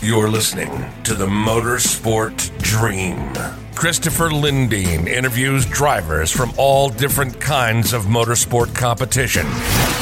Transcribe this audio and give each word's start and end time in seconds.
You're 0.00 0.28
listening 0.28 0.70
to 1.04 1.14
the 1.14 1.26
Motorsport 1.26 2.56
Dream. 2.58 3.32
Christopher 3.74 4.30
Lindeen 4.30 5.06
interviews 5.08 5.66
drivers 5.66 6.30
from 6.30 6.52
all 6.56 6.88
different 6.88 7.40
kinds 7.40 7.92
of 7.92 8.04
motorsport 8.04 8.74
competition. 8.74 9.46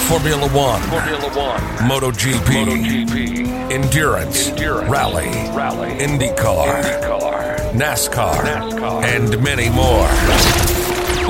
Formula 0.08 0.48
One, 0.48 0.82
Formula 0.82 1.28
One, 1.36 1.60
MotoGP, 1.88 2.64
MotoGP. 2.64 3.72
Endurance, 3.72 4.48
Endurance, 4.48 4.90
Rally, 4.90 5.26
Rally, 5.56 5.90
IndyCar, 5.98 6.82
IndyCar 6.82 7.41
NASCAR, 7.72 8.34
NASCAR, 8.34 9.02
and 9.02 9.42
many 9.42 9.70
more. 9.70 10.06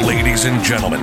Ladies 0.04 0.44
and 0.44 0.60
gentlemen, 0.64 1.00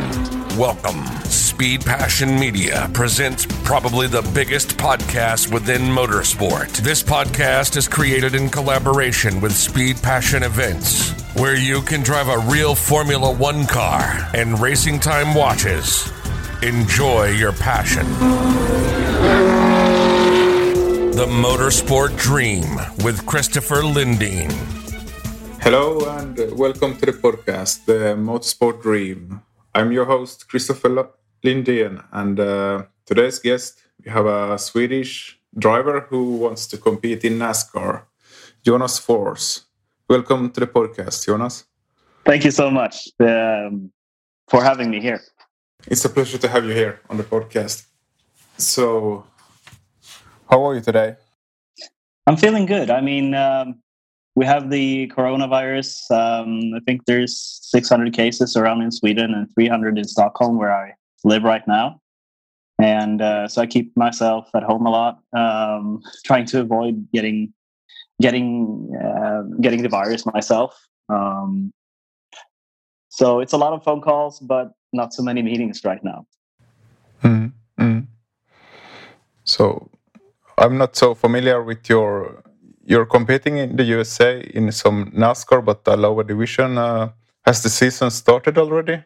welcome. 0.57 1.05
Speed 1.23 1.85
Passion 1.85 2.37
Media 2.37 2.89
presents 2.93 3.45
probably 3.63 4.07
the 4.07 4.21
biggest 4.33 4.75
podcast 4.75 5.49
within 5.49 5.83
motorsport. 5.83 6.75
This 6.79 7.01
podcast 7.01 7.77
is 7.77 7.87
created 7.87 8.35
in 8.35 8.49
collaboration 8.49 9.39
with 9.39 9.53
Speed 9.53 10.01
Passion 10.01 10.43
Events, 10.43 11.11
where 11.35 11.55
you 11.55 11.83
can 11.83 12.03
drive 12.03 12.27
a 12.27 12.39
real 12.51 12.75
Formula 12.75 13.31
One 13.31 13.65
car 13.65 14.29
and 14.33 14.59
racing 14.59 14.99
time 14.99 15.33
watches. 15.33 16.11
Enjoy 16.63 17.27
your 17.27 17.53
passion. 17.53 18.05
The 21.15 21.27
Motorsport 21.27 22.17
Dream 22.17 22.75
with 23.05 23.25
Christopher 23.25 23.83
Lindeen. 23.83 24.78
Hello 25.61 25.99
and 26.17 26.37
welcome 26.57 26.95
to 26.97 27.05
the 27.05 27.11
podcast, 27.11 27.85
The 27.85 28.15
Motorsport 28.15 28.81
Dream. 28.81 29.41
I'm 29.75 29.91
your 29.91 30.05
host, 30.05 30.47
Christopher 30.47 31.09
Lindén, 31.43 32.03
and 32.11 32.39
uh, 32.39 32.83
today's 33.05 33.39
guest, 33.39 33.83
we 34.03 34.09
have 34.09 34.25
a 34.25 34.57
Swedish 34.57 35.39
driver 35.57 36.07
who 36.09 36.37
wants 36.37 36.65
to 36.67 36.77
compete 36.77 37.25
in 37.25 37.37
NASCAR, 37.37 38.03
Jonas 38.65 38.99
Fors. 38.99 39.65
Welcome 40.09 40.49
to 40.51 40.61
the 40.61 40.67
podcast, 40.67 41.25
Jonas. 41.25 41.65
Thank 42.25 42.45
you 42.45 42.51
so 42.51 42.71
much 42.71 43.09
um, 43.19 43.91
for 44.47 44.63
having 44.63 44.89
me 44.89 45.01
here. 45.01 45.21
It's 45.87 46.05
a 46.05 46.09
pleasure 46.09 46.37
to 46.37 46.47
have 46.47 46.63
you 46.65 46.73
here 46.73 47.01
on 47.09 47.17
the 47.17 47.23
podcast. 47.23 47.85
So, 48.57 49.25
how 50.49 50.65
are 50.65 50.75
you 50.75 50.81
today? 50.81 51.15
I'm 52.25 52.37
feeling 52.37 52.65
good. 52.65 52.89
I 52.89 53.01
mean, 53.01 53.33
um, 53.33 53.81
we 54.39 54.45
have 54.45 54.69
the 54.69 55.11
coronavirus. 55.17 56.09
Um, 56.11 56.73
I 56.73 56.79
think 56.85 57.03
there's 57.05 57.59
600 57.63 58.13
cases 58.13 58.55
around 58.55 58.81
in 58.81 58.89
Sweden 58.89 59.33
and 59.33 59.53
300 59.53 59.97
in 59.97 60.05
Stockholm, 60.05 60.57
where 60.57 60.73
I 60.73 60.93
live 61.25 61.43
right 61.43 61.67
now. 61.67 61.99
And 62.81 63.21
uh, 63.21 63.49
so 63.49 63.61
I 63.61 63.67
keep 63.67 63.91
myself 63.97 64.49
at 64.55 64.63
home 64.63 64.85
a 64.85 64.91
lot, 64.91 65.19
um, 65.35 66.01
trying 66.23 66.45
to 66.45 66.61
avoid 66.61 67.05
getting 67.11 67.53
getting 68.21 68.95
uh, 68.95 69.41
getting 69.59 69.83
the 69.83 69.89
virus 69.89 70.25
myself. 70.25 70.71
Um, 71.09 71.73
so 73.09 73.41
it's 73.41 73.51
a 73.51 73.57
lot 73.57 73.73
of 73.73 73.83
phone 73.83 73.99
calls, 73.99 74.39
but 74.39 74.71
not 74.93 75.13
so 75.13 75.21
many 75.21 75.41
meetings 75.41 75.83
right 75.83 76.01
now. 76.01 76.25
Mm, 77.23 77.51
mm. 77.77 78.07
So 79.43 79.89
I'm 80.57 80.77
not 80.77 80.95
so 80.95 81.13
familiar 81.13 81.61
with 81.61 81.89
your. 81.89 82.41
You're 82.89 83.05
competing 83.05 83.57
in 83.57 83.75
the 83.75 83.83
USA 83.83 84.41
in 84.41 84.71
some 84.71 85.11
NASCAR, 85.11 85.63
but 85.63 85.85
the 85.85 85.95
lower 85.95 86.23
division. 86.23 86.79
Uh, 86.79 87.11
has 87.45 87.61
the 87.61 87.69
season 87.69 88.09
started 88.09 88.57
already? 88.57 89.03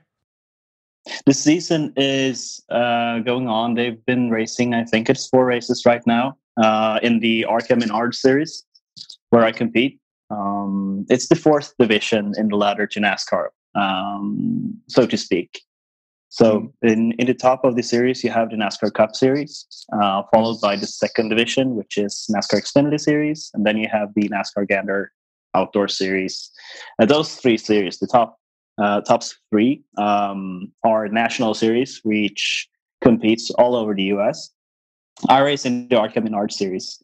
The 1.25 1.33
season 1.33 1.91
is 1.97 2.63
uh, 2.69 3.19
going 3.19 3.49
on. 3.49 3.73
They've 3.73 4.03
been 4.05 4.29
racing, 4.29 4.73
I 4.73 4.85
think 4.85 5.09
it's 5.09 5.27
four 5.27 5.45
races 5.45 5.85
right 5.85 6.01
now 6.07 6.37
uh, 6.55 7.01
in 7.03 7.19
the 7.19 7.43
ARCA 7.43 7.73
and 7.73 7.81
Menard 7.81 8.15
series 8.15 8.63
where 9.31 9.43
I 9.43 9.51
compete. 9.51 9.99
Um, 10.29 11.05
it's 11.09 11.27
the 11.27 11.35
fourth 11.35 11.73
division 11.77 12.33
in 12.37 12.47
the 12.47 12.55
ladder 12.55 12.87
to 12.87 13.01
NASCAR, 13.01 13.47
um, 13.75 14.79
so 14.87 15.05
to 15.05 15.17
speak. 15.17 15.61
So 16.33 16.73
in, 16.81 17.11
in 17.19 17.27
the 17.27 17.35
top 17.35 17.63
of 17.63 17.75
the 17.75 17.83
series, 17.83 18.23
you 18.23 18.31
have 18.31 18.49
the 18.49 18.55
NASCAR 18.55 18.91
Cup 18.91 19.15
Series, 19.15 19.67
uh, 20.01 20.23
followed 20.33 20.59
by 20.61 20.75
the 20.75 20.87
second 20.87 21.29
division, 21.29 21.75
which 21.75 21.95
is 21.95 22.27
NASCAR 22.35 22.59
Xfinity 22.59 22.99
Series, 22.99 23.51
and 23.53 23.63
then 23.67 23.77
you 23.77 23.87
have 23.91 24.09
the 24.15 24.27
NASCAR 24.29 24.67
Gander 24.67 25.11
Outdoor 25.53 25.87
Series. 25.87 26.49
And 26.97 27.07
those 27.07 27.35
three 27.35 27.55
series, 27.55 27.99
the 27.99 28.07
top 28.07 28.39
uh, 28.81 29.01
top 29.01 29.21
three 29.51 29.83
um, 29.99 30.71
are 30.83 31.07
national 31.07 31.53
series, 31.53 32.01
which 32.03 32.67
competes 33.03 33.51
all 33.51 33.75
over 33.75 33.93
the 33.93 34.05
US. 34.15 34.49
I 35.29 35.39
race 35.41 35.65
in 35.65 35.87
the 35.87 35.99
Arca 35.99 36.19
Menard 36.19 36.51
series. 36.51 36.99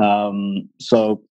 Um, 0.00 0.68
so 0.78 1.24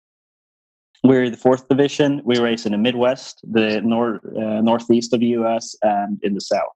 we're 1.03 1.29
the 1.29 1.37
fourth 1.37 1.69
division. 1.69 2.23
We 2.25 2.39
race 2.39 2.65
in 2.65 2.73
the 2.73 2.79
Midwest, 2.79 3.41
the 3.43 3.83
nor- 3.83 4.23
uh, 4.35 4.63
northeast 4.63 5.13
of 5.13 5.21
the 5.21 5.37
US, 5.41 5.77
and 5.83 6.19
in 6.23 6.33
the 6.33 6.41
South. 6.41 6.73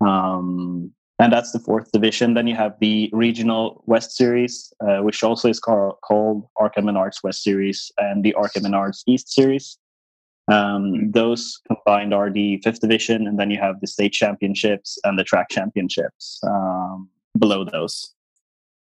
Um, 0.00 0.92
and 1.18 1.32
that's 1.32 1.50
the 1.50 1.58
fourth 1.58 1.90
division. 1.90 2.34
Then 2.34 2.46
you 2.46 2.54
have 2.54 2.76
the 2.80 3.10
regional 3.12 3.82
West 3.86 4.16
Series, 4.16 4.72
uh, 4.80 4.98
which 4.98 5.24
also 5.24 5.48
is 5.48 5.58
called, 5.58 5.96
called 6.04 6.48
Arca 6.56 6.80
Menards 6.80 7.24
West 7.24 7.42
Series, 7.42 7.90
and 7.98 8.24
the 8.24 8.34
Arca 8.34 8.60
Menards 8.60 9.02
East 9.06 9.32
Series. 9.32 9.78
Um, 10.46 11.10
those 11.10 11.60
combined 11.66 12.14
are 12.14 12.30
the 12.30 12.58
fifth 12.62 12.80
division, 12.80 13.26
and 13.26 13.38
then 13.38 13.50
you 13.50 13.58
have 13.58 13.80
the 13.80 13.86
state 13.86 14.12
championships 14.12 14.98
and 15.04 15.18
the 15.18 15.24
track 15.24 15.48
championships 15.50 16.40
um, 16.46 17.08
below 17.38 17.64
those. 17.64 18.14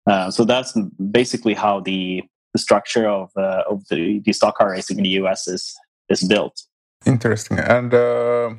Uh, 0.08 0.32
so 0.32 0.46
that's 0.46 0.78
basically 1.12 1.54
how 1.54 1.80
the, 1.80 2.24
the 2.54 2.60
structure 2.60 3.08
of 3.08 3.32
uh, 3.36 3.64
of 3.70 3.84
the, 3.90 4.20
the 4.26 4.34
stock 4.34 4.58
car 4.58 4.72
racing 4.72 4.98
in 4.98 5.04
the 5.04 5.10
US 5.22 5.48
is 5.48 5.76
is 6.10 6.24
built. 6.24 6.62
Interesting. 7.06 7.60
And 7.60 7.94
uh, 7.94 8.54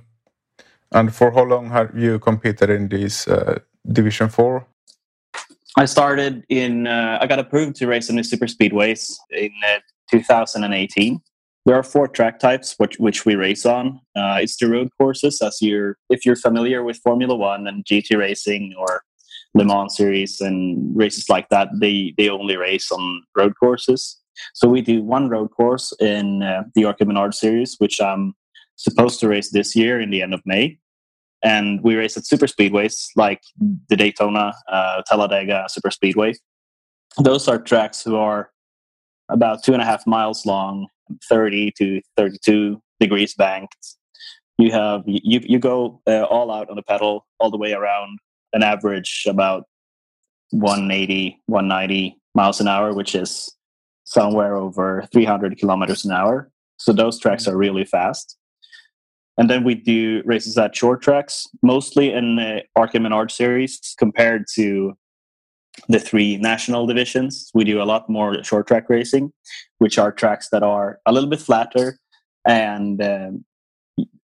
and 0.94 1.15
for 1.15 1.31
how 1.31 1.44
long 1.44 1.71
have 1.71 1.97
you 1.97 2.19
competed 2.19 2.71
in 2.71 2.89
this 2.89 3.29
uh, 3.29 3.59
Division 3.91 4.29
Four? 4.29 4.67
I 5.77 5.87
started 5.87 6.44
in. 6.49 6.87
Uh, 6.87 7.19
I 7.21 7.27
got 7.27 7.39
approved 7.39 7.77
to 7.77 7.87
race 7.87 8.11
in 8.11 8.17
the 8.17 8.25
super 8.25 8.47
speedways 8.47 9.15
in 9.31 9.53
uh, 9.67 9.79
2018 10.11 11.21
there 11.65 11.77
are 11.77 11.83
four 11.83 12.09
track 12.09 12.39
types 12.39 12.75
which, 12.79 12.99
which 12.99 13.25
we 13.25 13.35
race 13.35 13.65
on. 13.65 14.00
Uh, 14.17 14.39
it's 14.41 14.56
the 14.56 14.69
road 14.69 14.91
courses, 14.99 15.41
as 15.41 15.59
you're 15.61 15.97
if 16.11 16.27
you're 16.27 16.37
familiar 16.37 16.83
with 16.83 16.99
Formula 16.99 17.35
One 17.37 17.67
and 17.67 17.85
GT 17.85 18.17
racing 18.19 18.75
or 18.79 19.03
Le 19.55 19.65
Mans 19.65 19.97
series 19.97 20.41
and 20.41 20.97
races 20.97 21.29
like 21.29 21.49
that, 21.50 21.69
they 21.81 22.15
they 22.17 22.29
only 22.29 22.56
race 22.56 22.91
on 22.91 23.23
road 23.37 23.55
courses. 23.59 24.19
So 24.55 24.69
we 24.69 24.81
do 24.81 25.03
one 25.03 25.29
road 25.29 25.50
course 25.50 25.93
in 26.00 26.43
uh, 26.43 26.65
the 26.75 26.85
Arca 26.85 27.05
Menard 27.05 27.35
series, 27.35 27.77
which 27.79 28.00
I'm 28.00 28.35
supposed 28.77 29.21
to 29.21 29.29
race 29.29 29.50
this 29.50 29.77
year 29.77 30.00
in 30.00 30.11
the 30.11 30.23
end 30.23 30.35
of 30.35 30.43
May. 30.45 30.79
And 31.43 31.83
we 31.83 31.97
race 31.97 32.17
at 32.17 32.27
super 32.27 32.47
speedways 32.47 33.09
like 33.17 33.43
the 33.89 33.97
Daytona, 33.97 34.53
uh, 34.69 35.03
Talladega 35.09 35.67
Super 35.69 35.91
Speedway. 35.91 36.35
Those 37.19 37.49
are 37.49 37.61
tracks 37.61 38.03
who 38.03 38.17
are 38.17 38.50
about 39.29 39.62
two 39.62 39.73
and 39.73 39.83
a 39.83 39.85
half 39.85 40.06
miles 40.06 40.47
long, 40.47 40.87
30 41.29 41.73
to 41.79 42.00
32 42.17 42.81
degrees 43.00 43.35
banked. 43.35 43.97
You 44.59 44.71
have 44.71 45.03
you 45.06 45.41
you 45.43 45.59
go 45.59 46.00
uh, 46.06 46.23
all 46.25 46.53
out 46.53 46.71
on 46.71 46.77
the 46.77 46.83
pedal 46.83 47.27
all 47.41 47.50
the 47.50 47.56
way 47.56 47.73
around 47.73 48.19
an 48.53 48.62
average 48.62 49.25
about 49.27 49.65
180 50.50 51.41
190 51.47 52.17
miles 52.35 52.61
an 52.61 52.69
hour 52.69 52.93
which 52.93 53.15
is 53.15 53.56
somewhere 54.05 54.55
over 54.55 55.05
300 55.12 55.59
kilometers 55.59 56.05
an 56.05 56.12
hour 56.12 56.50
so 56.77 56.93
those 56.93 57.19
tracks 57.19 57.49
are 57.49 57.56
really 57.56 57.85
fast 57.85 58.37
and 59.38 59.49
then 59.49 59.64
we 59.64 59.75
do 59.75 60.23
races 60.25 60.58
at 60.58 60.76
short 60.76 61.02
tracks 61.02 61.46
mostly 61.62 62.12
in 62.12 62.37
the 62.37 62.62
Arca 62.76 63.00
Menard 63.00 63.31
series 63.31 63.94
compared 63.99 64.46
to 64.55 64.94
the 65.88 65.99
three 65.99 66.37
national 66.37 66.87
divisions 66.87 67.50
we 67.55 67.64
do 67.64 67.81
a 67.81 67.84
lot 67.84 68.08
more 68.08 68.43
short 68.44 68.67
track 68.67 68.88
racing 68.88 69.32
which 69.79 69.99
are 69.99 70.12
tracks 70.12 70.49
that 70.50 70.62
are 70.62 71.00
a 71.06 71.12
little 71.12 71.31
bit 71.31 71.40
flatter 71.40 71.99
and 72.46 73.02
um, 73.02 73.44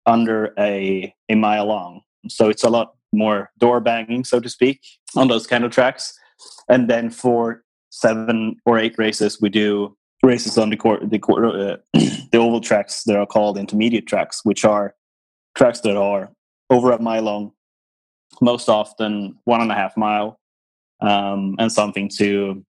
under 0.05 0.53
a, 0.57 1.13
a 1.29 1.35
mile 1.35 1.65
long 1.65 2.01
so 2.27 2.49
it's 2.49 2.63
a 2.63 2.69
lot 2.69 2.95
more 3.15 3.51
door 3.57 3.79
banging, 3.79 4.23
so 4.23 4.39
to 4.39 4.49
speak, 4.49 4.81
on 5.15 5.27
those 5.27 5.47
kind 5.47 5.63
of 5.63 5.71
tracks. 5.71 6.17
And 6.69 6.89
then 6.89 7.09
for 7.09 7.63
seven 7.89 8.57
or 8.65 8.77
eight 8.77 8.95
races, 8.97 9.41
we 9.41 9.49
do 9.49 9.95
races 10.23 10.57
on 10.57 10.69
the 10.69 10.77
court, 10.77 11.09
the, 11.09 11.19
court, 11.19 11.45
uh, 11.45 11.77
the 11.93 12.37
oval 12.37 12.61
tracks 12.61 13.03
that 13.03 13.15
are 13.15 13.25
called 13.25 13.57
intermediate 13.57 14.07
tracks, 14.07 14.41
which 14.43 14.65
are 14.65 14.95
tracks 15.55 15.81
that 15.81 15.97
are 15.97 16.31
over 16.69 16.91
a 16.91 17.01
mile 17.01 17.23
long, 17.23 17.51
most 18.41 18.69
often 18.69 19.37
one 19.45 19.61
and 19.61 19.71
a 19.71 19.75
half 19.75 19.95
mile, 19.95 20.39
um, 21.01 21.55
and 21.59 21.71
something 21.71 22.09
to 22.09 22.63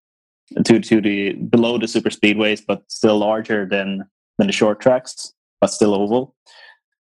to 0.65 0.79
to 0.79 1.01
the 1.01 1.33
below 1.33 1.77
the 1.77 1.87
super 1.87 2.09
speedways, 2.09 2.61
but 2.65 2.83
still 2.87 3.17
larger 3.17 3.65
than 3.65 4.05
than 4.37 4.47
the 4.47 4.53
short 4.53 4.79
tracks, 4.79 5.33
but 5.59 5.67
still 5.67 5.93
oval. 5.93 6.35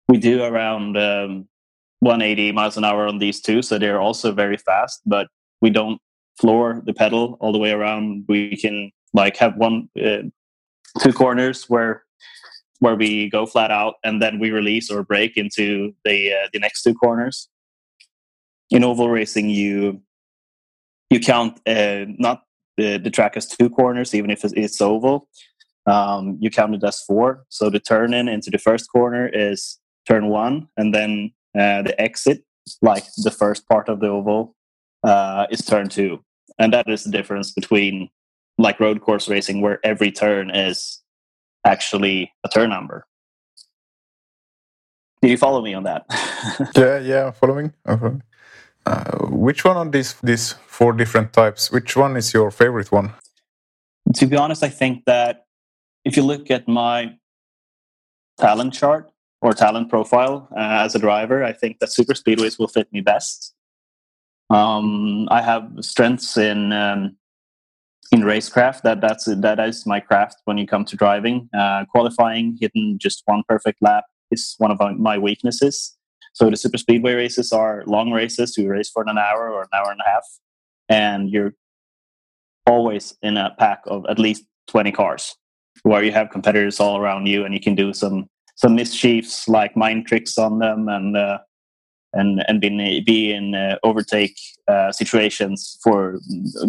We 0.07 0.18
do 0.18 0.44
around 0.44 0.97
um, 0.97 1.47
180 2.00 2.51
miles 2.53 2.77
an 2.77 2.83
hour 2.83 3.07
on 3.07 3.19
these 3.19 3.39
two, 3.39 3.62
so 3.62 3.77
they're 3.77 4.01
also 4.01 4.31
very 4.31 4.57
fast. 4.57 5.01
But 5.06 5.27
we 5.62 5.69
don't 5.69 6.01
floor 6.39 6.81
the 6.85 6.94
pedal 6.94 7.38
all 7.39 7.51
the 7.51 7.59
way 7.59 7.71
around. 7.71 8.25
We 8.27 8.57
can 8.57 8.92
like 9.13 9.38
have 9.38 9.56
one, 9.57 9.89
uh, 10.01 10.23
two 11.01 11.13
corners 11.13 11.65
where 11.69 12.03
where 12.79 12.95
we 12.95 13.29
go 13.29 13.45
flat 13.45 13.71
out, 13.71 13.95
and 14.03 14.21
then 14.21 14.39
we 14.39 14.51
release 14.51 14.89
or 14.89 15.03
brake 15.03 15.35
into 15.35 15.94
the 16.06 16.33
uh, 16.33 16.47
the 16.53 16.59
next 16.59 16.83
two 16.83 16.94
corners. 16.94 17.50
In 18.69 18.83
oval 18.83 19.09
racing, 19.09 19.50
you 19.50 20.01
you 21.09 21.19
count 21.19 21.59
uh, 21.67 22.06
not 22.17 22.44
the, 22.77 22.97
the 22.97 23.09
track 23.09 23.35
as 23.35 23.47
two 23.47 23.69
corners, 23.69 24.13
even 24.15 24.29
if 24.29 24.44
it's 24.45 24.81
oval. 24.81 25.27
Um, 25.85 26.38
you 26.39 26.50
count 26.50 26.75
it 26.75 26.83
as 26.83 27.01
four. 27.01 27.45
So 27.50 27.69
the 27.69 27.79
turn 27.79 28.13
in 28.13 28.27
into 28.27 28.51
the 28.51 28.57
first 28.57 28.91
corner 28.91 29.27
is 29.27 29.79
turn 30.07 30.27
one, 30.27 30.67
and 30.77 30.94
then 30.94 31.33
uh, 31.57 31.81
the 31.81 32.00
exit, 32.00 32.44
like 32.81 33.03
the 33.17 33.31
first 33.31 33.67
part 33.67 33.89
of 33.89 34.00
the 34.00 34.07
oval, 34.07 34.56
uh, 35.03 35.47
is 35.50 35.65
turn 35.65 35.89
two, 35.89 36.23
and 36.57 36.71
that 36.73 36.88
is 36.89 37.03
the 37.03 37.11
difference 37.11 37.51
between 37.51 38.09
like 38.59 38.79
road 38.79 39.01
course 39.01 39.27
racing, 39.27 39.61
where 39.61 39.79
every 39.83 40.11
turn 40.11 40.53
is 40.53 41.01
actually 41.65 42.31
a 42.44 42.50
turn 42.50 42.69
number. 42.69 43.06
Did 45.21 45.31
you 45.31 45.38
follow 45.38 45.61
me 45.61 45.73
on 45.73 45.83
that? 45.83 46.06
yeah, 46.75 47.00
yeah, 47.00 47.31
following. 47.31 47.73
following. 47.85 48.23
Uh, 48.85 49.27
which 49.27 49.65
one 49.65 49.77
of 49.77 49.91
these 49.91 50.13
these 50.23 50.53
four 50.67 50.94
different 50.94 51.33
types? 51.33 51.71
Which 51.71 51.95
one 51.95 52.15
is 52.15 52.33
your 52.33 52.51
favorite 52.51 52.91
one? 52.91 53.13
To 54.15 54.25
be 54.25 54.38
honest, 54.38 54.63
I 54.63 54.69
think 54.69 55.06
that 55.06 55.45
if 56.06 56.15
you 56.15 56.23
look 56.23 56.50
at 56.50 56.67
my 56.67 57.15
talent 58.39 58.73
chart, 58.73 59.11
or 59.41 59.53
talent 59.53 59.89
profile 59.89 60.47
uh, 60.51 60.83
as 60.85 60.95
a 60.95 61.00
driver, 61.00 61.44
I 61.44 61.53
think 61.53 61.79
that 61.79 61.91
super 61.91 62.13
speedways 62.13 62.59
will 62.59 62.67
fit 62.67 62.91
me 62.91 63.01
best. 63.01 63.53
Um, 64.50 65.27
I 65.29 65.41
have 65.41 65.69
strengths 65.81 66.35
in 66.38 66.73
um, 66.73 67.15
in 68.11 68.21
racecraft. 68.21 68.81
That 68.81 69.01
that's 69.01 69.25
that 69.25 69.59
is 69.59 69.85
my 69.85 70.00
craft 70.00 70.38
when 70.45 70.57
you 70.57 70.67
come 70.67 70.85
to 70.85 70.95
driving. 70.95 71.50
Uh, 71.57 71.85
qualifying, 71.85 72.57
hitting 72.59 72.97
just 73.00 73.23
one 73.25 73.44
perfect 73.47 73.81
lap 73.81 74.06
is 74.31 74.56
one 74.57 74.71
of 74.71 74.79
my 74.97 75.17
weaknesses. 75.17 75.95
So 76.33 76.50
the 76.50 76.57
super 76.57 76.77
speedway 76.77 77.13
races 77.13 77.51
are 77.51 77.83
long 77.85 78.11
races. 78.11 78.57
You 78.57 78.69
race 78.69 78.89
for 78.89 79.03
an 79.03 79.17
hour 79.17 79.51
or 79.51 79.61
an 79.61 79.69
hour 79.73 79.91
and 79.91 80.00
a 80.00 80.09
half, 80.09 80.25
and 80.88 81.29
you're 81.29 81.53
always 82.65 83.17
in 83.21 83.38
a 83.38 83.56
pack 83.57 83.81
of 83.88 84.06
at 84.07 84.19
least 84.19 84.44
twenty 84.67 84.91
cars, 84.91 85.35
where 85.83 86.03
you 86.03 86.11
have 86.11 86.29
competitors 86.29 86.79
all 86.79 86.97
around 86.97 87.27
you, 87.27 87.45
and 87.45 87.53
you 87.53 87.59
can 87.59 87.75
do 87.75 87.94
some 87.94 88.29
some 88.56 88.75
mischiefs 88.75 89.47
like 89.47 89.75
mind 89.75 90.06
tricks 90.06 90.38
on 90.38 90.59
them 90.59 90.88
and 90.88 91.17
uh, 91.17 91.39
and 92.13 92.44
and 92.47 92.61
be, 92.61 93.01
be 93.01 93.33
in 93.33 93.56
uh, 93.56 93.77
overtake 93.83 94.38
uh, 94.67 94.91
situations 94.91 95.77
for 95.83 96.19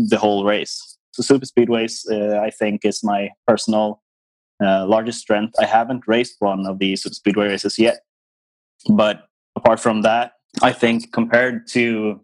the 0.08 0.19
whole 0.19 0.44
race. 0.44 0.89
So 1.12 1.22
super 1.22 1.46
speedways, 1.46 2.04
uh, 2.10 2.40
I 2.40 2.50
think, 2.50 2.84
is 2.84 3.02
my 3.02 3.30
personal 3.46 4.02
uh, 4.62 4.86
largest 4.86 5.20
strength. 5.20 5.54
I 5.60 5.66
haven't 5.66 6.04
raced 6.06 6.36
one 6.38 6.66
of 6.66 6.78
these 6.78 7.02
super 7.02 7.14
speedway 7.14 7.48
races 7.48 7.78
yet, 7.78 8.00
but 8.88 9.28
apart 9.56 9.80
from 9.80 10.02
that, 10.02 10.32
I 10.62 10.72
think 10.72 11.12
compared 11.12 11.66
to 11.68 12.20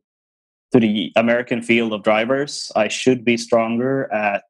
to 0.73 0.81
the 0.81 1.13
American 1.15 1.63
field 1.63 1.93
of 1.93 2.03
drivers, 2.03 2.73
I 2.75 2.89
should 2.89 3.25
be 3.25 3.37
stronger 3.37 4.13
at 4.13 4.45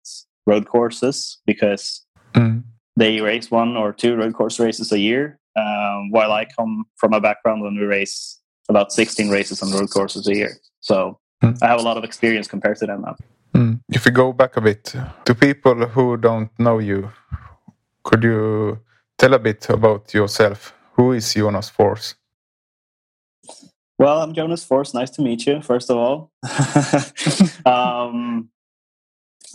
road 0.47 0.67
courses 0.67 1.39
because. 1.47 2.05
Mm 2.33 2.65
they 2.97 3.21
race 3.21 3.51
one 3.51 3.77
or 3.77 3.93
two 3.93 4.17
road 4.17 4.35
course 4.35 4.59
races 4.59 4.91
a 4.91 4.99
year, 4.99 5.39
um, 5.55 6.11
while 6.11 6.33
I 6.33 6.47
come 6.47 6.87
from 6.97 7.13
a 7.13 7.21
background 7.21 7.63
when 7.63 7.77
we 7.77 7.85
race 7.85 8.41
about 8.69 8.93
16 8.93 9.29
races 9.31 9.63
on 9.63 9.71
road 9.71 9.91
courses 9.91 10.27
a 10.27 10.35
year. 10.35 10.57
So 10.81 11.21
mm. 11.43 11.57
I 11.63 11.67
have 11.69 11.79
a 11.79 11.83
lot 11.83 11.99
of 11.99 12.05
experience 12.05 12.49
compared 12.49 12.79
to 12.79 12.87
them 12.87 13.03
now. 13.03 13.17
Mm. 13.57 13.81
If 13.89 14.05
we 14.05 14.11
go 14.11 14.35
back 14.35 14.59
a 14.59 14.61
bit 14.61 14.95
to 15.25 15.35
people 15.35 15.87
who 15.87 16.19
don't 16.19 16.51
know 16.59 16.79
you, 16.79 17.11
could 18.05 18.23
you 18.23 18.81
tell 19.17 19.33
a 19.33 19.39
bit 19.39 19.71
about 19.71 20.13
yourself? 20.13 20.75
Who 20.93 21.13
is 21.13 21.33
Jonas 21.33 21.71
Fors? 21.71 22.17
Well, 23.99 24.21
I'm 24.21 24.35
Jonas 24.35 24.63
Fors. 24.63 24.93
Nice 24.93 25.09
to 25.13 25.23
meet 25.23 25.47
you, 25.47 25.63
first 25.63 25.91
of 25.91 25.97
all. 25.97 26.31
um, 27.65 28.51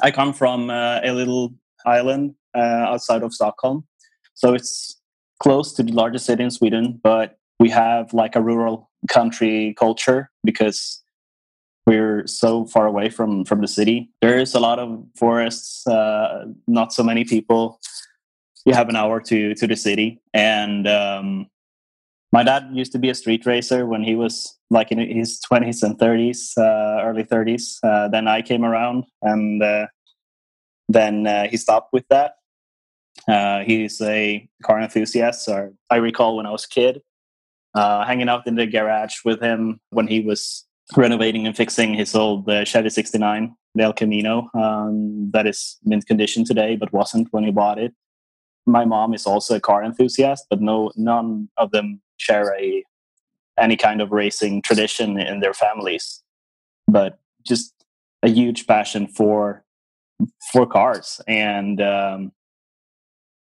I 0.01 0.10
come 0.10 0.34
from 0.34 0.72
uh, 0.72 1.01
a 1.03 1.12
little 1.13 1.53
island 1.86 2.34
uh, 2.58 2.89
outside 2.89 3.22
of 3.22 3.36
Stockholm. 3.36 3.86
So 4.34 4.55
it's 4.55 5.00
close 5.43 5.74
to 5.74 5.84
the 5.84 5.91
largest 5.91 6.25
city 6.25 6.43
in 6.43 6.50
Sweden, 6.50 7.00
but 7.03 7.38
we 7.60 7.70
have 7.70 8.15
like 8.15 8.36
a 8.36 8.41
rural 8.41 8.89
country 9.10 9.75
culture 9.77 10.31
because 10.43 11.00
we're 11.86 12.28
so 12.28 12.66
far 12.66 12.86
away 12.86 13.10
from 13.10 13.46
from 13.46 13.62
the 13.62 13.68
city. 13.68 14.10
There 14.22 14.38
is 14.38 14.54
a 14.54 14.60
lot 14.60 14.80
of 14.80 15.04
forests, 15.16 15.86
uh, 15.88 16.46
not 16.68 16.94
so 16.94 17.04
many 17.04 17.24
people. 17.24 17.80
You 18.66 18.74
have 18.74 18.90
an 18.90 18.96
hour 18.96 19.20
to 19.22 19.56
to 19.56 19.68
the 19.68 19.76
city, 19.76 20.22
and 20.34 20.88
um, 20.88 21.48
my 22.32 22.44
dad 22.44 22.70
used 22.74 22.92
to 22.92 23.00
be 23.00 23.10
a 23.10 23.16
street 23.16 23.46
racer 23.46 23.86
when 23.86 24.04
he 24.04 24.16
was 24.16 24.58
like 24.70 24.92
in 24.92 25.00
his 25.00 25.40
twenties 25.40 25.82
and 25.84 25.98
thirties, 25.98 26.54
uh, 26.58 27.02
early 27.04 27.24
thirties. 27.24 27.80
Uh, 27.84 28.08
then 28.08 28.28
I 28.28 28.42
came 28.42 28.64
around, 28.64 29.06
and 29.22 29.64
uh, 29.64 29.88
then 30.88 31.26
uh, 31.26 31.48
he 31.48 31.58
stopped 31.58 31.92
with 31.92 32.08
that. 32.10 32.36
Uh, 33.28 33.62
he's 33.62 34.00
a 34.02 34.48
car 34.64 34.80
enthusiast. 34.80 35.46
So 35.46 35.74
I 35.90 35.96
recall 35.98 36.38
when 36.38 36.46
I 36.46 36.52
was 36.52 36.66
a 36.66 36.70
kid, 36.70 37.02
hanging 37.76 38.30
out 38.30 38.46
in 38.46 38.56
the 38.56 38.68
garage 38.68 39.16
with 39.26 39.42
him 39.42 39.80
when 39.90 40.08
he 40.08 40.22
was 40.22 40.66
renovating 40.95 41.48
and 41.48 41.55
fixing 41.55 41.93
his 41.93 42.15
old 42.15 42.50
uh, 42.50 42.65
Chevy 42.65 42.89
69, 42.89 43.55
the 43.75 43.83
El 43.83 43.93
Camino, 43.93 44.50
um, 44.53 45.29
that 45.31 45.48
is 45.48 45.77
mint 45.83 46.05
condition 46.05 46.43
today, 46.43 46.75
but 46.75 46.91
wasn't 46.93 47.27
when 47.31 47.43
he 47.43 47.51
bought 47.51 47.79
it. 47.79 47.93
My 48.65 48.86
mom 48.86 49.13
is 49.13 49.25
also 49.25 49.55
a 49.55 49.60
car 49.60 49.83
enthusiast, 49.83 50.45
but 50.50 50.62
no, 50.62 50.91
none 50.95 51.50
of 51.57 51.71
them 51.71 52.01
share 52.17 52.55
a 52.60 52.83
any 53.60 53.75
kind 53.75 54.01
of 54.01 54.12
racing 54.12 54.62
tradition 54.62 55.19
in 55.19 55.39
their 55.39 55.53
families. 55.53 56.24
But 56.88 57.19
just 57.45 57.74
a 58.24 58.29
huge 58.29 58.67
passion 58.67 59.07
for 59.07 59.63
for 60.51 60.67
cars 60.67 61.19
and 61.27 61.81
um, 61.81 62.31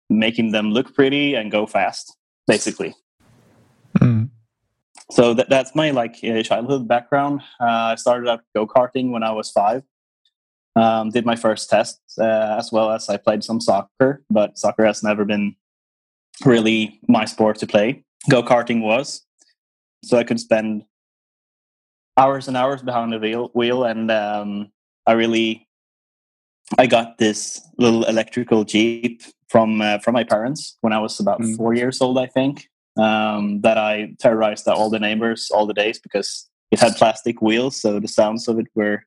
making 0.08 0.52
them 0.52 0.70
look 0.70 0.94
pretty 0.94 1.34
and 1.34 1.50
go 1.50 1.66
fast, 1.66 2.16
basically. 2.46 2.94
Mm. 3.98 4.30
So 5.12 5.34
that, 5.34 5.50
that's 5.50 5.74
my 5.74 5.90
like 5.90 6.16
uh, 6.24 6.42
childhood 6.42 6.88
background. 6.88 7.42
Uh, 7.60 7.92
I 7.92 7.94
started 7.96 8.28
out 8.28 8.40
go 8.56 8.66
karting 8.66 9.10
when 9.10 9.22
I 9.22 9.30
was 9.30 9.50
five. 9.50 9.82
Um, 10.74 11.10
did 11.10 11.26
my 11.26 11.36
first 11.36 11.68
tests 11.68 12.18
uh, 12.18 12.56
as 12.58 12.72
well 12.72 12.90
as 12.90 13.10
I 13.10 13.18
played 13.18 13.44
some 13.44 13.60
soccer, 13.60 14.24
but 14.30 14.56
soccer 14.56 14.86
has 14.86 15.02
never 15.02 15.26
been 15.26 15.54
really 16.46 16.98
my 17.08 17.26
sport 17.26 17.58
to 17.58 17.66
play. 17.66 18.04
Go 18.30 18.42
karting 18.42 18.80
was, 18.80 19.20
so 20.02 20.16
I 20.16 20.24
could 20.24 20.40
spend 20.40 20.84
hours 22.16 22.48
and 22.48 22.56
hours 22.56 22.82
behind 22.82 23.12
the 23.12 23.18
wheel, 23.18 23.50
wheel 23.52 23.84
and 23.84 24.10
um, 24.10 24.72
I 25.06 25.12
really 25.12 25.68
I 26.78 26.86
got 26.86 27.18
this 27.18 27.60
little 27.76 28.04
electrical 28.04 28.64
jeep 28.64 29.22
from 29.50 29.82
uh, 29.82 29.98
from 29.98 30.14
my 30.14 30.24
parents 30.24 30.78
when 30.80 30.94
I 30.94 30.98
was 30.98 31.20
about 31.20 31.40
mm. 31.40 31.54
four 31.56 31.74
years 31.74 32.00
old, 32.00 32.18
I 32.18 32.26
think. 32.26 32.68
Um, 32.98 33.62
that 33.62 33.78
I 33.78 34.14
terrorized 34.20 34.68
all 34.68 34.90
the 34.90 34.98
neighbors 34.98 35.50
all 35.50 35.66
the 35.66 35.72
days 35.72 35.98
because 35.98 36.50
it 36.70 36.78
had 36.78 36.94
plastic 36.96 37.40
wheels, 37.40 37.80
so 37.80 37.98
the 37.98 38.08
sounds 38.08 38.48
of 38.48 38.58
it 38.58 38.66
were 38.74 39.04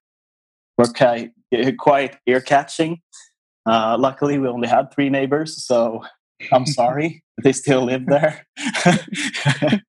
were 0.77 0.87
quite, 0.87 1.31
quite 1.77 2.17
ear 2.25 2.41
catching. 2.41 3.01
Uh, 3.65 3.95
luckily, 3.99 4.39
we 4.39 4.47
only 4.47 4.67
had 4.67 4.91
three 4.93 5.09
neighbors, 5.09 5.65
so 5.65 6.03
I'm 6.51 6.65
sorry 6.81 7.23
they 7.43 7.51
still 7.51 7.83
live 7.83 8.05
there. 8.05 8.45
I 8.57 9.79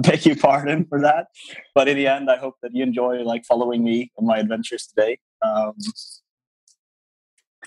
beg 0.00 0.24
your 0.24 0.36
pardon 0.36 0.86
for 0.86 1.00
that. 1.00 1.26
But 1.74 1.88
in 1.88 1.96
the 1.96 2.06
end, 2.06 2.30
I 2.30 2.36
hope 2.36 2.54
that 2.62 2.74
you 2.74 2.82
enjoy 2.82 3.22
like 3.22 3.44
following 3.44 3.84
me 3.84 4.10
on 4.18 4.26
my 4.26 4.38
adventures 4.38 4.86
today. 4.86 5.18
Um, 5.42 5.74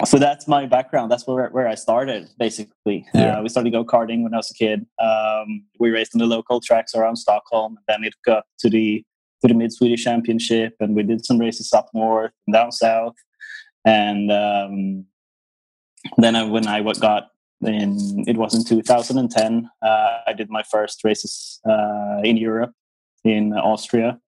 so 0.06 0.18
that's 0.18 0.48
my 0.48 0.66
background. 0.66 1.12
That's 1.12 1.28
where 1.28 1.50
where 1.50 1.68
I 1.68 1.76
started 1.76 2.30
basically. 2.38 3.06
Yeah. 3.14 3.38
Uh, 3.38 3.44
we 3.44 3.50
started 3.50 3.72
go 3.72 3.86
karting 3.86 4.24
when 4.24 4.34
I 4.34 4.38
was 4.38 4.52
a 4.52 4.54
kid. 4.54 4.86
Um, 5.00 5.66
we 5.80 5.90
raced 5.90 6.16
on 6.16 6.20
the 6.20 6.26
local 6.26 6.60
tracks 6.60 6.96
around 6.96 7.18
Stockholm, 7.18 7.78
and 7.78 7.86
then 7.88 8.04
it 8.04 8.14
got 8.26 8.44
to 8.60 8.70
the 8.70 9.04
to 9.42 9.48
the 9.48 9.54
Mid 9.54 9.74
Swedish 9.74 10.04
Championship, 10.04 10.76
and 10.80 10.96
we 10.96 11.04
did 11.04 11.26
some 11.26 11.40
races 11.40 11.74
up 11.74 11.90
north 11.94 12.32
and 12.48 12.54
down 12.54 12.72
south. 12.72 13.16
And 13.86 14.32
um, 14.32 15.06
then 16.18 16.36
I, 16.36 16.44
when 16.44 16.68
I 16.68 16.82
got 16.94 17.30
in, 17.62 18.24
it 18.28 18.38
was 18.38 18.54
in 18.54 18.64
2010. 18.64 19.70
Uh, 19.82 20.18
I 20.28 20.34
did 20.34 20.50
my 20.50 20.64
first 20.64 21.04
races 21.04 21.60
uh, 21.68 22.22
in 22.24 22.38
Europe, 22.38 22.74
in 23.24 23.54
Austria, 23.54 24.20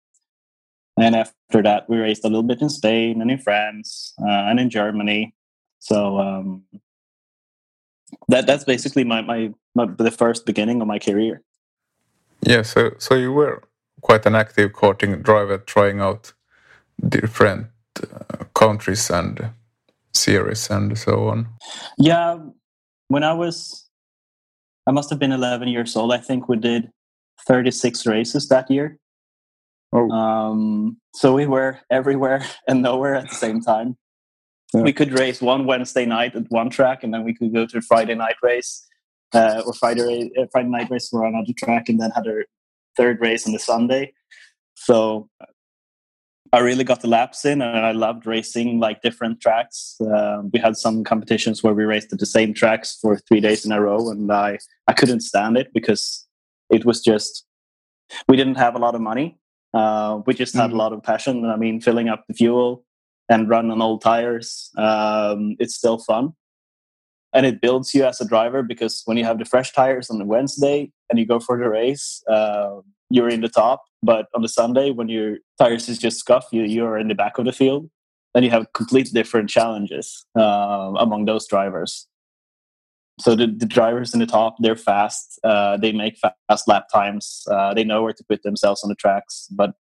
and 1.00 1.16
after 1.16 1.62
that, 1.64 1.90
we 1.90 1.98
raced 1.98 2.24
a 2.24 2.28
little 2.28 2.44
bit 2.44 2.62
in 2.62 2.70
Spain 2.70 3.22
and 3.22 3.32
in 3.32 3.38
France 3.38 4.14
uh, 4.22 4.50
and 4.50 4.60
in 4.60 4.70
Germany. 4.70 5.34
So 5.84 6.18
um, 6.18 6.64
that 8.30 8.48
that's 8.48 8.64
basically 8.64 9.04
my, 9.04 9.22
my, 9.22 9.52
my 9.76 9.86
the 9.98 10.12
first 10.12 10.46
beginning 10.46 10.82
of 10.82 10.88
my 10.88 10.98
career. 10.98 11.42
Yeah. 12.42 12.62
So 12.62 12.92
so 13.00 13.16
you 13.16 13.34
were 13.34 13.62
quite 14.00 14.26
an 14.26 14.34
active 14.34 14.72
karting 14.72 15.22
driver, 15.22 15.58
trying 15.58 16.00
out 16.00 16.32
different 17.10 17.68
uh, 18.02 18.46
countries 18.54 19.10
and 19.10 19.50
series 20.14 20.70
and 20.70 20.98
so 20.98 21.28
on. 21.28 21.48
Yeah. 21.98 22.40
When 23.10 23.24
I 23.24 23.34
was, 23.34 23.90
I 24.88 24.92
must 24.92 25.10
have 25.10 25.20
been 25.20 25.34
11 25.34 25.68
years 25.68 25.98
old. 25.98 26.14
I 26.14 26.18
think 26.18 26.48
we 26.48 26.56
did 26.56 26.90
36 27.46 28.06
races 28.06 28.48
that 28.48 28.72
year. 28.72 28.98
Oh. 29.92 30.10
Um, 30.10 30.98
so 31.14 31.34
we 31.34 31.46
were 31.46 31.80
everywhere 31.92 32.46
and 32.70 32.82
nowhere 32.82 33.16
at 33.16 33.28
the 33.28 33.36
same 33.36 33.60
time. 33.60 33.98
Yeah. 34.74 34.82
We 34.82 34.94
could 34.94 35.18
race 35.18 35.42
one 35.42 35.66
Wednesday 35.66 36.06
night 36.06 36.36
at 36.36 36.50
one 36.50 36.70
track, 36.70 37.04
and 37.04 37.14
then 37.14 37.24
we 37.24 37.34
could 37.34 37.54
go 37.54 37.66
to 37.66 37.78
a 37.78 37.82
Friday 37.82 38.16
night 38.16 38.38
race 38.42 38.88
uh, 39.34 39.62
or 39.66 39.74
Friday 39.74 40.32
uh, 40.40 40.46
Friday 40.52 40.70
night 40.70 40.90
race 40.90 41.10
for 41.10 41.26
another 41.26 41.54
track, 41.58 41.90
and 41.90 42.00
then 42.00 42.12
had 42.12 42.28
a 42.28 42.44
third 42.98 43.20
race 43.22 43.46
on 43.46 43.54
the 43.54 43.60
Sunday. 43.60 44.14
So 44.76 45.30
I 46.52 46.60
really 46.60 46.84
got 46.84 47.02
the 47.02 47.08
laps 47.08 47.46
in, 47.46 47.62
and 47.62 47.86
I 47.86 47.92
loved 47.92 48.26
racing 48.26 48.80
like 48.80 49.02
different 49.02 49.42
tracks. 49.42 49.96
Uh, 50.00 50.44
we 50.52 50.60
had 50.60 50.78
some 50.78 51.04
competitions 51.04 51.64
where 51.64 51.74
we 51.74 51.84
raced 51.84 52.14
at 52.14 52.20
the 52.20 52.26
same 52.26 52.54
tracks 52.54 52.98
for 53.02 53.18
three 53.18 53.42
days 53.42 53.66
in 53.66 53.72
a 53.72 53.82
row, 53.82 54.10
and 54.10 54.32
I 54.32 54.60
I 54.88 54.94
couldn't 54.94 55.22
stand 55.22 55.58
it 55.58 55.74
because 55.74 56.28
it 56.72 56.86
was 56.86 57.02
just 57.02 57.46
we 58.28 58.38
didn't 58.38 58.56
have 58.56 58.76
a 58.76 58.80
lot 58.80 58.96
of 58.96 59.02
money. 59.02 59.40
Uh, 59.74 60.22
we 60.28 60.34
just 60.36 60.54
had 60.54 60.68
mm-hmm. 60.68 60.76
a 60.76 60.78
lot 60.78 60.94
of 60.94 61.02
passion. 61.02 61.46
I 61.46 61.58
mean, 61.58 61.82
filling 61.82 62.08
up 62.08 62.26
the 62.28 62.36
fuel, 62.36 62.86
and 63.30 63.50
run 63.50 63.72
on 63.72 63.82
old 63.82 64.02
tires, 64.02 64.70
um, 64.78 65.56
it's 65.60 65.76
still 65.76 65.98
fun. 65.98 66.34
And 67.34 67.46
it 67.46 67.62
builds 67.62 67.94
you 67.96 68.04
as 68.06 68.22
a 68.22 68.28
driver 68.28 68.62
because 68.62 69.02
when 69.06 69.18
you 69.18 69.24
have 69.26 69.40
the 69.40 69.46
fresh 69.46 69.72
tires 69.72 70.10
on 70.10 70.20
the 70.20 70.26
Wednesday 70.26 70.92
and 71.10 71.18
you 71.18 71.26
go 71.26 71.40
for 71.40 71.58
the 71.58 71.68
race, 71.68 72.22
uh, 72.30 72.82
you're 73.10 73.30
in 73.30 73.42
the 73.42 73.50
top. 73.50 73.84
But 74.04 74.28
on 74.36 74.44
the 74.44 74.50
Sunday, 74.50 74.92
when 74.92 75.10
your 75.10 75.38
tires 75.58 75.90
is 75.90 75.98
just 75.98 76.20
scuff, 76.20 76.46
you 76.52 76.64
you're 76.64 76.98
in 76.98 77.08
the 77.08 77.16
back 77.16 77.38
of 77.38 77.46
the 77.46 77.52
field. 77.52 77.90
And 78.36 78.44
you 78.44 78.52
have 78.52 78.66
completely 78.74 79.12
different 79.12 79.50
challenges 79.50 80.26
uh, 80.38 80.94
among 80.98 81.26
those 81.26 81.48
drivers. 81.48 82.08
So 83.20 83.36
the, 83.36 83.46
the, 83.46 83.68
drivers 83.68 84.14
in 84.16 84.20
the 84.20 84.26
top, 84.26 84.56
they're 84.60 84.76
fast. 84.76 85.40
Uh, 85.44 85.78
they 85.78 85.92
make 85.92 86.18
fast 86.18 86.68
lap 86.68 86.88
times. 86.92 87.46
Uh, 87.50 87.76
they 87.76 87.84
know 87.84 88.02
where 88.02 88.14
to 88.14 88.24
put 88.28 88.42
themselves 88.42 88.84
on 88.84 88.90
the 88.90 88.96
tracks. 88.96 89.48
But 89.52 89.76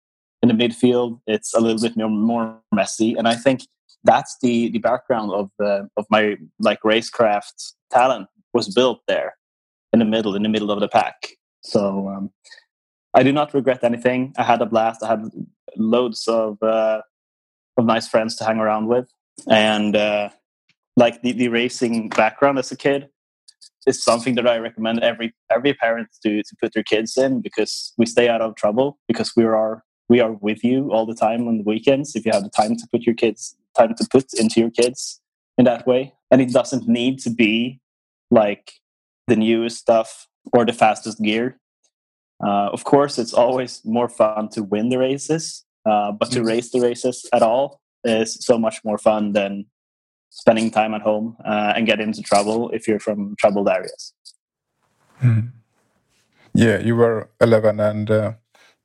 in 0.48 0.56
the 0.56 0.68
midfield, 0.68 1.20
it's 1.26 1.54
a 1.54 1.60
little 1.60 1.80
bit 1.80 1.96
more, 1.96 2.58
messy. 2.72 3.14
And 3.14 3.26
I 3.26 3.34
think 3.34 3.62
that's 4.04 4.36
the 4.40 4.70
the 4.70 4.78
background 4.78 5.32
of 5.32 5.50
the 5.58 5.88
of 5.96 6.06
my 6.10 6.36
like 6.60 6.80
racecraft 6.82 7.72
talent 7.90 8.28
was 8.52 8.72
built 8.72 9.00
there 9.08 9.34
in 9.92 9.98
the 9.98 10.04
middle, 10.04 10.34
in 10.34 10.42
the 10.42 10.48
middle 10.48 10.70
of 10.70 10.80
the 10.80 10.88
pack. 10.88 11.14
So 11.62 12.08
um, 12.08 12.30
I 13.14 13.22
do 13.22 13.32
not 13.32 13.54
regret 13.54 13.82
anything. 13.82 14.34
I 14.38 14.44
had 14.44 14.62
a 14.62 14.66
blast. 14.66 15.02
I 15.02 15.08
had 15.08 15.30
loads 15.76 16.28
of 16.28 16.62
uh, 16.62 17.02
of 17.76 17.84
nice 17.84 18.08
friends 18.08 18.36
to 18.36 18.44
hang 18.44 18.58
around 18.58 18.86
with, 18.86 19.08
and 19.48 19.96
uh, 19.96 20.28
like 20.96 21.22
the, 21.22 21.32
the 21.32 21.48
racing 21.48 22.10
background 22.10 22.58
as 22.58 22.70
a 22.70 22.76
kid 22.76 23.08
is 23.86 24.02
something 24.02 24.34
that 24.36 24.46
I 24.46 24.58
recommend 24.58 25.02
every 25.02 25.34
every 25.50 25.74
parent 25.74 26.08
to 26.22 26.42
to 26.42 26.56
put 26.60 26.74
their 26.74 26.84
kids 26.84 27.16
in 27.16 27.40
because 27.40 27.92
we 27.98 28.06
stay 28.06 28.28
out 28.28 28.42
of 28.42 28.54
trouble 28.54 28.98
because 29.08 29.34
we 29.34 29.44
are 29.44 29.82
we 30.08 30.20
are 30.20 30.32
with 30.32 30.64
you 30.64 30.90
all 30.90 31.06
the 31.06 31.14
time 31.14 31.46
on 31.48 31.58
the 31.58 31.64
weekends 31.64 32.16
if 32.16 32.24
you 32.24 32.32
have 32.32 32.42
the 32.42 32.50
time 32.50 32.76
to 32.76 32.86
put 32.90 33.02
your 33.02 33.14
kids 33.14 33.56
time 33.76 33.94
to 33.94 34.08
put 34.10 34.32
into 34.34 34.60
your 34.60 34.70
kids 34.70 35.20
in 35.56 35.64
that 35.64 35.86
way. 35.86 36.14
And 36.30 36.40
it 36.40 36.52
doesn't 36.52 36.88
need 36.88 37.18
to 37.20 37.30
be 37.30 37.80
like 38.30 38.72
the 39.26 39.36
newest 39.36 39.78
stuff 39.78 40.26
or 40.52 40.64
the 40.64 40.72
fastest 40.72 41.22
gear. 41.22 41.58
Uh, 42.42 42.68
of 42.72 42.84
course 42.84 43.18
it's 43.18 43.34
always 43.34 43.82
more 43.84 44.08
fun 44.08 44.48
to 44.50 44.62
win 44.62 44.88
the 44.90 44.98
races 44.98 45.64
uh, 45.84 46.12
but 46.12 46.30
to 46.30 46.44
race 46.44 46.70
the 46.70 46.80
races 46.80 47.26
at 47.32 47.42
all 47.42 47.80
is 48.04 48.34
so 48.44 48.56
much 48.56 48.76
more 48.84 48.96
fun 48.96 49.32
than 49.32 49.66
spending 50.30 50.70
time 50.70 50.94
at 50.94 51.02
home 51.02 51.36
uh, 51.44 51.72
and 51.74 51.86
get 51.86 51.98
into 51.98 52.22
trouble 52.22 52.70
if 52.70 52.86
you're 52.86 53.00
from 53.00 53.34
troubled 53.40 53.68
areas. 53.68 54.12
Mm. 55.20 55.50
yeah 56.54 56.78
you 56.78 56.94
were 56.94 57.28
11 57.40 57.80
and 57.80 58.08
uh, 58.08 58.32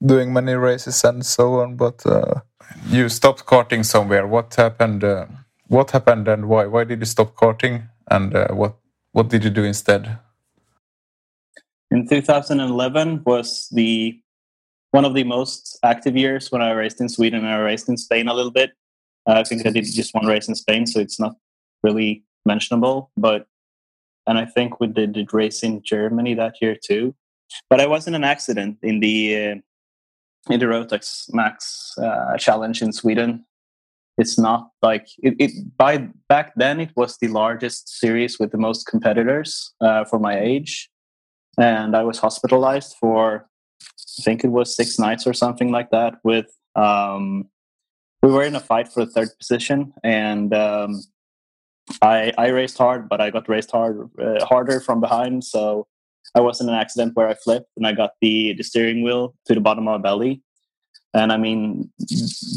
doing 0.05 0.33
many 0.33 0.53
races 0.53 1.03
and 1.03 1.25
so 1.25 1.61
on. 1.61 1.75
But 1.75 2.05
uh, 2.05 2.41
you 2.87 3.09
stopped 3.09 3.45
karting 3.45 3.85
somewhere. 3.85 4.27
What 4.27 4.53
happened? 4.55 5.03
Uh, 5.03 5.25
what 5.67 5.91
happened 5.91 6.27
and 6.27 6.47
why? 6.47 6.65
Why 6.65 6.83
did 6.83 6.99
you 6.99 7.05
stop 7.05 7.35
karting? 7.35 7.87
And 8.09 8.35
uh, 8.35 8.49
what 8.49 8.75
what 9.11 9.29
did 9.29 9.43
you 9.43 9.49
do 9.49 9.63
instead? 9.63 10.19
In 11.91 12.07
2011 12.07 13.23
was 13.25 13.69
the 13.69 14.19
one 14.91 15.05
of 15.05 15.13
the 15.13 15.23
most 15.23 15.79
active 15.83 16.15
years 16.17 16.51
when 16.51 16.61
I 16.61 16.71
raced 16.71 16.99
in 17.01 17.09
Sweden 17.09 17.39
and 17.39 17.53
I 17.53 17.59
raced 17.59 17.89
in 17.89 17.97
Spain 17.97 18.27
a 18.27 18.33
little 18.33 18.51
bit. 18.51 18.71
I 19.25 19.43
think 19.43 19.65
I 19.65 19.69
did 19.69 19.85
just 19.85 20.13
one 20.13 20.25
race 20.25 20.47
in 20.47 20.55
Spain, 20.55 20.85
so 20.85 20.99
it's 20.99 21.19
not 21.19 21.35
really 21.81 22.23
mentionable. 22.45 23.09
But 23.15 23.47
and 24.27 24.37
I 24.37 24.45
think 24.45 24.79
we 24.79 24.87
did, 24.87 25.13
did 25.13 25.33
race 25.33 25.63
in 25.63 25.81
Germany 25.83 26.33
that 26.35 26.61
year 26.61 26.75
too. 26.75 27.15
But 27.69 27.79
I 27.79 27.87
was 27.87 28.07
in 28.07 28.15
an 28.15 28.23
accident 28.23 28.77
in 28.81 28.99
the 28.99 29.17
uh, 29.37 29.55
in 30.49 30.59
Max 31.31 31.93
uh, 31.97 32.37
challenge 32.37 32.81
in 32.81 32.91
Sweden. 32.91 33.45
It's 34.17 34.37
not 34.37 34.69
like 34.81 35.07
it, 35.19 35.35
it, 35.39 35.77
By 35.77 36.09
back 36.29 36.53
then, 36.55 36.79
it 36.79 36.91
was 36.95 37.17
the 37.17 37.29
largest 37.29 37.89
series 37.99 38.37
with 38.39 38.51
the 38.51 38.57
most 38.57 38.85
competitors 38.85 39.73
uh, 39.81 40.05
for 40.05 40.19
my 40.19 40.39
age, 40.39 40.89
and 41.57 41.95
I 41.95 42.03
was 42.03 42.19
hospitalized 42.19 42.95
for 42.99 43.47
I 44.19 44.21
think 44.21 44.43
it 44.43 44.49
was 44.49 44.75
six 44.75 44.99
nights 44.99 45.25
or 45.25 45.33
something 45.33 45.71
like 45.71 45.89
that. 45.89 46.15
With 46.23 46.45
um, 46.75 47.49
we 48.21 48.31
were 48.31 48.43
in 48.43 48.55
a 48.55 48.59
fight 48.59 48.87
for 48.87 49.03
the 49.03 49.11
third 49.11 49.29
position, 49.39 49.93
and 50.03 50.53
um, 50.53 51.01
I 52.03 52.31
I 52.37 52.47
raced 52.49 52.77
hard, 52.77 53.09
but 53.09 53.19
I 53.19 53.31
got 53.31 53.49
raced 53.49 53.71
hard 53.71 54.09
uh, 54.21 54.45
harder 54.45 54.79
from 54.79 55.01
behind, 55.01 55.43
so 55.43 55.87
I 56.35 56.39
was 56.39 56.59
in 56.59 56.69
an 56.69 56.75
accident 56.75 57.15
where 57.15 57.27
I 57.27 57.35
flipped 57.35 57.69
and 57.77 57.85
I 57.85 57.93
got 57.93 58.11
the, 58.21 58.53
the 58.53 58.63
steering 58.63 59.03
wheel 59.03 59.35
to 59.45 59.53
the 59.53 59.61
bottom 59.61 59.87
of 59.87 60.01
my 60.01 60.09
belly. 60.09 60.41
And 61.13 61.31
I 61.31 61.37
mean, 61.37 61.91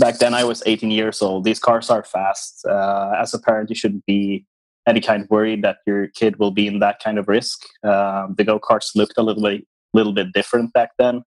back 0.01 0.19
then 0.19 0.33
I 0.33 0.45
was 0.45 0.63
18 0.65 0.91
years 0.91 1.21
old. 1.21 1.45
These 1.45 1.59
cars 1.59 1.91
are 1.91 2.03
fast. 2.03 2.65
Uh, 2.65 3.13
as 3.21 3.35
a 3.35 3.39
parent, 3.39 3.69
you 3.69 3.77
shouldn't 3.77 4.07
be 4.07 4.47
any 4.87 5.01
kind 5.01 5.25
of 5.25 5.31
worried 5.31 5.63
that 5.63 5.79
your 5.87 6.07
kid 6.09 6.39
will 6.39 6.53
be 6.53 6.67
in 6.67 6.79
that 6.79 7.03
kind 7.03 7.19
of 7.19 7.29
risk. 7.29 7.67
Um, 7.83 8.35
the 8.39 8.45
go 8.45 8.59
karts 8.59 8.95
looked 8.95 9.19
a 9.19 9.23
little 9.23 9.43
bit, 9.43 9.67
little 9.93 10.13
bit 10.13 10.33
different 10.33 10.73
back 10.73 10.91
then. 10.99 11.23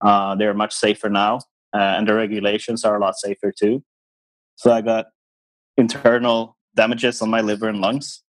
Uh, 0.00 0.34
they're 0.34 0.54
much 0.54 0.74
safer 0.74 1.08
now, 1.08 1.36
uh, 1.74 1.94
and 1.96 2.08
the 2.08 2.14
regulations 2.14 2.84
are 2.84 2.96
a 2.96 3.00
lot 3.00 3.16
safer 3.16 3.52
too. 3.52 3.84
So 4.56 4.72
I 4.72 4.80
got 4.80 5.06
internal 5.76 6.56
damages 6.74 7.20
on 7.22 7.30
my 7.30 7.40
liver 7.40 7.68
and 7.68 7.80
lungs. 7.80 8.22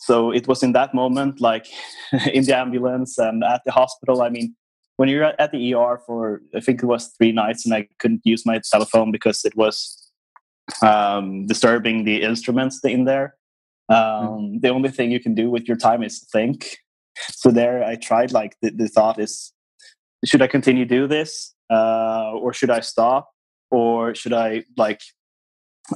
So 0.00 0.30
it 0.30 0.48
was 0.48 0.62
in 0.62 0.72
that 0.72 0.94
moment, 0.94 1.40
like 1.40 1.66
in 2.32 2.44
the 2.44 2.56
ambulance 2.56 3.18
and 3.18 3.44
at 3.44 3.62
the 3.64 3.72
hospital. 3.72 4.22
I 4.22 4.30
mean, 4.30 4.56
when 4.96 5.08
you're 5.08 5.24
at 5.24 5.52
the 5.52 5.74
ER 5.74 6.00
for, 6.06 6.42
I 6.54 6.60
think 6.60 6.82
it 6.82 6.86
was 6.86 7.12
three 7.18 7.32
nights, 7.32 7.64
and 7.64 7.74
I 7.74 7.86
couldn't 7.98 8.22
use 8.24 8.44
my 8.44 8.60
telephone 8.70 9.12
because 9.12 9.44
it 9.44 9.56
was 9.56 10.10
um, 10.82 11.46
disturbing 11.46 12.04
the 12.04 12.22
instruments 12.22 12.80
in 12.84 13.04
there. 13.04 13.36
Um, 13.88 13.96
mm. 13.98 14.60
The 14.60 14.68
only 14.68 14.90
thing 14.90 15.10
you 15.10 15.20
can 15.20 15.34
do 15.34 15.50
with 15.50 15.66
your 15.68 15.76
time 15.76 16.02
is 16.02 16.26
think. 16.32 16.78
So 17.30 17.50
there, 17.50 17.84
I 17.84 17.96
tried. 17.96 18.32
Like 18.32 18.56
the, 18.62 18.70
the 18.70 18.88
thought 18.88 19.18
is, 19.18 19.52
should 20.24 20.42
I 20.42 20.46
continue 20.46 20.86
do 20.86 21.06
this, 21.06 21.54
uh, 21.70 22.32
or 22.32 22.52
should 22.52 22.70
I 22.70 22.80
stop, 22.80 23.30
or 23.70 24.14
should 24.14 24.32
I 24.32 24.64
like? 24.76 25.00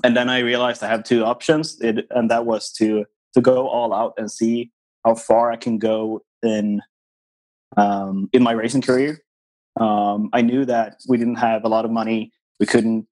And 0.02 0.16
then 0.16 0.28
I 0.28 0.40
realized 0.40 0.82
I 0.82 0.88
have 0.88 1.04
two 1.04 1.24
options, 1.24 1.80
it, 1.80 2.06
and 2.10 2.30
that 2.30 2.46
was 2.46 2.72
to 2.72 3.04
to 3.34 3.40
go 3.40 3.68
all 3.68 3.92
out 3.92 4.14
and 4.16 4.30
see 4.30 4.70
how 5.04 5.14
far 5.14 5.52
I 5.52 5.56
can 5.56 5.78
go 5.78 6.22
in 6.42 6.80
um, 7.76 8.28
in 8.32 8.42
my 8.42 8.52
racing 8.52 8.82
career. 8.82 9.20
Um, 9.80 10.30
I 10.32 10.42
knew 10.42 10.64
that 10.64 11.00
we 11.08 11.16
didn't 11.16 11.36
have 11.36 11.64
a 11.64 11.68
lot 11.68 11.84
of 11.84 11.90
money. 11.90 12.32
We 12.60 12.66
couldn't 12.66 13.06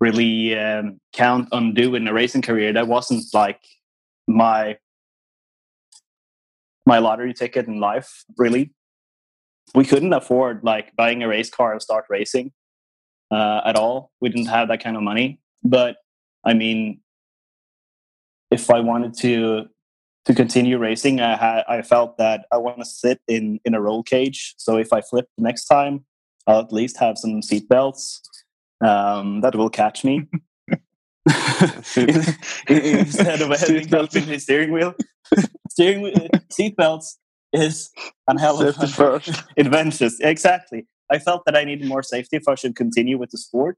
really 0.00 0.58
um, 0.58 1.00
count 1.12 1.48
on 1.52 1.74
doing 1.74 2.06
a 2.06 2.12
racing 2.12 2.42
career. 2.42 2.72
That 2.72 2.88
wasn't 2.88 3.24
like 3.34 3.60
my 4.26 4.78
my 6.84 6.98
lottery 6.98 7.34
ticket 7.34 7.66
in 7.66 7.80
life. 7.80 8.24
Really, 8.38 8.72
we 9.74 9.84
couldn't 9.84 10.12
afford 10.12 10.60
like 10.62 10.94
buying 10.96 11.22
a 11.22 11.28
race 11.28 11.50
car 11.50 11.72
and 11.72 11.82
start 11.82 12.04
racing 12.08 12.52
uh, 13.30 13.62
at 13.64 13.76
all. 13.76 14.12
We 14.20 14.28
didn't 14.28 14.46
have 14.46 14.68
that 14.68 14.82
kind 14.82 14.96
of 14.96 15.02
money. 15.02 15.40
But 15.64 15.96
I 16.44 16.54
mean, 16.54 17.00
if 18.50 18.70
I 18.70 18.80
wanted 18.80 19.14
to 19.18 19.66
to 20.26 20.34
continue 20.34 20.76
racing, 20.78 21.20
I 21.20 21.36
had 21.36 21.64
I 21.68 21.82
felt 21.82 22.18
that 22.18 22.46
I 22.52 22.56
want 22.56 22.78
to 22.78 22.84
sit 22.84 23.20
in 23.28 23.60
in 23.64 23.74
a 23.74 23.80
roll 23.80 24.02
cage. 24.02 24.54
So 24.58 24.76
if 24.76 24.92
I 24.92 25.00
flip 25.00 25.28
next 25.38 25.66
time, 25.66 26.04
I'll 26.46 26.60
at 26.60 26.72
least 26.72 26.98
have 26.98 27.18
some 27.18 27.42
seat 27.42 27.68
belts 27.68 28.22
um, 28.84 29.40
that 29.40 29.54
will 29.54 29.70
catch 29.70 30.04
me. 30.04 30.26
Instead 32.68 33.40
of 33.40 33.48
having 33.58 33.82
in 33.82 33.88
the 33.88 34.38
steering 34.38 34.70
wheel, 34.70 34.94
steering 35.70 36.02
wheel, 36.02 36.28
seat 36.50 36.76
belts 36.76 37.18
is 37.52 37.90
an 38.28 38.38
hell 38.38 38.60
of 38.62 38.76
a 38.78 39.22
adventures. 39.56 40.20
Exactly. 40.20 40.86
I 41.10 41.18
felt 41.18 41.42
that 41.46 41.56
I 41.56 41.64
needed 41.64 41.88
more 41.88 42.02
safety 42.02 42.36
if 42.36 42.48
I 42.48 42.54
should 42.54 42.76
continue 42.76 43.18
with 43.18 43.30
the 43.30 43.38
sport, 43.38 43.76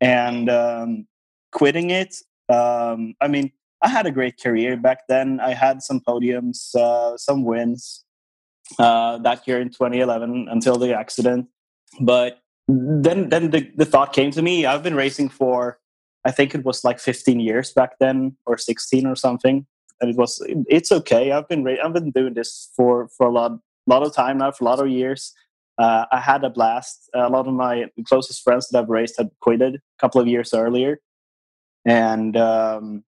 and 0.00 0.48
um, 0.48 1.06
quitting 1.52 1.90
it. 1.90 2.14
Um, 2.48 3.14
I 3.20 3.28
mean, 3.28 3.50
I 3.82 3.88
had 3.88 4.06
a 4.06 4.10
great 4.10 4.40
career 4.40 4.76
back 4.76 5.06
then. 5.08 5.40
I 5.40 5.54
had 5.54 5.82
some 5.82 6.00
podiums, 6.00 6.74
uh, 6.74 7.16
some 7.16 7.44
wins 7.44 8.04
uh, 8.78 9.18
that 9.18 9.46
year 9.46 9.60
in 9.60 9.68
2011 9.68 10.48
until 10.50 10.76
the 10.76 10.96
accident. 10.96 11.46
But 12.00 12.40
then, 12.66 13.28
then 13.28 13.50
the, 13.50 13.70
the 13.76 13.84
thought 13.84 14.12
came 14.12 14.30
to 14.32 14.42
me. 14.42 14.66
I've 14.66 14.82
been 14.82 14.94
racing 14.94 15.28
for, 15.30 15.78
I 16.24 16.32
think 16.32 16.54
it 16.54 16.64
was 16.64 16.84
like 16.84 16.98
15 16.98 17.40
years 17.40 17.72
back 17.72 17.98
then, 17.98 18.36
or 18.46 18.58
16 18.58 19.06
or 19.06 19.16
something. 19.16 19.66
And 20.00 20.10
it 20.10 20.16
was, 20.16 20.42
it's 20.68 20.92
okay. 20.92 21.32
I've 21.32 21.48
been, 21.48 21.66
I've 21.82 21.92
been 21.92 22.10
doing 22.10 22.34
this 22.34 22.70
for 22.76 23.08
for 23.16 23.26
a 23.26 23.32
lot, 23.32 23.58
lot 23.86 24.04
of 24.04 24.14
time 24.14 24.38
now, 24.38 24.52
for 24.52 24.64
a 24.64 24.68
lot 24.68 24.80
of 24.80 24.88
years. 24.88 25.32
Uh, 25.76 26.04
I 26.12 26.20
had 26.20 26.44
a 26.44 26.50
blast. 26.50 27.08
A 27.14 27.28
lot 27.28 27.46
of 27.46 27.54
my 27.54 27.86
closest 28.06 28.42
friends 28.42 28.68
that 28.68 28.78
I've 28.78 28.88
raced 28.88 29.14
had 29.18 29.30
quitted 29.40 29.76
a 29.76 29.80
couple 30.00 30.20
of 30.20 30.26
years 30.26 30.52
earlier, 30.52 31.00
and 31.84 32.36
um, 32.36 33.04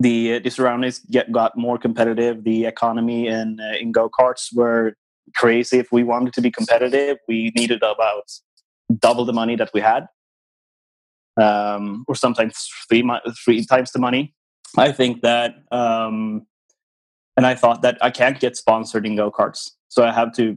the 0.00 0.38
the 0.38 0.50
surroundings 0.50 1.00
get 1.10 1.30
got 1.30 1.56
more 1.56 1.78
competitive. 1.78 2.42
The 2.42 2.64
economy 2.64 3.28
in 3.28 3.60
uh, 3.60 3.76
in 3.78 3.92
go 3.92 4.08
karts 4.08 4.52
were 4.52 4.94
crazy. 5.36 5.78
If 5.78 5.92
we 5.92 6.02
wanted 6.02 6.32
to 6.34 6.40
be 6.40 6.50
competitive, 6.50 7.18
we 7.28 7.52
needed 7.54 7.82
about 7.82 8.30
double 8.98 9.24
the 9.24 9.34
money 9.34 9.56
that 9.56 9.70
we 9.74 9.82
had, 9.82 10.08
um, 11.40 12.04
or 12.08 12.14
sometimes 12.14 12.68
three 12.88 13.08
three 13.44 13.64
times 13.64 13.92
the 13.92 13.98
money. 13.98 14.34
I 14.78 14.90
think 14.92 15.20
that, 15.22 15.56
um, 15.72 16.46
and 17.36 17.44
I 17.44 17.54
thought 17.54 17.82
that 17.82 17.98
I 18.00 18.10
can't 18.10 18.40
get 18.40 18.56
sponsored 18.56 19.04
in 19.04 19.16
go 19.16 19.30
karts, 19.30 19.72
so 19.88 20.02
I 20.02 20.12
have 20.12 20.32
to 20.36 20.56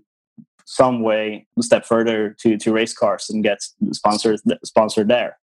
some 0.66 1.02
way 1.02 1.46
step 1.60 1.86
further 1.86 2.34
to 2.40 2.58
to 2.58 2.72
race 2.72 2.94
cars 2.94 3.30
and 3.30 3.44
get 3.44 3.60
sponsored 3.92 4.40
sponsored 4.64 5.10
there 5.10 5.38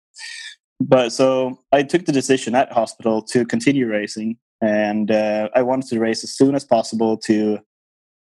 but 0.80 1.12
so 1.12 1.58
I 1.72 1.82
took 1.82 2.06
the 2.06 2.12
decision 2.12 2.54
at 2.54 2.72
hospital 2.72 3.22
to 3.22 3.44
continue 3.44 3.86
racing, 3.86 4.38
and 4.62 5.10
uh, 5.10 5.50
I 5.54 5.62
wanted 5.62 5.88
to 5.90 6.00
race 6.00 6.24
as 6.24 6.32
soon 6.32 6.54
as 6.54 6.64
possible 6.64 7.18
to 7.18 7.58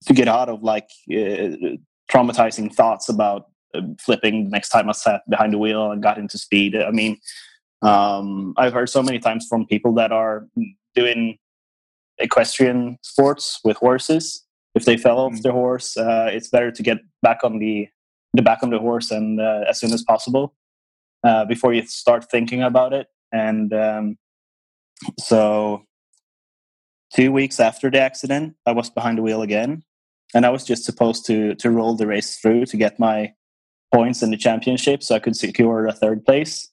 to 0.05 0.13
get 0.13 0.27
out 0.27 0.49
of 0.49 0.61
like 0.61 0.89
uh, 1.11 1.55
traumatizing 2.11 2.73
thoughts 2.73 3.09
about 3.09 3.47
uh, 3.73 3.81
flipping 3.99 4.45
the 4.45 4.49
next 4.51 4.69
time 4.69 4.87
I 4.87 4.91
sat 4.91 5.21
behind 5.29 5.53
the 5.53 5.57
wheel 5.57 5.91
and 5.91 6.03
got 6.03 6.17
into 6.17 6.37
speed. 6.37 6.75
I 6.75 6.91
mean, 6.91 7.17
um, 7.81 8.53
I've 8.57 8.73
heard 8.73 8.89
so 8.89 9.01
many 9.01 9.17
times 9.17 9.47
from 9.47 9.65
people 9.65 9.93
that 9.95 10.11
are 10.11 10.47
doing 10.93 11.37
equestrian 12.19 12.99
sports 13.01 13.59
with 13.63 13.77
horses. 13.77 14.43
If 14.75 14.85
they 14.85 14.97
fell 14.97 15.19
off 15.19 15.33
mm. 15.33 15.41
their 15.41 15.51
horse, 15.51 15.97
uh, 15.97 16.29
it's 16.31 16.49
better 16.49 16.71
to 16.71 16.83
get 16.83 16.99
back 17.23 17.39
on 17.43 17.57
the 17.57 17.87
the 18.35 18.41
back 18.41 18.63
of 18.63 18.69
the 18.71 18.79
horse 18.79 19.11
and 19.11 19.39
uh, 19.39 19.63
as 19.67 19.79
soon 19.79 19.93
as 19.93 20.03
possible 20.03 20.55
uh, 21.23 21.45
before 21.45 21.73
you 21.73 21.85
start 21.85 22.29
thinking 22.29 22.61
about 22.61 22.93
it. 22.93 23.07
And 23.31 23.73
um, 23.73 24.17
so, 25.19 25.83
two 27.13 27.31
weeks 27.31 27.59
after 27.59 27.89
the 27.89 27.99
accident, 27.99 28.55
I 28.65 28.71
was 28.71 28.89
behind 28.89 29.17
the 29.17 29.21
wheel 29.21 29.41
again, 29.41 29.83
and 30.33 30.45
I 30.45 30.49
was 30.49 30.63
just 30.63 30.83
supposed 30.83 31.25
to 31.27 31.55
to 31.55 31.71
roll 31.71 31.95
the 31.95 32.07
race 32.07 32.37
through 32.37 32.65
to 32.67 32.77
get 32.77 32.99
my 32.99 33.33
points 33.93 34.21
in 34.21 34.31
the 34.31 34.37
championship, 34.37 35.03
so 35.03 35.15
I 35.15 35.19
could 35.19 35.35
secure 35.35 35.87
a 35.87 35.93
third 35.93 36.25
place. 36.25 36.69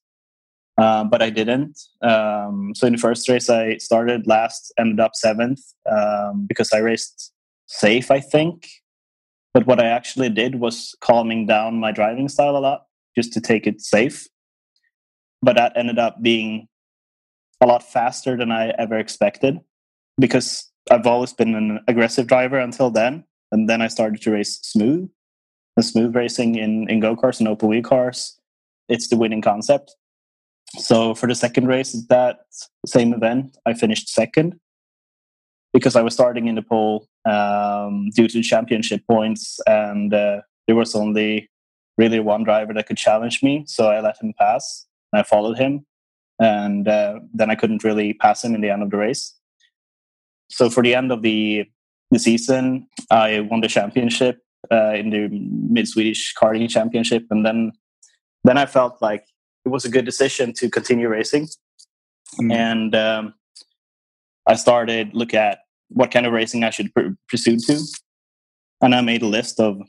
Um, 0.79 1.11
but 1.11 1.21
I 1.21 1.29
didn't. 1.29 1.79
Um, 2.01 2.73
so 2.75 2.87
in 2.87 2.95
the 2.95 2.99
first 2.99 3.29
race, 3.29 3.51
I 3.51 3.77
started 3.77 4.27
last, 4.27 4.73
ended 4.79 4.99
up 4.99 5.15
seventh 5.15 5.61
um, 5.91 6.47
because 6.49 6.73
I 6.73 6.79
raced 6.79 7.33
safe, 7.67 8.11
I 8.11 8.21
think. 8.21 8.67
But 9.53 9.67
what 9.67 9.79
I 9.79 9.87
actually 9.87 10.31
did 10.31 10.55
was 10.55 10.95
calming 11.03 11.47
down 11.47 11.81
my 11.81 11.93
driving 11.93 12.31
style 12.31 12.57
a 12.57 12.59
lot 12.59 12.87
just 13.15 13.33
to 13.35 13.43
take 13.43 13.67
it 13.67 13.83
safe 13.83 14.27
but 15.43 15.57
that 15.57 15.73
ended 15.77 15.99
up 15.99 16.23
being 16.23 16.69
a 17.61 17.67
lot 17.67 17.83
faster 17.83 18.37
than 18.37 18.51
I 18.51 18.71
ever 18.71 18.99
expected 18.99 19.61
because 20.19 20.71
I've 20.91 21.07
always 21.07 21.33
been 21.33 21.55
an 21.55 21.81
aggressive 21.89 22.27
driver 22.27 22.59
until 22.59 22.91
then. 22.91 23.25
And 23.53 23.69
then 23.69 23.83
I 23.83 23.89
started 23.89 24.23
to 24.23 24.31
race 24.31 24.59
smooth. 24.63 25.11
And 25.77 25.85
smooth 25.85 26.15
racing 26.15 26.57
in, 26.57 26.89
in 26.91 27.01
go 27.01 27.17
karts 27.17 27.39
and 27.39 27.49
open 27.49 27.69
wheel 27.69 27.83
cars, 27.83 28.39
it's 28.89 29.09
the 29.09 29.17
winning 29.17 29.41
concept. 29.41 29.95
So 30.79 31.15
for 31.15 31.27
the 31.27 31.35
second 31.35 31.67
race 31.67 31.95
at 31.95 32.09
that 32.09 32.41
same 32.87 33.13
event, 33.13 33.57
I 33.67 33.75
finished 33.75 34.09
second 34.09 34.59
because 35.73 35.97
I 35.97 36.03
was 36.03 36.15
starting 36.15 36.49
in 36.49 36.55
the 36.55 36.63
pole 36.63 37.07
um, 37.25 38.11
due 38.15 38.29
to 38.29 38.43
championship 38.43 39.03
points, 39.07 39.61
and 39.67 40.13
uh, 40.13 40.41
there 40.67 40.77
was 40.77 40.95
only 40.95 41.49
really 41.97 42.21
one 42.21 42.45
driver 42.45 42.73
that 42.75 42.87
could 42.87 42.97
challenge 42.97 43.43
me, 43.43 43.65
so 43.67 43.89
I 43.89 44.01
let 44.01 44.21
him 44.21 44.33
pass. 44.39 44.87
I 45.13 45.23
followed 45.23 45.59
him, 45.59 45.87
and 46.39 46.89
uh, 46.89 47.21
then 47.33 47.51
I 47.51 47.55
couldn't 47.55 47.85
really 47.85 48.15
pass 48.15 48.45
him 48.45 48.55
in 48.55 48.61
the 48.61 48.71
end 48.71 48.83
of 48.83 48.91
the 48.91 48.97
race. 48.97 49.35
So 50.51 50.71
for 50.71 50.83
the 50.83 50.95
end 50.95 51.13
of 51.13 51.23
the 51.23 51.67
the 52.11 52.19
season, 52.19 52.89
I 53.11 53.41
won 53.41 53.61
the 53.61 53.69
championship 53.69 54.41
uh, 54.71 54.95
in 54.95 55.11
the 55.11 55.29
Mid 55.31 55.87
Swedish 55.87 56.35
Karting 56.35 56.69
Championship, 56.69 57.27
and 57.31 57.47
then 57.47 57.73
then 58.45 58.59
I 58.59 58.67
felt 58.67 59.01
like 59.01 59.25
it 59.65 59.69
was 59.69 59.85
a 59.85 59.91
good 59.91 60.05
decision 60.05 60.53
to 60.55 60.69
continue 60.71 61.09
racing, 61.09 61.49
mm. 62.41 62.53
and 62.53 62.95
um, 62.95 63.35
I 64.47 64.55
started 64.55 65.15
look 65.15 65.35
at 65.35 65.61
what 65.89 66.11
kind 66.11 66.27
of 66.27 66.33
racing 66.33 66.65
I 66.65 66.71
should 66.71 66.93
pr- 66.95 67.15
pursue 67.29 67.59
to, 67.59 67.81
and 68.81 68.95
I 68.95 69.01
made 69.01 69.23
a 69.23 69.27
list 69.27 69.61
of 69.61 69.81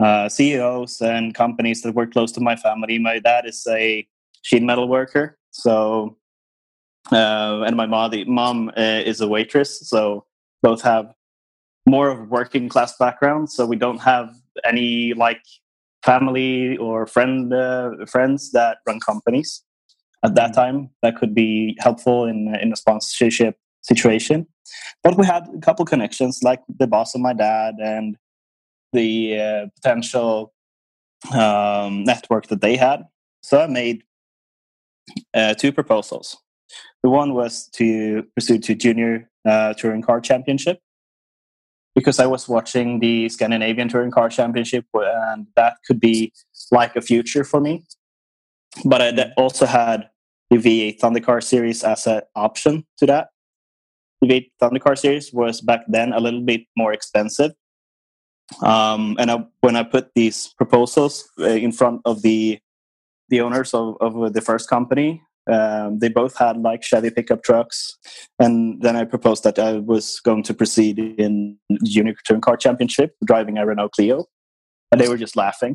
uh, 0.00 0.28
CEOs 0.28 1.00
and 1.00 1.34
companies 1.34 1.82
that 1.82 1.94
were 1.94 2.06
close 2.06 2.32
to 2.32 2.40
my 2.40 2.56
family. 2.56 2.98
My 2.98 3.18
dad 3.18 3.46
is 3.46 3.66
a 3.70 4.06
sheet 4.44 4.62
metal 4.62 4.86
worker. 4.88 5.38
So, 5.50 6.16
uh, 7.10 7.64
and 7.66 7.76
my 7.76 7.86
mom, 7.86 8.10
the 8.10 8.24
mom 8.24 8.70
uh, 8.76 9.02
is 9.04 9.20
a 9.20 9.28
waitress. 9.28 9.88
So 9.88 10.24
both 10.62 10.82
have 10.82 11.12
more 11.86 12.08
of 12.08 12.28
working 12.28 12.68
class 12.68 12.96
background. 12.96 13.50
So 13.50 13.66
we 13.66 13.76
don't 13.76 13.98
have 13.98 14.30
any 14.64 15.14
like 15.14 15.42
family 16.04 16.76
or 16.76 17.06
friend 17.06 17.52
uh, 17.52 17.90
friends 18.06 18.52
that 18.52 18.78
run 18.86 19.00
companies 19.00 19.62
at 20.24 20.34
that 20.34 20.52
mm-hmm. 20.52 20.60
time. 20.60 20.90
That 21.02 21.16
could 21.16 21.34
be 21.34 21.76
helpful 21.80 22.26
in 22.26 22.54
in 22.60 22.72
a 22.72 22.76
sponsorship 22.76 23.56
situation. 23.82 24.46
But 25.02 25.18
we 25.18 25.26
had 25.26 25.48
a 25.54 25.60
couple 25.60 25.84
connections, 25.84 26.42
like 26.42 26.62
the 26.68 26.86
boss 26.86 27.14
of 27.14 27.20
my 27.20 27.32
dad 27.32 27.74
and 27.82 28.16
the 28.92 29.40
uh, 29.40 29.66
potential 29.76 30.54
um, 31.32 32.04
network 32.04 32.46
that 32.48 32.60
they 32.60 32.76
had. 32.76 33.04
So 33.42 33.60
I 33.60 33.66
made 33.66 34.02
uh, 35.34 35.54
two 35.54 35.72
proposals. 35.72 36.36
The 37.02 37.10
one 37.10 37.34
was 37.34 37.68
to 37.74 38.24
pursue 38.34 38.58
to 38.58 38.74
junior 38.74 39.30
uh, 39.44 39.74
touring 39.74 40.02
car 40.02 40.20
championship 40.20 40.80
because 41.94 42.18
I 42.18 42.26
was 42.26 42.48
watching 42.48 43.00
the 43.00 43.28
Scandinavian 43.28 43.88
touring 43.88 44.10
car 44.10 44.28
championship, 44.28 44.86
and 44.94 45.46
that 45.56 45.76
could 45.86 46.00
be 46.00 46.32
like 46.70 46.96
a 46.96 47.00
future 47.00 47.44
for 47.44 47.60
me. 47.60 47.84
But 48.84 49.02
I 49.02 49.32
also 49.36 49.66
had 49.66 50.08
the 50.50 50.56
V8 50.56 50.98
Thundercar 50.98 51.42
series 51.42 51.84
as 51.84 52.06
an 52.06 52.22
option 52.34 52.84
to 52.98 53.06
that. 53.06 53.28
The 54.20 54.28
V8 54.28 54.50
Thundercar 54.60 54.98
series 54.98 55.32
was 55.32 55.60
back 55.60 55.82
then 55.88 56.12
a 56.12 56.20
little 56.20 56.40
bit 56.40 56.62
more 56.76 56.92
expensive. 56.92 57.52
Um, 58.62 59.16
and 59.18 59.30
I, 59.30 59.44
when 59.60 59.76
I 59.76 59.84
put 59.84 60.10
these 60.14 60.52
proposals 60.56 61.28
uh, 61.40 61.44
in 61.44 61.72
front 61.72 62.02
of 62.04 62.22
the 62.22 62.58
the 63.28 63.40
owners 63.40 63.74
of, 63.74 63.96
of 64.00 64.32
the 64.32 64.40
first 64.40 64.68
company, 64.68 65.22
um, 65.50 65.98
they 65.98 66.08
both 66.08 66.36
had 66.36 66.56
like 66.56 66.82
Chevy 66.82 67.10
pickup 67.10 67.42
trucks, 67.42 67.98
and 68.38 68.80
then 68.80 68.96
I 68.96 69.04
proposed 69.04 69.44
that 69.44 69.58
I 69.58 69.74
was 69.74 70.20
going 70.20 70.42
to 70.44 70.54
proceed 70.54 70.98
in 70.98 71.58
Junior 71.84 72.14
Touring 72.24 72.40
Car 72.40 72.56
Championship, 72.56 73.14
driving 73.24 73.58
a 73.58 73.66
Renault 73.66 73.90
Clio, 73.90 74.24
and 74.90 75.00
they 75.00 75.08
were 75.08 75.18
just 75.18 75.36
laughing. 75.36 75.72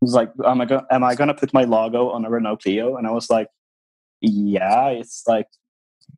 It 0.00 0.04
was 0.04 0.14
like, 0.14 0.30
"Am 0.46 0.60
I? 0.60 0.82
Am 0.90 1.04
I 1.04 1.14
going 1.14 1.28
to 1.28 1.34
put 1.34 1.52
my 1.52 1.64
logo 1.64 2.08
on 2.10 2.24
a 2.24 2.30
Renault 2.30 2.58
Clio?" 2.58 2.96
And 2.96 3.06
I 3.06 3.10
was 3.10 3.28
like, 3.28 3.48
"Yeah, 4.22 4.88
it's 4.88 5.22
like 5.26 5.48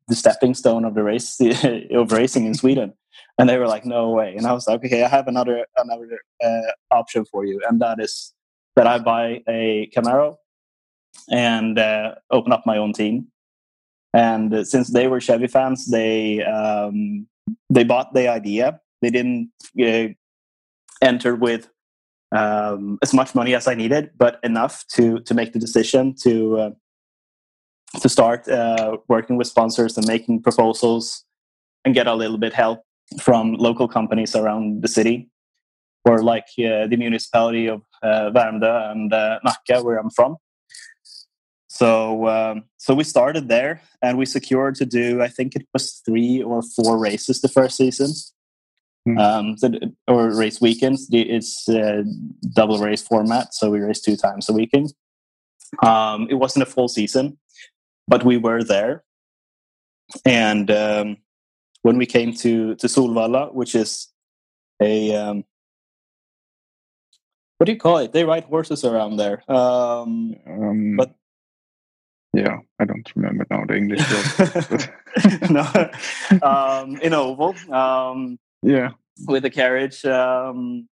the 0.07 0.15
stepping 0.15 0.55
stone 0.55 0.85
of 0.85 0.95
the 0.95 1.03
race 1.03 1.41
of 1.91 2.13
racing 2.13 2.47
in 2.47 2.55
Sweden." 2.55 2.93
And 3.37 3.49
they 3.49 3.59
were 3.59 3.67
like, 3.67 3.85
"No 3.85 4.11
way!" 4.11 4.37
And 4.37 4.47
I 4.47 4.53
was 4.53 4.69
like, 4.69 4.85
"Okay, 4.85 5.03
I 5.03 5.09
have 5.09 5.27
another 5.27 5.67
another 5.77 6.21
uh, 6.45 6.71
option 6.93 7.25
for 7.25 7.45
you, 7.45 7.61
and 7.69 7.81
that 7.81 7.99
is 7.99 8.33
that 8.77 8.87
I 8.87 8.99
buy 8.99 9.43
a 9.49 9.91
Camaro 9.97 10.37
and 11.31 11.79
uh, 11.79 12.15
open 12.31 12.53
up 12.53 12.65
my 12.67 12.77
own 12.77 12.93
team. 12.93 13.29
And 14.15 14.67
since 14.67 14.93
they 14.93 15.09
were 15.09 15.21
Chevy 15.21 15.47
fans, 15.47 15.91
they 15.91 16.43
um, 16.43 17.27
they 17.69 17.85
bought 17.85 18.15
the 18.15 18.29
idea. 18.29 18.81
They 19.03 19.11
didn't 19.11 19.51
uh, 19.81 20.09
enter 21.03 21.35
with 21.35 21.69
um, 22.33 22.99
as 23.03 23.13
much 23.13 23.35
money 23.35 23.55
as 23.55 23.69
I 23.69 23.75
needed, 23.75 24.11
but 24.17 24.41
enough 24.43 24.85
to 24.95 25.21
to 25.21 25.35
make 25.35 25.53
the 25.53 25.59
decision 25.59 26.15
to 26.23 26.59
uh, 26.59 26.71
to 28.01 28.09
start 28.09 28.49
uh, 28.49 28.97
working 29.09 29.37
with 29.37 29.47
sponsors 29.47 29.97
and 29.97 30.07
making 30.07 30.43
proposals 30.43 31.25
and 31.85 31.95
get 31.95 32.07
a 32.07 32.15
little 32.15 32.39
bit 32.39 32.53
help 32.53 32.83
from 33.21 33.55
local 33.55 33.87
companies 33.87 34.35
around 34.35 34.83
the 34.83 34.89
city, 34.89 35.31
or 36.05 36.23
like 36.23 36.47
uh, 36.59 36.87
the 36.87 36.97
municipality 36.97 37.69
of 37.69 37.83
uh, 38.03 38.31
Värmdö 38.35 38.91
and 38.91 39.13
uh, 39.13 39.39
Nacka, 39.47 39.85
where 39.85 39.99
I'm 39.99 40.11
from. 40.11 40.37
So 41.77 42.27
um, 42.27 42.65
so 42.79 42.95
we 42.95 43.05
started 43.05 43.49
there, 43.49 43.83
and 44.01 44.17
we 44.17 44.25
secured 44.25 44.77
to 44.77 44.87
do 44.87 45.21
I 45.21 45.29
think 45.29 45.55
it 45.55 45.67
was 45.75 46.01
three 46.07 46.43
or 46.43 46.63
four 46.63 46.99
races 46.99 47.43
the 47.43 47.51
first 47.51 47.77
season, 47.77 48.13
mm. 49.07 49.21
um, 49.21 49.59
so, 49.59 49.69
or 50.09 50.35
race 50.35 50.59
weekends. 50.59 51.07
It's 51.13 51.69
a 51.69 52.05
double 52.55 52.79
race 52.79 53.03
format, 53.03 53.53
so 53.53 53.71
we 53.71 53.81
race 53.81 54.01
two 54.01 54.17
times 54.17 54.49
a 54.49 54.55
weekend. 54.55 54.95
Um, 55.83 56.29
it 56.31 56.37
wasn't 56.37 56.63
a 56.63 56.73
full 56.75 56.89
season, 56.89 57.37
but 58.09 58.25
we 58.25 58.39
were 58.39 58.65
there, 58.65 59.05
and 60.25 60.71
um, 60.71 61.19
when 61.83 61.99
we 61.99 62.07
came 62.07 62.33
to 62.37 62.75
to 62.77 62.87
Solvalla, 62.87 63.53
which 63.53 63.75
is 63.75 64.09
a 64.81 65.15
um, 65.15 65.45
what 67.59 67.67
do 67.67 67.73
you 67.73 67.79
call 67.79 67.99
it? 67.99 68.13
They 68.13 68.25
ride 68.25 68.45
horses 68.45 68.83
around 68.83 69.19
there. 69.19 69.43
Um, 69.51 70.37
um, 70.47 70.97
but 70.97 71.15
yeah, 72.37 72.59
I 72.79 72.85
don't 72.85 73.11
remember 73.17 73.47
now 73.51 73.65
the 73.65 73.77
English 73.77 74.03
word. 74.11 75.51
no, 75.51 76.47
um, 76.47 76.97
in 77.01 77.15
oval. 77.15 77.55
Um, 77.73 78.39
yeah, 78.63 78.91
with 79.27 79.43
the 79.43 79.51
carriage. 79.51 80.05
Um, 80.05 80.89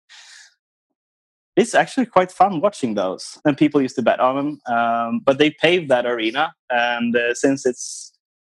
it's 1.56 1.74
actually 1.74 2.06
quite 2.06 2.32
fun 2.32 2.60
watching 2.60 2.94
those, 2.94 3.38
and 3.44 3.56
people 3.56 3.80
used 3.80 3.96
to 3.96 4.02
bet 4.02 4.20
on 4.20 4.36
them. 4.36 4.60
Um, 4.76 5.20
but 5.24 5.38
they 5.38 5.50
paved 5.50 5.88
that 5.90 6.06
arena, 6.06 6.52
and 6.70 7.14
uh, 7.14 7.34
since 7.34 7.64
it's 7.64 8.12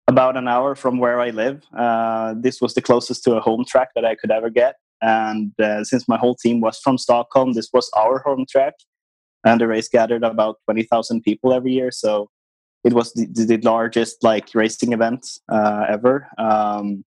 about 0.09 0.37
an 0.37 0.49
hour 0.49 0.75
from 0.75 0.99
where 0.99 1.21
I 1.21 1.31
live, 1.31 1.63
uh, 1.77 2.35
this 2.37 2.61
was 2.61 2.75
the 2.75 2.83
closest 2.83 3.25
to 3.25 3.35
a 3.35 3.41
home 3.41 3.65
track 3.65 3.91
that 3.95 4.05
I 4.05 4.15
could 4.15 4.31
ever 4.31 4.51
get. 4.51 4.77
And 5.03 5.53
uh, 5.61 5.85
since 5.85 6.09
my 6.09 6.19
whole 6.19 6.35
team 6.35 6.61
was 6.61 6.79
from 6.79 6.99
Stockholm, 6.99 7.53
this 7.53 7.69
was 7.73 7.89
our 7.95 8.19
home 8.19 8.45
track 8.51 8.75
and 9.45 9.61
the 9.61 9.67
race 9.67 9.89
gathered 9.89 10.23
about 10.23 10.57
20,000 10.65 11.23
people 11.23 11.53
every 11.53 11.73
year. 11.73 11.91
So 11.91 12.29
it 12.85 12.93
was 12.93 13.13
the, 13.13 13.27
the 13.27 13.59
largest 13.59 14.23
like 14.23 14.49
racing 14.55 14.93
event 14.93 15.27
uh, 15.51 15.87
ever, 15.89 16.29
um, 16.39 17.05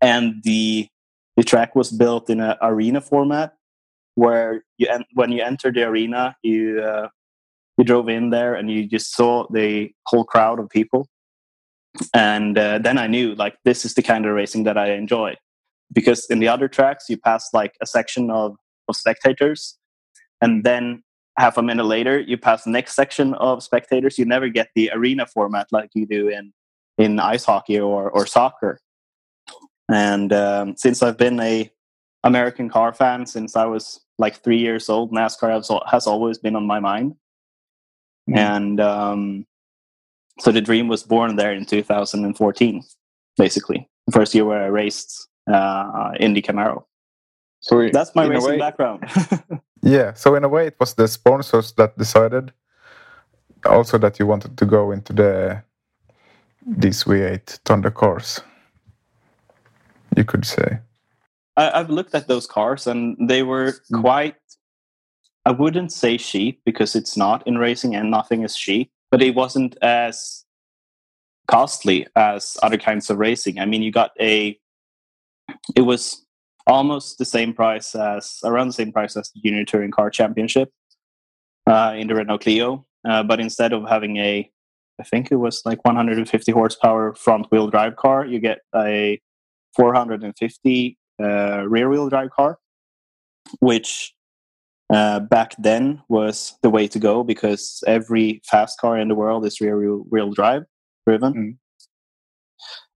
and 0.00 0.42
the 0.44 0.88
the 1.36 1.44
track 1.44 1.74
was 1.74 1.90
built 1.90 2.28
in 2.28 2.40
an 2.40 2.56
arena 2.60 3.00
format 3.00 3.54
where 4.14 4.64
you 4.76 4.88
en- 4.88 5.06
when 5.14 5.32
you 5.32 5.42
enter 5.42 5.72
the 5.72 5.84
arena, 5.84 6.36
you 6.42 6.82
uh, 6.82 7.08
you 7.78 7.84
drove 7.84 8.08
in 8.08 8.30
there 8.30 8.54
and 8.54 8.70
you 8.70 8.86
just 8.86 9.14
saw 9.14 9.46
the 9.50 9.90
whole 10.06 10.24
crowd 10.24 10.58
of 10.58 10.68
people, 10.68 11.06
and 12.14 12.58
uh, 12.58 12.78
then 12.78 12.98
I 12.98 13.06
knew 13.06 13.34
like 13.34 13.56
this 13.64 13.84
is 13.84 13.94
the 13.94 14.02
kind 14.02 14.26
of 14.26 14.34
racing 14.34 14.64
that 14.64 14.76
I 14.76 14.92
enjoy 14.92 15.36
because 15.92 16.26
in 16.30 16.38
the 16.38 16.48
other 16.48 16.68
tracks 16.68 17.06
you 17.08 17.16
pass 17.16 17.48
like 17.52 17.74
a 17.82 17.86
section 17.86 18.30
of, 18.30 18.56
of 18.88 18.96
spectators. 18.96 19.76
And 20.40 20.64
then 20.64 21.02
half 21.38 21.56
a 21.56 21.62
minute 21.62 21.84
later 21.84 22.18
you 22.18 22.36
pass 22.36 22.64
the 22.64 22.70
next 22.70 22.94
section 22.94 23.34
of 23.34 23.62
spectators 23.62 24.18
you 24.18 24.24
never 24.24 24.48
get 24.48 24.68
the 24.74 24.90
arena 24.92 25.26
format 25.26 25.66
like 25.70 25.90
you 25.94 26.06
do 26.06 26.28
in 26.28 26.52
in 26.98 27.18
ice 27.18 27.44
hockey 27.44 27.80
or, 27.80 28.10
or 28.10 28.26
soccer. 28.26 28.78
And 29.88 30.32
um, 30.32 30.76
since 30.76 31.02
i've 31.02 31.18
been 31.18 31.40
a 31.40 31.70
american 32.22 32.68
car 32.68 32.92
fan 32.92 33.24
since 33.24 33.56
i 33.56 33.64
was 33.64 34.00
like 34.18 34.42
three 34.44 34.58
years 34.58 34.90
old 34.90 35.10
nascar 35.10 35.50
has, 35.50 35.70
has 35.90 36.06
always 36.06 36.38
been 36.38 36.56
on 36.56 36.66
my 36.66 36.80
mind. 36.80 37.14
Mm-hmm. 38.28 38.38
and 38.38 38.80
um, 38.80 39.46
so 40.40 40.52
the 40.52 40.60
dream 40.60 40.88
was 40.88 41.02
born 41.02 41.36
there 41.36 41.52
in 41.52 41.64
2014 41.64 42.82
basically. 43.36 43.88
The 44.06 44.12
first 44.12 44.34
year 44.34 44.44
where 44.44 44.62
i 44.62 44.66
raced 44.66 45.28
uh, 45.50 46.12
indy 46.20 46.42
camaro. 46.42 46.84
So 47.60 47.88
that's 47.92 48.14
my 48.14 48.26
racing 48.26 48.50
way, 48.50 48.58
background 48.58 49.04
Yeah, 49.82 50.12
so 50.12 50.34
in 50.34 50.44
a 50.44 50.48
way, 50.48 50.66
it 50.66 50.76
was 50.78 50.94
the 50.94 51.08
sponsors 51.08 51.72
that 51.72 51.96
decided 51.96 52.52
also 53.66 53.98
that 53.98 54.18
you 54.18 54.26
wanted 54.26 54.56
to 54.58 54.66
go 54.66 54.90
into 54.90 55.12
the 55.12 55.62
these 56.66 57.04
V8 57.04 57.60
Thunder 57.64 57.90
cars. 57.90 58.40
You 60.16 60.24
could 60.24 60.44
say. 60.44 60.80
I, 61.56 61.78
have 61.78 61.90
looked 61.90 62.14
at 62.14 62.28
those 62.28 62.46
cars, 62.46 62.86
and 62.86 63.16
they 63.28 63.42
were 63.42 63.72
mm. 63.92 64.00
quite. 64.00 64.36
I 65.46 65.52
wouldn't 65.52 65.92
say 65.92 66.18
cheap 66.18 66.60
because 66.64 66.94
it's 66.94 67.16
not 67.16 67.46
in 67.46 67.58
racing, 67.58 67.94
and 67.94 68.10
nothing 68.10 68.42
is 68.42 68.56
cheap. 68.56 68.90
But 69.10 69.22
it 69.22 69.34
wasn't 69.34 69.76
as 69.82 70.44
costly 71.48 72.06
as 72.14 72.56
other 72.62 72.78
kinds 72.78 73.10
of 73.10 73.18
racing. 73.18 73.58
I 73.58 73.64
mean, 73.64 73.82
you 73.82 73.90
got 73.90 74.12
a. 74.20 74.58
It 75.74 75.82
was 75.82 76.24
almost 76.66 77.18
the 77.18 77.24
same 77.24 77.52
price 77.52 77.94
as 77.94 78.38
around 78.44 78.68
the 78.68 78.72
same 78.72 78.92
price 78.92 79.16
as 79.16 79.30
the 79.30 79.40
Junior 79.40 79.64
Touring 79.64 79.90
Car 79.90 80.10
Championship 80.10 80.70
uh, 81.66 81.94
in 81.96 82.06
the 82.06 82.14
Renault 82.14 82.38
Clio. 82.38 82.86
Uh, 83.08 83.22
but 83.22 83.40
instead 83.40 83.72
of 83.72 83.88
having 83.88 84.16
a, 84.18 84.50
I 85.00 85.02
think 85.04 85.30
it 85.30 85.36
was 85.36 85.62
like 85.64 85.84
150 85.84 86.52
horsepower 86.52 87.14
front 87.14 87.50
wheel 87.50 87.68
drive 87.68 87.96
car, 87.96 88.26
you 88.26 88.38
get 88.38 88.58
a 88.74 89.20
450 89.76 90.98
uh, 91.22 91.64
rear 91.66 91.88
wheel 91.88 92.08
drive 92.08 92.30
car, 92.30 92.58
which 93.60 94.14
uh, 94.90 95.20
back 95.20 95.54
then 95.58 96.02
was 96.08 96.58
the 96.62 96.70
way 96.70 96.88
to 96.88 96.98
go 96.98 97.22
because 97.22 97.82
every 97.86 98.42
fast 98.44 98.78
car 98.78 98.98
in 98.98 99.08
the 99.08 99.14
world 99.14 99.46
is 99.46 99.60
rear 99.60 99.78
wheel, 99.78 100.04
wheel 100.10 100.32
drive 100.32 100.64
driven. 101.06 101.32
Mm. 101.32 101.56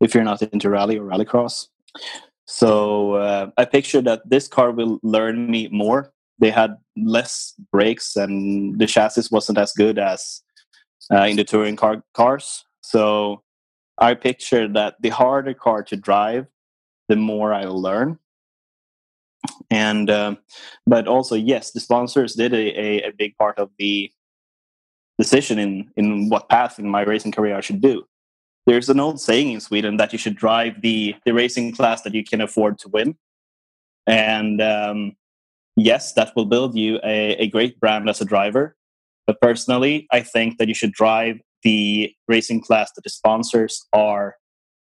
If 0.01 0.15
you're 0.15 0.25
not 0.25 0.43
into 0.43 0.69
rally 0.69 0.99
or 0.99 1.05
rallycross, 1.05 1.69
so 2.47 3.15
uh, 3.15 3.51
I 3.57 3.65
picture 3.65 4.03
that 4.03 4.29
this 4.29 4.49
car 4.49 4.71
will 4.71 4.99
learn 5.03 5.51
me 5.51 5.69
more. 5.69 6.13
They 6.39 6.51
had 6.51 6.77
less 6.97 7.55
brakes, 7.73 8.17
and 8.17 8.79
the 8.79 8.87
chassis 8.87 9.29
wasn't 9.31 9.59
as 9.59 9.73
good 9.73 9.99
as 9.99 10.43
uh, 11.13 11.23
in 11.23 11.37
the 11.37 11.45
touring 11.45 11.77
car 11.77 12.03
cars. 12.13 12.65
So 12.83 13.43
I 13.99 14.15
picture 14.15 14.69
that 14.69 14.97
the 15.01 15.11
harder 15.11 15.55
car 15.55 15.83
to 15.85 15.97
drive, 15.97 16.47
the 17.09 17.17
more 17.17 17.55
I 17.55 17.65
will 17.65 17.81
learn. 17.81 18.19
And 19.71 20.11
um, 20.11 20.39
but 20.87 21.07
also 21.07 21.35
yes, 21.37 21.71
the 21.71 21.81
sponsors 21.81 22.35
did 22.35 22.53
a, 22.53 22.81
a, 22.81 23.09
a 23.09 23.13
big 23.13 23.37
part 23.37 23.59
of 23.59 23.71
the 23.79 24.11
decision 25.19 25.59
in 25.59 25.91
in 25.97 26.29
what 26.29 26.49
path 26.49 26.79
in 26.79 26.89
my 26.89 27.03
racing 27.03 27.33
career 27.33 27.57
I 27.57 27.61
should 27.61 27.81
do 27.81 28.05
there's 28.67 28.89
an 28.89 29.01
old 29.01 29.21
saying 29.21 29.53
in 29.53 29.61
Sweden 29.61 29.97
that 29.99 30.13
you 30.13 30.19
should 30.19 30.37
drive 30.37 30.81
the 30.81 31.15
the 31.25 31.33
racing 31.33 31.73
class 31.73 32.03
that 32.03 32.15
you 32.15 32.25
can 32.25 32.41
afford 32.41 32.79
to 32.81 32.89
win, 32.89 33.17
and 34.07 34.61
um, 34.63 35.17
yes, 35.77 36.13
that 36.15 36.35
will 36.35 36.47
build 36.47 36.77
you 36.77 36.99
a, 37.05 37.37
a 37.37 37.49
great 37.49 37.79
brand 37.81 38.09
as 38.09 38.21
a 38.21 38.25
driver. 38.25 38.77
But 39.27 39.41
personally, 39.41 40.07
I 40.13 40.21
think 40.21 40.59
that 40.59 40.69
you 40.69 40.75
should 40.75 40.93
drive 40.93 41.41
the 41.63 42.15
racing 42.29 42.63
class 42.63 42.93
that 42.93 43.05
the 43.05 43.11
sponsors 43.11 43.87
are 43.93 44.37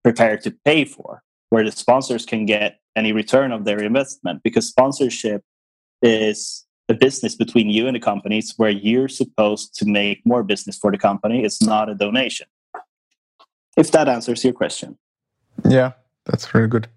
prepared 0.03 0.41
to 0.43 0.51
pay 0.63 0.85
for, 0.85 1.21
where 1.49 1.63
the 1.63 1.71
sponsors 1.71 2.25
can 2.25 2.45
get 2.45 2.79
any 2.95 3.11
return 3.11 3.51
of 3.51 3.65
their 3.65 3.81
investment. 3.81 4.41
Because 4.43 4.67
sponsorship 4.67 5.43
is 6.01 6.65
a 6.87 6.93
business 6.93 7.35
between 7.35 7.69
you 7.69 7.87
and 7.87 7.95
the 7.95 7.99
companies 7.99 8.53
where 8.57 8.69
you're 8.69 9.09
supposed 9.09 9.75
to 9.75 9.85
make 9.85 10.25
more 10.25 10.43
business 10.43 10.77
for 10.77 10.91
the 10.91 10.97
company. 10.97 11.43
It's 11.43 11.61
not 11.61 11.89
a 11.89 11.95
donation. 11.95 12.47
If 13.79 13.91
that 13.91 14.09
answers 14.09 14.43
your 14.43 14.51
question. 14.51 14.97
Yeah, 15.63 15.93
that's 16.25 16.53
really 16.53 16.67
good. 16.67 16.89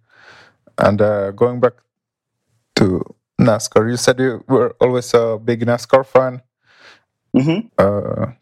And 0.78 1.00
uh, 1.00 1.30
going 1.30 1.60
back 1.60 1.74
to 2.76 3.14
NASCAR, 3.40 3.88
you 3.88 3.96
said 3.96 4.18
you 4.18 4.44
were 4.48 4.74
always 4.80 5.14
a 5.14 5.38
big 5.38 5.64
NASCAR 5.64 6.04
fan. 6.04 6.42
Mm-hmm. 7.36 7.68
Uh, 7.78 8.32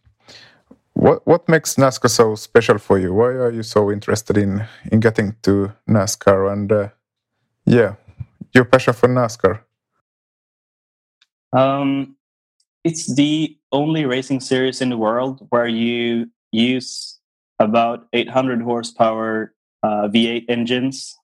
what 0.94 1.26
what 1.26 1.48
makes 1.48 1.74
NASCAR 1.74 2.08
so 2.08 2.34
special 2.34 2.78
for 2.78 2.98
you? 2.98 3.12
Why 3.12 3.26
are 3.26 3.52
you 3.52 3.62
so 3.62 3.92
interested 3.92 4.38
in 4.38 4.64
in 4.90 5.00
getting 5.00 5.36
to 5.42 5.72
NASCAR? 5.86 6.50
And 6.50 6.72
uh, 6.72 6.88
yeah, 7.66 7.96
your 8.54 8.64
passion 8.64 8.94
for 8.94 9.08
NASCAR. 9.08 9.60
Um, 11.52 12.16
it's 12.84 13.14
the 13.14 13.58
only 13.70 14.06
racing 14.06 14.40
series 14.40 14.80
in 14.80 14.88
the 14.88 14.96
world 14.96 15.46
where 15.50 15.66
you 15.68 16.30
use 16.52 17.19
about 17.60 18.08
800 18.12 18.62
horsepower 18.62 19.54
uh, 19.82 20.08
V8 20.08 20.46
engines 20.48 21.16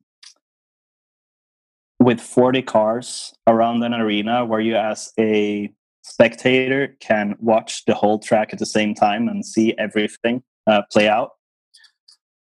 with 1.99 2.21
40 2.21 2.63
cars 2.63 3.35
around 3.49 3.83
an 3.83 3.95
arena 3.95 4.45
where 4.45 4.61
you, 4.61 4.77
as 4.77 5.13
a 5.19 5.73
spectator, 6.03 6.97
can 7.01 7.35
watch 7.41 7.85
the 7.87 7.95
whole 7.95 8.21
track 8.21 8.53
at 8.53 8.61
the 8.61 8.67
same 8.67 8.95
time 8.95 9.29
and 9.29 9.45
see 9.45 9.75
everything 9.79 10.43
uh, 10.69 10.83
play 10.93 11.09
out. 11.09 11.33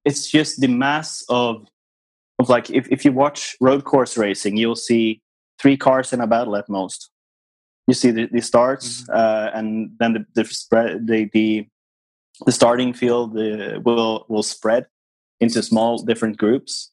It's 0.04 0.30
just 0.30 0.60
the 0.60 0.68
mass 0.68 1.24
of 1.28 1.66
of 2.38 2.48
like 2.48 2.70
if, 2.70 2.88
if 2.90 3.04
you 3.04 3.12
watch 3.12 3.56
road 3.60 3.84
course 3.84 4.16
racing, 4.16 4.56
you'll 4.56 4.76
see 4.76 5.20
three 5.60 5.76
cars 5.76 6.12
in 6.12 6.22
a 6.22 6.26
battle 6.26 6.56
at 6.56 6.70
most 6.70 7.10
you 7.90 7.94
see 7.94 8.12
the, 8.12 8.26
the 8.30 8.40
starts 8.40 9.02
mm-hmm. 9.02 9.12
uh, 9.14 9.50
and 9.58 9.90
then 9.98 10.12
the, 10.14 10.24
the 10.34 10.44
spread 10.44 11.06
the, 11.06 11.28
the 11.32 11.66
the 12.46 12.52
starting 12.52 12.92
field 12.92 13.36
uh, 13.36 13.80
will 13.84 14.26
will 14.28 14.42
spread 14.42 14.86
into 15.40 15.62
small 15.62 15.98
different 15.98 16.36
groups. 16.36 16.90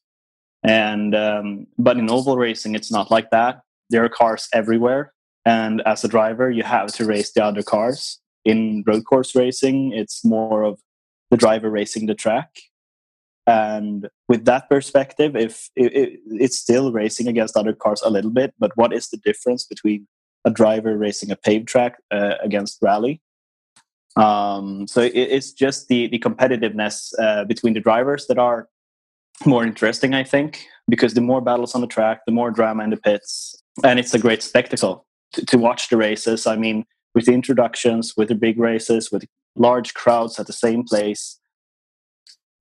And 0.62 1.14
um, 1.14 1.66
but 1.78 1.96
in 1.96 2.10
oval 2.10 2.36
racing 2.36 2.74
it's 2.74 2.92
not 2.92 3.10
like 3.10 3.30
that. 3.30 3.62
There 3.90 4.04
are 4.04 4.08
cars 4.08 4.48
everywhere. 4.52 5.12
And 5.44 5.80
as 5.86 6.04
a 6.04 6.08
driver 6.08 6.50
you 6.50 6.62
have 6.62 6.92
to 6.94 7.04
race 7.04 7.32
the 7.32 7.44
other 7.44 7.62
cars. 7.62 8.18
In 8.44 8.82
road 8.86 9.04
course 9.04 9.34
racing 9.34 9.92
it's 9.92 10.24
more 10.24 10.62
of 10.62 10.80
the 11.30 11.36
driver 11.36 11.70
racing 11.70 12.06
the 12.06 12.14
track. 12.14 12.58
And 13.46 14.08
with 14.28 14.44
that 14.44 14.68
perspective 14.68 15.36
if 15.36 15.70
it, 15.76 15.94
it, 15.94 16.20
it's 16.26 16.58
still 16.58 16.92
racing 16.92 17.28
against 17.28 17.56
other 17.56 17.72
cars 17.72 18.02
a 18.04 18.10
little 18.10 18.30
bit 18.30 18.52
but 18.58 18.76
what 18.76 18.92
is 18.92 19.08
the 19.08 19.16
difference 19.16 19.64
between 19.64 20.06
a 20.44 20.50
driver 20.50 20.96
racing 20.96 21.30
a 21.30 21.36
paved 21.36 21.68
track 21.68 21.98
uh, 22.10 22.34
against 22.42 22.78
rally. 22.82 23.20
Um, 24.18 24.88
so 24.88 25.00
it, 25.00 25.12
it's 25.14 25.52
just 25.52 25.88
the 25.88 26.08
the 26.08 26.18
competitiveness 26.18 27.12
uh, 27.18 27.44
between 27.44 27.74
the 27.74 27.80
drivers 27.80 28.26
that 28.26 28.38
are 28.38 28.68
more 29.46 29.64
interesting, 29.64 30.12
I 30.12 30.24
think, 30.24 30.66
because 30.88 31.14
the 31.14 31.20
more 31.20 31.40
battles 31.40 31.74
on 31.74 31.80
the 31.80 31.86
track, 31.86 32.22
the 32.26 32.32
more 32.32 32.50
drama 32.50 32.82
in 32.82 32.90
the 32.90 32.96
pits, 32.96 33.62
and 33.84 33.98
it's 33.98 34.12
a 34.14 34.18
great 34.18 34.42
spectacle 34.42 35.06
to, 35.34 35.46
to 35.46 35.58
watch 35.58 35.88
the 35.88 35.96
races. 35.96 36.46
I 36.46 36.56
mean, 36.56 36.84
with 37.14 37.26
the 37.26 37.32
introductions, 37.32 38.14
with 38.16 38.28
the 38.28 38.34
big 38.34 38.58
races, 38.58 39.12
with 39.12 39.24
large 39.54 39.94
crowds 39.94 40.40
at 40.40 40.48
the 40.48 40.52
same 40.52 40.82
place, 40.82 41.38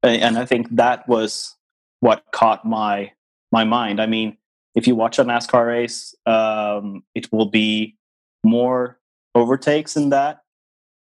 and 0.03 0.37
I 0.37 0.45
think 0.45 0.67
that 0.75 1.07
was 1.07 1.55
what 2.01 2.23
caught 2.31 2.65
my 2.65 3.11
my 3.51 3.63
mind. 3.63 3.99
I 3.99 4.05
mean, 4.05 4.37
if 4.75 4.85
you 4.85 4.95
watch 4.95 5.17
a 5.17 5.25
NASCAR 5.25 5.65
race, 5.65 6.13
um, 6.27 7.03
it 7.15 7.31
will 7.31 7.49
be 7.49 7.97
more 8.43 8.99
overtakes 9.33 9.97
in 9.97 10.09
that 10.09 10.41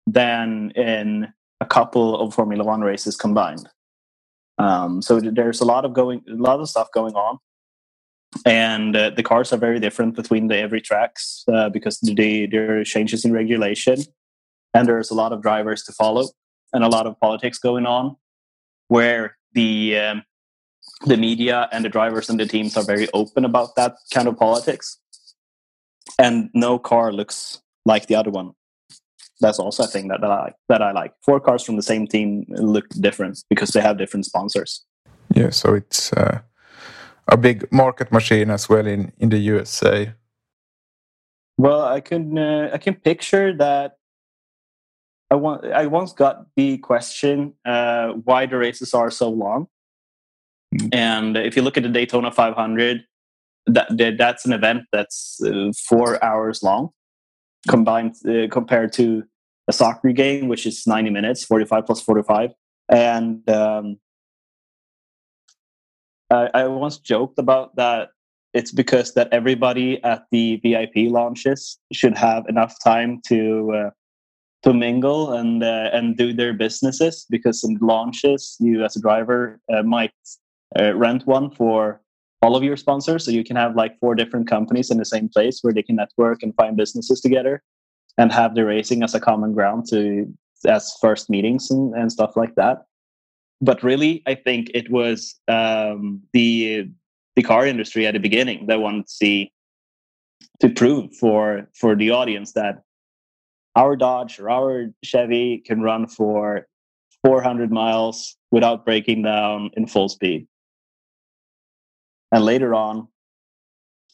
than 0.06 0.70
in 0.72 1.32
a 1.60 1.66
couple 1.66 2.18
of 2.20 2.34
Formula 2.34 2.64
One 2.64 2.82
races 2.82 3.16
combined. 3.16 3.68
Um, 4.58 5.02
so 5.02 5.20
there's 5.20 5.60
a 5.60 5.64
lot 5.64 5.84
of 5.84 5.92
going, 5.92 6.22
a 6.28 6.34
lot 6.34 6.60
of 6.60 6.68
stuff 6.68 6.88
going 6.92 7.14
on, 7.14 7.38
and 8.44 8.96
uh, 8.96 9.10
the 9.10 9.22
cars 9.22 9.52
are 9.52 9.58
very 9.58 9.80
different 9.80 10.14
between 10.14 10.48
the 10.48 10.56
every 10.56 10.80
tracks 10.80 11.44
uh, 11.52 11.68
because 11.68 11.98
the, 12.00 12.46
there 12.46 12.80
are 12.80 12.84
changes 12.84 13.24
in 13.24 13.32
regulation, 13.32 14.02
and 14.72 14.88
there's 14.88 15.10
a 15.10 15.14
lot 15.14 15.32
of 15.32 15.42
drivers 15.42 15.82
to 15.84 15.92
follow 15.92 16.28
and 16.72 16.84
a 16.84 16.88
lot 16.88 17.06
of 17.06 17.18
politics 17.20 17.58
going 17.58 17.86
on, 17.86 18.16
where 18.88 19.36
the 19.52 19.98
um, 19.98 20.22
the 21.04 21.16
media 21.16 21.68
and 21.72 21.84
the 21.84 21.88
drivers 21.88 22.30
and 22.30 22.40
the 22.40 22.46
teams 22.46 22.76
are 22.76 22.84
very 22.84 23.08
open 23.12 23.44
about 23.44 23.74
that 23.76 23.96
kind 24.12 24.28
of 24.28 24.38
politics. 24.38 24.98
And 26.18 26.48
no 26.54 26.78
car 26.78 27.12
looks 27.12 27.60
like 27.84 28.06
the 28.06 28.14
other 28.14 28.30
one 28.30 28.52
that's 29.40 29.58
also 29.58 29.84
a 29.84 29.86
thing 29.86 30.08
that, 30.08 30.20
that 30.20 30.30
i 30.30 30.40
like 30.44 30.54
that 30.68 30.82
i 30.82 30.92
like. 30.92 31.12
Four 31.24 31.40
cars 31.40 31.62
from 31.64 31.76
the 31.76 31.82
same 31.82 32.06
team 32.06 32.46
look 32.48 32.88
different 33.00 33.38
because 33.50 33.70
they 33.70 33.80
have 33.80 33.98
different 33.98 34.26
sponsors. 34.26 34.84
Yeah 35.34 35.50
so 35.50 35.74
it's 35.74 36.12
uh, 36.12 36.40
a 37.28 37.36
big 37.36 37.70
market 37.72 38.12
machine 38.12 38.50
as 38.50 38.68
well 38.68 38.86
in 38.86 39.12
in 39.18 39.28
the 39.30 39.38
usa 39.38 40.12
well 41.58 41.82
i 41.82 42.00
can 42.00 42.38
uh, 42.38 42.70
i 42.72 42.78
can 42.78 42.94
picture 42.94 43.52
that 43.56 43.96
I, 45.30 45.34
want, 45.34 45.64
I 45.64 45.86
once 45.86 46.12
got 46.12 46.46
the 46.54 46.78
question 46.78 47.54
uh, 47.64 48.12
why 48.12 48.46
the 48.46 48.56
races 48.56 48.94
are 48.94 49.10
so 49.10 49.28
long. 49.28 49.66
Mm. 50.74 50.94
And 50.94 51.36
if 51.36 51.56
you 51.56 51.62
look 51.62 51.76
at 51.76 51.82
the 51.82 51.88
Daytona 51.88 52.30
500, 52.30 53.04
that, 53.66 54.16
that's 54.18 54.46
an 54.46 54.52
event 54.52 54.84
that's 54.92 55.40
uh, 55.44 55.72
four 55.88 56.22
hours 56.24 56.62
long, 56.62 56.90
combined 57.68 58.14
uh, 58.28 58.48
compared 58.50 58.92
to 58.94 59.24
a 59.68 59.72
soccer 59.72 60.12
game, 60.12 60.48
which 60.48 60.66
is 60.66 60.86
90 60.86 61.10
minutes, 61.10 61.44
45 61.44 61.86
plus 61.86 62.00
45. 62.00 62.52
And 62.88 63.48
um, 63.50 63.98
I, 66.30 66.50
I 66.54 66.66
once 66.66 66.98
joked 66.98 67.38
about 67.38 67.76
that. 67.76 68.10
It's 68.54 68.72
because 68.72 69.12
that 69.14 69.28
everybody 69.32 70.02
at 70.02 70.24
the 70.30 70.56
VIP 70.62 71.12
launches 71.12 71.78
should 71.92 72.16
have 72.16 72.46
enough 72.48 72.74
time 72.82 73.20
to 73.26 73.72
uh, 73.72 73.90
to 74.62 74.72
mingle 74.72 75.34
and 75.34 75.62
uh, 75.62 75.90
and 75.92 76.16
do 76.16 76.32
their 76.32 76.54
businesses 76.54 77.26
because 77.28 77.62
in 77.64 77.76
launches 77.82 78.56
you 78.58 78.82
as 78.82 78.96
a 78.96 79.00
driver 79.00 79.60
uh, 79.72 79.82
might 79.82 80.14
uh, 80.80 80.94
rent 80.94 81.26
one 81.26 81.50
for 81.50 82.00
all 82.42 82.56
of 82.56 82.62
your 82.62 82.76
sponsors. 82.76 83.24
So 83.24 83.30
you 83.30 83.44
can 83.44 83.56
have 83.56 83.76
like 83.76 83.98
four 83.98 84.14
different 84.14 84.48
companies 84.48 84.90
in 84.90 84.98
the 84.98 85.04
same 85.04 85.28
place 85.28 85.60
where 85.62 85.72
they 85.72 85.82
can 85.82 85.96
network 85.96 86.42
and 86.42 86.54
find 86.54 86.76
businesses 86.76 87.20
together 87.20 87.62
and 88.18 88.32
have 88.32 88.54
the 88.54 88.64
racing 88.64 89.02
as 89.02 89.14
a 89.14 89.20
common 89.20 89.52
ground 89.52 89.86
to 89.90 90.32
as 90.66 90.96
first 91.00 91.28
meetings 91.28 91.70
and, 91.70 91.94
and 91.94 92.10
stuff 92.10 92.36
like 92.36 92.54
that. 92.54 92.86
But 93.60 93.82
really, 93.82 94.22
I 94.26 94.34
think 94.34 94.70
it 94.74 94.90
was 94.90 95.34
um, 95.48 96.22
the 96.32 96.88
the 97.36 97.42
car 97.42 97.66
industry 97.66 98.06
at 98.06 98.14
the 98.14 98.20
beginning 98.20 98.66
that 98.66 98.80
wanted 98.80 99.06
to 99.06 99.12
see 99.12 99.52
to 100.60 100.68
prove 100.68 101.14
for 101.14 101.68
for 101.74 101.94
the 101.94 102.10
audience 102.10 102.52
that 102.52 102.82
our 103.76 103.96
Dodge 103.96 104.40
or 104.40 104.50
our 104.50 104.86
Chevy 105.04 105.58
can 105.58 105.82
run 105.82 106.06
for 106.06 106.66
400 107.24 107.70
miles 107.70 108.36
without 108.50 108.84
breaking 108.84 109.22
down 109.22 109.70
in 109.74 109.86
full 109.86 110.08
speed. 110.08 110.46
And 112.32 112.44
later 112.44 112.74
on, 112.74 113.08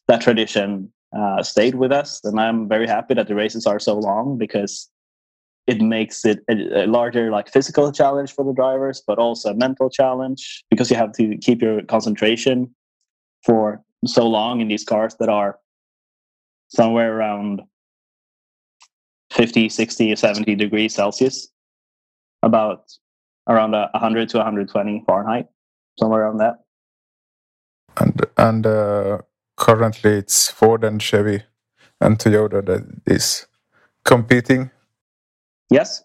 that 0.08 0.20
tradition 0.20 0.92
uh, 1.16 1.42
stayed 1.42 1.74
with 1.74 1.92
us. 1.92 2.24
And 2.24 2.40
I'm 2.40 2.68
very 2.68 2.86
happy 2.86 3.14
that 3.14 3.28
the 3.28 3.34
races 3.34 3.66
are 3.66 3.78
so 3.78 3.98
long 3.98 4.38
because 4.38 4.90
it 5.66 5.80
makes 5.80 6.24
it 6.24 6.40
a, 6.50 6.84
a, 6.84 6.86
larger 6.86 7.30
like 7.30 7.48
physical 7.48 7.92
challenge 7.92 8.32
for 8.32 8.44
the 8.44 8.52
drivers, 8.52 9.02
but 9.06 9.18
also 9.18 9.50
a 9.50 9.54
mental 9.54 9.88
challenge 9.88 10.64
because 10.70 10.90
you 10.90 10.96
have 10.96 11.12
to 11.12 11.36
keep 11.38 11.62
your 11.62 11.82
concentration 11.82 12.74
for 13.44 13.82
so 14.04 14.26
long 14.26 14.60
in 14.60 14.68
these 14.68 14.84
cars 14.84 15.14
that 15.20 15.28
are 15.28 15.58
somewhere 16.68 17.16
around 17.16 17.62
50, 19.32 19.68
60, 19.68 20.16
70 20.16 20.54
degrees 20.56 20.94
Celsius, 20.94 21.48
about 22.42 22.90
around 23.48 23.72
100 23.72 24.28
to 24.30 24.38
120 24.38 25.04
Fahrenheit, 25.06 25.46
somewhere 25.98 26.22
around 26.22 26.38
that 26.38 26.61
and 27.98 28.26
and 28.38 28.66
uh, 28.66 29.18
currently 29.56 30.12
it's 30.18 30.50
Ford 30.50 30.84
and 30.84 31.02
Chevy 31.02 31.42
and 32.00 32.18
Toyota 32.18 32.64
that 32.66 32.84
is 33.06 33.46
competing. 34.04 34.70
Yes, 35.70 36.04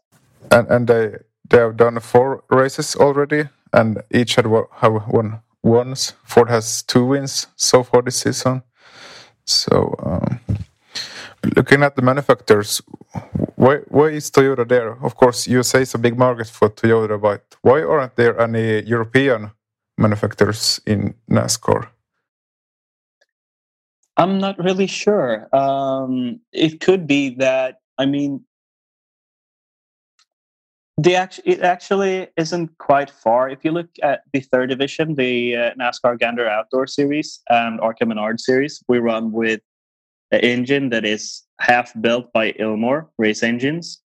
and 0.52 0.68
and 0.70 0.88
they 0.88 1.16
they 1.50 1.60
have 1.60 1.78
done 1.78 2.00
four 2.02 2.44
races 2.50 2.96
already, 2.96 3.50
and 3.74 4.04
each 4.12 4.36
had 4.36 4.48
have 4.74 5.08
won 5.10 5.42
once. 5.64 6.14
Ford 6.26 6.50
has 6.50 6.84
two 6.84 7.06
wins 7.06 7.48
so 7.58 7.84
far 7.84 8.02
this 8.04 8.18
season. 8.22 8.64
So 9.46 9.96
um, 10.00 10.40
Looking 11.56 11.84
at 11.84 11.96
the 11.96 12.04
manufacturers, 12.04 12.82
why 13.56 13.78
why 13.90 14.10
is 14.10 14.32
Toyota 14.32 14.68
there? 14.68 14.94
Of 15.04 15.16
course, 15.16 15.48
USA 15.48 15.82
is 15.82 15.96
a 15.96 16.00
big 16.00 16.18
market 16.18 16.48
for 16.48 16.70
Toyota, 16.70 17.20
but 17.22 17.44
why 17.64 17.82
aren't 17.84 18.16
there 18.16 18.40
any 18.40 18.82
European 18.84 19.52
manufacturers 19.98 20.80
in 20.86 21.14
NASCAR? 21.30 21.90
I'm 24.18 24.40
not 24.40 24.58
really 24.58 24.88
sure. 24.88 25.48
Um, 25.56 26.40
it 26.52 26.80
could 26.80 27.06
be 27.06 27.36
that 27.36 27.80
I 27.98 28.06
mean, 28.06 28.44
the 30.98 31.16
act- 31.16 31.42
it 31.46 31.62
actually 31.62 32.28
isn't 32.38 32.78
quite 32.78 33.10
far. 33.10 33.50
If 33.50 33.64
you 33.64 33.72
look 33.72 33.90
at 34.02 34.22
the 34.34 34.40
third 34.40 34.70
division, 34.70 35.16
the 35.16 35.56
uh, 35.56 35.74
NASCAR 35.80 36.18
Gander 36.18 36.48
Outdoor 36.48 36.88
Series 36.88 37.40
and 37.50 37.80
ARCA 37.82 38.06
Menard 38.06 38.40
Series, 38.40 38.84
we 38.88 39.00
run 39.00 39.32
with 39.32 39.62
an 40.32 40.40
engine 40.40 40.90
that 40.90 41.06
is 41.06 41.44
half 41.60 41.94
built 42.02 42.32
by 42.34 42.54
Ilmor 42.54 43.08
Race 43.18 43.44
Engines. 43.44 44.02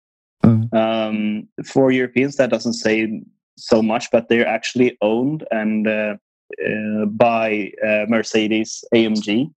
Mm. 0.44 0.72
Um, 0.74 1.48
for 1.64 1.90
Europeans, 1.90 2.36
that 2.36 2.50
doesn't 2.50 2.74
say 2.74 3.22
so 3.58 3.82
much, 3.82 4.10
but 4.10 4.28
they're 4.28 4.46
actually 4.46 4.96
owned 5.02 5.46
and 5.50 5.86
uh, 5.86 6.16
uh, 6.66 7.04
by 7.06 7.72
uh, 7.84 8.06
Mercedes 8.08 8.84
AMG. 8.94 9.52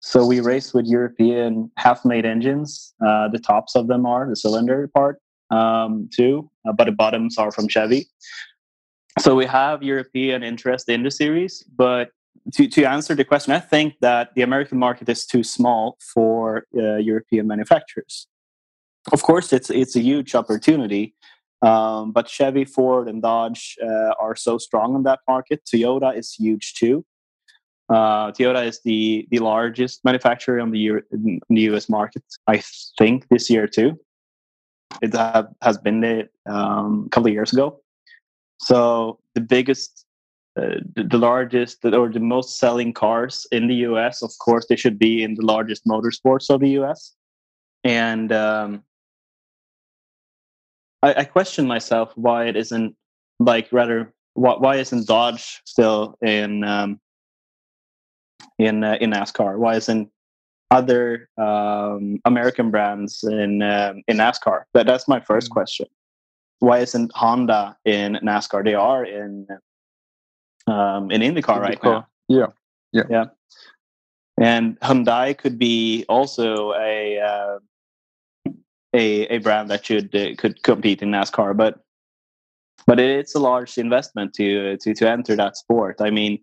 So 0.00 0.26
we 0.26 0.40
race 0.40 0.74
with 0.74 0.86
European 0.86 1.70
half-made 1.76 2.24
engines. 2.24 2.92
Uh, 3.04 3.28
the 3.28 3.38
tops 3.38 3.76
of 3.76 3.86
them 3.86 4.04
are 4.04 4.28
the 4.28 4.36
cylinder 4.36 4.88
part 4.94 5.20
um, 5.50 6.08
too, 6.12 6.50
uh, 6.66 6.72
but 6.72 6.84
the 6.84 6.92
bottoms 6.92 7.38
are 7.38 7.52
from 7.52 7.68
Chevy. 7.68 8.08
So 9.18 9.34
we 9.34 9.46
have 9.46 9.82
European 9.82 10.42
interest 10.42 10.88
in 10.88 11.02
the 11.02 11.10
series, 11.10 11.62
but 11.76 12.10
to, 12.54 12.66
to 12.68 12.84
answer 12.84 13.14
the 13.14 13.24
question, 13.24 13.52
I 13.52 13.60
think 13.60 13.94
that 14.00 14.34
the 14.34 14.42
American 14.42 14.78
market 14.78 15.08
is 15.08 15.26
too 15.26 15.44
small 15.44 15.98
for 16.14 16.66
uh, 16.76 16.96
European 16.96 17.46
manufacturers. 17.46 18.26
Of 19.12 19.22
course, 19.22 19.52
it's 19.52 19.68
it's 19.68 19.96
a 19.96 20.00
huge 20.00 20.34
opportunity, 20.34 21.14
um, 21.62 22.12
but 22.12 22.28
Chevy, 22.28 22.64
Ford, 22.64 23.08
and 23.08 23.22
Dodge 23.22 23.76
uh, 23.82 24.12
are 24.18 24.34
so 24.34 24.58
strong 24.58 24.94
in 24.96 25.04
that 25.04 25.20
market. 25.28 25.62
Toyota 25.64 26.16
is 26.16 26.32
huge 26.32 26.74
too. 26.74 27.04
Uh, 27.88 28.32
Toyota 28.32 28.66
is 28.66 28.80
the 28.84 29.26
the 29.30 29.38
largest 29.38 30.04
manufacturer 30.04 30.60
on 30.60 30.70
the, 30.70 30.78
Euro- 30.78 31.02
in 31.12 31.40
the 31.48 31.62
U.S. 31.62 31.88
market, 31.88 32.24
I 32.46 32.62
think, 32.98 33.28
this 33.28 33.48
year 33.48 33.66
too. 33.66 33.98
It 35.00 35.14
have, 35.14 35.48
has 35.62 35.78
been 35.78 36.00
there 36.00 36.28
um, 36.46 37.04
a 37.06 37.10
couple 37.10 37.28
of 37.28 37.32
years 37.32 37.52
ago. 37.52 37.80
So 38.58 39.18
the 39.34 39.40
biggest 39.40 40.04
uh, 40.54 40.80
the, 40.94 41.04
the, 41.04 41.16
largest 41.16 41.82
or 41.82 42.10
the 42.10 42.20
most 42.20 42.58
selling 42.58 42.92
cars 42.92 43.46
in 43.52 43.68
the 43.68 43.76
US. 43.86 44.22
Of 44.22 44.32
course, 44.38 44.66
they 44.68 44.76
should 44.76 44.98
be 44.98 45.22
in 45.22 45.34
the 45.34 45.46
largest 45.46 45.86
motorsports 45.86 46.50
of 46.50 46.60
the 46.60 46.70
US. 46.80 47.14
And 47.84 48.30
um, 48.32 48.82
I, 51.02 51.14
I, 51.14 51.24
question 51.24 51.66
myself 51.66 52.12
why 52.16 52.46
it 52.46 52.56
isn't 52.56 52.94
like 53.38 53.68
rather 53.72 54.12
why, 54.34 54.54
why 54.54 54.76
isn't 54.76 55.06
Dodge 55.06 55.60
still 55.64 56.16
in 56.22 56.64
um, 56.64 57.00
in 58.58 58.84
uh, 58.84 58.96
in 59.00 59.10
NASCAR? 59.10 59.58
Why 59.58 59.76
isn't 59.76 60.10
other 60.70 61.28
um, 61.36 62.20
American 62.24 62.70
brands 62.70 63.24
in 63.24 63.62
um, 63.62 64.02
in 64.08 64.16
NASCAR? 64.18 64.64
That 64.74 64.86
that's 64.86 65.08
my 65.08 65.20
first 65.20 65.50
mm. 65.50 65.52
question. 65.52 65.86
Why 66.60 66.78
isn't 66.78 67.10
Honda 67.14 67.76
in 67.84 68.18
NASCAR? 68.22 68.64
They 68.64 68.74
are 68.74 69.04
in 69.04 69.46
um, 70.66 71.10
in 71.10 71.20
IndyCar, 71.20 71.58
IndyCar 71.58 71.60
right 71.60 71.84
now. 71.84 72.06
Yeah, 72.28 72.46
yeah, 72.92 73.02
yeah. 73.10 73.24
And 74.40 74.78
Hyundai 74.80 75.36
could 75.36 75.58
be 75.58 76.04
also 76.08 76.72
a 76.74 77.20
uh, 77.20 77.58
a 78.94 79.26
a 79.28 79.38
brand 79.38 79.70
that 79.70 79.86
should 79.86 80.14
uh, 80.14 80.34
could 80.36 80.62
compete 80.62 81.02
in 81.02 81.10
NASCAR, 81.10 81.56
but 81.56 81.80
but 82.86 82.98
it's 82.98 83.34
a 83.34 83.40
large 83.40 83.78
investment 83.78 84.34
to 84.34 84.76
to 84.78 84.94
to 84.94 85.10
enter 85.10 85.36
that 85.36 85.56
sport. 85.56 86.00
I 86.00 86.10
mean, 86.10 86.38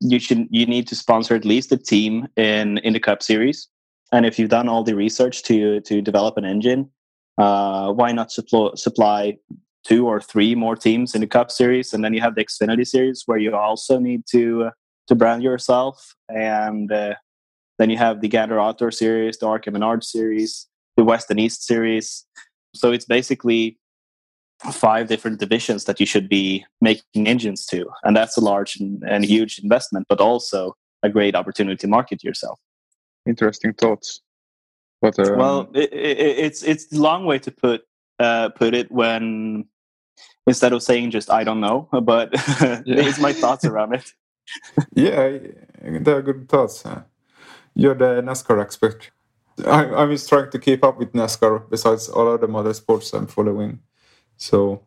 you 0.00 0.18
should 0.18 0.46
you 0.50 0.66
need 0.66 0.86
to 0.88 0.96
sponsor 0.96 1.34
at 1.34 1.44
least 1.44 1.72
a 1.72 1.76
team 1.76 2.28
in 2.36 2.78
in 2.78 2.92
the 2.92 3.00
Cup 3.00 3.22
Series, 3.22 3.68
and 4.12 4.26
if 4.26 4.38
you've 4.38 4.50
done 4.50 4.68
all 4.68 4.82
the 4.82 4.94
research 4.94 5.42
to 5.44 5.80
to 5.80 6.02
develop 6.02 6.36
an 6.36 6.44
engine, 6.44 6.90
uh, 7.38 7.92
why 7.92 8.12
not 8.12 8.32
supply 8.32 8.70
supply 8.74 9.36
two 9.84 10.06
or 10.06 10.20
three 10.20 10.54
more 10.54 10.76
teams 10.76 11.14
in 11.14 11.20
the 11.20 11.26
Cup 11.26 11.50
Series, 11.50 11.92
and 11.92 12.04
then 12.04 12.14
you 12.14 12.20
have 12.20 12.34
the 12.34 12.44
Xfinity 12.44 12.86
Series 12.86 13.24
where 13.26 13.38
you 13.38 13.54
also 13.54 13.98
need 13.98 14.24
to 14.30 14.64
uh, 14.64 14.70
to 15.08 15.14
brand 15.14 15.42
yourself, 15.42 16.14
and 16.28 16.90
uh, 16.92 17.14
then 17.78 17.90
you 17.90 17.96
have 17.96 18.20
the 18.20 18.28
Gander 18.28 18.60
Outdoor 18.60 18.92
Series, 18.92 19.38
the 19.38 19.46
ARCA 19.46 19.70
Menard 19.70 20.04
Series, 20.04 20.68
the 20.96 21.04
West 21.04 21.30
and 21.30 21.40
East 21.40 21.64
Series. 21.64 22.24
So 22.74 22.92
it's 22.92 23.04
basically 23.04 23.78
five 24.70 25.08
different 25.08 25.40
divisions 25.40 25.84
that 25.84 25.98
you 25.98 26.06
should 26.06 26.28
be 26.28 26.64
making 26.80 27.26
engines 27.26 27.66
to, 27.66 27.90
and 28.04 28.16
that's 28.16 28.36
a 28.36 28.40
large 28.40 28.76
and, 28.76 29.02
and 29.06 29.24
huge 29.24 29.58
investment, 29.58 30.06
but 30.08 30.20
also 30.20 30.76
a 31.02 31.08
great 31.08 31.34
opportunity 31.34 31.76
to 31.76 31.88
market 31.88 32.22
yourself. 32.22 32.60
Interesting 33.26 33.72
thoughts. 33.72 34.22
But 35.00 35.18
um... 35.18 35.36
well, 35.36 35.70
it, 35.74 35.92
it, 35.92 36.18
it's 36.18 36.62
it's 36.62 36.92
a 36.92 37.00
long 37.00 37.26
way 37.26 37.38
to 37.40 37.50
put 37.50 37.82
uh, 38.18 38.50
put 38.50 38.74
it 38.74 38.90
when 38.90 39.66
instead 40.46 40.72
of 40.72 40.82
saying 40.82 41.10
just 41.10 41.30
I 41.30 41.44
don't 41.44 41.60
know, 41.60 41.88
but 42.02 42.30
it's 42.86 43.18
my 43.18 43.32
thoughts 43.32 43.64
around 43.64 43.94
it. 43.94 44.12
yeah, 44.94 45.38
they're 45.82 46.22
good 46.22 46.48
thoughts. 46.48 46.84
You're 47.74 47.94
the 47.94 48.22
NASCAR 48.22 48.60
expert. 48.60 49.10
I, 49.66 49.84
I'm 49.94 50.10
just 50.10 50.28
trying 50.28 50.50
to 50.50 50.58
keep 50.58 50.84
up 50.84 50.98
with 50.98 51.12
NASCAR 51.12 51.68
besides 51.68 52.08
all 52.08 52.28
other 52.28 52.54
other 52.56 52.74
sports 52.74 53.12
I'm 53.12 53.26
following. 53.26 53.80
So, 54.36 54.86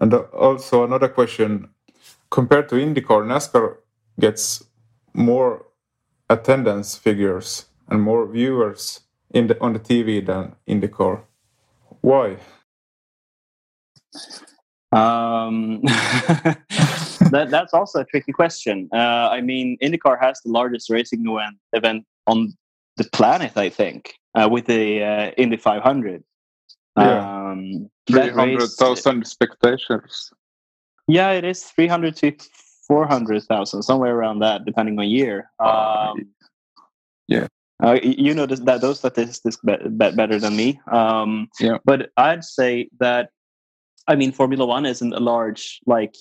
and 0.00 0.14
also 0.14 0.84
another 0.84 1.08
question 1.08 1.68
compared 2.30 2.68
to 2.68 2.76
IndyCar, 2.76 3.24
NASCAR 3.26 3.76
gets 4.20 4.64
more 5.14 5.66
attendance 6.30 6.96
figures 6.96 7.66
and 7.88 8.02
more 8.02 8.26
viewers 8.26 9.00
in 9.30 9.46
the 9.48 9.60
on 9.60 9.72
the 9.72 9.80
TV 9.80 10.24
than 10.24 10.54
IndyCar. 10.68 11.22
Why? 12.00 12.36
Um, 14.92 15.82
that, 17.30 17.48
that's 17.50 17.74
also 17.74 18.00
a 18.00 18.04
tricky 18.04 18.32
question. 18.32 18.88
Uh, 18.92 19.28
I 19.30 19.40
mean, 19.40 19.76
IndyCar 19.82 20.18
has 20.20 20.40
the 20.44 20.50
largest 20.50 20.88
racing 20.88 21.24
event 21.72 22.06
on 22.26 22.56
the 22.98 23.08
planet, 23.12 23.52
I 23.56 23.70
think, 23.70 24.14
uh, 24.34 24.48
with 24.50 24.66
the 24.66 25.02
uh, 25.02 25.30
Indy 25.38 25.56
500. 25.56 26.22
Yeah. 26.96 27.50
Um, 27.50 27.90
300,000 28.10 29.26
spectators. 29.26 30.32
Yeah, 31.06 31.30
it 31.30 31.44
is 31.44 31.62
300 31.62 32.16
to 32.16 32.32
400,000, 32.86 33.82
somewhere 33.82 34.14
around 34.14 34.40
that, 34.40 34.64
depending 34.64 34.98
on 34.98 35.08
year. 35.08 35.50
Um, 35.60 36.28
yeah. 37.28 37.46
Uh, 37.82 37.98
you 38.02 38.34
know 38.34 38.44
this, 38.44 38.58
that 38.60 38.80
those 38.80 38.98
statistics 38.98 39.56
be, 39.64 39.76
be, 39.76 40.10
better 40.10 40.40
than 40.40 40.56
me. 40.56 40.80
Um, 40.90 41.48
yeah. 41.60 41.78
But 41.84 42.10
I'd 42.16 42.42
say 42.42 42.88
that, 42.98 43.30
I 44.08 44.16
mean, 44.16 44.32
Formula 44.32 44.66
One 44.66 44.84
isn't 44.84 45.12
a 45.12 45.20
large 45.20 45.78
like 45.86 46.16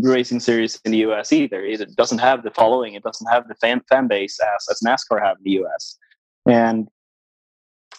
racing 0.00 0.40
series 0.40 0.80
in 0.84 0.92
the 0.92 0.98
US 0.98 1.32
either. 1.32 1.64
It 1.64 1.96
doesn't 1.96 2.18
have 2.18 2.42
the 2.42 2.50
following. 2.50 2.94
It 2.94 3.02
doesn't 3.02 3.26
have 3.30 3.48
the 3.48 3.54
fan 3.56 3.82
fan 3.88 4.08
base 4.08 4.38
as 4.40 4.66
as 4.70 4.80
NASCAR 4.80 5.22
have 5.22 5.36
in 5.38 5.44
the 5.44 5.64
US. 5.64 5.98
And 6.46 6.88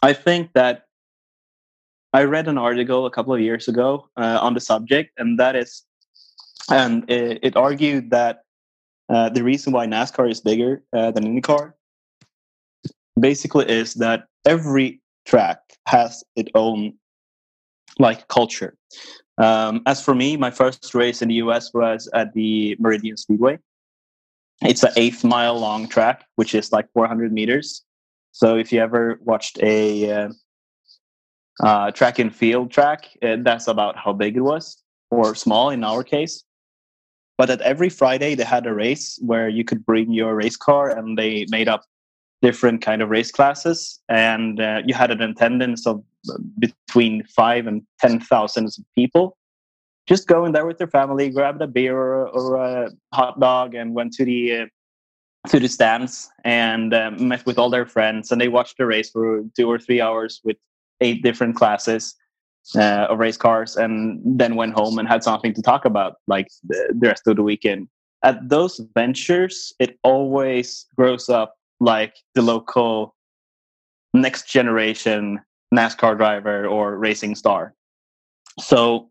I 0.03 0.13
think 0.13 0.51
that 0.53 0.85
I 2.13 2.23
read 2.23 2.47
an 2.47 2.57
article 2.57 3.05
a 3.05 3.11
couple 3.11 3.33
of 3.33 3.39
years 3.39 3.67
ago 3.67 4.09
uh, 4.17 4.39
on 4.41 4.53
the 4.53 4.59
subject, 4.59 5.11
and 5.17 5.39
that 5.39 5.55
is, 5.55 5.83
and 6.69 7.09
it, 7.09 7.39
it 7.41 7.55
argued 7.55 8.09
that 8.11 8.43
uh, 9.09 9.29
the 9.29 9.43
reason 9.43 9.71
why 9.71 9.85
NASCAR 9.85 10.29
is 10.29 10.41
bigger 10.41 10.83
uh, 10.93 11.11
than 11.11 11.23
IndyCar 11.23 11.73
basically 13.19 13.69
is 13.69 13.93
that 13.95 14.25
every 14.45 15.01
track 15.25 15.59
has 15.87 16.23
its 16.35 16.51
own 16.55 16.93
like 17.99 18.27
culture. 18.27 18.75
Um, 19.41 19.81
as 19.87 20.03
for 20.03 20.13
me, 20.13 20.37
my 20.37 20.51
first 20.51 20.93
race 20.93 21.23
in 21.23 21.29
the 21.29 21.35
US 21.35 21.73
was 21.73 22.07
at 22.13 22.31
the 22.33 22.75
Meridian 22.79 23.17
Speedway. 23.17 23.57
It's 24.61 24.83
an 24.83 24.91
eighth 24.95 25.23
mile 25.23 25.57
long 25.59 25.87
track, 25.87 26.25
which 26.35 26.53
is 26.53 26.71
like 26.71 26.87
400 26.93 27.33
meters. 27.33 27.83
So 28.33 28.55
if 28.55 28.71
you 28.71 28.79
ever 28.79 29.19
watched 29.23 29.57
a 29.63 30.11
uh, 30.11 30.29
uh, 31.59 31.91
track 31.91 32.19
and 32.19 32.33
field 32.33 32.69
track, 32.69 33.09
uh, 33.23 33.37
that's 33.39 33.67
about 33.67 33.97
how 33.97 34.13
big 34.13 34.37
it 34.37 34.41
was, 34.41 34.77
or 35.09 35.33
small 35.33 35.71
in 35.71 35.83
our 35.83 36.03
case. 36.03 36.43
But 37.39 37.49
at 37.49 37.61
every 37.61 37.89
Friday, 37.89 38.35
they 38.35 38.43
had 38.43 38.67
a 38.67 38.73
race 38.73 39.17
where 39.23 39.49
you 39.49 39.63
could 39.63 39.83
bring 39.83 40.13
your 40.13 40.35
race 40.35 40.55
car, 40.55 40.95
and 40.95 41.17
they 41.17 41.47
made 41.49 41.67
up 41.67 41.83
different 42.41 42.81
kind 42.81 43.01
of 43.01 43.09
race 43.09 43.31
classes, 43.31 43.99
and 44.09 44.59
uh, 44.59 44.81
you 44.85 44.93
had 44.93 45.11
an 45.11 45.21
attendance 45.21 45.85
of 45.85 46.03
uh, 46.29 46.37
between 46.59 47.23
five 47.25 47.67
and 47.67 47.83
ten 47.99 48.19
thousand 48.19 48.69
people. 48.95 49.37
Just 50.07 50.27
going 50.27 50.51
there 50.51 50.65
with 50.65 50.77
their 50.77 50.87
family, 50.87 51.29
grabbed 51.29 51.61
a 51.61 51.67
beer 51.67 51.95
or, 51.95 52.27
or 52.29 52.55
a 52.55 52.89
hot 53.13 53.39
dog, 53.39 53.75
and 53.75 53.93
went 53.93 54.13
to 54.13 54.25
the 54.25 54.61
uh, 54.61 54.65
to 55.49 55.59
the 55.59 55.67
stands 55.67 56.29
and 56.43 56.93
um, 56.93 57.27
met 57.27 57.45
with 57.45 57.57
all 57.57 57.69
their 57.69 57.85
friends, 57.85 58.31
and 58.31 58.41
they 58.41 58.47
watched 58.47 58.77
the 58.77 58.85
race 58.85 59.09
for 59.09 59.43
two 59.55 59.69
or 59.69 59.79
three 59.79 60.01
hours 60.01 60.41
with 60.43 60.57
eight 60.99 61.23
different 61.23 61.55
classes 61.55 62.15
uh, 62.75 63.07
of 63.09 63.19
race 63.19 63.37
cars, 63.37 63.77
and 63.77 64.21
then 64.23 64.55
went 64.55 64.73
home 64.73 64.99
and 64.99 65.07
had 65.07 65.23
something 65.23 65.53
to 65.53 65.61
talk 65.61 65.85
about 65.85 66.15
like 66.27 66.47
the, 66.67 66.93
the 66.99 67.07
rest 67.07 67.27
of 67.27 67.35
the 67.35 67.43
weekend. 67.43 67.87
At 68.23 68.49
those 68.49 68.79
ventures, 68.95 69.73
it 69.79 69.97
always 70.03 70.85
grows 70.95 71.27
up 71.27 71.55
like 71.81 72.15
the 72.35 72.41
local 72.41 73.15
next 74.13 74.47
generation 74.47 75.41
NASCAR 75.73 76.15
driver 76.15 76.67
or 76.67 76.97
racing 76.97 77.35
star. 77.35 77.73
So 78.59 79.09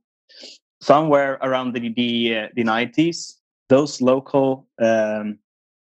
somewhere 0.80 1.38
around 1.42 1.74
the 1.74 1.92
the, 1.92 2.36
uh, 2.36 2.48
the 2.54 2.64
90s, 2.64 3.34
those 3.68 4.00
local 4.00 4.66
um, 4.80 5.38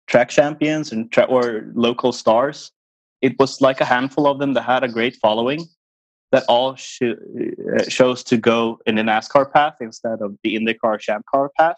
track 0.08 0.30
champions 0.30 0.92
and 0.92 1.12
tra- 1.12 1.26
or 1.26 1.72
local 1.74 2.12
stars, 2.12 2.72
it 3.22 3.40
was 3.40 3.62
like 3.62 3.80
a 3.80 3.86
handful 3.86 4.28
of 4.28 4.40
them 4.40 4.54
that 4.54 4.64
had 4.64 4.84
a 4.84 4.90
great 4.90 5.16
following 5.16 5.66
that 6.32 6.44
all 6.50 6.76
sh- 6.76 7.02
uh, 7.04 7.84
chose 7.88 8.24
to 8.24 8.38
go 8.38 8.80
in 8.86 8.96
the 8.96 9.04
NASCAR 9.04 9.52
path 9.54 9.76
instead 9.80 10.22
of 10.22 10.36
the 10.44 10.56
IndyCar 10.56 11.00
Champ 11.00 11.26
Car 11.28 11.52
path. 11.58 11.78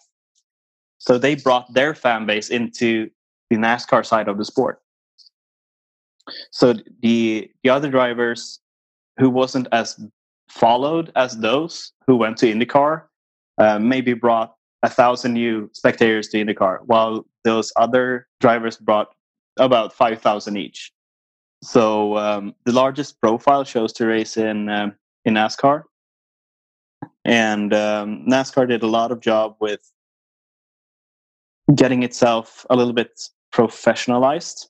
So 0.98 1.18
they 1.18 1.36
brought 1.36 1.72
their 1.74 1.94
fan 1.94 2.26
base 2.26 2.50
into 2.50 3.10
the 3.50 3.58
NASCAR 3.58 4.06
side 4.06 4.28
of 4.28 4.38
the 4.38 4.46
sport. 4.46 4.82
So 6.52 6.74
the 7.02 7.50
the 7.64 7.70
other 7.70 7.90
drivers 7.90 8.60
who 9.18 9.30
wasn't 9.30 9.68
as 9.72 10.00
followed 10.50 11.12
as 11.16 11.38
those 11.38 11.92
who 12.08 12.16
went 12.18 12.38
to 12.38 12.52
IndyCar 12.52 13.04
uh, 13.58 13.80
maybe 13.80 14.14
brought 14.14 14.56
a 14.84 14.90
thousand 14.90 15.34
new 15.34 15.70
spectators 15.74 16.28
to 16.30 16.38
IndyCar, 16.44 16.80
while 16.86 17.26
those 17.44 17.72
other 17.76 18.28
drivers 18.40 18.78
brought 18.78 19.10
about 19.58 19.94
five 19.94 20.22
thousand 20.22 20.58
each. 20.58 20.92
So 21.64 22.18
um, 22.18 22.54
the 22.66 22.74
largest 22.74 23.20
profile 23.22 23.64
shows 23.64 23.94
to 23.94 24.06
race 24.06 24.38
in 24.38 24.70
um, 24.70 24.96
in 25.26 25.34
NASCAR, 25.36 25.84
and 27.24 27.74
um, 27.74 28.26
NASCAR 28.28 28.68
did 28.68 28.84
a 28.84 28.88
lot 28.88 29.12
of 29.12 29.20
job 29.22 29.56
with 29.60 29.82
getting 31.74 32.04
itself 32.04 32.66
a 32.70 32.76
little 32.76 32.94
bit 32.94 33.30
professionalized. 33.52 34.68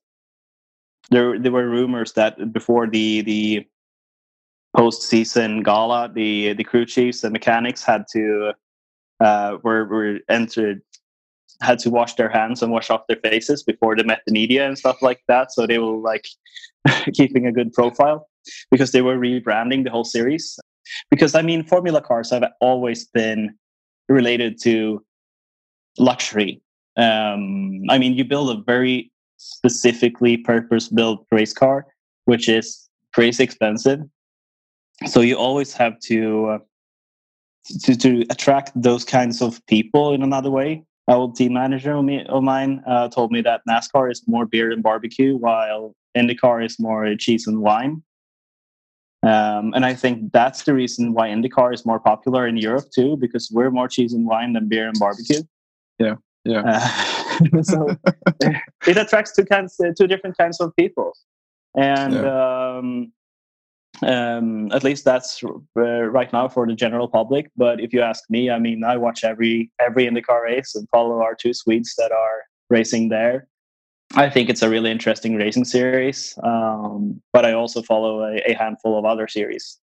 There, 1.11 1.39
there 1.39 1.51
were 1.51 1.69
rumors 1.69 2.13
that 2.13 2.51
before 2.51 2.87
the 2.87 3.21
the 3.21 3.67
post-season 4.75 5.63
gala, 5.63 6.11
the 6.13 6.53
the 6.53 6.63
crew 6.63 6.85
chiefs 6.85 7.23
and 7.23 7.31
mechanics 7.31 7.83
had 7.83 8.05
to 8.13 8.53
uh, 9.19 9.57
were 9.63 9.85
were 9.85 10.19
entered 10.29 10.81
had 11.61 11.79
to 11.79 11.89
wash 11.89 12.15
their 12.15 12.29
hands 12.29 12.61
and 12.61 12.71
wash 12.71 12.89
off 12.89 13.07
their 13.07 13.19
faces 13.23 13.63
before 13.63 13.95
they 13.95 14.03
met 14.03 14.21
the 14.25 14.33
media 14.33 14.67
and 14.67 14.77
stuff 14.77 15.01
like 15.01 15.21
that. 15.27 15.51
So 15.51 15.65
they 15.65 15.79
were 15.79 15.97
like 15.97 16.27
keeping 17.13 17.47
a 17.47 17.51
good 17.51 17.71
profile 17.73 18.27
because 18.71 18.91
they 18.91 19.01
were 19.01 19.17
rebranding 19.17 19.83
the 19.83 19.89
whole 19.89 20.03
series. 20.03 20.59
Because 21.09 21.33
I 21.33 21.41
mean, 21.41 21.63
Formula 21.63 22.01
cars 22.01 22.29
have 22.31 22.43
always 22.59 23.05
been 23.05 23.55
related 24.09 24.61
to 24.63 25.03
luxury. 25.97 26.61
Um, 26.97 27.83
I 27.89 27.97
mean, 27.97 28.13
you 28.13 28.23
build 28.23 28.49
a 28.49 28.61
very 28.61 29.11
specifically 29.37 30.37
purpose-built 30.37 31.25
race 31.31 31.53
car, 31.53 31.85
which 32.25 32.49
is 32.49 32.89
crazy 33.13 33.43
expensive. 33.43 34.01
So 35.05 35.21
you 35.21 35.35
always 35.35 35.73
have 35.73 35.99
to 36.01 36.45
uh, 36.47 36.57
to 37.83 37.95
to 37.95 38.25
attract 38.29 38.71
those 38.75 39.03
kinds 39.03 39.41
of 39.41 39.65
people 39.67 40.13
in 40.13 40.23
another 40.23 40.49
way 40.49 40.83
our 41.07 41.17
old 41.17 41.35
team 41.35 41.53
manager 41.53 41.93
of 41.93 42.43
mine 42.43 42.83
uh, 42.87 43.09
told 43.09 43.31
me 43.31 43.41
that 43.41 43.61
NASCAR 43.69 44.11
is 44.11 44.23
more 44.27 44.45
beer 44.45 44.71
and 44.71 44.81
barbecue, 44.81 45.35
while 45.37 45.95
IndyCar 46.17 46.65
is 46.65 46.79
more 46.79 47.15
cheese 47.15 47.45
and 47.47 47.61
wine. 47.61 48.01
Um, 49.21 49.73
and 49.73 49.85
I 49.85 49.93
think 49.93 50.31
that's 50.31 50.63
the 50.63 50.73
reason 50.73 51.13
why 51.13 51.29
IndyCar 51.29 51.73
is 51.73 51.85
more 51.85 51.99
popular 51.99 52.47
in 52.47 52.57
Europe 52.57 52.85
too, 52.93 53.17
because 53.17 53.51
we're 53.51 53.71
more 53.71 53.87
cheese 53.87 54.13
and 54.13 54.25
wine 54.25 54.53
than 54.53 54.67
beer 54.67 54.87
and 54.87 54.97
barbecue. 54.99 55.41
Yeah, 55.99 56.15
yeah. 56.43 56.61
Uh, 56.65 57.05
so 57.63 57.95
it 58.87 58.97
attracts 58.97 59.35
two 59.35 59.45
kinds, 59.45 59.79
uh, 59.79 59.91
two 59.97 60.07
different 60.07 60.37
kinds 60.37 60.59
of 60.59 60.75
people, 60.75 61.13
and 61.75 62.13
yeah. 62.13 62.77
um, 62.77 63.11
um, 64.01 64.71
at 64.71 64.83
least 64.83 65.05
that's 65.05 65.41
uh, 65.43 65.81
right 65.81 66.31
now 66.33 66.47
for 66.47 66.67
the 66.67 66.75
general 66.75 67.07
public. 67.07 67.49
But 67.55 67.79
if 67.79 67.93
you 67.93 68.01
ask 68.01 68.23
me, 68.29 68.49
I 68.49 68.59
mean, 68.59 68.83
I 68.83 68.97
watch 68.97 69.23
every 69.23 69.71
every 69.79 70.05
IndyCar 70.05 70.43
race 70.43 70.75
and 70.75 70.87
follow 70.89 71.21
our 71.21 71.35
two 71.35 71.53
Swedes 71.53 71.95
that 71.97 72.11
are 72.11 72.43
racing 72.69 73.09
there. 73.09 73.47
I 74.15 74.29
think 74.29 74.49
it's 74.49 74.61
a 74.61 74.69
really 74.69 74.91
interesting 74.91 75.35
racing 75.35 75.65
series, 75.65 76.37
um, 76.43 77.21
but 77.33 77.45
I 77.45 77.53
also 77.53 77.81
follow 77.81 78.21
a, 78.23 78.39
a, 78.45 78.53
handful 78.53 78.99
of 78.99 79.03
other 79.03 79.27
series. 79.27 79.79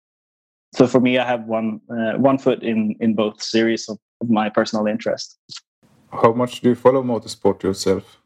So 0.75 0.89
for 0.89 1.01
me, 1.01 1.19
I 1.19 1.27
have 1.27 1.45
one 1.45 1.81
uh, 1.91 2.19
one 2.19 2.39
foot 2.39 2.63
in 2.63 2.97
in 3.01 3.15
both 3.15 3.43
series 3.43 3.89
of, 3.89 3.99
of 4.21 4.29
my 4.29 4.49
personal 4.49 4.87
interest. 4.87 5.39
How 6.13 6.33
much 6.33 6.61
do 6.61 6.71
you 6.71 6.75
follow 6.75 7.03
motorsport 7.03 7.63
yourself? 7.63 8.21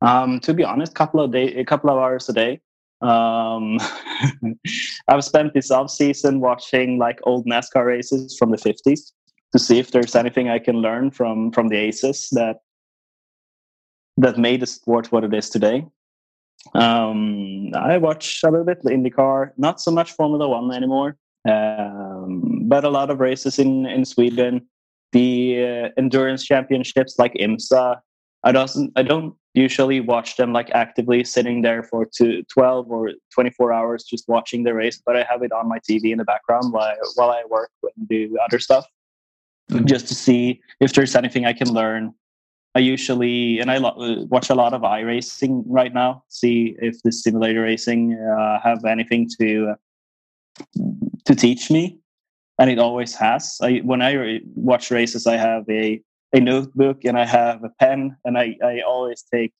Um, 0.00 0.40
to 0.40 0.52
be 0.52 0.64
honest, 0.64 0.94
couple 0.94 1.20
of 1.20 1.32
day, 1.32 1.54
a 1.54 1.64
couple 1.64 1.90
of 1.90 1.98
hours 1.98 2.28
a 2.28 2.32
day. 2.32 2.60
Um, 3.00 3.78
I've 5.08 5.24
spent 5.24 5.54
this 5.54 5.70
off 5.70 5.90
season 5.90 6.40
watching 6.40 6.98
like 6.98 7.20
old 7.24 7.46
NASCAR 7.46 7.86
races 7.86 8.36
from 8.38 8.50
the 8.50 8.56
50s 8.56 9.12
to 9.52 9.58
see 9.58 9.78
if 9.78 9.90
there's 9.90 10.16
anything 10.16 10.48
I 10.48 10.58
can 10.58 10.76
learn 10.76 11.10
from 11.10 11.52
from 11.52 11.68
the 11.68 11.76
aces 11.76 12.28
that 12.32 12.58
that 14.16 14.38
made 14.38 14.60
the 14.60 14.66
sport 14.66 15.12
what 15.12 15.24
it 15.24 15.34
is 15.34 15.50
today. 15.50 15.86
Um, 16.74 17.74
I 17.74 17.98
watch 17.98 18.42
a 18.42 18.50
little 18.50 18.64
bit 18.64 18.82
IndyCar, 18.84 19.52
not 19.56 19.80
so 19.80 19.90
much 19.90 20.12
Formula 20.12 20.48
One 20.48 20.72
anymore, 20.72 21.16
um, 21.48 22.62
but 22.68 22.84
a 22.84 22.90
lot 22.90 23.10
of 23.10 23.20
races 23.20 23.58
in 23.58 23.86
in 23.86 24.04
Sweden. 24.04 24.66
The 25.14 25.32
uh, 25.64 25.88
endurance 25.96 26.44
championships 26.44 27.18
like 27.18 27.32
IMSA. 27.34 28.00
I 28.42 28.52
don't 28.52 28.92
I 28.96 29.02
don't 29.02 29.34
usually 29.54 30.00
watch 30.00 30.36
them 30.36 30.52
like 30.52 30.70
actively 30.74 31.22
sitting 31.24 31.62
there 31.62 31.82
for 31.84 32.04
two, 32.04 32.42
12 32.52 32.90
or 32.90 33.12
24 33.32 33.72
hours 33.72 34.04
just 34.04 34.24
watching 34.28 34.64
the 34.64 34.74
race 34.74 35.00
but 35.06 35.16
i 35.16 35.24
have 35.30 35.42
it 35.42 35.52
on 35.52 35.68
my 35.68 35.78
tv 35.78 36.10
in 36.12 36.18
the 36.18 36.24
background 36.24 36.72
while, 36.72 36.94
while 37.14 37.30
i 37.30 37.42
work 37.48 37.70
and 37.96 38.08
do 38.08 38.36
other 38.44 38.58
stuff 38.58 38.84
mm-hmm. 39.70 39.86
just 39.86 40.08
to 40.08 40.14
see 40.14 40.60
if 40.80 40.92
there's 40.92 41.14
anything 41.14 41.46
i 41.46 41.52
can 41.52 41.72
learn 41.72 42.12
i 42.74 42.80
usually 42.80 43.60
and 43.60 43.70
i 43.70 43.78
lo- 43.78 44.26
watch 44.28 44.50
a 44.50 44.54
lot 44.54 44.74
of 44.74 44.82
iRacing 44.82 45.62
right 45.66 45.94
now 45.94 46.22
see 46.28 46.76
if 46.80 47.00
the 47.04 47.12
simulator 47.12 47.62
racing 47.62 48.14
uh, 48.14 48.58
have 48.60 48.84
anything 48.84 49.28
to 49.40 49.70
uh, 49.70 49.74
to 51.24 51.34
teach 51.34 51.70
me 51.70 51.98
and 52.58 52.70
it 52.70 52.78
always 52.78 53.14
has. 53.14 53.58
I, 53.62 53.78
when 53.78 54.02
i 54.02 54.40
watch 54.54 54.90
races 54.90 55.26
i 55.26 55.36
have 55.36 55.64
a 55.68 56.00
a 56.34 56.40
notebook 56.40 57.04
and 57.04 57.16
I 57.16 57.24
have 57.24 57.62
a 57.62 57.70
pen, 57.80 58.16
and 58.24 58.36
I, 58.36 58.56
I 58.62 58.80
always 58.80 59.24
take 59.32 59.52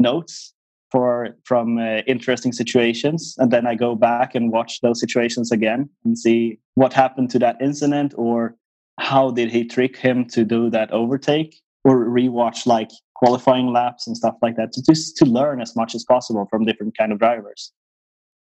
notes 0.00 0.54
for 0.90 1.36
from 1.44 1.78
uh, 1.78 1.98
interesting 2.06 2.52
situations, 2.52 3.34
and 3.38 3.50
then 3.50 3.66
I 3.66 3.74
go 3.74 3.94
back 3.94 4.34
and 4.34 4.50
watch 4.50 4.80
those 4.80 4.98
situations 4.98 5.52
again 5.52 5.90
and 6.04 6.18
see 6.18 6.58
what 6.74 6.92
happened 6.92 7.30
to 7.30 7.38
that 7.40 7.60
incident 7.60 8.14
or 8.16 8.56
how 8.98 9.30
did 9.30 9.52
he 9.52 9.64
trick 9.64 9.96
him 9.96 10.24
to 10.28 10.44
do 10.44 10.70
that 10.70 10.90
overtake 10.90 11.60
or 11.84 12.06
rewatch 12.06 12.66
like 12.66 12.90
qualifying 13.14 13.72
laps 13.72 14.06
and 14.06 14.16
stuff 14.16 14.36
like 14.40 14.56
that 14.56 14.72
to 14.72 14.82
just 14.82 15.16
to 15.18 15.26
learn 15.26 15.60
as 15.60 15.76
much 15.76 15.94
as 15.94 16.02
possible 16.04 16.46
from 16.50 16.64
different 16.64 16.96
kind 16.96 17.12
of 17.12 17.18
drivers 17.18 17.72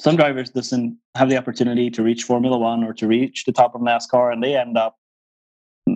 some 0.00 0.16
drivers 0.16 0.50
doesn't 0.50 0.96
have 1.14 1.28
the 1.28 1.36
opportunity 1.36 1.90
to 1.90 2.02
reach 2.02 2.24
formula 2.24 2.58
one 2.58 2.82
or 2.82 2.92
to 2.94 3.06
reach 3.06 3.44
the 3.44 3.52
top 3.52 3.74
of 3.74 3.80
nascar 3.80 4.32
and 4.32 4.42
they 4.42 4.56
end 4.56 4.78
up 4.78 4.96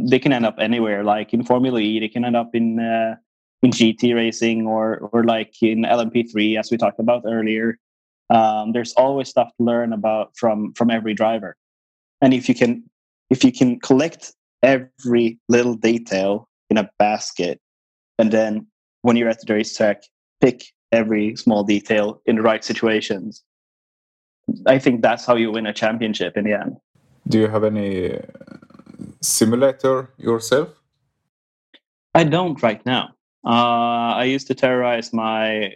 they 0.03 0.19
can 0.19 0.33
end 0.33 0.47
up 0.47 0.57
anywhere. 0.59 1.05
Like 1.05 1.33
in 1.33 1.45
Formula 1.45 1.81
E, 1.81 2.01
they 2.01 2.09
can 2.09 2.25
end 2.25 2.37
up 2.37 2.55
in 2.55 2.79
uh, 2.79 3.17
in 3.63 3.71
GT 3.71 4.15
racing 4.15 4.67
or 4.67 5.09
or 5.13 5.25
like 5.25 5.55
in 5.63 5.83
LMP3, 5.83 6.59
as 6.59 6.71
we 6.71 6.77
talked 6.77 7.01
about 7.01 7.23
earlier. 7.27 7.79
Um, 8.31 8.73
there's 8.73 8.93
always 8.95 9.29
stuff 9.29 9.51
to 9.59 9.65
learn 9.65 9.93
about 9.93 10.37
from 10.37 10.73
from 10.75 10.91
every 10.91 11.15
driver, 11.15 11.57
and 12.21 12.33
if 12.35 12.49
you 12.49 12.55
can 12.55 12.85
if 13.31 13.45
you 13.45 13.53
can 13.53 13.79
collect 13.81 14.33
every 14.63 15.39
little 15.49 15.75
detail 15.75 16.49
in 16.71 16.79
a 16.79 16.91
basket, 16.99 17.61
and 18.19 18.33
then 18.33 18.67
when 19.03 19.17
you're 19.17 19.29
at 19.29 19.41
the 19.41 19.53
racetrack, 19.53 20.03
pick 20.41 20.65
every 20.91 21.37
small 21.37 21.65
detail 21.65 22.23
in 22.27 22.37
the 22.37 22.43
right 22.43 22.65
situations. 22.65 23.43
I 24.67 24.79
think 24.79 25.03
that's 25.03 25.25
how 25.25 25.37
you 25.37 25.51
win 25.51 25.67
a 25.67 25.73
championship 25.73 26.37
in 26.37 26.45
the 26.45 26.53
end. 26.53 26.77
Do 27.27 27.39
you 27.39 27.49
have 27.49 27.65
any 27.65 28.21
simulator 29.21 30.11
yourself? 30.19 30.69
I 32.15 32.25
don't 32.25 32.63
right 32.63 32.85
now. 32.85 33.15
Uh, 33.45 34.15
I 34.17 34.25
used 34.25 34.47
to 34.49 34.55
terrorize 34.55 35.13
my 35.13 35.73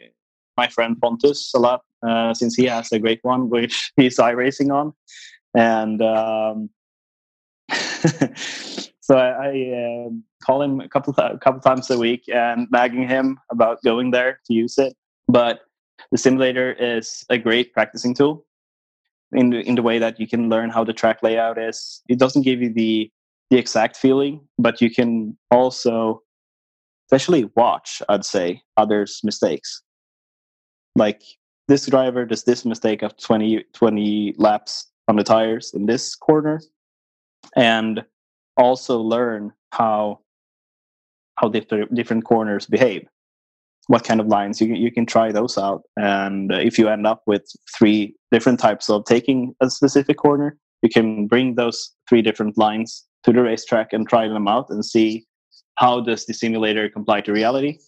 my 0.56 0.68
friend 0.68 1.00
Pontus 1.00 1.52
a 1.54 1.58
lot 1.58 1.82
uh, 2.06 2.34
since 2.34 2.56
he 2.56 2.64
has 2.64 2.90
a 2.92 2.98
great 2.98 3.20
one, 3.22 3.48
which 3.48 3.92
he's 3.96 4.18
iRacing 4.18 4.72
on, 4.72 4.92
and 5.54 6.02
um, 6.02 6.70
So 9.08 9.16
I, 9.16 9.30
I 9.30 9.50
uh, 9.72 10.10
call 10.44 10.60
him 10.60 10.80
a 10.82 10.88
couple 10.88 11.14
th- 11.14 11.40
couple 11.40 11.62
times 11.62 11.90
a 11.90 11.96
week 11.96 12.24
and 12.28 12.68
nagging 12.70 13.08
him 13.08 13.40
about 13.50 13.82
going 13.82 14.10
there 14.10 14.38
to 14.44 14.52
use 14.52 14.76
it. 14.76 14.94
But 15.28 15.60
the 16.12 16.18
simulator 16.18 16.72
is 16.72 17.24
a 17.30 17.38
great 17.38 17.72
practicing 17.72 18.12
tool 18.12 18.44
in 19.32 19.50
the, 19.50 19.60
in 19.60 19.74
the 19.74 19.82
way 19.82 19.98
that 19.98 20.18
you 20.18 20.26
can 20.26 20.48
learn 20.48 20.70
how 20.70 20.84
the 20.84 20.92
track 20.92 21.22
layout 21.22 21.58
is. 21.58 22.02
It 22.08 22.18
doesn't 22.18 22.42
give 22.42 22.62
you 22.62 22.72
the 22.72 23.10
the 23.50 23.56
exact 23.56 23.96
feeling, 23.96 24.46
but 24.58 24.82
you 24.82 24.90
can 24.90 25.34
also, 25.50 26.22
especially 27.06 27.50
watch, 27.56 28.02
I'd 28.10 28.26
say, 28.26 28.60
others' 28.76 29.20
mistakes. 29.24 29.82
Like 30.96 31.22
this 31.66 31.86
driver 31.86 32.26
does 32.26 32.44
this 32.44 32.66
mistake 32.66 33.02
of 33.02 33.16
20, 33.16 33.64
20 33.72 34.34
laps 34.36 34.90
on 35.08 35.16
the 35.16 35.24
tires 35.24 35.72
in 35.72 35.86
this 35.86 36.14
corner, 36.14 36.60
and 37.56 38.04
also 38.58 38.98
learn 39.00 39.52
how 39.72 40.20
how 41.36 41.48
different 41.48 41.94
different 41.94 42.24
corners 42.24 42.66
behave 42.66 43.06
what 43.88 44.04
kind 44.04 44.20
of 44.20 44.26
lines 44.26 44.60
you, 44.60 44.74
you 44.74 44.92
can 44.92 45.06
try 45.06 45.32
those 45.32 45.58
out 45.58 45.82
and 45.96 46.52
uh, 46.52 46.56
if 46.56 46.78
you 46.78 46.88
end 46.88 47.06
up 47.06 47.22
with 47.26 47.44
three 47.76 48.14
different 48.30 48.60
types 48.60 48.88
of 48.88 49.04
taking 49.04 49.54
a 49.60 49.68
specific 49.68 50.16
corner 50.16 50.56
you 50.82 50.88
can 50.88 51.26
bring 51.26 51.56
those 51.56 51.94
three 52.08 52.22
different 52.22 52.56
lines 52.56 53.04
to 53.24 53.32
the 53.32 53.42
racetrack 53.42 53.92
and 53.92 54.08
try 54.08 54.28
them 54.28 54.46
out 54.46 54.70
and 54.70 54.84
see 54.84 55.26
how 55.76 56.00
does 56.00 56.26
the 56.26 56.34
simulator 56.34 56.88
comply 56.88 57.20
to 57.20 57.32
reality 57.32 57.78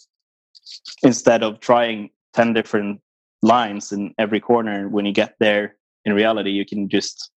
instead 1.02 1.42
of 1.42 1.60
trying 1.60 2.10
10 2.34 2.52
different 2.52 3.00
lines 3.42 3.92
in 3.92 4.14
every 4.18 4.40
corner 4.40 4.88
when 4.88 5.04
you 5.06 5.12
get 5.12 5.34
there 5.38 5.76
in 6.04 6.12
reality 6.12 6.50
you 6.50 6.64
can 6.64 6.88
just 6.88 7.30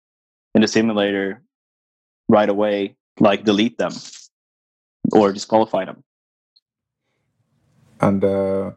in 0.56 0.62
the 0.62 0.68
simulator 0.68 1.42
right 2.30 2.50
away 2.50 2.96
like 3.20 3.44
delete 3.44 3.78
them 3.78 3.94
or 5.12 5.32
disqualify 5.32 5.86
them. 5.86 6.04
And 8.02 8.24
uh, 8.24 8.72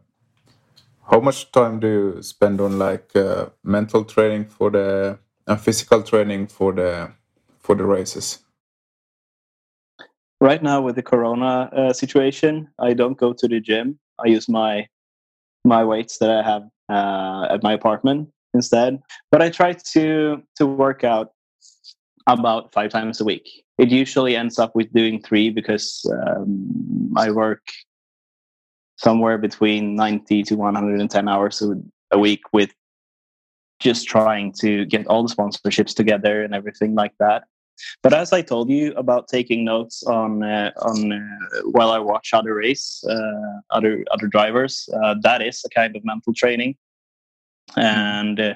how 1.11 1.21
much 1.21 1.53
time 1.53 1.81
do 1.81 1.89
you 1.89 2.23
spend 2.23 2.61
on 2.61 2.79
like 2.79 3.15
uh, 3.15 3.47
mental 3.63 4.05
training 4.05 4.47
for 4.47 4.71
the 4.71 5.19
uh, 5.47 5.57
physical 5.57 6.03
training 6.03 6.49
for 6.49 6.73
the 6.73 7.13
for 7.59 7.75
the 7.75 7.85
races? 7.85 8.41
Right 10.41 10.63
now, 10.63 10.83
with 10.83 10.97
the 10.97 11.03
Corona 11.03 11.71
uh, 11.73 11.93
situation, 11.93 12.69
I 12.79 12.93
don't 12.93 13.17
go 13.17 13.33
to 13.33 13.49
the 13.49 13.61
gym. 13.61 13.99
I 14.23 14.29
use 14.29 14.49
my 14.49 14.87
my 15.65 15.85
weights 15.85 16.19
that 16.19 16.31
I 16.31 16.43
have 16.43 16.65
uh, 16.89 17.47
at 17.51 17.63
my 17.63 17.73
apartment 17.73 18.29
instead. 18.55 19.01
But 19.31 19.43
I 19.43 19.51
try 19.51 19.73
to 19.73 20.43
to 20.57 20.67
work 20.67 21.05
out 21.05 21.33
about 22.27 22.73
five 22.73 22.91
times 22.91 23.21
a 23.21 23.25
week. 23.25 23.65
It 23.79 23.91
usually 23.91 24.37
ends 24.37 24.59
up 24.59 24.75
with 24.75 24.93
doing 24.93 25.23
three 25.23 25.51
because 25.51 26.05
um, 26.13 27.13
I 27.17 27.31
work 27.31 27.63
somewhere 28.97 29.39
between 29.39 29.95
90 29.95 30.43
to 30.45 30.55
110 30.57 31.29
hours 31.29 31.63
a, 32.11 32.19
week 32.19 32.41
with 32.53 32.73
just 33.79 34.09
trying 34.09 34.53
to 34.53 34.87
get 34.87 35.07
all 35.07 35.27
the 35.27 35.35
sponsorships 35.35 35.95
together 35.95 36.43
and 36.43 36.55
everything 36.55 36.95
like 36.95 37.13
that. 37.19 37.45
But 38.03 38.15
as 38.15 38.33
I 38.33 38.41
told 38.41 38.71
you 38.71 38.95
about 38.95 39.29
taking 39.29 39.65
notes 39.65 40.03
on 40.05 40.43
uh, 40.43 40.71
on 40.81 41.13
uh, 41.13 41.61
while 41.73 41.91
I 41.91 41.99
watch 41.99 42.31
other 42.33 42.55
race, 42.55 43.05
uh, 43.07 43.61
other 43.71 44.03
other 44.13 44.29
drivers, 44.29 44.89
uh, 45.03 45.17
that 45.23 45.43
is 45.43 45.63
a 45.63 45.69
kind 45.69 45.95
of 45.95 46.03
mental 46.03 46.33
training, 46.33 46.77
and 47.77 48.41
uh, 48.41 48.55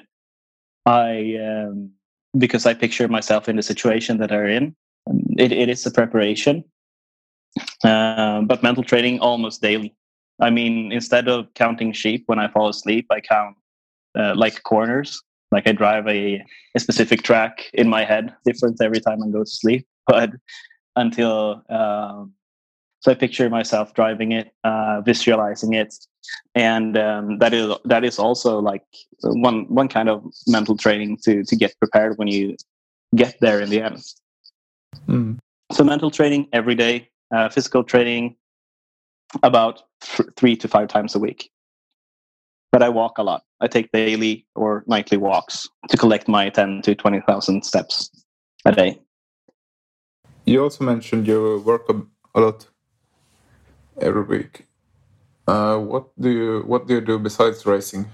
I 0.87 1.37
um, 1.37 1.91
because 2.35 2.65
I 2.65 2.73
picture 2.73 3.07
myself 3.07 3.47
in 3.47 3.57
the 3.57 3.63
situation 3.63 4.17
that 4.17 4.31
I'm 4.31 4.47
in. 4.47 4.75
It, 5.37 5.51
it 5.51 5.69
is 5.69 5.85
a 5.85 5.91
preparation, 5.91 6.63
uh, 7.83 8.41
but 8.41 8.63
mental 8.63 8.83
training 8.83 9.19
almost 9.19 9.61
daily. 9.61 9.95
I 10.41 10.49
mean, 10.49 10.91
instead 10.91 11.27
of 11.27 11.53
counting 11.53 11.93
sheep 11.93 12.23
when 12.25 12.39
I 12.39 12.47
fall 12.47 12.67
asleep, 12.67 13.05
I 13.11 13.21
count 13.21 13.55
uh, 14.17 14.33
like 14.35 14.63
corners. 14.63 15.21
Like 15.51 15.67
I 15.67 15.73
drive 15.73 16.07
a, 16.07 16.43
a 16.75 16.79
specific 16.79 17.23
track 17.23 17.69
in 17.73 17.87
my 17.89 18.03
head, 18.05 18.33
different 18.45 18.81
every 18.81 19.01
time 19.01 19.21
I 19.23 19.27
go 19.29 19.43
to 19.43 19.49
sleep. 19.49 19.85
But 20.07 20.31
until 20.95 21.63
um, 21.69 22.33
so, 23.01 23.11
I 23.11 23.15
picture 23.15 23.49
myself 23.49 23.93
driving 23.93 24.31
it, 24.31 24.51
uh, 24.63 25.01
visualizing 25.01 25.73
it, 25.73 25.93
and 26.55 26.97
um, 26.97 27.37
that 27.39 27.53
is 27.53 27.73
that 27.85 28.03
is 28.03 28.19
also 28.19 28.59
like 28.59 28.83
one 29.23 29.65
one 29.73 29.87
kind 29.87 30.09
of 30.09 30.23
mental 30.47 30.77
training 30.77 31.17
to 31.23 31.43
to 31.43 31.55
get 31.55 31.77
prepared 31.79 32.17
when 32.17 32.27
you 32.27 32.55
get 33.15 33.35
there 33.41 33.59
in 33.59 33.69
the 33.69 33.81
end 33.81 34.03
mm. 35.07 35.37
so 35.71 35.83
mental 35.83 36.11
training 36.11 36.47
every 36.53 36.75
day 36.75 37.09
uh, 37.35 37.49
physical 37.49 37.83
training 37.83 38.35
about 39.43 39.83
th- 40.01 40.29
three 40.35 40.55
to 40.55 40.67
five 40.67 40.87
times 40.87 41.15
a 41.15 41.19
week 41.19 41.49
but 42.71 42.83
i 42.83 42.89
walk 42.89 43.17
a 43.17 43.23
lot 43.23 43.43
i 43.61 43.67
take 43.67 43.91
daily 43.91 44.45
or 44.55 44.83
nightly 44.87 45.17
walks 45.17 45.67
to 45.89 45.97
collect 45.97 46.27
my 46.27 46.49
10 46.49 46.81
to 46.83 46.95
20000 46.95 47.63
steps 47.63 48.09
a 48.65 48.71
day 48.71 48.99
you 50.45 50.61
also 50.61 50.83
mentioned 50.83 51.27
you 51.27 51.61
work 51.65 51.87
a 51.89 52.39
lot 52.39 52.67
every 53.99 54.23
week 54.23 54.65
uh, 55.47 55.77
what 55.77 56.07
do 56.19 56.29
you 56.29 56.63
what 56.65 56.87
do 56.87 56.95
you 56.95 57.01
do 57.01 57.19
besides 57.19 57.65
racing? 57.65 58.05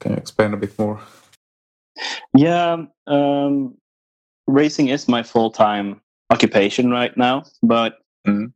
Can 0.00 0.12
you 0.12 0.18
explain 0.18 0.52
a 0.52 0.56
bit 0.56 0.78
more? 0.78 1.00
Yeah, 2.36 2.84
um, 3.06 3.76
racing 4.46 4.88
is 4.88 5.08
my 5.08 5.22
full 5.22 5.50
time 5.50 6.00
occupation 6.30 6.90
right 6.90 7.16
now, 7.16 7.44
but 7.62 7.98
mm. 8.26 8.52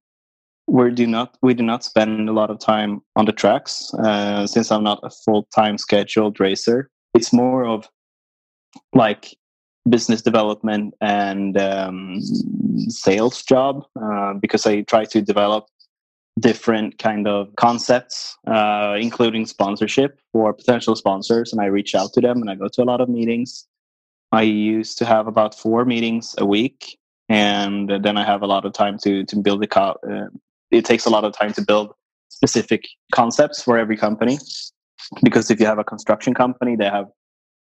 We 0.68 0.90
do 0.90 1.06
not 1.06 1.36
we 1.42 1.54
do 1.54 1.62
not 1.62 1.82
spend 1.82 2.28
a 2.28 2.32
lot 2.32 2.50
of 2.50 2.58
time 2.58 3.00
on 3.16 3.24
the 3.24 3.32
tracks 3.32 3.92
uh, 3.94 4.46
since 4.46 4.70
I'm 4.70 4.84
not 4.84 5.00
a 5.02 5.10
full 5.10 5.48
time 5.54 5.78
scheduled 5.78 6.38
racer. 6.38 6.90
It's 7.14 7.32
more 7.32 7.64
of 7.66 7.88
like 8.92 9.34
business 9.88 10.20
development 10.20 10.94
and 11.00 11.58
um, 11.58 12.20
sales 12.88 13.42
job 13.42 13.84
uh, 14.00 14.34
because 14.34 14.66
I 14.66 14.82
try 14.82 15.06
to 15.06 15.22
develop 15.22 15.66
different 16.38 16.98
kind 16.98 17.26
of 17.26 17.48
concepts, 17.56 18.36
uh, 18.46 18.96
including 19.00 19.46
sponsorship 19.46 20.20
for 20.32 20.52
potential 20.52 20.94
sponsors. 20.94 21.50
And 21.52 21.62
I 21.62 21.66
reach 21.66 21.94
out 21.94 22.12
to 22.12 22.20
them 22.20 22.40
and 22.42 22.50
I 22.50 22.54
go 22.54 22.68
to 22.68 22.82
a 22.82 22.84
lot 22.84 23.00
of 23.00 23.08
meetings. 23.08 23.66
I 24.30 24.42
used 24.42 24.98
to 24.98 25.06
have 25.06 25.26
about 25.26 25.54
four 25.54 25.86
meetings 25.86 26.34
a 26.36 26.44
week, 26.44 26.98
and 27.30 27.88
then 27.88 28.18
I 28.18 28.24
have 28.24 28.42
a 28.42 28.46
lot 28.46 28.66
of 28.66 28.74
time 28.74 28.98
to 28.98 29.24
to 29.24 29.36
build 29.36 29.62
the. 29.62 29.66
Co- 29.66 29.96
uh, 30.06 30.28
it 30.70 30.84
takes 30.84 31.06
a 31.06 31.10
lot 31.10 31.24
of 31.24 31.32
time 31.32 31.52
to 31.54 31.62
build 31.62 31.92
specific 32.28 32.84
concepts 33.12 33.62
for 33.62 33.78
every 33.78 33.96
company, 33.96 34.38
because 35.22 35.50
if 35.50 35.60
you 35.60 35.66
have 35.66 35.78
a 35.78 35.84
construction 35.84 36.34
company, 36.34 36.76
they 36.76 36.88
have 36.88 37.06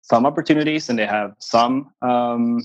some 0.01 0.25
opportunities 0.25 0.89
and 0.89 0.99
they 0.99 1.05
have 1.05 1.31
some 1.39 1.91
um, 2.01 2.61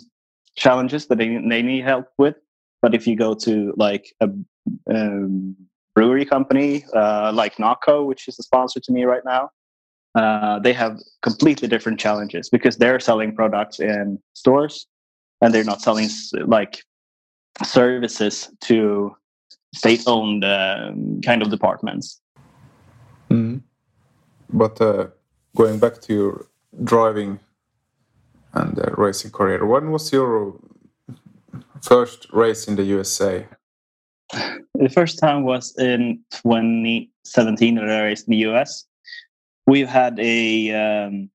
challenges 0.56 1.06
that 1.06 1.18
they, 1.18 1.38
they 1.48 1.62
need 1.62 1.84
help 1.84 2.06
with. 2.18 2.36
But 2.82 2.94
if 2.94 3.06
you 3.06 3.16
go 3.16 3.34
to 3.34 3.72
like 3.76 4.12
a 4.20 4.28
um, 4.92 5.56
brewery 5.94 6.24
company 6.24 6.84
uh, 6.94 7.32
like 7.34 7.56
Naco, 7.56 8.04
which 8.04 8.28
is 8.28 8.38
a 8.38 8.42
sponsor 8.42 8.80
to 8.80 8.92
me 8.92 9.04
right 9.04 9.24
now, 9.24 9.50
uh, 10.14 10.58
they 10.58 10.72
have 10.72 10.98
completely 11.22 11.68
different 11.68 11.98
challenges 12.00 12.48
because 12.48 12.76
they're 12.76 13.00
selling 13.00 13.34
products 13.34 13.78
in 13.78 14.18
stores 14.34 14.86
and 15.40 15.54
they're 15.54 15.64
not 15.64 15.80
selling 15.80 16.08
like 16.46 16.82
services 17.64 18.50
to 18.62 19.14
state-owned 19.74 20.44
um, 20.44 21.20
kind 21.22 21.42
of 21.42 21.50
departments. 21.50 22.20
Mm. 23.30 23.62
But 24.50 24.80
uh, 24.80 25.08
going 25.56 25.78
back 25.78 26.00
to 26.02 26.14
your 26.14 26.46
driving 26.84 27.40
and 28.54 28.78
uh, 28.78 28.90
racing 28.96 29.30
career, 29.30 29.64
when 29.66 29.90
was 29.90 30.12
your 30.12 30.54
first 31.82 32.26
race 32.32 32.66
in 32.66 32.76
the 32.76 32.84
USA? 32.84 33.46
The 34.74 34.88
first 34.88 35.18
time 35.18 35.44
was 35.44 35.76
in 35.78 36.20
2017 36.30 37.76
when 37.76 37.90
I 37.90 38.04
raced 38.04 38.28
in 38.28 38.32
the 38.32 38.50
US. 38.50 38.84
We've 39.66 39.88
had 39.88 40.18
a 40.18 40.72
um, 40.72 41.30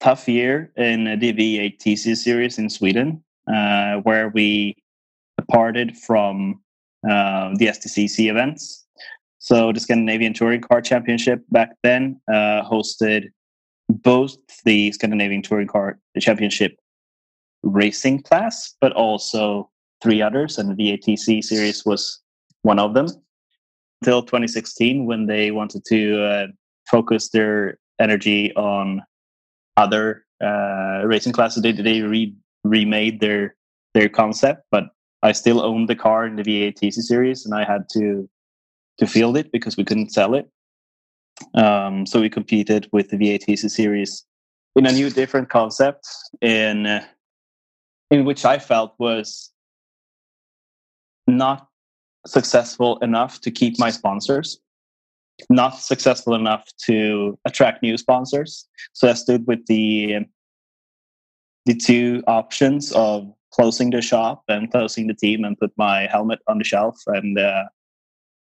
tough 0.00 0.28
year 0.28 0.72
in 0.76 1.04
the 1.04 1.32
V8TC 1.32 2.16
series 2.16 2.58
in 2.58 2.70
Sweden, 2.70 3.22
uh, 3.52 3.96
where 3.98 4.28
we 4.28 4.76
departed 5.38 5.96
from 5.96 6.61
uh, 7.08 7.50
the 7.56 7.66
STCC 7.66 8.30
events. 8.30 8.86
So 9.38 9.72
the 9.72 9.80
Scandinavian 9.80 10.34
Touring 10.34 10.60
Car 10.60 10.80
Championship 10.80 11.42
back 11.50 11.70
then 11.82 12.20
uh, 12.28 12.62
hosted 12.62 13.30
both 13.88 14.36
the 14.64 14.92
Scandinavian 14.92 15.42
Touring 15.42 15.66
Car 15.66 15.98
Championship 16.20 16.76
racing 17.62 18.22
class, 18.22 18.74
but 18.80 18.92
also 18.92 19.70
three 20.02 20.22
others, 20.22 20.58
and 20.58 20.76
the 20.76 20.92
V8TC 20.98 21.42
series 21.42 21.84
was 21.84 22.20
one 22.62 22.78
of 22.78 22.94
them. 22.94 23.06
Until 24.00 24.22
2016, 24.22 25.06
when 25.06 25.26
they 25.26 25.50
wanted 25.50 25.84
to 25.86 26.22
uh, 26.22 26.46
focus 26.90 27.30
their 27.30 27.78
energy 28.00 28.54
on 28.56 29.02
other 29.76 30.24
uh, 30.42 31.02
racing 31.04 31.32
classes, 31.32 31.62
they 31.62 31.72
they 31.72 32.02
re- 32.02 32.34
remade 32.64 33.20
their 33.20 33.54
their 33.94 34.08
concept, 34.08 34.62
but 34.70 34.84
I 35.22 35.32
still 35.32 35.62
owned 35.62 35.88
the 35.88 35.94
car 35.94 36.26
in 36.26 36.36
the 36.36 36.42
V8 36.42 36.74
TC 36.78 36.94
series, 36.94 37.46
and 37.46 37.54
I 37.54 37.64
had 37.64 37.88
to 37.92 38.28
to 38.98 39.06
field 39.06 39.36
it 39.36 39.50
because 39.52 39.76
we 39.76 39.84
couldn't 39.84 40.12
sell 40.12 40.34
it. 40.34 40.50
Um, 41.54 42.06
so 42.06 42.20
we 42.20 42.28
competed 42.28 42.88
with 42.92 43.08
the 43.08 43.16
V8 43.16 43.44
TC 43.48 43.70
series 43.70 44.24
in 44.76 44.86
a 44.86 44.92
new, 44.92 45.10
different 45.10 45.48
concept, 45.48 46.06
in 46.40 46.86
uh, 46.86 47.04
in 48.10 48.24
which 48.24 48.44
I 48.44 48.58
felt 48.58 48.94
was 48.98 49.50
not 51.26 51.68
successful 52.26 52.98
enough 52.98 53.40
to 53.40 53.50
keep 53.50 53.78
my 53.78 53.90
sponsors, 53.90 54.60
not 55.50 55.78
successful 55.78 56.34
enough 56.34 56.64
to 56.86 57.38
attract 57.44 57.82
new 57.82 57.96
sponsors. 57.96 58.68
So 58.92 59.08
I 59.08 59.14
stood 59.14 59.46
with 59.46 59.66
the 59.66 60.26
the 61.64 61.74
two 61.74 62.22
options 62.26 62.92
of 62.92 63.32
closing 63.52 63.90
the 63.90 64.02
shop 64.02 64.42
and 64.48 64.70
closing 64.70 65.06
the 65.06 65.14
team 65.14 65.44
and 65.44 65.58
put 65.58 65.72
my 65.76 66.06
helmet 66.10 66.40
on 66.48 66.58
the 66.58 66.64
shelf 66.64 66.96
and 67.06 67.38
uh, 67.38 67.64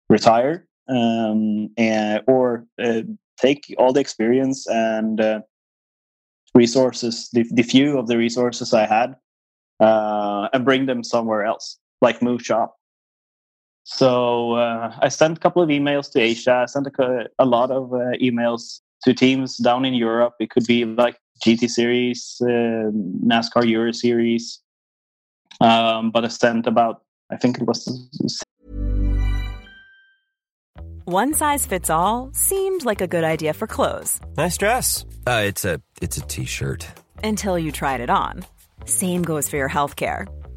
retire, 0.09 0.67
um, 0.89 1.71
and 1.77 2.23
or 2.27 2.67
uh, 2.83 3.03
take 3.39 3.75
all 3.79 3.93
the 3.93 4.01
experience 4.01 4.67
and 4.69 5.21
uh, 5.21 5.41
resources, 6.55 7.31
the, 7.33 7.45
the 7.51 7.63
few 7.63 7.99
of 7.99 8.07
the 8.07 8.19
resources 8.19 8.75
I 8.75 8.87
had, 8.87 9.17
uh, 9.81 10.49
and 10.53 10.65
bring 10.65 10.87
them 10.87 11.03
somewhere 11.03 11.45
else, 11.45 11.79
like 12.01 12.23
move 12.23 12.43
shop. 12.43 12.77
So 13.85 14.53
uh, 14.53 14.95
I 15.01 15.09
sent 15.09 15.39
a 15.39 15.41
couple 15.41 15.63
of 15.63 15.71
emails 15.71 16.13
to 16.13 16.21
Asia. 16.21 16.63
I 16.63 16.67
sent 16.67 16.87
a, 16.87 17.27
a 17.39 17.47
lot 17.47 17.71
of 17.71 17.93
uh, 17.93 18.13
emails 18.21 18.81
to 19.05 19.15
teams 19.15 19.57
down 19.57 19.85
in 19.85 19.95
Europe. 19.95 20.35
It 20.39 20.51
could 20.51 20.67
be 20.67 20.85
like 20.85 21.17
GT 21.45 21.71
Series, 21.71 22.37
NASCAR 22.43 23.67
Euro 23.67 23.93
Series. 23.93 24.61
Um, 25.61 26.11
but 26.11 26.25
I 26.25 26.29
sent 26.29 26.67
about, 26.67 27.03
I 27.31 27.37
think 27.37 27.59
it 27.59 27.67
was. 27.67 28.07
One 31.05 31.35
size 31.35 31.67
fits 31.67 31.91
all 31.91 32.31
seemed 32.33 32.85
like 32.85 33.01
a 33.01 33.07
good 33.07 33.25
idea 33.25 33.53
for 33.53 33.67
clothes. 33.67 34.21
Nice 34.37 34.57
dress. 34.57 35.05
Uh, 35.27 35.43
it's 35.45 35.65
a 35.65 35.81
it's 36.01 36.17
a 36.17 36.21
t-shirt. 36.23 36.87
Until 37.25 37.59
you 37.59 37.73
tried 37.73 38.01
it 38.01 38.11
on. 38.11 38.45
Same 38.85 39.23
goes 39.23 39.49
for 39.49 39.57
your 39.57 39.69
health 39.69 39.97
care. 39.97 40.27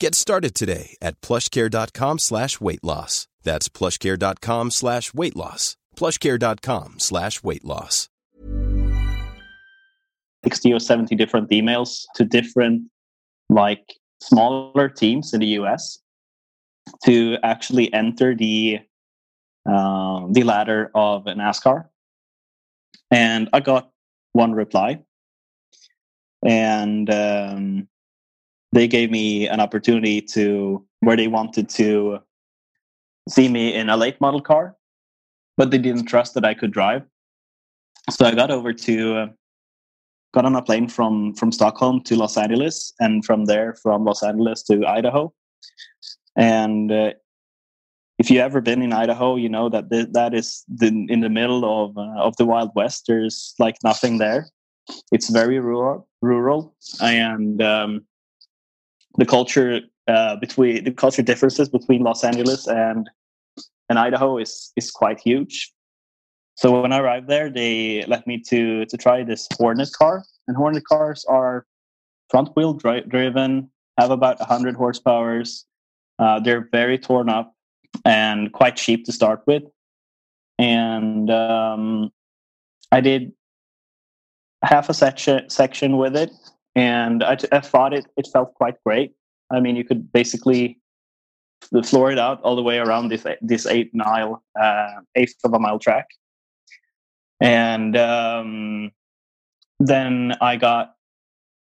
Get 0.00 0.14
started 0.14 0.54
today 0.54 0.96
at 1.02 1.20
plushcare.com 1.20 2.20
slash 2.20 2.58
weight 2.58 2.82
loss. 2.82 3.28
That's 3.42 3.68
plushcare.com 3.68 4.70
slash 4.70 5.12
weight 5.12 5.36
loss. 5.36 5.76
Plushcare.com 5.94 6.94
slash 6.98 7.42
weight 7.42 7.66
loss. 7.66 8.08
60 10.44 10.72
or 10.72 10.80
70 10.80 11.14
different 11.16 11.50
emails 11.50 12.04
to 12.14 12.24
different, 12.24 12.84
like, 13.50 13.92
smaller 14.22 14.88
teams 14.88 15.34
in 15.34 15.40
the 15.40 15.48
US 15.60 15.98
to 17.04 17.36
actually 17.42 17.92
enter 17.92 18.34
the 18.34 18.78
um, 19.66 20.32
the 20.32 20.44
ladder 20.44 20.90
of 20.94 21.24
NASCAR. 21.24 21.88
And 23.10 23.50
I 23.52 23.60
got 23.60 23.90
one 24.32 24.52
reply. 24.52 25.00
And 26.42 27.10
um, 27.10 27.88
they 28.72 28.86
gave 28.86 29.10
me 29.10 29.48
an 29.48 29.60
opportunity 29.60 30.20
to 30.20 30.84
where 31.00 31.16
they 31.16 31.28
wanted 31.28 31.68
to 31.70 32.20
see 33.28 33.48
me 33.48 33.74
in 33.74 33.88
a 33.88 33.96
late 33.96 34.20
model 34.20 34.40
car, 34.40 34.76
but 35.56 35.70
they 35.70 35.78
didn't 35.78 36.06
trust 36.06 36.34
that 36.34 36.44
I 36.44 36.54
could 36.54 36.72
drive. 36.72 37.02
So 38.10 38.24
I 38.24 38.34
got 38.34 38.50
over 38.50 38.72
to 38.72 39.16
uh, 39.16 39.26
got 40.32 40.44
on 40.44 40.54
a 40.54 40.62
plane 40.62 40.88
from 40.88 41.34
from 41.34 41.52
Stockholm 41.52 42.02
to 42.04 42.16
Los 42.16 42.36
Angeles, 42.36 42.92
and 43.00 43.24
from 43.24 43.46
there 43.46 43.74
from 43.74 44.04
Los 44.04 44.22
Angeles 44.22 44.62
to 44.64 44.86
Idaho. 44.86 45.32
And 46.36 46.90
uh, 46.92 47.12
if 48.18 48.30
you 48.30 48.40
ever 48.40 48.60
been 48.60 48.82
in 48.82 48.92
Idaho, 48.92 49.36
you 49.36 49.48
know 49.48 49.68
that 49.68 49.90
th- 49.90 50.08
that 50.12 50.34
is 50.34 50.64
the, 50.68 51.06
in 51.08 51.20
the 51.20 51.28
middle 51.28 51.64
of 51.64 51.96
uh, 51.96 52.20
of 52.20 52.36
the 52.36 52.46
Wild 52.46 52.70
West. 52.74 53.04
There's 53.06 53.54
like 53.58 53.76
nothing 53.82 54.18
there. 54.18 54.48
It's 55.12 55.30
very 55.30 55.58
rural, 55.60 56.08
rural, 56.20 56.74
and 57.00 57.62
um, 57.62 58.06
the 59.16 59.26
culture 59.26 59.80
uh, 60.08 60.36
between 60.36 60.84
the 60.84 60.92
culture 60.92 61.22
differences 61.22 61.68
between 61.68 62.02
Los 62.02 62.24
Angeles 62.24 62.66
and 62.66 63.08
and 63.88 63.98
Idaho 63.98 64.38
is 64.38 64.72
is 64.76 64.90
quite 64.90 65.20
huge. 65.20 65.72
So 66.56 66.80
when 66.82 66.92
I 66.92 66.98
arrived 66.98 67.28
there, 67.28 67.48
they 67.50 68.04
let 68.06 68.26
me 68.26 68.40
to 68.48 68.84
to 68.86 68.96
try 68.96 69.24
this 69.24 69.48
Hornet 69.56 69.92
car, 69.92 70.24
and 70.46 70.56
Hornet 70.56 70.84
cars 70.84 71.24
are 71.28 71.66
front 72.30 72.54
wheel 72.56 72.74
dri- 72.74 73.04
driven, 73.08 73.70
have 73.98 74.10
about 74.10 74.38
100 74.38 74.76
horsepower. 74.76 75.42
Uh, 76.18 76.38
they're 76.40 76.68
very 76.70 76.98
torn 76.98 77.28
up 77.28 77.54
and 78.04 78.52
quite 78.52 78.76
cheap 78.76 79.04
to 79.04 79.12
start 79.12 79.42
with. 79.46 79.64
And 80.58 81.30
um, 81.30 82.10
I 82.92 83.00
did 83.00 83.32
half 84.62 84.88
a 84.88 84.94
section 84.94 85.48
section 85.48 85.96
with 85.96 86.16
it, 86.16 86.30
and 86.74 87.22
I, 87.22 87.36
I 87.52 87.60
thought 87.60 87.92
it 87.92 88.06
it 88.16 88.28
felt 88.32 88.54
quite 88.54 88.76
great. 88.84 89.12
I 89.50 89.60
mean, 89.60 89.76
you 89.76 89.84
could 89.84 90.12
basically 90.12 90.78
floor 91.84 92.10
it 92.10 92.18
out 92.18 92.40
all 92.42 92.56
the 92.56 92.62
way 92.62 92.78
around 92.78 93.08
this 93.08 93.26
this 93.42 93.66
eight 93.66 93.94
mile 93.94 94.42
uh, 94.60 95.00
eighth 95.16 95.36
of 95.44 95.54
a 95.54 95.58
mile 95.58 95.78
track, 95.78 96.06
and 97.40 97.96
um, 97.96 98.92
then 99.78 100.34
I 100.40 100.56
got 100.56 100.94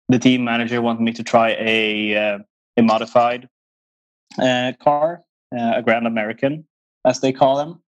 the 0.08 0.18
team 0.18 0.44
manager 0.44 0.80
wanted 0.82 1.02
me 1.02 1.12
to 1.12 1.22
try 1.22 1.56
a 1.58 2.16
uh, 2.16 2.38
a 2.76 2.82
modified 2.82 3.48
uh, 4.40 4.72
car, 4.80 5.22
uh, 5.56 5.74
a 5.76 5.82
Grand 5.82 6.06
American, 6.06 6.66
as 7.04 7.20
they 7.20 7.32
call 7.32 7.56
them, 7.56 7.82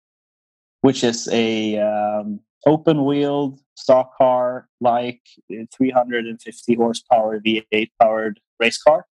which 0.82 1.04
is 1.04 1.28
a 1.32 1.78
um, 1.78 2.40
open-wheeled 2.66 3.60
stock 3.80 4.16
car, 4.16 4.68
like 4.80 5.20
350 5.48 6.74
horsepower 6.74 7.40
V8 7.40 7.90
powered 8.00 8.40
race 8.58 8.80
car. 8.82 9.06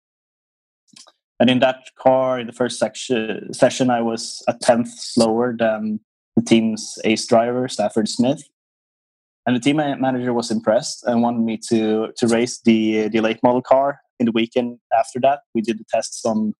And 1.39 1.49
in 1.49 1.59
that 1.59 1.89
car, 1.97 2.39
in 2.39 2.47
the 2.47 2.53
first 2.53 2.79
section, 2.79 3.53
session, 3.53 3.89
I 3.89 4.01
was 4.01 4.43
a 4.47 4.55
tenth 4.59 4.89
slower 4.89 5.55
than 5.57 5.99
the 6.35 6.41
team's 6.41 6.97
ace 7.03 7.25
driver, 7.27 7.67
Stafford 7.67 8.09
Smith. 8.09 8.43
And 9.45 9.55
the 9.55 9.59
team 9.59 9.77
manager 9.77 10.33
was 10.33 10.51
impressed 10.51 11.05
and 11.05 11.21
wanted 11.21 11.41
me 11.41 11.57
to 11.69 12.11
to 12.17 12.27
race 12.27 12.59
the 12.65 13.07
the 13.07 13.21
late 13.21 13.41
model 13.43 13.61
car 13.61 13.99
in 14.19 14.25
the 14.25 14.33
weekend 14.33 14.79
after 14.97 15.19
that. 15.21 15.39
We 15.55 15.61
did 15.61 15.79
the 15.79 15.85
tests 15.89 16.25
on 16.25 16.53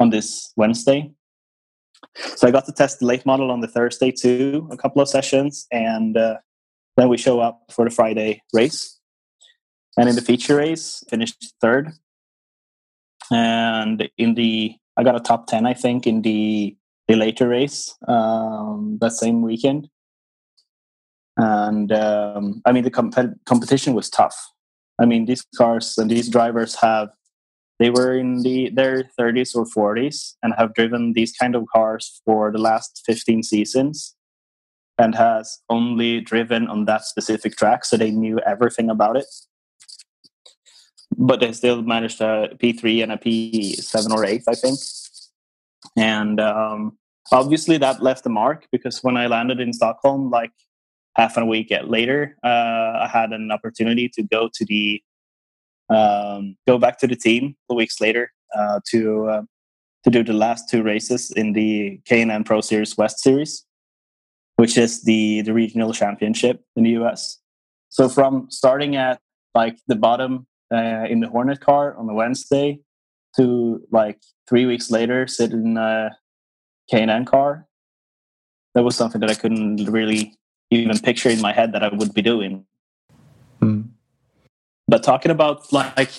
on 0.00 0.10
this 0.10 0.52
Wednesday. 0.56 1.12
So 2.36 2.48
I 2.48 2.50
got 2.50 2.64
to 2.66 2.72
test 2.72 3.00
the 3.00 3.06
late 3.06 3.26
model 3.26 3.50
on 3.50 3.60
the 3.60 3.68
Thursday 3.68 4.10
too, 4.10 4.68
a 4.70 4.76
couple 4.76 5.02
of 5.02 5.08
sessions, 5.08 5.66
and 5.70 6.16
uh, 6.16 6.36
then 6.96 7.08
we 7.08 7.16
show 7.16 7.40
up 7.40 7.62
for 7.70 7.84
the 7.84 7.90
Friday 7.90 8.42
race. 8.52 8.98
And 9.98 10.08
in 10.08 10.14
the 10.14 10.22
feature 10.22 10.56
race, 10.56 11.04
finished 11.08 11.54
third. 11.60 11.92
And 13.30 14.08
in 14.18 14.34
the, 14.34 14.74
I 14.96 15.02
got 15.02 15.16
a 15.16 15.20
top 15.20 15.46
ten, 15.46 15.66
I 15.66 15.74
think, 15.74 16.06
in 16.06 16.22
the 16.22 16.76
the 17.08 17.14
later 17.14 17.48
race 17.48 17.96
um, 18.08 18.98
that 19.00 19.12
same 19.12 19.42
weekend. 19.42 19.88
And 21.36 21.92
um, 21.92 22.62
I 22.64 22.72
mean, 22.72 22.82
the 22.82 22.90
comp- 22.90 23.44
competition 23.44 23.94
was 23.94 24.10
tough. 24.10 24.34
I 24.98 25.04
mean, 25.04 25.26
these 25.26 25.44
cars 25.56 25.98
and 25.98 26.10
these 26.10 26.28
drivers 26.28 26.74
have 26.76 27.10
they 27.78 27.90
were 27.90 28.16
in 28.16 28.42
the 28.42 28.70
their 28.70 29.10
30s 29.20 29.54
or 29.54 29.66
40s 29.66 30.34
and 30.42 30.54
have 30.56 30.74
driven 30.74 31.12
these 31.12 31.32
kind 31.32 31.54
of 31.54 31.66
cars 31.72 32.22
for 32.24 32.50
the 32.50 32.58
last 32.58 33.02
15 33.06 33.42
seasons 33.42 34.15
and 34.98 35.14
has 35.14 35.60
only 35.68 36.20
driven 36.20 36.68
on 36.68 36.84
that 36.86 37.04
specific 37.04 37.56
track 37.56 37.84
so 37.84 37.96
they 37.96 38.10
knew 38.10 38.38
everything 38.40 38.90
about 38.90 39.16
it. 39.16 39.26
But 41.16 41.40
they 41.40 41.52
still 41.52 41.82
managed 41.82 42.20
a 42.20 42.50
p3 42.56 43.02
and 43.02 43.12
a 43.12 43.16
p7 43.16 44.10
or 44.10 44.24
8 44.24 44.42
i 44.48 44.54
think. 44.54 44.78
And 45.96 46.40
um, 46.40 46.98
obviously 47.32 47.78
that 47.78 48.02
left 48.02 48.26
a 48.26 48.28
mark 48.28 48.66
because 48.72 49.02
when 49.02 49.16
i 49.16 49.26
landed 49.26 49.60
in 49.60 49.72
stockholm 49.72 50.30
like 50.30 50.52
half 51.16 51.36
a 51.36 51.44
week 51.44 51.72
later 51.84 52.36
uh, 52.44 52.92
i 53.04 53.08
had 53.10 53.32
an 53.32 53.50
opportunity 53.50 54.08
to 54.08 54.22
go 54.22 54.48
to 54.52 54.64
the 54.66 55.02
um, 55.88 56.56
go 56.66 56.78
back 56.78 56.98
to 56.98 57.06
the 57.06 57.16
team 57.16 57.56
a 57.70 57.74
weeks 57.74 58.00
later 58.00 58.32
uh, 58.56 58.80
to 58.90 59.26
uh, 59.28 59.42
to 60.06 60.10
do 60.10 60.22
the 60.22 60.32
last 60.32 60.68
two 60.70 60.84
races 60.84 61.32
in 61.32 61.52
the 61.52 62.00
K&N 62.04 62.44
Pro 62.44 62.60
Series 62.60 62.96
West 62.96 63.18
Series, 63.18 63.65
which 64.56 64.76
is 64.76 65.02
the 65.04 65.42
the 65.42 65.52
regional 65.52 65.92
championship 65.92 66.64
in 66.74 66.84
the 66.84 66.90
US. 67.02 67.38
So 67.88 68.08
from 68.08 68.48
starting 68.50 68.96
at 68.96 69.20
like 69.54 69.78
the 69.86 69.96
bottom 69.96 70.46
uh, 70.72 71.06
in 71.08 71.20
the 71.20 71.28
Hornet 71.28 71.60
car 71.60 71.96
on 71.96 72.06
the 72.06 72.14
Wednesday 72.14 72.80
to 73.36 73.80
like 73.90 74.18
three 74.48 74.66
weeks 74.66 74.90
later 74.90 75.26
sit 75.26 75.52
in 75.52 75.76
a 75.76 76.16
K&N 76.90 77.24
car, 77.24 77.66
that 78.74 78.82
was 78.82 78.96
something 78.96 79.20
that 79.20 79.30
I 79.30 79.34
couldn't 79.34 79.84
really 79.86 80.34
even 80.70 80.98
picture 80.98 81.30
in 81.30 81.40
my 81.40 81.52
head 81.52 81.72
that 81.72 81.82
I 81.82 81.88
would 81.88 82.12
be 82.12 82.22
doing. 82.22 82.66
Mm. 83.60 83.88
But 84.88 85.02
talking 85.02 85.30
about 85.30 85.72
like 85.72 86.10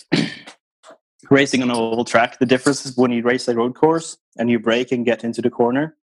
racing 1.30 1.62
on 1.62 1.70
a 1.70 1.78
oval 1.78 2.06
track, 2.06 2.40
the 2.40 2.46
difference 2.46 2.86
is 2.86 2.98
when 2.98 3.12
you 3.12 3.22
race 3.22 3.48
a 3.48 3.56
road 3.56 3.76
course 3.76 4.18
and 4.38 4.50
you 4.50 4.60
brake 4.60 4.92
and 4.92 5.06
get 5.06 5.24
into 5.24 5.42
the 5.42 5.50
corner, 5.50 5.96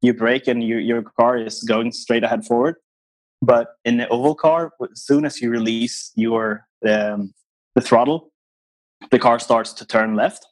you 0.00 0.12
brake 0.12 0.48
and 0.48 0.62
you, 0.62 0.78
your 0.78 1.02
car 1.02 1.36
is 1.36 1.62
going 1.62 1.92
straight 1.92 2.24
ahead 2.24 2.44
forward. 2.44 2.76
But 3.40 3.76
in 3.84 3.96
the 3.96 4.08
oval 4.08 4.34
car, 4.34 4.72
as 4.90 5.02
soon 5.02 5.24
as 5.24 5.40
you 5.40 5.50
release 5.50 6.12
your 6.14 6.66
um, 6.86 7.34
the 7.74 7.80
throttle, 7.80 8.32
the 9.10 9.18
car 9.18 9.38
starts 9.38 9.72
to 9.74 9.86
turn 9.86 10.14
left, 10.14 10.46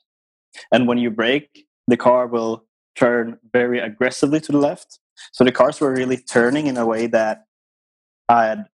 and 0.73 0.89
when 0.89 0.99
you 0.99 1.11
brake, 1.11 1.67
the 1.87 1.97
car 1.97 2.27
will 2.27 2.65
turn 2.97 3.39
very 3.53 3.79
aggressively 3.79 4.41
to 4.41 4.53
the 4.53 4.59
left. 4.59 4.99
So 5.33 5.45
the 5.45 5.53
cars 5.53 5.81
were 5.81 5.93
really 5.93 6.17
turning 6.17 6.67
in 6.67 6.77
a 6.77 6.87
way 6.87 7.07
that 7.09 7.45
I 8.29 8.47
had 8.47 8.67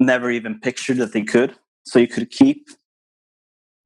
never 0.00 0.30
even 0.30 0.58
pictured 0.58 0.96
that 0.98 1.12
they 1.12 1.22
could. 1.22 1.54
So 1.84 1.98
you 1.98 2.08
could 2.08 2.30
keep 2.30 2.68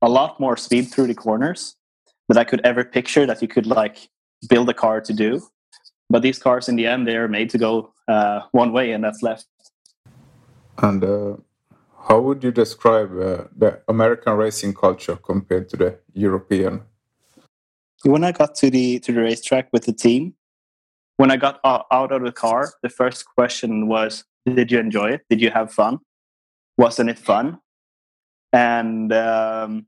a 0.07 0.09
lot 0.09 0.39
more 0.39 0.57
speed 0.57 0.85
through 0.91 1.09
the 1.09 1.15
corners 1.15 1.77
that 2.29 2.39
I 2.39 2.45
could 2.45 2.63
ever 2.71 2.85
picture 2.85 3.27
that 3.27 3.43
you 3.43 3.49
could 3.49 3.67
like 3.67 3.97
build 4.49 4.69
a 4.69 4.75
car 4.75 5.01
to 5.01 5.13
do. 5.13 5.31
But 6.09 6.23
these 6.23 6.39
cars, 6.39 6.69
in 6.69 6.77
the 6.77 6.87
end, 6.87 7.09
they 7.09 7.17
are 7.17 7.29
made 7.39 7.51
to 7.51 7.59
go 7.59 7.93
uh, 8.07 8.41
one 8.53 8.71
way, 8.73 8.93
and 8.93 9.03
that's 9.03 9.23
left. 9.23 9.47
And 10.79 11.03
uh, 11.03 11.37
how 12.09 12.21
would 12.21 12.45
you 12.45 12.53
describe 12.53 13.11
uh, 13.19 13.45
the 13.63 13.81
American 13.89 14.35
racing 14.35 14.75
culture 14.75 15.17
compared 15.17 15.69
to 15.71 15.77
the 15.77 15.99
European? 16.15 16.83
When 18.05 18.23
I 18.23 18.31
got 18.31 18.55
to 18.61 18.71
the 18.71 19.01
to 19.01 19.11
the 19.13 19.23
racetrack 19.23 19.67
with 19.73 19.85
the 19.87 19.93
team, 19.93 20.35
when 21.17 21.33
I 21.33 21.37
got 21.37 21.59
out 21.65 22.13
of 22.13 22.23
the 22.23 22.37
car, 22.45 22.63
the 22.85 22.93
first 23.01 23.27
question 23.37 23.89
was, 23.89 24.25
"Did 24.47 24.71
you 24.71 24.79
enjoy 24.79 25.09
it? 25.17 25.23
Did 25.29 25.41
you 25.41 25.51
have 25.51 25.73
fun?" 25.73 25.99
wasn't 26.77 27.11
it 27.11 27.19
fun? 27.19 27.59
And 28.53 29.13
um, 29.13 29.87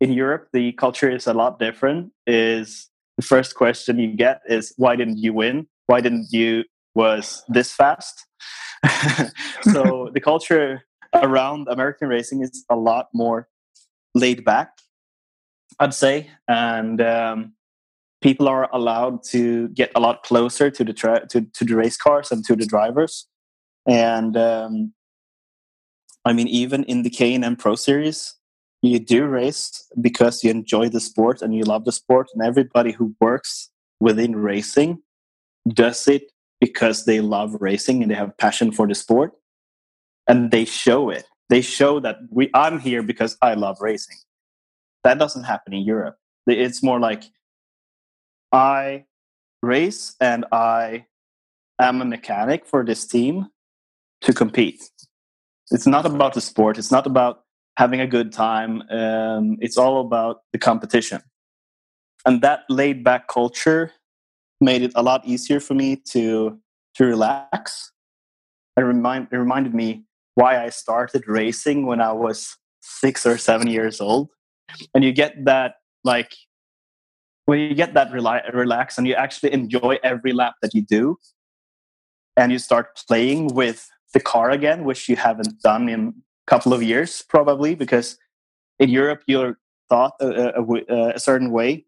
in 0.00 0.12
Europe, 0.12 0.48
the 0.52 0.72
culture 0.72 1.10
is 1.10 1.26
a 1.26 1.34
lot 1.34 1.58
different. 1.58 2.12
Is 2.26 2.88
the 3.16 3.22
first 3.22 3.54
question 3.54 3.98
you 3.98 4.16
get 4.16 4.40
is 4.48 4.72
why 4.76 4.96
didn't 4.96 5.18
you 5.18 5.32
win? 5.34 5.66
Why 5.86 6.00
didn't 6.00 6.28
you 6.30 6.64
was 6.94 7.44
this 7.48 7.72
fast? 7.72 8.26
so 9.62 10.10
the 10.14 10.20
culture 10.22 10.82
around 11.14 11.68
American 11.68 12.08
racing 12.08 12.42
is 12.42 12.64
a 12.70 12.76
lot 12.76 13.08
more 13.12 13.48
laid 14.14 14.44
back, 14.44 14.72
I'd 15.78 15.94
say, 15.94 16.30
and 16.48 17.00
um, 17.00 17.52
people 18.22 18.48
are 18.48 18.68
allowed 18.72 19.22
to 19.24 19.68
get 19.68 19.92
a 19.94 20.00
lot 20.00 20.22
closer 20.22 20.70
to 20.70 20.84
the 20.84 20.92
tra- 20.92 21.26
to, 21.28 21.42
to 21.42 21.64
the 21.64 21.76
race 21.76 21.96
cars 21.96 22.30
and 22.32 22.44
to 22.46 22.56
the 22.56 22.66
drivers, 22.66 23.26
and 23.86 24.36
um, 24.36 24.94
I 26.24 26.32
mean, 26.32 26.48
even 26.48 26.84
in 26.84 27.02
the 27.02 27.10
K&N 27.10 27.56
Pro 27.56 27.74
Series, 27.74 28.34
you 28.82 28.98
do 28.98 29.26
race 29.26 29.86
because 30.00 30.42
you 30.42 30.50
enjoy 30.50 30.88
the 30.88 31.00
sport 31.00 31.42
and 31.42 31.54
you 31.54 31.64
love 31.64 31.84
the 31.84 31.92
sport, 31.92 32.28
and 32.32 32.42
everybody 32.42 32.92
who 32.92 33.14
works 33.20 33.70
within 34.00 34.36
racing 34.36 35.02
does 35.68 36.08
it 36.08 36.32
because 36.60 37.04
they 37.04 37.20
love 37.20 37.56
racing 37.60 38.02
and 38.02 38.10
they 38.10 38.14
have 38.14 38.36
passion 38.38 38.72
for 38.72 38.86
the 38.86 38.94
sport, 38.94 39.32
and 40.26 40.50
they 40.50 40.64
show 40.64 41.10
it. 41.10 41.24
They 41.48 41.60
show 41.60 42.00
that 42.00 42.18
we 42.30 42.50
I'm 42.54 42.78
here 42.78 43.02
because 43.02 43.36
I 43.42 43.54
love 43.54 43.78
racing. 43.80 44.16
That 45.04 45.18
doesn't 45.18 45.44
happen 45.44 45.72
in 45.72 45.82
Europe. 45.82 46.16
It's 46.46 46.82
more 46.82 47.00
like 47.00 47.24
I 48.52 49.04
race 49.62 50.16
and 50.20 50.44
I 50.52 51.06
am 51.78 52.00
a 52.00 52.04
mechanic 52.04 52.66
for 52.66 52.84
this 52.84 53.06
team 53.06 53.48
to 54.22 54.32
compete 54.32 54.82
it's 55.70 55.86
not 55.86 56.04
about 56.04 56.34
the 56.34 56.40
sport. 56.40 56.78
It's 56.78 56.90
not 56.90 57.06
about 57.06 57.44
having 57.80 58.00
a 58.02 58.06
good 58.06 58.30
time. 58.30 58.82
Um, 58.90 59.56
it's 59.58 59.78
all 59.78 60.02
about 60.02 60.42
the 60.52 60.58
competition. 60.58 61.22
And 62.26 62.42
that 62.42 62.60
laid 62.68 63.02
back 63.02 63.26
culture 63.26 63.92
made 64.60 64.82
it 64.82 64.92
a 64.94 65.02
lot 65.02 65.24
easier 65.24 65.60
for 65.60 65.72
me 65.72 65.96
to 66.12 66.58
to 66.96 67.04
relax. 67.06 67.92
It, 68.76 68.82
remind, 68.82 69.28
it 69.32 69.36
reminded 69.36 69.74
me 69.74 70.04
why 70.34 70.62
I 70.62 70.68
started 70.68 71.26
racing 71.26 71.86
when 71.86 72.00
I 72.02 72.12
was 72.12 72.58
six 72.82 73.24
or 73.24 73.38
seven 73.38 73.66
years 73.68 73.98
old. 74.00 74.28
And 74.94 75.02
you 75.02 75.12
get 75.12 75.32
that 75.46 75.76
like 76.04 76.32
when 77.46 77.60
you 77.60 77.74
get 77.74 77.94
that 77.94 78.10
rela- 78.12 78.52
relax 78.52 78.98
and 78.98 79.06
you 79.06 79.14
actually 79.14 79.52
enjoy 79.54 79.98
every 80.02 80.32
lap 80.34 80.54
that 80.60 80.74
you 80.74 80.82
do 80.82 81.16
and 82.36 82.52
you 82.52 82.58
start 82.58 82.86
playing 83.08 83.54
with 83.54 83.88
the 84.12 84.20
car 84.20 84.50
again, 84.50 84.84
which 84.84 85.08
you 85.08 85.16
haven't 85.16 85.62
done 85.62 85.88
in 85.88 86.22
couple 86.50 86.74
of 86.74 86.82
years, 86.82 87.24
probably 87.28 87.74
because 87.74 88.18
in 88.78 88.90
Europe 88.90 89.22
you're 89.26 89.58
thought 89.88 90.14
uh, 90.20 90.26
uh, 90.26 90.52
a, 90.56 90.62
a, 90.62 90.96
uh, 90.96 91.12
a, 91.14 91.18
certain 91.18 91.50
way 91.50 91.84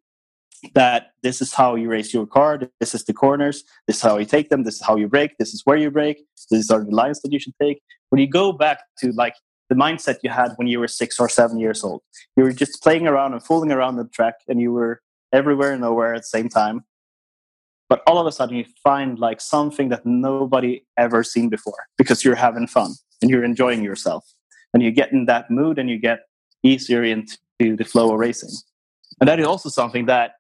that 0.74 1.12
this 1.22 1.40
is 1.40 1.52
how 1.52 1.74
you 1.74 1.88
race 1.88 2.14
your 2.14 2.26
car, 2.26 2.60
this 2.80 2.94
is 2.94 3.04
the 3.04 3.12
corners, 3.12 3.64
this 3.86 3.96
is 3.96 4.02
how 4.02 4.16
you 4.18 4.24
take 4.24 4.48
them, 4.50 4.62
this 4.62 4.76
is 4.76 4.82
how 4.82 4.96
you 4.96 5.08
break 5.08 5.30
this 5.38 5.52
is 5.54 5.62
where 5.64 5.76
you 5.76 5.90
break 5.90 6.16
these 6.50 6.70
are 6.70 6.84
the 6.84 6.94
lines 6.94 7.20
that 7.22 7.32
you 7.32 7.38
should 7.38 7.54
take. 7.60 7.80
When 8.10 8.20
you 8.20 8.28
go 8.28 8.52
back 8.52 8.78
to 8.98 9.12
like 9.12 9.34
the 9.68 9.74
mindset 9.74 10.16
you 10.22 10.30
had 10.30 10.52
when 10.56 10.68
you 10.68 10.78
were 10.80 10.88
six 10.88 11.18
or 11.18 11.28
seven 11.28 11.58
years 11.58 11.82
old, 11.82 12.02
you 12.36 12.44
were 12.44 12.52
just 12.52 12.82
playing 12.82 13.06
around 13.06 13.32
and 13.32 13.42
fooling 13.42 13.72
around 13.72 13.96
the 13.96 14.04
track, 14.04 14.34
and 14.48 14.60
you 14.60 14.72
were 14.72 15.00
everywhere 15.32 15.72
and 15.72 15.80
nowhere 15.80 16.14
at 16.14 16.22
the 16.22 16.34
same 16.38 16.48
time 16.48 16.84
but 17.88 18.02
all 18.06 18.18
of 18.18 18.26
a 18.26 18.32
sudden 18.32 18.56
you 18.56 18.64
find 18.82 19.18
like 19.18 19.38
something 19.38 19.90
that 19.90 20.04
nobody 20.06 20.82
ever 20.96 21.22
seen 21.22 21.50
before 21.50 21.80
because 21.98 22.24
you're 22.24 22.34
having 22.34 22.66
fun 22.66 22.90
and 23.20 23.30
you're 23.30 23.44
enjoying 23.44 23.82
yourself 23.82 24.24
and 24.72 24.82
you 24.82 24.90
get 24.90 25.12
in 25.12 25.26
that 25.26 25.50
mood 25.50 25.78
and 25.78 25.88
you 25.90 25.98
get 25.98 26.20
easier 26.62 27.04
into 27.04 27.36
the 27.58 27.84
flow 27.84 28.12
of 28.12 28.18
racing 28.18 28.50
And 29.20 29.28
that 29.28 29.38
is 29.38 29.46
also 29.46 29.68
something 29.68 30.06
that 30.06 30.34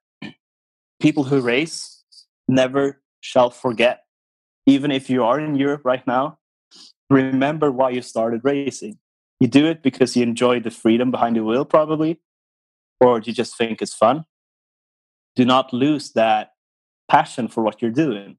people 1.00 1.24
who 1.24 1.40
race 1.40 2.02
never 2.48 3.00
shall 3.20 3.50
forget. 3.50 4.04
Even 4.66 4.90
if 4.90 5.10
you 5.10 5.24
are 5.24 5.40
in 5.40 5.56
Europe 5.56 5.82
right 5.84 6.06
now, 6.06 6.38
remember 7.10 7.70
why 7.70 7.90
you 7.90 8.02
started 8.02 8.40
racing. 8.44 8.98
You 9.40 9.48
do 9.48 9.66
it 9.66 9.82
because 9.82 10.16
you 10.16 10.22
enjoy 10.22 10.60
the 10.60 10.70
freedom 10.70 11.10
behind 11.10 11.36
the 11.36 11.44
wheel, 11.44 11.64
probably, 11.64 12.20
or 13.00 13.20
you 13.20 13.32
just 13.32 13.58
think 13.58 13.82
it's 13.82 13.94
fun. 13.94 14.24
Do 15.34 15.44
not 15.44 15.72
lose 15.72 16.12
that 16.12 16.52
passion 17.08 17.48
for 17.48 17.62
what 17.62 17.82
you're 17.82 17.90
doing. 17.90 18.36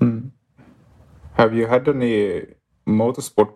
Mm. 0.00 0.30
Have 1.34 1.54
you 1.54 1.66
had 1.66 1.88
any 1.88 2.46
motorsport 2.86 3.54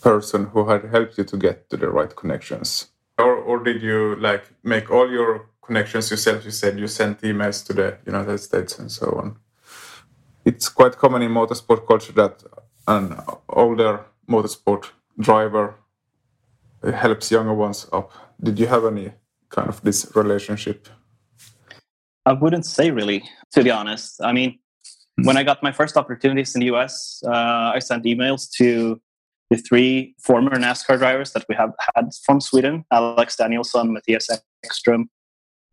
person 0.00 0.46
who 0.46 0.68
had 0.68 0.84
helped 0.84 1.18
you 1.18 1.24
to 1.24 1.36
get 1.36 1.68
to 1.70 1.76
the 1.76 1.88
right 1.88 2.14
connections? 2.14 2.88
Or, 3.18 3.34
or 3.36 3.62
did 3.62 3.82
you 3.82 4.16
like 4.16 4.44
make 4.62 4.90
all 4.90 5.10
your 5.10 5.48
connections 5.62 6.10
yourself? 6.10 6.44
You 6.44 6.50
said 6.50 6.78
you 6.78 6.86
sent 6.86 7.22
emails 7.22 7.64
to 7.66 7.72
the 7.72 7.98
United 8.06 8.38
States 8.38 8.78
and 8.78 8.90
so 8.90 9.06
on. 9.18 9.36
It's 10.44 10.68
quite 10.68 10.96
common 10.96 11.22
in 11.22 11.32
motorsport 11.32 11.86
culture 11.86 12.12
that 12.12 12.42
an 12.86 13.16
older 13.48 14.04
motorsport 14.28 14.90
driver 15.18 15.74
helps 16.82 17.30
younger 17.30 17.54
ones 17.54 17.86
up. 17.92 18.12
Did 18.40 18.58
you 18.58 18.66
have 18.66 18.84
any 18.84 19.12
kind 19.48 19.68
of 19.68 19.80
this 19.82 20.14
relationship? 20.14 20.88
I 22.24 22.32
wouldn't 22.32 22.66
say 22.66 22.90
really, 22.90 23.22
to 23.52 23.62
be 23.62 23.70
honest. 23.70 24.20
I 24.22 24.32
mean, 24.32 24.58
when 25.22 25.36
I 25.36 25.42
got 25.42 25.62
my 25.62 25.72
first 25.72 25.96
opportunities 25.96 26.54
in 26.54 26.60
the 26.60 26.66
US, 26.74 27.22
uh, 27.26 27.72
I 27.74 27.78
sent 27.78 28.04
emails 28.04 28.50
to 28.58 29.00
the 29.50 29.56
three 29.56 30.14
former 30.22 30.56
NASCAR 30.56 30.98
drivers 30.98 31.32
that 31.32 31.44
we 31.48 31.54
have 31.54 31.72
had 31.94 32.10
from 32.24 32.40
Sweden 32.40 32.84
Alex 32.92 33.36
Danielsson, 33.36 33.94
Mattias 33.96 34.28
Ekström, 34.64 35.04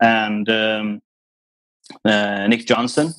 and 0.00 0.48
um, 0.48 1.00
uh, 2.04 2.46
Nick 2.46 2.66
Johnson. 2.66 3.12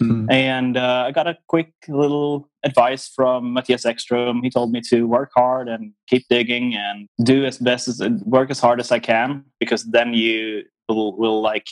Mm. 0.00 0.30
And 0.30 0.76
uh, 0.76 1.04
I 1.08 1.10
got 1.10 1.26
a 1.26 1.36
quick 1.48 1.72
little 1.88 2.48
advice 2.64 3.08
from 3.08 3.54
Mattias 3.54 3.84
Ekström. 3.84 4.42
He 4.42 4.50
told 4.50 4.70
me 4.70 4.80
to 4.90 5.06
work 5.06 5.30
hard 5.34 5.68
and 5.68 5.92
keep 6.08 6.24
digging 6.30 6.76
and 6.76 7.08
do 7.24 7.44
as 7.44 7.58
best 7.58 7.88
as 7.88 8.00
work 8.24 8.50
as 8.50 8.60
hard 8.60 8.80
as 8.80 8.92
I 8.92 9.00
can 9.00 9.44
because 9.58 9.84
then 9.84 10.14
you 10.14 10.62
will, 10.88 11.16
will 11.16 11.40
like 11.40 11.66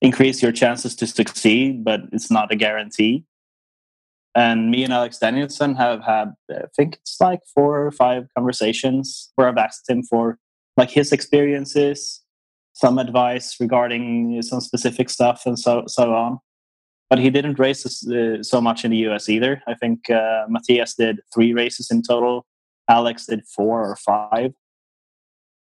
increase 0.00 0.42
your 0.42 0.52
chances 0.52 0.94
to 0.96 1.06
succeed, 1.06 1.84
but 1.84 2.00
it's 2.12 2.30
not 2.30 2.52
a 2.52 2.56
guarantee. 2.56 3.24
And 4.38 4.70
me 4.70 4.84
and 4.84 4.92
Alex 4.92 5.18
Danielsson 5.18 5.74
have 5.74 6.04
had, 6.04 6.32
I 6.48 6.68
think 6.76 6.98
it's 7.02 7.20
like 7.20 7.40
four 7.52 7.84
or 7.84 7.90
five 7.90 8.28
conversations 8.36 9.32
where 9.34 9.48
I've 9.48 9.58
asked 9.58 9.90
him 9.90 10.04
for 10.04 10.38
like 10.76 10.90
his 10.90 11.10
experiences, 11.10 12.22
some 12.72 12.98
advice 12.98 13.56
regarding 13.58 14.40
some 14.42 14.60
specific 14.60 15.10
stuff, 15.10 15.42
and 15.44 15.58
so 15.58 15.82
so 15.88 16.14
on. 16.14 16.38
But 17.10 17.18
he 17.18 17.30
didn't 17.30 17.58
race 17.58 17.84
uh, 18.06 18.44
so 18.44 18.60
much 18.60 18.84
in 18.84 18.92
the 18.92 19.08
US 19.08 19.28
either. 19.28 19.60
I 19.66 19.74
think 19.74 20.08
uh, 20.08 20.46
Mattias 20.46 20.94
did 20.94 21.18
three 21.34 21.52
races 21.52 21.90
in 21.90 22.02
total. 22.02 22.46
Alex 22.88 23.26
did 23.26 23.42
four 23.44 23.90
or 23.90 23.96
five. 23.96 24.54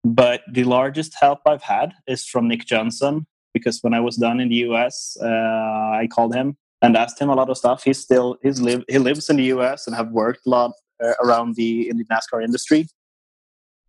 But 0.04 0.42
the 0.48 0.66
largest 0.66 1.16
help 1.20 1.40
I've 1.48 1.64
had 1.64 1.94
is 2.06 2.28
from 2.28 2.48
Nick 2.48 2.68
Johnson, 2.68 3.26
because 3.56 3.80
when 3.82 3.96
I 3.96 4.02
was 4.02 4.18
done 4.18 4.40
in 4.40 4.50
the 4.50 4.62
US, 4.70 5.18
uh, 5.20 5.26
I 5.26 6.08
called 6.14 6.36
him 6.36 6.58
and 6.82 6.98
asked 6.98 7.20
him 7.22 7.30
a 7.30 7.36
lot 7.36 7.50
of 7.50 7.58
stuff. 7.58 7.84
He's 7.84 8.00
still 8.00 8.38
he's 8.42 8.62
live 8.62 8.84
he 8.88 8.98
lives 8.98 9.30
in 9.30 9.38
the 9.38 9.46
US 9.56 9.88
and 9.88 9.96
have 9.96 10.10
worked 10.12 10.46
a 10.46 10.50
lot 10.50 10.72
uh, 11.04 11.14
around 11.24 11.56
the 11.56 11.90
in 11.90 11.98
the 11.98 12.06
NASCAR 12.06 12.44
industry, 12.44 12.88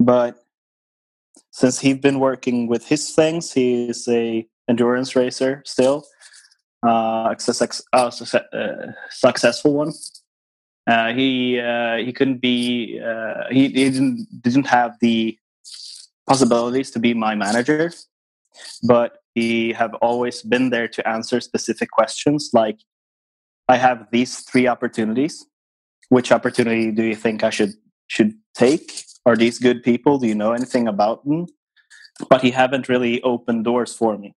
but 0.01 0.37
since 1.51 1.81
he's 1.81 1.99
been 1.99 2.19
working 2.19 2.67
with 2.67 2.87
his 2.89 3.11
things, 3.11 3.53
he's 3.53 4.09
a 4.09 4.47
endurance 4.69 5.15
racer 5.15 5.63
still, 5.67 6.05
uh, 6.83 7.37
success, 7.37 7.83
uh, 7.93 8.11
uh, 8.57 8.93
successful 9.11 9.75
one. 9.75 9.93
Uh, 10.87 11.13
he 11.13 11.61
uh, 11.61 11.97
he 11.97 12.13
couldn't 12.13 12.39
be 12.39 13.01
uh, 13.05 13.45
he, 13.51 13.69
he 13.69 13.91
didn't 13.91 14.27
didn't 14.43 14.67
have 14.67 14.97
the 15.01 15.39
possibilities 16.27 16.91
to 16.91 16.99
be 16.99 17.15
my 17.15 17.35
manager, 17.35 17.93
but 18.83 19.22
he 19.35 19.73
have 19.73 19.95
always 19.95 20.43
been 20.43 20.71
there 20.71 20.89
to 20.89 21.09
answer 21.09 21.41
specific 21.41 21.91
questions 21.91 22.51
like 22.53 22.79
i 23.69 23.77
have 23.77 24.07
these 24.13 24.41
three 24.41 24.67
opportunities. 24.67 25.47
Which 26.09 26.31
opportunity 26.31 26.91
do 26.91 27.05
you 27.05 27.15
think 27.15 27.43
i 27.43 27.51
should 27.51 27.73
should 28.09 28.35
take? 28.55 29.05
Are 29.25 29.37
these 29.37 29.59
good 29.59 29.83
people? 29.83 30.19
Do 30.19 30.27
you 30.27 30.35
know 30.35 30.53
anything 30.53 30.87
about 30.87 31.25
them? 31.25 31.47
But 32.29 32.43
he 32.43 32.51
haven't 32.51 32.89
really 32.89 33.23
opened 33.23 33.65
doors 33.65 33.95
for 33.95 34.19
me 34.19 34.35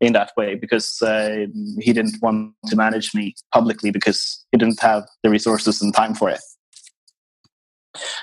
in 0.00 0.12
that 0.14 0.32
way 0.36 0.56
because 0.56 1.00
uh, 1.02 1.46
he 1.78 1.92
didn't 1.92 2.20
want 2.20 2.54
to 2.66 2.76
manage 2.76 3.14
me 3.14 3.34
publicly 3.52 3.90
because 3.90 4.44
he 4.50 4.58
didn't 4.58 4.80
have 4.80 5.04
the 5.22 5.30
resources 5.30 5.80
and 5.80 5.94
time 5.94 6.14
for 6.14 6.28
it. 6.30 6.40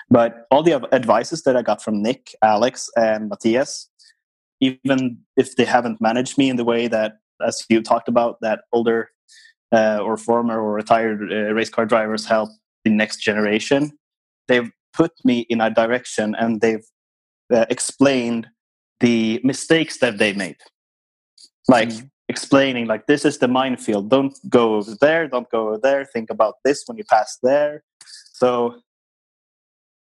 But 0.09 0.45
all 0.51 0.63
the 0.63 0.73
advices 0.91 1.43
that 1.43 1.55
i 1.55 1.61
got 1.61 1.81
from 1.81 2.03
nick 2.03 2.35
alex 2.43 2.89
and 2.97 3.31
mattias 3.31 3.87
even 4.61 5.17
if 5.35 5.55
they 5.55 5.65
haven't 5.65 5.99
managed 5.99 6.37
me 6.37 6.49
in 6.49 6.55
the 6.55 6.63
way 6.63 6.87
that, 6.87 7.17
as 7.45 7.65
you 7.69 7.81
talked 7.81 8.07
about, 8.07 8.37
that 8.41 8.61
older 8.71 9.09
uh, 9.73 9.99
or 10.01 10.15
former 10.15 10.61
or 10.61 10.73
retired 10.73 11.31
uh, 11.31 11.53
race 11.53 11.69
car 11.69 11.85
drivers 11.85 12.25
help 12.25 12.49
the 12.85 12.91
next 12.91 13.17
generation, 13.17 13.91
they've 14.47 14.71
put 14.93 15.11
me 15.23 15.39
in 15.49 15.59
a 15.61 15.69
direction 15.69 16.35
and 16.35 16.61
they've 16.61 16.85
uh, 17.51 17.65
explained 17.69 18.47
the 18.99 19.41
mistakes 19.43 19.97
that 19.97 20.19
they 20.19 20.33
made. 20.33 20.57
Like 21.67 21.89
mm. 21.89 22.09
explaining, 22.29 22.85
like, 22.85 23.07
this 23.07 23.25
is 23.25 23.39
the 23.39 23.47
minefield. 23.47 24.09
Don't 24.09 24.37
go 24.49 24.75
over 24.75 24.95
there. 24.99 25.27
Don't 25.27 25.49
go 25.49 25.69
over 25.69 25.77
there. 25.77 26.05
Think 26.05 26.29
about 26.29 26.55
this 26.63 26.83
when 26.85 26.97
you 26.97 27.03
pass 27.03 27.37
there. 27.41 27.83
So, 28.33 28.81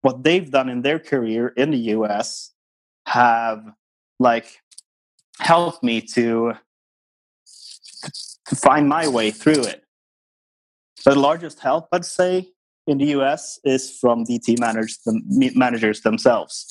what 0.02 0.24
they've 0.24 0.50
done 0.50 0.70
in 0.70 0.84
their 0.84 1.00
career 1.00 1.50
in 1.50 1.72
the 1.72 1.78
US 1.96 2.54
have 3.08 3.64
like 4.20 4.60
help 5.40 5.84
me 5.84 6.02
to 6.02 6.54
to 8.48 8.56
find 8.56 8.88
my 8.88 9.08
way 9.08 9.32
through 9.32 9.64
it. 9.64 9.84
The 11.04 11.16
largest 11.16 11.60
help, 11.60 11.88
I'd 11.92 12.06
say, 12.06 12.50
in 12.88 12.98
the 12.98 13.08
US 13.18 13.60
is 13.64 13.98
from 14.00 14.24
DT 14.24 14.60
managers, 14.60 15.00
the 15.06 15.22
managers 15.56 16.02
themselves. 16.02 16.66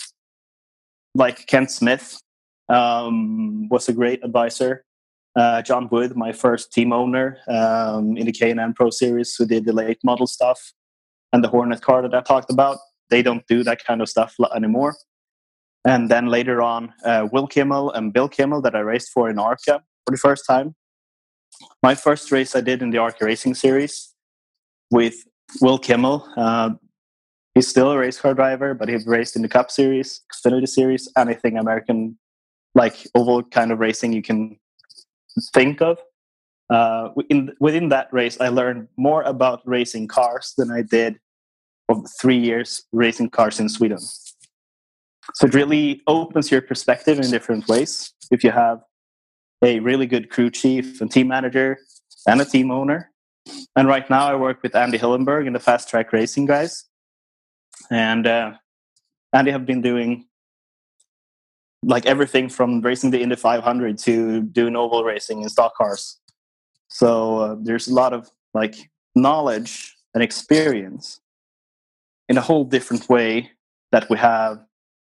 Like 1.14 1.47
Kent 1.47 1.70
Smith 1.70 2.18
um, 2.68 3.68
was 3.68 3.88
a 3.88 3.92
great 3.92 4.24
advisor. 4.24 4.84
Uh, 5.36 5.61
John 5.61 5.88
Wood, 5.90 6.16
my 6.16 6.32
first 6.32 6.72
team 6.72 6.92
owner 6.92 7.38
um, 7.47 8.16
in 8.16 8.24
the 8.24 8.32
K&N 8.32 8.72
Pro 8.72 8.88
Series, 8.88 9.36
who 9.36 9.44
did 9.44 9.66
the 9.66 9.72
late 9.72 9.99
model 10.03 10.26
stuff 10.26 10.72
and 11.32 11.44
the 11.44 11.49
Hornet 11.49 11.82
car 11.82 12.01
that 12.01 12.14
I 12.14 12.22
talked 12.22 12.51
about. 12.51 12.78
They 13.11 13.22
don't 13.22 13.47
do 13.47 13.62
that 13.62 13.84
kind 13.84 14.01
of 14.01 14.09
stuff 14.09 14.34
anymore. 14.55 14.97
And 15.87 16.11
then 16.11 16.26
later 16.26 16.61
on, 16.61 16.93
uh, 17.05 17.28
Will 17.30 17.47
Kimmel 17.47 17.93
and 17.93 18.12
Bill 18.12 18.28
Kimmel 18.28 18.61
that 18.62 18.74
I 18.74 18.80
raced 18.80 19.12
for 19.12 19.30
in 19.30 19.39
ARCA 19.39 19.82
for 20.05 20.11
the 20.11 20.16
first 20.18 20.45
time. 20.45 20.74
My 21.80 21.95
first 21.95 22.32
race 22.32 22.57
I 22.57 22.61
did 22.61 22.82
in 22.82 22.91
the 22.91 22.99
ARCA 22.99 23.24
Racing 23.24 23.55
Series 23.55 24.12
with 24.91 25.14
Will 25.61 25.78
Kimmel. 25.78 26.28
Uh, 26.37 26.70
he's 27.55 27.68
still 27.68 27.93
a 27.93 27.99
race 27.99 28.20
car 28.20 28.34
driver, 28.34 28.74
but 28.74 28.89
he's 28.89 29.07
raced 29.07 29.37
in 29.37 29.43
the 29.43 29.49
Cup 29.49 29.70
Series, 29.70 30.22
Xfinity 30.34 30.68
Series, 30.68 31.09
anything 31.16 31.57
American, 31.57 32.18
like 32.74 33.07
oval 33.14 33.45
kind 33.45 33.70
of 33.70 33.78
racing 33.78 34.12
you 34.12 34.22
can 34.22 34.59
think 35.55 35.80
of. 35.80 35.99
Uh, 36.68 37.11
in, 37.30 37.53
within 37.61 37.91
that 37.91 38.12
race, 38.12 38.41
I 38.41 38.49
learned 38.49 38.89
more 38.97 39.22
about 39.22 39.62
racing 39.64 40.09
cars 40.09 40.53
than 40.59 40.72
I 40.72 40.82
did 40.82 41.20
of 41.89 42.05
three 42.20 42.39
years 42.39 42.82
racing 42.91 43.30
cars 43.30 43.61
in 43.61 43.68
Sweden. 43.68 43.99
So 45.35 45.47
it 45.47 45.55
really 45.55 46.03
opens 46.07 46.51
your 46.51 46.62
perspective 46.62 47.18
in 47.18 47.31
different 47.31 47.68
ways. 47.68 48.12
If 48.31 48.45
you 48.45 48.51
have 48.51 48.81
a 49.62 49.81
really 49.81 50.07
good 50.07 50.31
crew 50.31 50.51
chief 50.51 51.01
and 51.01 51.11
team 51.11 51.29
manager 51.29 51.79
and 52.27 52.41
a 52.41 52.45
team 52.45 52.70
owner. 52.70 53.11
And 53.74 53.89
right 53.89 54.09
now 54.11 54.27
I 54.27 54.35
work 54.35 54.62
with 54.62 54.74
Andy 54.74 54.99
Hillenberg 54.99 55.47
in 55.47 55.53
the 55.53 55.61
fast 55.61 55.89
track 55.89 56.12
racing 56.12 56.47
guys. 56.47 56.85
And 57.91 58.27
uh, 58.27 58.53
Andy 59.33 59.51
have 59.51 59.66
been 59.66 59.83
doing 59.83 60.27
like 61.83 62.07
everything 62.07 62.49
from 62.49 62.81
racing 62.81 63.11
the 63.11 63.22
Indy 63.22 63.37
500 63.37 63.99
to 63.99 64.43
doing 64.43 64.74
oval 64.77 65.05
racing 65.05 65.43
in 65.43 65.49
stock 65.49 65.74
cars. 65.77 66.18
So 66.89 67.39
uh, 67.39 67.57
there's 67.61 67.89
a 67.89 67.95
lot 67.95 68.12
of 68.12 68.31
like 68.55 68.74
knowledge 69.14 69.95
and 70.14 70.22
experience 70.22 71.20
in 72.29 72.39
a 72.39 72.41
whole 72.41 72.64
different 72.64 73.09
way 73.09 73.53
that 73.93 74.11
we 74.11 74.18
have 74.18 74.66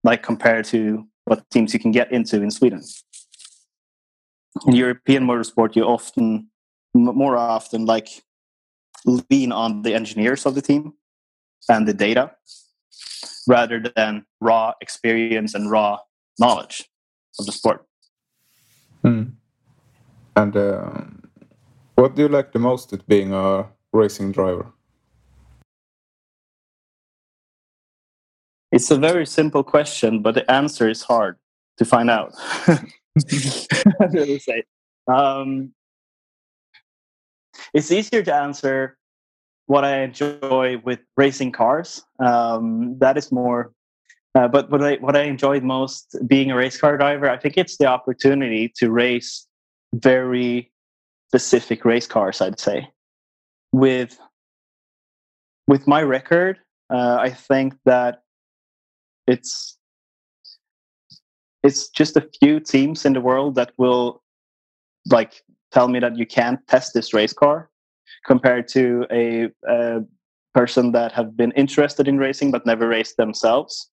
like 0.08 0.24
compared 0.24 0.64
to 0.64 1.06
what 1.26 1.40
teams 1.52 1.74
you 1.74 1.80
can 1.80 1.92
get 1.92 2.10
into 2.18 2.42
in 2.42 2.50
Sweden. 2.50 2.82
In 4.66 4.74
European 4.74 5.28
motorsport, 5.28 5.76
you 5.76 5.84
often, 5.84 6.48
more 6.94 7.36
often, 7.36 7.86
like 7.86 8.10
lean 9.06 9.52
on 9.52 9.82
the 9.82 9.94
engineers 9.94 10.46
of 10.46 10.56
the 10.56 10.62
team 10.62 10.94
and 11.68 11.86
the 11.86 11.94
data 11.94 12.32
rather 13.48 13.78
than 13.96 14.26
raw 14.40 14.74
experience 14.82 15.54
and 15.54 15.70
raw 15.70 16.00
knowledge. 16.40 16.78
of 17.40 17.46
the 17.46 17.52
sport. 17.52 17.86
Mm. 19.04 19.34
And 20.36 20.54
um, 20.58 21.30
what 21.96 22.16
do 22.16 22.24
you 22.24 22.30
like 22.30 22.52
the 22.52 22.64
most 22.70 22.94
at 22.94 23.06
being 23.08 23.32
a 23.34 23.68
racing 23.94 24.32
driver? 24.32 24.66
It's 28.78 28.92
a 28.92 28.96
very 28.96 29.26
simple 29.26 29.64
question, 29.64 30.22
but 30.22 30.36
the 30.36 30.52
answer 30.52 30.88
is 30.88 31.02
hard 31.02 31.38
to 31.78 31.84
find 31.84 32.12
out. 32.12 32.36
say. 33.18 34.64
Um, 35.08 35.72
it's 37.74 37.92
easier 37.94 38.22
to 38.22 38.36
answer 38.36 38.98
what 39.68 39.86
I 39.86 40.02
enjoy 40.02 40.82
with 40.84 41.00
racing 41.16 41.54
cars. 41.54 42.04
Um, 42.20 43.00
that 43.00 43.18
is 43.18 43.32
more. 43.32 43.72
Uh, 44.36 44.50
but 44.50 44.70
what 44.70 44.84
I 44.84 44.96
what 44.98 45.16
I 45.16 45.24
enjoyed 45.24 45.64
most 45.64 46.18
being 46.28 46.52
a 46.52 46.56
race 46.58 46.78
car 46.78 46.98
driver, 46.98 47.30
I 47.30 47.38
think 47.38 47.58
it's 47.58 47.78
the 47.78 47.86
opportunity 47.86 48.74
to 48.80 48.92
race 48.92 49.48
very 49.94 50.74
specific 51.30 51.86
race 51.86 52.06
cars. 52.06 52.42
I'd 52.42 52.60
say 52.60 52.90
with 53.72 54.20
with 55.68 55.88
my 55.88 56.04
record, 56.04 56.60
uh, 56.90 57.16
I 57.20 57.30
think 57.30 57.74
that 57.86 58.24
it's 59.28 59.78
it's 61.64 61.90
just 61.90 62.16
a 62.16 62.28
few 62.40 62.60
teams 62.60 63.06
in 63.06 63.14
the 63.14 63.22
world 63.22 63.56
that 63.56 63.72
will 63.78 64.24
like 65.08 65.44
tell 65.72 65.88
me 65.88 66.00
that 66.00 66.18
you 66.18 66.26
can't 66.26 66.66
test 66.68 66.94
this 66.94 67.14
race 67.14 67.34
car 67.34 67.70
compared 68.26 68.68
to 68.70 69.06
a, 69.12 69.50
a 69.68 70.02
person 70.54 70.92
that 70.92 71.12
have 71.12 71.36
been 71.36 71.52
interested 71.54 72.08
in 72.08 72.18
racing 72.18 72.52
but 72.52 72.66
never 72.66 72.88
raced 72.88 73.18
themselves. 73.18 73.90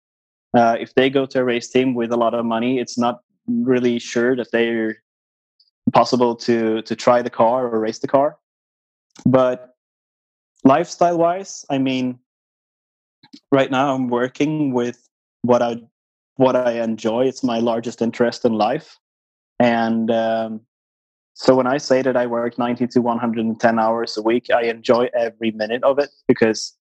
Uh, 0.55 0.75
if 0.79 0.93
they 0.93 1.09
go 1.09 1.25
to 1.25 1.39
a 1.39 1.43
race 1.43 1.69
team 1.69 1.95
with 1.95 2.11
a 2.11 2.17
lot 2.17 2.33
of 2.33 2.45
money 2.45 2.79
it's 2.79 2.97
not 2.97 3.21
really 3.47 3.97
sure 3.97 4.35
that 4.35 4.51
they're 4.51 5.01
possible 5.93 6.35
to 6.35 6.81
to 6.83 6.95
try 6.95 7.21
the 7.21 7.29
car 7.29 7.67
or 7.67 7.79
race 7.79 7.99
the 7.99 8.07
car. 8.07 8.37
But 9.25 9.73
lifestyle 10.63 11.17
wise 11.17 11.65
i 11.69 11.77
mean 11.77 12.17
right 13.51 13.69
now 13.69 13.93
i'm 13.93 14.07
working 14.07 14.73
with 14.73 15.09
what 15.43 15.61
I 15.61 15.77
what 16.37 16.55
I 16.55 16.81
enjoy. 16.81 17.25
It's 17.27 17.43
my 17.43 17.59
largest 17.59 18.01
interest 18.01 18.43
in 18.43 18.53
life, 18.53 18.97
and 19.59 20.09
um, 20.09 20.61
so 21.35 21.55
when 21.55 21.67
I 21.67 21.77
say 21.77 22.01
that 22.01 22.17
I 22.17 22.25
work 22.25 22.57
ninety 22.57 22.87
to 22.87 23.01
one 23.01 23.19
hundred 23.19 23.45
and 23.45 23.59
ten 23.59 23.77
hours 23.77 24.17
a 24.17 24.21
week, 24.21 24.47
I 24.49 24.63
enjoy 24.63 25.09
every 25.15 25.51
minute 25.51 25.83
of 25.83 25.99
it 25.99 26.09
because 26.27 26.75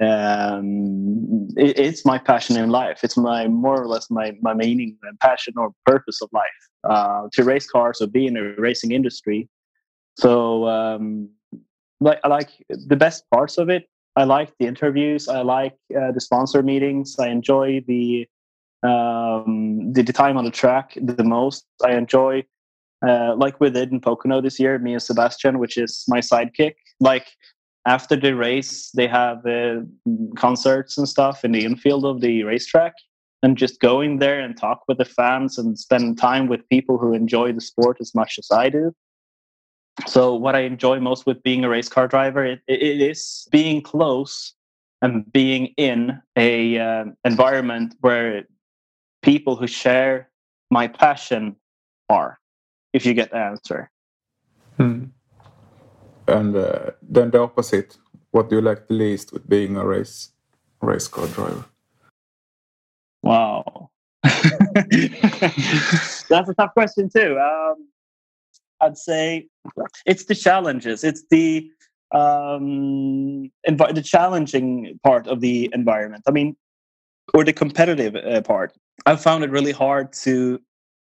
um, 0.00 1.48
it, 1.56 1.78
it's 1.78 2.04
my 2.04 2.18
passion 2.18 2.56
in 2.56 2.70
life. 2.70 3.00
It's 3.02 3.16
my 3.16 3.48
more 3.48 3.80
or 3.80 3.88
less 3.88 4.10
my 4.10 4.36
my 4.42 4.54
meaning 4.54 4.98
and 5.02 5.18
passion 5.20 5.54
or 5.56 5.72
purpose 5.86 6.20
of 6.22 6.28
life 6.32 6.60
uh, 6.84 7.28
to 7.32 7.44
race 7.44 7.68
cars 7.68 8.00
or 8.00 8.06
be 8.06 8.26
in 8.26 8.36
a 8.36 8.54
racing 8.60 8.92
industry. 8.92 9.48
So 10.18 10.68
um, 10.68 11.30
like 12.00 12.20
I 12.24 12.28
like 12.28 12.50
the 12.68 12.96
best 12.96 13.24
parts 13.30 13.58
of 13.58 13.68
it 13.68 13.88
I 14.20 14.24
like 14.24 14.52
the 14.58 14.66
interviews. 14.66 15.28
I 15.28 15.40
like 15.40 15.76
uh, 15.98 16.12
the 16.12 16.20
sponsor 16.20 16.62
meetings. 16.62 17.18
I 17.18 17.28
enjoy 17.28 17.82
the, 17.86 18.28
um, 18.82 19.92
the, 19.94 20.02
time 20.04 20.36
on 20.36 20.44
the 20.44 20.50
track 20.50 20.92
the 21.00 21.24
most. 21.24 21.64
I 21.82 21.92
enjoy 21.92 22.44
uh, 23.06 23.34
like 23.36 23.58
we 23.60 23.70
did 23.70 23.92
in 23.92 24.00
Pocono 24.00 24.42
this 24.42 24.60
year, 24.60 24.78
me 24.78 24.92
and 24.92 25.02
Sebastian, 25.02 25.58
which 25.58 25.78
is 25.78 26.04
my 26.06 26.20
sidekick. 26.20 26.74
Like 27.00 27.28
after 27.86 28.14
the 28.14 28.36
race, 28.36 28.90
they 28.90 29.08
have 29.08 29.38
uh, 29.46 29.80
concerts 30.36 30.98
and 30.98 31.08
stuff 31.08 31.42
in 31.42 31.52
the 31.52 31.64
infield 31.64 32.04
of 32.04 32.20
the 32.20 32.44
racetrack, 32.44 32.92
and 33.42 33.56
just 33.56 33.80
going 33.80 34.18
there 34.18 34.38
and 34.38 34.54
talk 34.54 34.82
with 34.86 34.98
the 34.98 35.06
fans 35.06 35.56
and 35.56 35.78
spend 35.78 36.18
time 36.18 36.46
with 36.46 36.68
people 36.68 36.98
who 36.98 37.14
enjoy 37.14 37.54
the 37.54 37.62
sport 37.62 37.96
as 38.02 38.14
much 38.14 38.38
as 38.38 38.48
I 38.52 38.68
do 38.68 38.94
so 40.06 40.34
what 40.34 40.54
i 40.54 40.60
enjoy 40.60 41.00
most 41.00 41.26
with 41.26 41.42
being 41.42 41.64
a 41.64 41.68
race 41.68 41.88
car 41.88 42.08
driver 42.08 42.44
it, 42.44 42.60
it 42.66 43.00
is 43.00 43.48
being 43.50 43.82
close 43.82 44.54
and 45.02 45.30
being 45.32 45.66
in 45.76 46.20
a 46.36 46.78
uh, 46.78 47.04
environment 47.24 47.94
where 48.00 48.44
people 49.22 49.56
who 49.56 49.66
share 49.66 50.28
my 50.70 50.88
passion 50.88 51.56
are 52.08 52.38
if 52.92 53.06
you 53.06 53.14
get 53.14 53.30
the 53.30 53.36
answer. 53.36 53.90
Hmm. 54.76 55.04
and 56.26 56.56
uh, 56.56 56.90
then 57.02 57.30
the 57.30 57.40
opposite. 57.40 57.96
What 58.30 58.48
do 58.48 58.56
you 58.56 58.62
like 58.62 58.86
the 58.86 58.94
least 58.94 59.32
with 59.32 59.48
being 59.48 59.76
a 59.76 59.84
race 59.84 60.30
race 60.80 61.08
car 61.08 61.26
driver? 61.26 61.64
Wow. 63.22 63.90
That's 64.22 64.40
a 66.30 66.54
tough 66.56 66.72
question 66.72 67.10
too. 67.10 67.38
Um, 67.38 67.88
I'd 68.80 68.96
say 68.96 69.48
it's 70.06 70.24
the 70.24 70.34
challenges. 70.34 71.04
It's 71.04 71.24
the 71.30 71.70
um, 72.12 73.50
the 73.64 74.02
challenging 74.04 74.98
part 75.04 75.26
of 75.26 75.40
the 75.40 75.70
environment. 75.72 76.24
I 76.26 76.32
mean, 76.32 76.56
or 77.34 77.44
the 77.44 77.52
competitive 77.52 78.16
uh, 78.16 78.42
part. 78.42 78.74
I 79.06 79.16
found 79.16 79.44
it 79.44 79.50
really 79.50 79.72
hard 79.72 80.12
to 80.24 80.60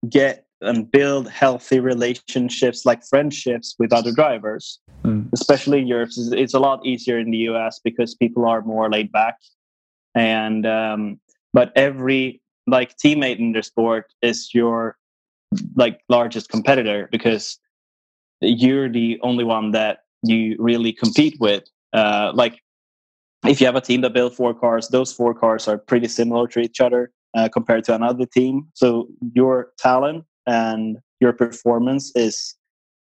get 0.09 0.45
and 0.61 0.91
build 0.91 1.29
healthy 1.29 1.79
relationships, 1.79 2.85
like 2.85 3.05
friendships, 3.05 3.75
with 3.77 3.93
other 3.93 4.11
drivers. 4.11 4.79
Mm. 5.05 5.29
Especially 5.31 5.79
in 5.79 5.87
Europe, 5.87 6.09
it's 6.15 6.53
a 6.53 6.59
lot 6.59 6.85
easier 6.85 7.19
in 7.19 7.31
the 7.31 7.37
US 7.49 7.79
because 7.83 8.15
people 8.15 8.45
are 8.45 8.61
more 8.61 8.89
laid 8.89 9.11
back. 9.11 9.37
And 10.15 10.65
um, 10.65 11.19
but 11.53 11.71
every 11.75 12.41
like 12.65 12.97
teammate 12.97 13.39
in 13.39 13.53
the 13.53 13.63
sport 13.63 14.11
is 14.21 14.53
your 14.53 14.97
like 15.75 16.01
largest 16.09 16.49
competitor 16.49 17.07
because 17.11 17.59
you're 18.41 18.89
the 18.89 19.19
only 19.21 19.43
one 19.43 19.71
that 19.71 19.99
you 20.23 20.55
really 20.59 20.93
compete 20.93 21.37
with. 21.39 21.63
Uh, 21.93 22.31
like 22.33 22.61
if 23.45 23.61
you 23.61 23.67
have 23.67 23.75
a 23.75 23.81
team 23.81 24.01
that 24.01 24.13
builds 24.13 24.35
four 24.35 24.53
cars, 24.53 24.89
those 24.89 25.13
four 25.13 25.33
cars 25.33 25.67
are 25.67 25.77
pretty 25.77 26.07
similar 26.07 26.47
to 26.47 26.59
each 26.59 26.81
other 26.81 27.11
uh, 27.35 27.49
compared 27.49 27.83
to 27.85 27.95
another 27.95 28.25
team. 28.25 28.67
So 28.73 29.07
your 29.33 29.71
talent 29.77 30.25
and 30.45 30.97
your 31.19 31.33
performance 31.33 32.11
is 32.15 32.55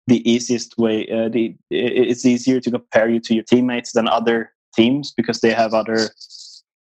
the 0.06 0.28
easiest 0.30 0.76
way. 0.78 1.08
Uh, 1.08 1.28
the 1.28 1.56
it's 1.70 2.26
easier 2.26 2.60
to 2.60 2.70
compare 2.70 3.08
you 3.08 3.20
to 3.20 3.34
your 3.34 3.44
teammates 3.44 3.92
than 3.92 4.08
other 4.08 4.52
teams 4.76 5.12
because 5.12 5.40
they 5.40 5.52
have 5.52 5.72
other 5.72 6.10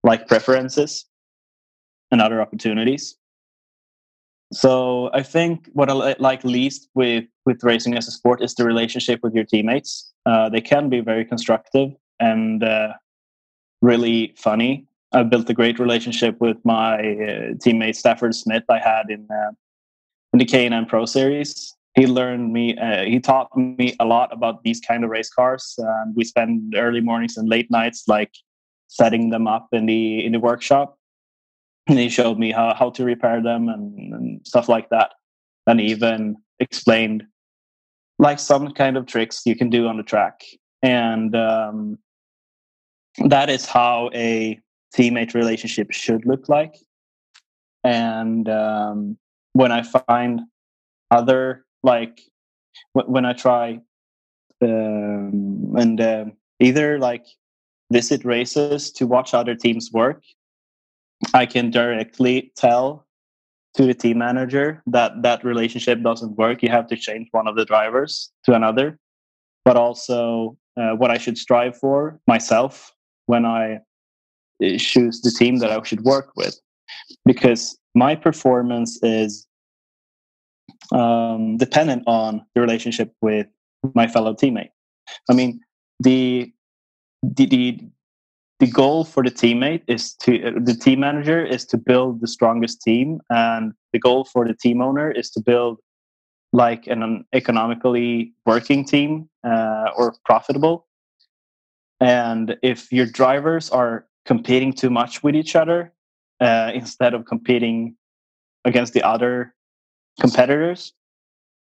like 0.05 0.29
preferences 0.29 1.07
and 2.11 2.21
other 2.21 2.41
opportunities. 2.41 3.17
So 4.53 5.11
I 5.13 5.23
think 5.23 5.69
what 5.75 5.91
I 5.91 6.17
like 6.19 6.43
least 6.43 6.89
with 6.95 7.25
with 7.45 7.63
racing 7.63 7.97
as 7.97 8.09
a 8.09 8.11
sport 8.11 8.43
is 8.43 8.55
the 8.55 8.65
relationship 8.65 9.21
with 9.23 9.35
your 9.35 9.45
teammates. 9.45 10.13
Uh, 10.25 10.49
they 10.49 10.61
can 10.61 10.89
be 10.89 11.01
very 11.01 11.25
constructive 11.25 11.93
and 12.19 12.65
uh, 12.65 12.95
really 13.83 14.35
funny. 14.37 14.87
I 15.13 15.23
built 15.23 15.49
a 15.51 15.55
great 15.55 15.79
relationship 15.79 16.41
with 16.41 16.57
my 16.65 16.97
uh, 16.97 17.55
teammate 17.63 17.97
Stafford 17.97 18.35
Smith. 18.35 18.65
I 18.71 18.79
had 18.79 19.11
in 19.11 19.27
uh, 19.31 19.53
in 20.33 20.39
the 20.39 20.45
K&N 20.45 20.87
Pro 20.87 21.05
Series. 21.05 21.75
He 21.95 22.07
learned 22.07 22.53
me. 22.53 22.77
Uh, 22.77 23.05
he 23.05 23.21
taught 23.21 23.55
me 23.57 23.97
a 24.01 24.05
lot 24.05 24.33
about 24.33 24.63
these 24.63 24.81
kind 24.81 25.05
of 25.05 25.11
race 25.11 25.31
cars. 25.31 25.79
we 26.15 26.25
spend 26.25 26.75
early 26.75 27.01
mornings 27.01 27.37
and 27.37 27.49
late 27.49 27.71
nights 27.71 28.05
like 28.09 28.33
setting 28.87 29.29
them 29.29 29.47
up 29.47 29.69
in 29.73 29.85
the 29.85 30.25
in 30.25 30.33
the 30.33 30.41
workshop 30.41 30.98
and 31.89 31.99
he 31.99 32.09
showed 32.09 32.39
me 32.39 32.53
how, 32.53 32.75
how 32.75 32.91
to 32.91 33.05
repair 33.05 33.43
them 33.43 33.69
and, 33.69 34.15
and 34.15 34.47
stuff 34.47 34.69
like 34.69 34.89
that. 34.91 35.13
And 35.67 35.81
even 35.81 36.37
explained 36.61 37.25
like 38.19 38.39
some 38.39 38.73
kind 38.73 38.97
of 38.97 39.07
tricks 39.07 39.43
you 39.45 39.57
can 39.57 39.71
do 39.71 39.87
on 39.87 39.97
the 39.97 40.03
track. 40.03 40.43
And 40.83 41.35
um, 41.37 41.99
that 43.27 43.51
is 43.51 43.67
how 43.67 44.11
a 44.15 44.59
teammate 44.97 45.35
relationship 45.35 45.93
should 45.93 46.25
look 46.27 46.49
like. 46.49 46.75
And 47.85 48.49
um, 48.49 49.19
when 49.59 49.73
i 49.73 49.83
find 49.83 50.43
other 51.11 51.65
like 51.83 52.21
w- 52.95 53.13
when 53.13 53.25
i 53.25 53.33
try 53.33 53.81
um, 54.63 55.75
and 55.77 56.01
uh, 56.01 56.25
either 56.61 56.99
like 56.99 57.27
visit 57.91 58.25
races 58.25 58.93
to 58.93 59.07
watch 59.07 59.35
other 59.35 59.55
teams 59.55 59.91
work 59.93 60.23
I 61.35 61.47
can 61.47 61.71
directly 61.71 62.53
tell 62.57 63.07
to 63.75 63.85
the 63.85 63.95
team 63.95 64.19
manager 64.19 64.83
that 64.87 65.23
that 65.23 65.45
relationship 65.45 66.03
doesn't 66.03 66.37
work. 66.37 66.63
You 66.63 66.69
have 66.71 66.87
to 66.89 66.97
change 66.97 67.29
one 67.33 67.47
of 67.47 67.57
the 67.57 67.65
drivers 67.65 68.31
to 68.45 68.55
another. 68.55 68.99
But 69.65 69.77
also, 69.77 70.57
uh, 70.77 70.93
what 70.93 71.11
I 71.11 71.19
should 71.19 71.37
strive 71.37 71.77
for 71.77 72.21
myself 72.27 72.93
when 73.27 73.45
I 73.45 73.81
uh, 74.65 74.79
choose 74.79 75.21
the 75.21 75.31
team 75.31 75.59
that 75.59 75.71
I 75.71 75.83
should 75.83 76.03
work 76.03 76.33
with, 76.37 76.59
because 77.25 77.79
my 77.95 78.15
performance 78.15 78.99
is 79.03 79.47
um, 80.93 81.57
dependent 81.57 82.05
on 82.07 82.45
the 82.55 82.61
relationship 82.61 83.13
with 83.21 83.47
my 83.95 84.07
fellow 84.07 84.35
teammate. 84.35 84.71
I 85.29 85.35
mean, 85.35 85.61
the 86.01 86.53
the, 87.23 87.47
the 87.47 87.81
the 88.61 88.67
goal 88.67 89.05
for 89.05 89.23
the 89.23 89.31
teammate 89.31 89.83
is 89.87 90.15
to 90.15 90.53
the 90.61 90.75
team 90.75 91.01
manager 91.01 91.45
is 91.45 91.65
to 91.67 91.77
build 91.77 92.21
the 92.21 92.27
strongest 92.27 92.83
team 92.83 93.21
and 93.31 93.73
the 93.93 93.99
goal 93.99 94.25
for 94.25 94.47
the 94.47 94.55
team 94.55 94.81
owner 94.81 95.11
is 95.11 95.31
to 95.31 95.41
build 95.41 95.79
like 96.53 96.87
an 96.87 97.25
economically 97.33 98.33
working 98.47 98.85
team 98.85 99.29
uh, 99.45 99.91
or 99.97 100.15
profitable. 100.25 100.87
And 102.01 102.57
if 102.63 102.91
your 102.91 103.07
drivers 103.07 103.71
are 103.71 104.07
competing 104.25 104.73
too 104.73 104.91
much 104.91 105.23
with 105.23 105.37
each 105.37 105.55
other 105.55 105.93
uh, 106.41 106.71
instead 106.75 107.15
of 107.15 107.27
competing 107.27 107.97
against 108.65 108.93
the 108.93 109.03
other 109.03 109.55
competitors 110.21 110.93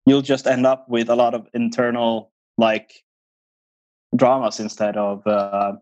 you'll 0.06 0.22
just 0.22 0.46
end 0.46 0.66
up 0.66 0.88
with 0.88 1.08
a 1.08 1.14
lot 1.14 1.34
of 1.34 1.46
internal 1.54 2.32
like 2.58 3.04
dramas 4.16 4.60
instead 4.60 4.96
of 4.96 5.24
uh, 5.26 5.72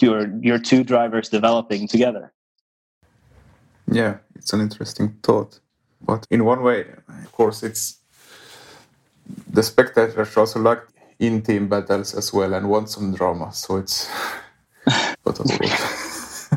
your 0.00 0.36
your 0.40 0.58
two 0.58 0.84
drivers 0.84 1.28
developing 1.28 1.88
together. 1.88 2.32
Yeah, 3.90 4.18
it's 4.36 4.52
an 4.52 4.60
interesting 4.60 5.16
thought. 5.22 5.60
But 6.00 6.26
in 6.30 6.44
one 6.44 6.62
way, 6.62 6.86
of 7.24 7.32
course, 7.32 7.62
it's 7.62 7.98
the 9.50 9.62
spectators 9.62 10.36
also 10.36 10.60
like 10.60 10.82
in 11.18 11.42
team 11.42 11.68
battles 11.68 12.14
as 12.14 12.32
well 12.32 12.54
and 12.54 12.68
want 12.68 12.88
some 12.90 13.14
drama. 13.14 13.52
So 13.52 13.76
it's 13.76 14.10
but 15.24 15.38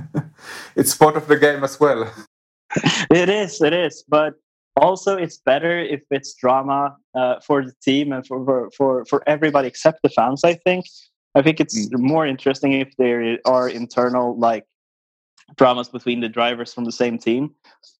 it's 0.76 0.96
part 0.96 1.16
of 1.16 1.28
the 1.28 1.38
game 1.38 1.64
as 1.64 1.80
well. 1.80 2.12
It 3.12 3.30
is, 3.30 3.62
it 3.62 3.74
is, 3.74 4.04
but 4.08 4.34
also 4.76 5.16
it's 5.16 5.38
better 5.38 5.80
if 5.80 6.02
it's 6.12 6.34
drama 6.34 6.96
uh, 7.14 7.40
for 7.40 7.64
the 7.64 7.74
team 7.82 8.12
and 8.12 8.26
for, 8.28 8.70
for 8.76 9.06
for 9.06 9.24
everybody 9.28 9.68
except 9.68 10.02
the 10.04 10.10
fans. 10.10 10.44
I 10.44 10.56
think 10.56 10.86
I 11.36 11.42
think 11.42 11.60
it's 11.60 11.90
mm. 11.90 12.00
more 12.00 12.26
interesting 12.26 12.74
if 12.74 12.96
there 12.98 13.38
are 13.46 13.70
internal 13.70 14.38
like 14.40 14.66
dramas 15.58 15.90
between 15.90 16.22
the 16.22 16.30
drivers 16.30 16.74
from 16.74 16.86
the 16.86 16.92
same 16.92 17.18
team. 17.18 17.54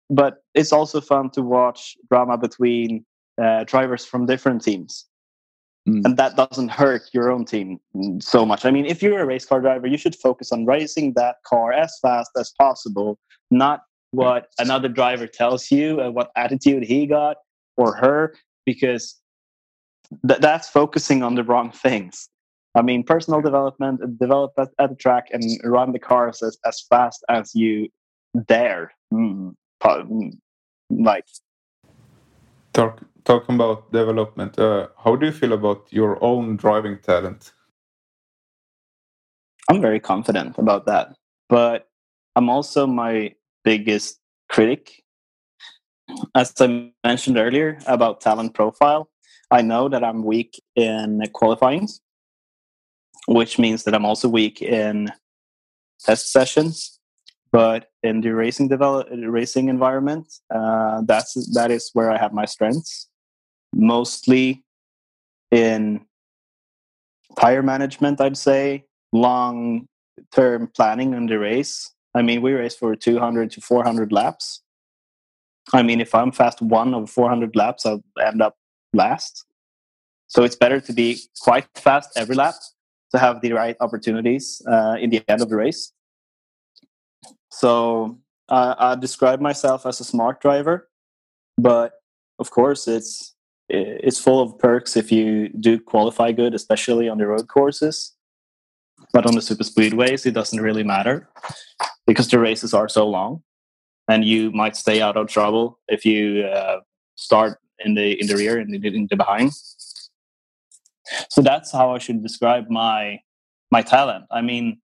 But 0.10 0.44
it's 0.54 0.72
also 0.72 1.02
fun 1.02 1.30
to 1.32 1.42
watch 1.42 1.98
drama 2.10 2.38
between 2.38 3.06
uh, 3.42 3.64
drivers 3.66 4.06
from 4.06 4.26
different 4.26 4.64
teams. 4.64 5.06
Mm. 5.88 6.06
And 6.06 6.18
that 6.18 6.36
doesn't 6.36 6.70
hurt 6.70 7.10
your 7.14 7.32
own 7.32 7.46
team 7.46 7.80
so 8.20 8.46
much. 8.46 8.66
I 8.66 8.72
mean, 8.72 8.86
if 8.86 9.04
you're 9.04 9.20
a 9.20 9.26
race 9.26 9.46
car 9.46 9.62
driver, 9.62 9.88
you 9.88 9.98
should 9.98 10.16
focus 10.16 10.52
on 10.52 10.66
racing 10.66 11.14
that 11.14 11.38
car 11.46 11.74
as 11.74 11.98
fast 12.02 12.32
as 12.38 12.54
possible, 12.60 13.20
not 13.52 13.82
what 14.12 14.48
another 14.60 14.88
driver 14.88 15.28
tells 15.28 15.70
you 15.70 16.00
and 16.00 16.16
what 16.16 16.32
attitude 16.36 16.84
he 16.84 17.06
got 17.06 17.38
or 17.78 17.94
her, 17.96 18.36
because 18.66 19.20
th- 20.28 20.40
that's 20.40 20.70
focusing 20.70 21.22
on 21.22 21.36
the 21.36 21.44
wrong 21.44 21.72
things. 21.72 22.30
I 22.76 22.82
mean, 22.82 23.04
personal 23.04 23.42
development, 23.42 24.20
develop 24.20 24.52
at, 24.58 24.70
at 24.80 24.90
the 24.90 24.96
track 24.96 25.28
and 25.32 25.42
run 25.64 25.94
the 25.94 26.00
cars 26.00 26.44
as, 26.44 26.58
as 26.66 26.82
fast 26.90 27.24
as 27.30 27.56
you 27.56 27.88
dare. 28.48 28.92
Mm, 29.14 29.56
like, 30.90 31.26
talk 32.74 33.00
talking 33.24 33.56
about 33.56 33.92
development. 33.94 34.60
Uh, 34.60 34.88
how 35.04 35.16
do 35.16 35.26
you 35.26 35.32
feel 35.32 35.54
about 35.54 35.88
your 35.90 36.22
own 36.24 36.58
driving 36.58 37.00
talent? 37.00 37.54
I'm 39.70 39.82
very 39.82 40.00
confident 40.00 40.58
about 40.58 40.86
that, 40.86 41.16
but 41.48 41.88
I'm 42.36 42.50
also 42.50 42.86
my 42.86 43.34
biggest 43.64 44.20
critic. 44.50 45.02
As 46.36 46.54
I 46.60 46.92
mentioned 47.04 47.38
earlier 47.38 47.80
about 47.88 48.22
talent 48.22 48.54
profile, 48.54 49.10
I 49.50 49.62
know 49.62 49.90
that 49.90 50.04
I'm 50.04 50.24
weak 50.24 50.62
in 50.76 51.22
qualifying 51.34 51.88
which 53.28 53.58
means 53.58 53.84
that 53.84 53.94
I'm 53.94 54.06
also 54.06 54.28
weak 54.28 54.62
in 54.62 55.12
test 56.00 56.32
sessions. 56.32 57.00
But 57.52 57.90
in 58.04 58.22
the 58.22 58.32
racing 58.32 58.68
develop 58.68 59.08
racing 59.12 59.70
environment, 59.70 60.28
uh, 60.54 61.02
that's 61.06 61.34
that 61.54 61.72
is 61.72 61.90
where 61.94 62.12
I 62.12 62.18
have 62.18 62.34
my 62.34 62.46
strengths, 62.46 63.08
mostly 63.74 64.64
in 65.52 66.06
tire 67.40 67.64
management. 67.64 68.20
I'd 68.20 68.38
say 68.38 68.86
long 69.14 69.88
term 70.34 70.70
planning 70.76 71.16
on 71.16 71.28
the 71.28 71.40
race. 71.40 71.92
I 72.14 72.22
mean, 72.22 72.42
we 72.42 72.54
race 72.54 72.76
for 72.76 72.96
200 72.96 73.52
to 73.52 73.62
400 73.62 74.12
laps. 74.12 74.62
I 75.74 75.82
mean, 75.82 76.02
if 76.02 76.14
I'm 76.14 76.32
fast 76.32 76.62
one 76.62 76.94
of 76.94 77.10
400 77.10 77.56
laps, 77.56 77.86
I'll 77.86 78.04
end 78.22 78.42
up 78.42 78.56
last. 78.94 79.46
So 80.28 80.44
it's 80.44 80.56
better 80.56 80.82
to 80.82 80.94
be 80.94 81.20
quite 81.42 81.68
fast 81.76 82.10
every 82.18 82.36
lap 82.36 82.56
to 83.16 83.20
have 83.20 83.42
the 83.42 83.54
right 83.54 83.78
opportunities 83.80 84.62
uh, 84.68 84.98
in 85.00 85.10
the 85.10 85.24
end 85.28 85.42
of 85.42 85.50
the 85.50 85.56
race. 85.56 85.94
So 87.50 88.20
uh, 88.50 88.76
I 88.78 88.96
describe 88.96 89.40
myself 89.40 89.86
as 89.86 90.00
a 90.02 90.04
smart 90.04 90.42
driver, 90.42 90.90
but 91.58 91.94
of 92.40 92.52
course 92.52 92.88
it's 92.88 93.34
it's 93.68 94.20
full 94.20 94.42
of 94.42 94.60
perks 94.60 94.96
if 94.96 95.12
you 95.12 95.50
do 95.50 95.80
qualify 95.80 96.32
good, 96.32 96.54
especially 96.54 97.10
on 97.10 97.18
the 97.18 97.26
road 97.26 97.48
courses. 97.48 98.14
But 99.12 99.26
on 99.26 99.34
the 99.34 99.42
super 99.42 99.64
speedways, 99.64 100.26
it 100.26 100.36
doesn't 100.36 100.62
really 100.62 100.84
matter 100.84 101.28
because 102.06 102.28
the 102.28 102.40
races 102.40 102.74
are 102.74 102.90
so 102.90 103.08
long, 103.08 103.42
and 104.08 104.24
you 104.24 104.52
might 104.52 104.76
stay 104.76 105.02
out 105.02 105.18
of 105.18 105.28
trouble 105.28 105.80
if 105.88 106.06
you 106.06 106.44
uh, 106.44 106.82
start 107.16 107.60
in 107.80 107.96
the 107.96 108.20
in 108.22 108.28
the 108.28 108.36
rear 108.36 108.60
and 108.60 108.76
in, 108.76 108.86
in 108.86 109.08
the 109.10 109.16
behind. 109.16 109.52
So 111.30 111.42
that's 111.42 111.72
how 111.72 111.94
I 111.96 112.00
should 112.00 112.24
describe 112.24 112.70
my 112.70 113.20
my 113.72 113.82
talent. 113.82 114.26
I 114.32 114.42
mean, 114.42 114.80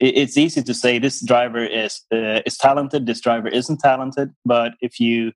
it, 0.00 0.16
it's 0.16 0.36
easy 0.36 0.62
to 0.62 0.74
say 0.74 0.98
this 0.98 1.24
driver 1.24 1.64
is 1.64 2.00
uh, 2.12 2.40
is 2.46 2.56
talented, 2.56 3.06
this 3.06 3.20
driver 3.20 3.48
isn't 3.48 3.80
talented, 3.80 4.30
but 4.44 4.72
if 4.80 5.00
you 5.00 5.32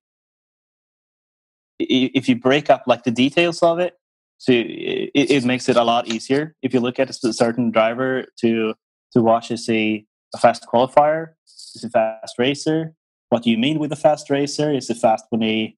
if 1.79 2.27
you 2.27 2.35
break 2.35 2.69
up 2.69 2.83
like 2.87 3.03
the 3.03 3.11
details 3.11 3.63
of 3.63 3.79
it, 3.79 3.93
so 4.37 4.51
it, 4.51 5.11
it 5.13 5.45
makes 5.45 5.69
it 5.69 5.77
a 5.77 5.83
lot 5.83 6.07
easier. 6.07 6.55
If 6.61 6.73
you 6.73 6.79
look 6.79 6.99
at 6.99 7.09
a 7.09 7.33
certain 7.33 7.71
driver 7.71 8.25
to 8.41 8.73
to 9.13 9.21
watch, 9.21 9.51
is 9.51 9.69
a, 9.69 10.05
a 10.35 10.37
fast 10.37 10.65
qualifier, 10.71 11.33
is 11.75 11.83
a 11.83 11.89
fast 11.89 12.35
racer. 12.37 12.93
What 13.29 13.43
do 13.43 13.51
you 13.51 13.57
mean 13.57 13.79
with 13.79 13.91
a 13.91 13.95
fast 13.95 14.29
racer? 14.29 14.73
Is 14.73 14.89
it 14.89 14.97
fast 14.97 15.25
when 15.29 15.41
he 15.41 15.77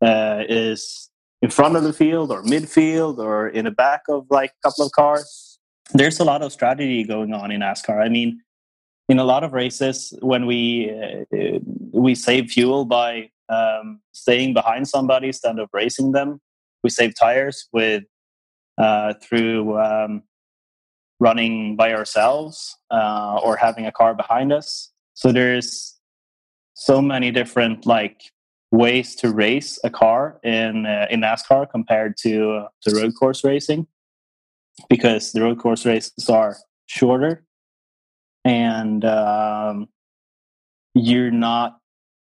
uh, 0.00 0.44
is 0.48 1.10
in 1.44 1.50
front 1.50 1.76
of 1.76 1.82
the 1.82 1.92
field 1.92 2.32
or 2.32 2.42
midfield 2.42 3.18
or 3.18 3.48
in 3.48 3.66
the 3.66 3.70
back 3.70 4.00
of 4.08 4.24
like 4.30 4.52
a 4.52 4.60
couple 4.66 4.86
of 4.86 4.92
cars. 4.92 5.58
There's 5.92 6.18
a 6.18 6.24
lot 6.24 6.40
of 6.40 6.50
strategy 6.52 7.04
going 7.04 7.34
on 7.34 7.50
in 7.50 7.60
NASCAR. 7.60 8.02
I 8.02 8.08
mean, 8.08 8.40
in 9.10 9.18
a 9.18 9.24
lot 9.24 9.44
of 9.44 9.52
races, 9.52 10.14
when 10.22 10.46
we 10.46 10.90
uh, 10.90 11.58
we 11.92 12.14
save 12.14 12.50
fuel 12.50 12.86
by 12.86 13.28
um, 13.50 14.00
staying 14.12 14.54
behind 14.54 14.88
somebody 14.88 15.26
instead 15.26 15.58
of 15.58 15.68
racing 15.74 16.12
them, 16.12 16.40
we 16.82 16.88
save 16.88 17.12
tires 17.14 17.68
with 17.74 18.04
uh, 18.78 19.12
through 19.22 19.78
um, 19.78 20.22
running 21.20 21.76
by 21.76 21.92
ourselves 21.92 22.74
uh, 22.90 23.38
or 23.44 23.56
having 23.56 23.84
a 23.84 23.92
car 23.92 24.14
behind 24.14 24.50
us. 24.50 24.90
So 25.12 25.30
there's 25.30 26.00
so 26.72 27.02
many 27.02 27.30
different 27.30 27.84
like 27.84 28.32
ways 28.70 29.14
to 29.16 29.30
race 29.32 29.78
a 29.84 29.90
car 29.90 30.40
in 30.42 30.86
uh, 30.86 31.06
in 31.10 31.20
NASCAR 31.20 31.70
compared 31.70 32.16
to 32.18 32.52
uh, 32.52 32.68
to 32.82 32.94
road 32.94 33.12
course 33.18 33.44
racing 33.44 33.86
because 34.88 35.32
the 35.32 35.42
road 35.42 35.58
course 35.58 35.86
races 35.86 36.28
are 36.28 36.56
shorter 36.86 37.44
and 38.44 39.04
um, 39.04 39.88
you're 40.94 41.30
not 41.30 41.78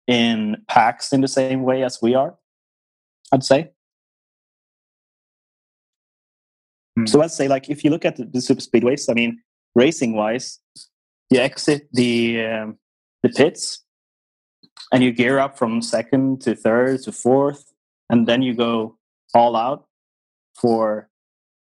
in 0.08 0.58
packs 0.68 1.14
in 1.14 1.22
the 1.22 1.28
same 1.28 1.64
way 1.64 1.84
as 1.84 2.00
we 2.02 2.16
are 2.16 2.36
i'd 3.32 3.44
say 3.44 3.70
mm. 6.98 7.08
so 7.08 7.20
let's 7.20 7.36
say 7.36 7.48
like 7.48 7.70
if 7.70 7.84
you 7.84 7.90
look 7.90 8.04
at 8.04 8.18
the, 8.18 8.26
the 8.26 8.42
super 8.42 8.62
speedways 8.62 9.10
i 9.10 9.14
mean 9.14 9.40
racing 9.76 10.16
wise 10.16 10.60
you 11.30 11.40
exit 11.40 11.88
the 11.94 12.44
um, 12.44 12.78
the 13.24 13.30
pits 13.30 13.84
and 14.92 15.04
you 15.04 15.12
gear 15.12 15.40
up 15.40 15.58
from 15.58 15.82
second 15.82 16.42
to 16.42 16.56
third 16.56 17.04
to 17.04 17.12
fourth, 17.12 17.74
and 18.10 18.28
then 18.28 18.42
you 18.42 18.54
go 18.54 18.98
all 19.34 19.56
out 19.56 19.86
for 20.60 21.10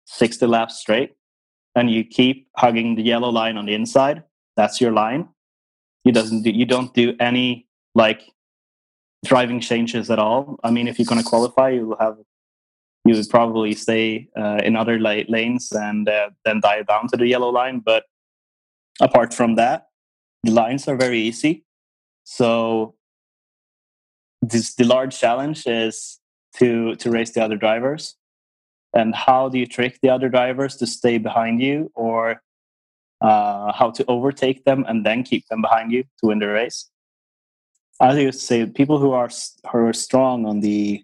60 0.06 0.46
laps 0.46 0.78
straight, 0.78 1.16
and 1.74 1.90
you 1.90 2.04
keep 2.04 2.48
hugging 2.56 2.94
the 2.94 3.02
yellow 3.02 3.30
line 3.30 3.56
on 3.56 3.66
the 3.66 3.74
inside. 3.74 4.22
That's 4.56 4.80
your 4.80 4.92
line. 4.92 5.28
You 6.04 6.12
doesn't 6.12 6.42
do, 6.42 6.50
you 6.50 6.64
don't 6.64 6.94
do 6.94 7.16
any 7.18 7.66
like 7.94 8.22
driving 9.24 9.60
changes 9.60 10.10
at 10.10 10.18
all. 10.18 10.58
I 10.62 10.70
mean, 10.70 10.88
if 10.88 10.98
you're 10.98 11.06
going 11.06 11.22
to 11.22 11.28
qualify, 11.28 11.70
you 11.70 11.86
will 11.88 11.98
have 11.98 12.16
you 13.06 13.14
would 13.14 13.30
probably 13.30 13.72
stay 13.74 14.28
uh, 14.36 14.60
in 14.64 14.74
other 14.74 14.98
la- 14.98 15.22
lanes 15.28 15.70
and 15.72 16.08
uh, 16.08 16.30
then 16.44 16.60
dive 16.60 16.86
down 16.88 17.06
to 17.08 17.16
the 17.16 17.26
yellow 17.26 17.50
line. 17.50 17.78
But 17.78 18.04
apart 19.00 19.32
from 19.32 19.54
that, 19.54 19.86
the 20.42 20.50
lines 20.50 20.88
are 20.88 20.96
very 20.96 21.20
easy. 21.20 21.64
So 22.24 22.94
this, 24.50 24.74
the 24.74 24.84
large 24.84 25.18
challenge 25.18 25.66
is 25.66 26.20
to 26.58 26.94
to 26.96 27.10
race 27.10 27.32
the 27.32 27.42
other 27.42 27.56
drivers 27.56 28.16
and 28.94 29.14
how 29.14 29.48
do 29.48 29.58
you 29.58 29.66
trick 29.66 29.98
the 30.02 30.08
other 30.08 30.28
drivers 30.28 30.76
to 30.76 30.86
stay 30.86 31.18
behind 31.18 31.60
you 31.60 31.90
or 31.94 32.42
uh, 33.20 33.72
how 33.72 33.90
to 33.90 34.04
overtake 34.08 34.64
them 34.64 34.84
and 34.88 35.04
then 35.04 35.22
keep 35.22 35.46
them 35.48 35.60
behind 35.60 35.92
you 35.92 36.02
to 36.18 36.26
win 36.26 36.38
the 36.38 36.48
race. 36.48 36.88
I 38.00 38.14
would 38.14 38.34
say 38.34 38.66
people 38.66 38.98
who 38.98 39.12
are 39.12 39.30
who 39.70 39.78
are 39.78 39.92
strong 39.92 40.46
on 40.46 40.60
the 40.60 41.02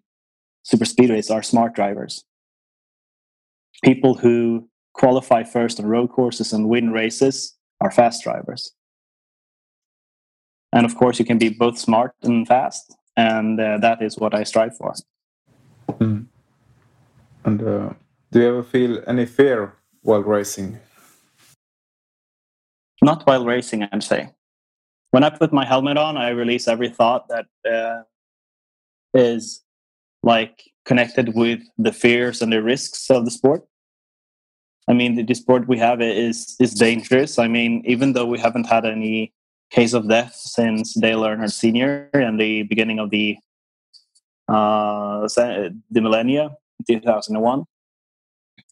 super 0.63 0.85
speedways 0.85 1.35
are 1.35 1.43
smart 1.43 1.75
drivers. 1.75 2.25
People 3.83 4.15
who 4.15 4.69
qualify 4.95 5.43
first 5.43 5.81
on 5.81 5.87
road 5.87 6.11
courses 6.11 6.53
and 6.53 6.69
win 6.69 6.93
races 6.93 7.57
are 7.81 7.91
fast 7.91 8.23
drivers. 8.23 8.73
And 10.73 10.87
of 10.87 10.95
course, 10.97 11.19
you 11.19 11.25
can 11.25 11.39
be 11.39 11.49
both 11.49 11.79
smart 11.79 12.13
and 12.23 12.47
fast, 12.47 12.95
and 13.17 13.61
uh, 13.61 13.79
that 13.79 14.03
is 14.03 14.19
what 14.19 14.35
I 14.35 14.45
strive 14.45 14.77
for. 14.77 14.95
Mm. 15.89 16.27
And 17.45 17.63
uh, 17.63 17.91
do 18.31 18.41
you 18.41 18.49
ever 18.49 18.63
feel 18.63 19.03
any 19.07 19.27
fear 19.27 19.75
while 20.03 20.23
racing? 20.23 20.79
Not 23.03 23.27
while 23.27 23.45
racing, 23.45 23.83
I'd 23.83 24.03
say. 24.03 24.31
When 25.11 25.25
I 25.25 25.31
put 25.31 25.53
my 25.53 25.67
helmet 25.67 25.97
on, 25.97 26.17
I 26.17 26.31
release 26.31 26.69
every 26.69 26.89
thought 26.89 27.29
that 27.29 27.47
uh, 27.71 28.03
is 29.13 29.63
like 30.23 30.63
connected 30.85 31.35
with 31.35 31.61
the 31.77 31.93
fears 31.93 32.41
and 32.41 32.53
the 32.53 32.63
risks 32.63 33.11
of 33.11 33.25
the 33.25 33.31
sport. 33.31 33.65
I 34.89 34.95
mean, 34.95 35.17
the, 35.17 35.23
the 35.23 35.35
sport 35.35 35.69
we 35.69 35.79
have 35.79 36.01
is 36.01 36.57
is 36.59 36.75
dangerous. 36.75 37.39
I 37.39 37.49
mean, 37.49 37.83
even 37.85 38.15
though 38.15 38.27
we 38.27 38.39
haven't 38.39 38.67
had 38.67 38.85
any 38.85 39.33
case 39.73 39.95
of 39.95 40.09
death 40.09 40.35
since 40.35 40.95
Dale 40.95 41.23
Earnhardt 41.23 41.51
Sr. 41.53 42.11
and 42.13 42.39
the 42.39 42.63
beginning 42.65 42.99
of 42.99 43.11
the 43.11 43.37
uh, 44.49 45.27
the 45.27 46.01
millennia, 46.01 46.51
2001. 46.87 47.65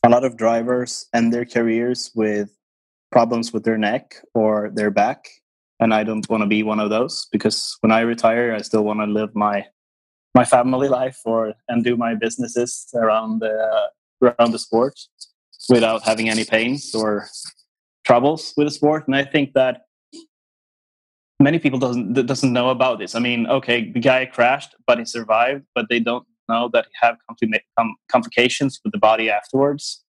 A 0.03 0.09
lot 0.09 0.25
of 0.25 0.37
drivers 0.37 1.07
end 1.15 1.33
their 1.33 1.45
careers 1.45 2.11
with 2.15 2.51
problems 3.11 3.53
with 3.53 3.65
their 3.65 3.79
neck 3.79 4.17
or 4.35 4.71
their 4.75 4.91
back, 4.91 5.29
and 5.79 5.95
I 5.95 6.05
don't 6.05 6.29
want 6.29 6.43
to 6.43 6.47
be 6.47 6.63
one 6.63 6.81
of 6.81 6.91
those 6.91 7.27
because 7.33 7.77
when 7.81 7.93
I 7.93 8.01
retire, 8.01 8.55
I 8.55 8.61
still 8.63 8.85
want 8.85 9.01
to 9.01 9.07
live 9.07 9.35
my 9.35 9.67
my 10.35 10.45
family 10.45 10.89
life 10.89 11.19
or 11.25 11.55
and 11.69 11.83
do 11.83 11.97
my 11.97 12.15
businesses 12.15 12.89
around 12.95 13.41
the 13.41 13.91
around 14.23 14.53
the 14.53 14.59
sport 14.59 14.99
without 15.69 16.03
having 16.03 16.29
any 16.29 16.45
pains 16.45 16.95
or 16.95 17.27
troubles 18.05 18.53
with 18.57 18.67
the 18.67 18.71
sport. 18.71 19.07
And 19.07 19.17
I 19.17 19.25
think 19.25 19.53
that 19.55 19.83
many 21.41 21.59
people 21.59 21.79
doesn't 21.79 22.13
doesn't 22.27 22.53
know 22.53 22.69
about 22.69 22.99
this. 22.99 23.15
I 23.15 23.19
mean, 23.19 23.47
okay, 23.47 23.91
the 23.91 24.01
guy 24.01 24.27
crashed, 24.27 24.77
but 24.87 24.99
he 24.99 25.05
survived, 25.05 25.65
but 25.75 25.87
they 25.89 25.99
don't 25.99 26.27
know 26.49 26.69
that 26.73 26.87
he 26.87 26.93
had 27.01 27.17
complications 28.13 28.81
with 28.85 28.93
the 28.93 28.99
body 28.99 29.31
afterwards. 29.31 30.05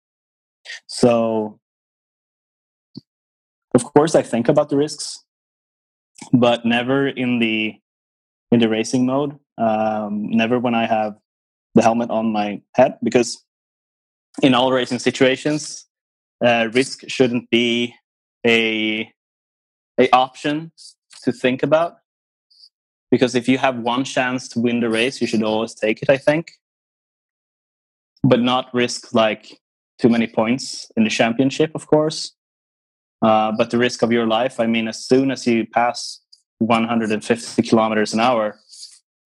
So, 0.86 1.58
of 3.74 3.84
course, 3.84 4.14
I 4.14 4.22
think 4.22 4.48
about 4.48 4.68
the 4.70 4.76
risks, 4.76 5.24
but 6.32 6.64
never 6.64 7.08
in 7.08 7.40
the 7.40 7.74
in 8.52 8.60
the 8.60 8.68
racing 8.68 9.04
mode. 9.04 9.38
Um, 9.58 10.30
never 10.30 10.58
when 10.58 10.74
I 10.74 10.86
have 10.86 11.16
the 11.74 11.82
helmet 11.82 12.10
on 12.10 12.32
my 12.32 12.62
head, 12.74 12.98
because 13.02 13.44
in 14.42 14.54
all 14.54 14.70
racing 14.70 14.98
situations, 14.98 15.86
uh, 16.44 16.68
risk 16.72 17.08
shouldn't 17.08 17.50
be 17.50 17.94
a 18.46 19.10
a 19.98 20.10
option 20.10 20.72
to 21.26 21.32
think 21.32 21.62
about. 21.62 21.98
Because 23.10 23.34
if 23.34 23.48
you 23.48 23.58
have 23.58 23.78
one 23.78 24.04
chance 24.04 24.48
to 24.50 24.60
win 24.60 24.80
the 24.80 24.88
race 24.88 25.20
you 25.20 25.26
should 25.26 25.42
always 25.42 25.74
take 25.74 26.02
it 26.02 26.08
i 26.10 26.16
think. 26.16 26.52
But 28.22 28.40
not 28.40 28.72
risk 28.72 29.14
like 29.14 29.60
too 30.00 30.08
many 30.08 30.26
points 30.26 30.90
in 30.96 31.04
the 31.04 31.10
championship 31.10 31.70
of 31.74 31.86
course. 31.86 32.32
Uh, 33.22 33.50
but 33.58 33.70
the 33.70 33.78
risk 33.78 34.02
of 34.02 34.12
your 34.12 34.26
life 34.26 34.60
i 34.60 34.66
mean 34.66 34.88
as 34.88 34.98
soon 35.10 35.30
as 35.30 35.46
you 35.46 35.66
pass 35.66 36.20
150 36.58 37.62
kilometers 37.62 38.14
an 38.14 38.20
hour 38.20 38.58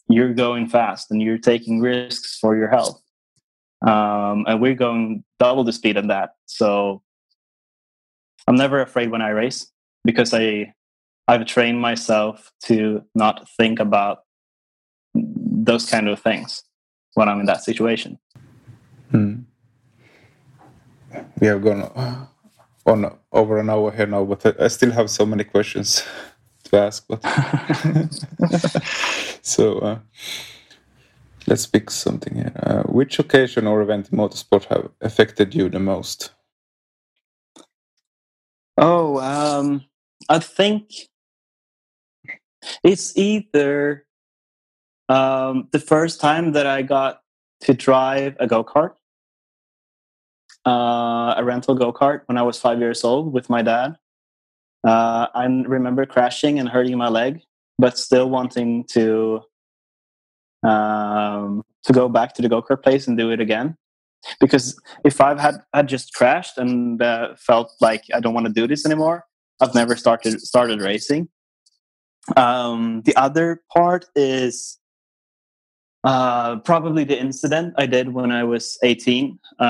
you're 0.08 0.34
going 0.34 0.68
fast 0.68 1.10
and 1.10 1.22
you're 1.22 1.38
taking 1.38 1.80
risks 1.80 2.36
for 2.40 2.56
your 2.56 2.68
health. 2.68 3.00
Um, 3.86 4.44
and 4.48 4.60
we're 4.60 4.74
going 4.74 5.22
double 5.38 5.62
the 5.62 5.72
speed 5.72 5.96
of 5.96 6.08
that. 6.08 6.34
So 6.46 7.02
i'm 8.46 8.56
never 8.56 8.80
afraid 8.80 9.10
when 9.10 9.22
i 9.22 9.30
race 9.30 9.70
because 10.04 10.34
i 10.34 10.72
I've 11.30 11.46
trained 11.46 11.80
myself 11.80 12.52
to 12.64 13.04
not 13.14 13.48
think 13.56 13.78
about 13.78 14.24
those 15.14 15.88
kind 15.88 16.08
of 16.08 16.18
things 16.18 16.64
when 17.14 17.28
I'm 17.28 17.38
in 17.38 17.46
that 17.46 17.62
situation. 17.62 18.18
Hmm. 19.12 19.42
We 21.38 21.46
have 21.46 21.62
gone 21.62 22.28
on 22.84 23.16
over 23.30 23.60
an 23.60 23.70
hour 23.70 23.92
here 23.92 24.06
now, 24.06 24.24
but 24.24 24.60
I 24.60 24.66
still 24.66 24.90
have 24.90 25.08
so 25.08 25.24
many 25.24 25.44
questions 25.44 26.04
to 26.64 26.80
ask. 26.80 27.06
But 27.06 27.22
so 29.42 29.78
uh, 29.78 29.98
let's 31.46 31.64
pick 31.64 31.92
something 31.92 32.34
here. 32.34 32.52
Uh, 32.60 32.82
which 32.90 33.20
occasion 33.20 33.68
or 33.68 33.82
event 33.82 34.08
in 34.10 34.18
motorsport 34.18 34.64
have 34.64 34.90
affected 35.00 35.54
you 35.54 35.68
the 35.68 35.78
most? 35.78 36.32
Oh, 38.76 39.18
um, 39.18 39.84
I 40.28 40.40
think 40.40 40.90
it's 42.82 43.16
either 43.16 44.06
um, 45.08 45.68
the 45.72 45.78
first 45.78 46.20
time 46.20 46.52
that 46.52 46.66
I 46.66 46.82
got 46.82 47.20
to 47.62 47.74
drive 47.74 48.36
a 48.38 48.46
go 48.46 48.64
kart, 48.64 48.94
uh, 50.66 51.34
a 51.36 51.42
rental 51.44 51.74
go 51.74 51.92
kart 51.92 52.22
when 52.26 52.38
I 52.38 52.42
was 52.42 52.58
five 52.58 52.78
years 52.78 53.04
old 53.04 53.32
with 53.32 53.50
my 53.50 53.62
dad. 53.62 53.96
Uh, 54.86 55.26
I 55.34 55.44
remember 55.44 56.06
crashing 56.06 56.58
and 56.58 56.68
hurting 56.68 56.96
my 56.96 57.08
leg, 57.08 57.42
but 57.78 57.98
still 57.98 58.30
wanting 58.30 58.84
to 58.92 59.42
um, 60.62 61.62
to 61.84 61.92
go 61.92 62.08
back 62.08 62.34
to 62.34 62.42
the 62.42 62.48
go 62.48 62.62
kart 62.62 62.82
place 62.82 63.06
and 63.06 63.16
do 63.16 63.30
it 63.30 63.40
again. 63.40 63.76
Because 64.38 64.78
if 65.04 65.20
I've 65.20 65.40
had 65.40 65.56
had 65.74 65.88
just 65.88 66.14
crashed 66.14 66.58
and 66.58 67.02
uh, 67.02 67.34
felt 67.36 67.72
like 67.80 68.04
I 68.14 68.20
don't 68.20 68.34
want 68.34 68.46
to 68.46 68.52
do 68.52 68.66
this 68.66 68.84
anymore, 68.84 69.24
I've 69.60 69.74
never 69.74 69.96
started 69.96 70.40
started 70.40 70.80
racing. 70.80 71.28
Um, 72.36 73.02
the 73.04 73.16
other 73.16 73.62
part 73.72 74.06
is 74.14 74.78
uh, 76.04 76.56
probably 76.60 77.04
the 77.04 77.18
incident 77.18 77.74
I 77.76 77.86
did 77.86 78.14
when 78.14 78.30
I 78.32 78.44
was 78.44 78.78
18 78.82 79.38
uh, 79.58 79.64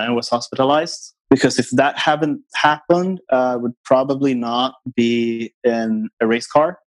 and 0.00 0.14
was 0.14 0.28
hospitalized. 0.28 1.14
Because 1.30 1.58
if 1.58 1.70
that 1.70 1.98
hadn't 1.98 2.42
happened, 2.54 3.20
uh, 3.32 3.54
I 3.54 3.56
would 3.56 3.72
probably 3.84 4.34
not 4.34 4.74
be 4.94 5.54
in 5.64 6.10
a 6.20 6.26
race 6.26 6.46
car. 6.46 6.78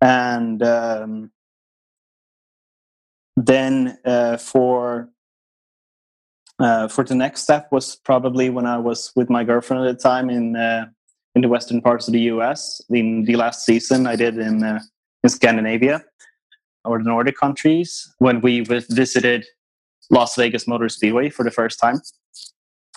And 0.00 0.60
um, 0.62 1.30
then 3.36 3.96
uh, 4.04 4.38
for 4.38 5.08
uh, 6.58 6.88
for 6.88 7.04
the 7.04 7.14
next 7.14 7.42
step 7.42 7.70
was 7.72 7.96
probably 7.96 8.48
when 8.50 8.66
I 8.66 8.78
was 8.78 9.12
with 9.16 9.28
my 9.28 9.44
girlfriend 9.44 9.86
at 9.86 9.96
the 9.96 10.02
time 10.02 10.30
in 10.30 10.56
uh, 10.56 10.86
in 11.34 11.42
the 11.42 11.48
western 11.48 11.80
parts 11.80 12.06
of 12.08 12.12
the 12.12 12.20
US. 12.32 12.80
In 12.90 13.24
the 13.24 13.36
last 13.36 13.64
season, 13.64 14.06
I 14.06 14.16
did 14.16 14.38
in 14.38 14.62
uh, 14.62 14.80
in 15.22 15.30
Scandinavia 15.30 16.04
or 16.84 16.98
the 16.98 17.04
Nordic 17.04 17.36
countries 17.36 18.14
when 18.18 18.40
we 18.40 18.60
visited 18.60 19.46
Las 20.10 20.36
Vegas 20.36 20.66
Motor 20.68 20.88
Speedway 20.88 21.30
for 21.30 21.44
the 21.44 21.50
first 21.50 21.78
time, 21.80 22.00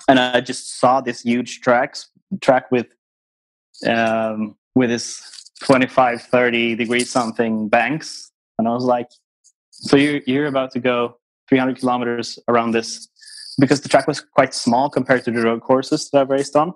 and 0.08 0.20
I 0.20 0.42
just 0.42 0.80
saw 0.80 1.02
this 1.02 1.22
huge 1.22 1.62
tracks 1.62 2.10
track 2.42 2.70
with 2.72 2.88
um, 3.88 4.56
with 4.76 4.90
this 4.90 5.52
25, 5.64 6.22
30 6.22 6.76
degrees 6.76 7.10
something 7.10 7.70
banks, 7.70 8.32
and 8.60 8.68
I 8.68 8.72
was 8.72 8.84
like, 8.84 9.10
"So 9.72 9.98
you're 9.98 10.22
you're 10.28 10.48
about 10.48 10.72
to 10.72 10.80
go 10.80 11.18
300 11.50 11.78
kilometers 11.80 12.40
around 12.48 12.72
this." 12.72 13.08
Because 13.60 13.82
the 13.82 13.90
track 13.90 14.08
was 14.08 14.22
quite 14.22 14.54
small 14.54 14.88
compared 14.88 15.24
to 15.26 15.32
the 15.32 15.42
road 15.42 15.62
courses 15.62 16.12
that 16.12 16.22
I've 16.22 16.30
raced 16.30 16.56
on, 16.56 16.74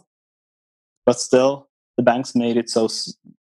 but 1.11 1.19
still 1.19 1.67
the 1.97 2.03
banks 2.03 2.35
made 2.35 2.55
it 2.55 2.69
so 2.69 2.87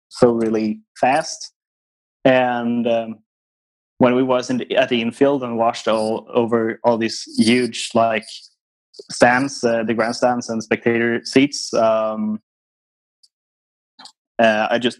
so 0.08 0.32
really 0.32 0.80
fast. 0.98 1.52
And 2.24 2.86
um, 2.86 3.18
when 3.98 4.14
we 4.14 4.22
was 4.22 4.48
in 4.48 4.56
the, 4.56 4.74
at 4.74 4.88
the 4.88 5.02
infield 5.02 5.42
and 5.42 5.58
watched 5.58 5.86
all 5.86 6.26
over 6.32 6.80
all 6.82 6.96
these 6.96 7.24
huge 7.36 7.90
like 7.94 8.24
stands 9.10 9.62
uh, 9.64 9.82
the 9.82 9.92
grandstands 9.92 10.48
and 10.48 10.62
spectator 10.62 11.20
seats 11.24 11.74
um, 11.74 12.40
uh, 14.38 14.66
i 14.70 14.78
just 14.78 14.98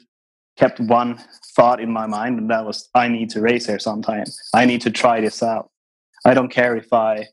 kept 0.59 0.81
one 0.81 1.19
thought 1.57 1.81
in 1.81 1.91
my 1.91 2.07
mind 2.07 2.39
and 2.39 2.51
that 2.51 2.65
was 2.65 2.89
i 2.95 3.09
need 3.09 3.29
to 3.31 3.41
race 3.41 3.67
here 3.67 3.79
sometime. 3.79 4.27
I 4.55 4.65
need 4.67 4.83
to 4.83 4.91
try 4.91 5.21
this 5.21 5.43
out. 5.43 5.71
I 6.25 6.35
don't 6.35 6.51
care 6.51 6.77
if 6.77 6.93
i 6.93 7.29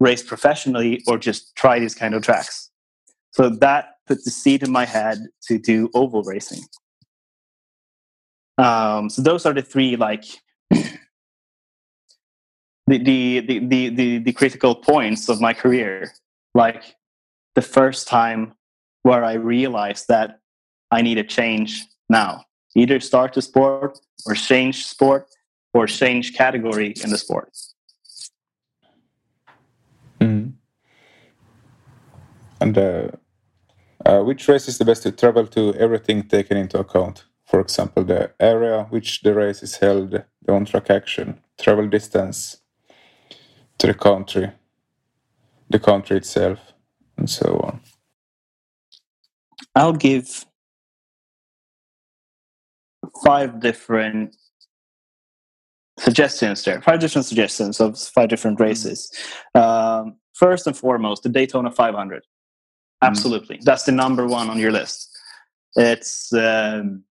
race 0.00 0.22
professionally 0.22 1.02
or 1.06 1.16
just 1.16 1.54
try 1.56 1.78
these 1.78 1.94
kind 1.94 2.14
of 2.14 2.22
tracks. 2.22 2.70
So 3.32 3.48
that 3.48 3.92
put 4.12 4.24
the 4.24 4.30
seed 4.30 4.62
in 4.62 4.70
my 4.70 4.84
head 4.84 5.18
to 5.48 5.58
do 5.58 5.88
oval 5.94 6.22
racing. 6.22 6.62
Um, 8.58 9.08
so 9.08 9.22
those 9.22 9.46
are 9.46 9.54
the 9.54 9.62
three 9.62 9.96
like 9.96 10.24
the, 10.70 10.82
the, 12.86 13.40
the 13.40 13.88
the 13.88 14.18
the 14.18 14.32
critical 14.32 14.74
points 14.74 15.30
of 15.30 15.40
my 15.40 15.54
career. 15.54 16.12
Like 16.54 16.82
the 17.54 17.62
first 17.62 18.06
time 18.06 18.52
where 19.02 19.24
I 19.24 19.34
realized 19.34 20.08
that 20.08 20.40
I 20.90 21.00
need 21.00 21.16
a 21.16 21.24
change 21.24 21.86
now. 22.10 22.44
Either 22.76 23.00
start 23.00 23.32
the 23.32 23.42
sport 23.42 23.98
or 24.26 24.34
change 24.34 24.84
sport 24.86 25.26
or 25.72 25.86
change 25.86 26.34
category 26.34 26.94
in 27.02 27.08
the 27.08 27.18
sport. 27.18 27.50
Mm. 30.20 30.52
And 32.60 32.78
uh, 32.78 33.08
uh, 34.06 34.20
which 34.20 34.48
race 34.48 34.68
is 34.68 34.78
the 34.78 34.84
best 34.84 35.02
to 35.04 35.12
travel 35.12 35.46
to? 35.48 35.74
Everything 35.74 36.22
taken 36.22 36.56
into 36.56 36.78
account. 36.78 37.24
For 37.46 37.60
example, 37.60 38.04
the 38.04 38.32
area 38.40 38.86
which 38.90 39.22
the 39.22 39.34
race 39.34 39.62
is 39.62 39.76
held, 39.76 40.10
the 40.10 40.52
on-track 40.52 40.90
action, 40.90 41.40
travel 41.60 41.88
distance 41.88 42.58
to 43.78 43.86
the 43.86 43.94
country, 43.94 44.50
the 45.68 45.78
country 45.78 46.16
itself, 46.16 46.58
and 47.16 47.28
so 47.28 47.60
on. 47.62 47.80
I'll 49.74 49.92
give 49.92 50.46
five 53.24 53.60
different 53.60 54.36
suggestions 55.98 56.64
there, 56.64 56.80
five 56.82 57.00
different 57.00 57.26
suggestions 57.26 57.80
of 57.80 57.98
five 57.98 58.28
different 58.28 58.60
races. 58.60 59.12
Um, 59.54 60.16
first 60.34 60.66
and 60.66 60.76
foremost, 60.76 61.22
the 61.22 61.28
Daytona 61.28 61.70
500. 61.70 62.22
Absolutely, 63.02 63.58
mm. 63.58 63.62
that's 63.62 63.84
the 63.84 63.92
number 63.92 64.26
one 64.26 64.48
on 64.48 64.58
your 64.58 64.72
list. 64.72 65.08
It's 65.76 66.32
um, 66.32 67.04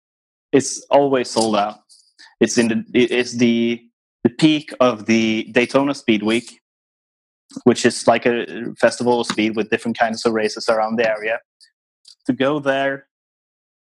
it's 0.53 0.85
always 0.91 1.31
sold 1.31 1.57
out. 1.57 1.79
It's 2.41 2.59
in 2.59 2.69
the 2.69 2.85
it's 2.95 3.37
the 3.37 3.83
the 4.25 4.31
peak 4.31 4.73
of 4.81 5.07
the 5.07 5.45
Daytona 5.53 5.95
Speed 5.95 6.23
Week, 6.23 6.61
which 7.65 7.87
is 7.87 8.07
like 8.07 8.27
a 8.27 8.75
festival 8.81 9.21
of 9.21 9.27
speed 9.27 9.57
with 9.57 9.71
different 9.71 9.99
kinds 9.99 10.25
of 10.27 10.33
races 10.33 10.69
around 10.69 10.97
the 10.97 11.09
area. 11.09 11.41
To 12.27 12.33
go 12.33 12.59
there, 12.59 13.07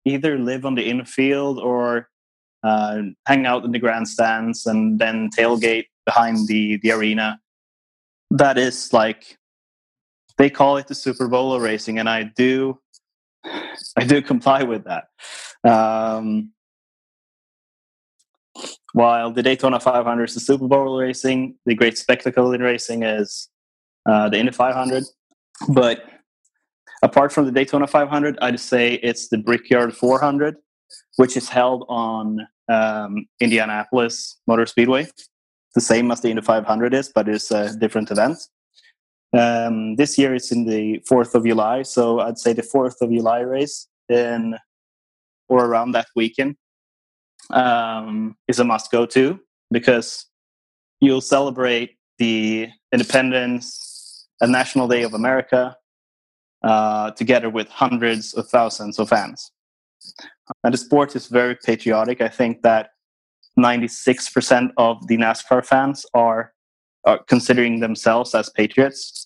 either 0.05 0.39
live 0.39 0.67
on 0.67 0.75
the 0.75 0.89
infield 0.89 1.59
or 1.59 2.09
uh, 2.63 3.03
hang 3.27 3.47
out 3.47 3.65
in 3.65 3.73
the 3.73 3.79
grandstands 3.79 4.67
and 4.67 4.99
then 4.99 5.31
tailgate 5.31 5.87
behind 6.05 6.49
the 6.49 6.79
the 6.79 6.91
arena. 6.91 7.41
That 8.31 8.59
is 8.59 8.93
like 8.93 9.39
they 10.39 10.51
call 10.51 10.77
it 10.77 10.89
the 10.89 10.95
Super 10.95 11.29
Bowl 11.29 11.59
racing, 11.61 11.99
and 11.99 12.09
I 12.09 12.25
do 12.25 12.81
I 13.97 14.05
do 14.05 14.23
comply 14.23 14.63
with 14.63 14.85
that. 14.85 15.09
Um, 15.69 16.51
while 18.93 19.33
the 19.33 19.43
Daytona 19.43 19.81
500 19.81 20.25
is 20.25 20.35
the 20.35 20.41
Super 20.41 20.69
Bowl 20.69 20.99
racing, 20.99 21.57
the 21.67 21.75
great 21.75 21.99
spectacle 21.99 22.53
in 22.53 22.63
racing 22.63 23.03
is 23.03 23.49
uh, 24.07 24.29
the 24.29 24.39
Indy 24.39 24.53
500. 24.53 25.05
But 25.69 26.05
apart 27.03 27.33
from 27.33 27.47
the 27.47 27.53
Daytona 27.53 27.87
500, 27.87 28.39
I'd 28.41 28.61
say 28.61 28.95
it's 28.95 29.29
the 29.29 29.39
Brickyard 29.39 29.97
400, 29.97 30.57
which 31.17 31.37
is 31.37 31.49
held 31.49 31.85
on 31.89 32.47
um, 32.69 33.27
Indianapolis 33.41 34.39
Motor 34.47 34.67
Speedway. 34.67 35.09
The 35.75 35.81
same 35.81 36.11
as 36.13 36.21
the 36.21 36.29
Indy 36.29 36.43
500 36.43 36.95
is, 36.95 37.11
but 37.13 37.29
it's 37.29 37.51
a 37.51 37.77
different 37.77 38.11
event. 38.13 38.39
Um, 39.37 39.97
this 39.97 40.17
year 40.17 40.35
it's 40.35 40.53
in 40.53 40.65
the 40.65 41.01
4th 41.11 41.35
of 41.35 41.45
July, 41.45 41.83
so 41.83 42.21
I'd 42.21 42.39
say 42.39 42.53
the 42.53 42.63
4th 42.63 43.01
of 43.01 43.11
July 43.11 43.41
race 43.41 43.89
in 44.09 44.57
or 45.49 45.65
around 45.65 45.93
that 45.93 46.07
weekend 46.15 46.57
um, 47.51 48.37
is 48.49 48.59
a 48.59 48.65
must 48.65 48.91
go 48.91 49.07
to 49.07 49.41
because 49.71 50.27
you'll 51.01 51.21
celebrate 51.21 51.97
the 52.19 52.69
independence 52.93 54.27
and 54.41 54.53
National 54.53 54.89
Day 54.89 55.03
of 55.03 55.15
America 55.15 55.77
uh, 56.63 57.11
together 57.13 57.51
with 57.51 57.69
hundreds 57.69 58.35
of 58.35 58.49
thousands 58.49 58.99
of 58.99 59.09
fans. 59.09 59.51
And 60.63 60.73
the 60.73 60.79
sport 60.79 61.17
is 61.17 61.27
very 61.29 61.57
patriotic. 61.57 62.21
I 62.21 62.29
think 62.29 62.63
that 62.63 62.91
96% 63.59 64.71
of 64.77 65.07
the 65.07 65.17
NASCAR 65.17 65.65
fans 65.65 66.05
are, 66.15 66.53
are 67.05 67.19
considering 67.25 67.81
themselves 67.81 68.35
as 68.35 68.51
patriots. 68.51 69.24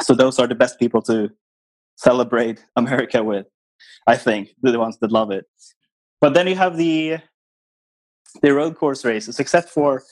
So 0.00 0.14
those 0.14 0.38
are 0.38 0.46
the 0.46 0.54
best 0.54 0.78
people 0.78 1.02
to 1.02 1.30
celebrate 1.96 2.64
America 2.76 3.22
with. 3.22 3.46
I 4.06 4.16
think 4.16 4.50
the 4.62 4.78
ones 4.78 4.98
that 4.98 5.12
love 5.12 5.30
it. 5.30 5.46
But 6.20 6.34
then 6.34 6.46
you 6.46 6.56
have 6.56 6.76
the 6.76 7.18
the 8.42 8.52
road 8.52 8.76
course 8.76 9.04
races, 9.04 9.38
except 9.38 9.68
for 9.68 10.02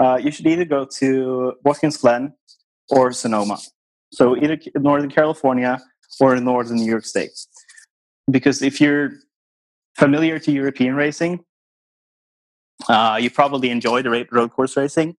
uh, 0.00 0.18
you 0.20 0.30
should 0.30 0.46
either 0.46 0.64
go 0.64 0.84
to 0.98 1.54
Watkins 1.64 1.96
Glen 1.96 2.32
or 2.90 3.12
Sonoma. 3.12 3.58
So 4.12 4.36
either 4.36 4.58
Northern 4.76 5.10
California 5.10 5.80
or 6.20 6.36
Northern 6.36 6.76
New 6.76 6.90
York 6.90 7.04
State. 7.04 7.38
Because 8.30 8.62
if 8.62 8.80
you're 8.80 9.12
familiar 9.96 10.38
to 10.40 10.52
European 10.52 10.94
racing, 10.94 11.44
uh, 12.88 13.18
you 13.20 13.30
probably 13.30 13.70
enjoy 13.70 14.02
the 14.02 14.26
road 14.30 14.50
course 14.50 14.76
racing. 14.76 15.16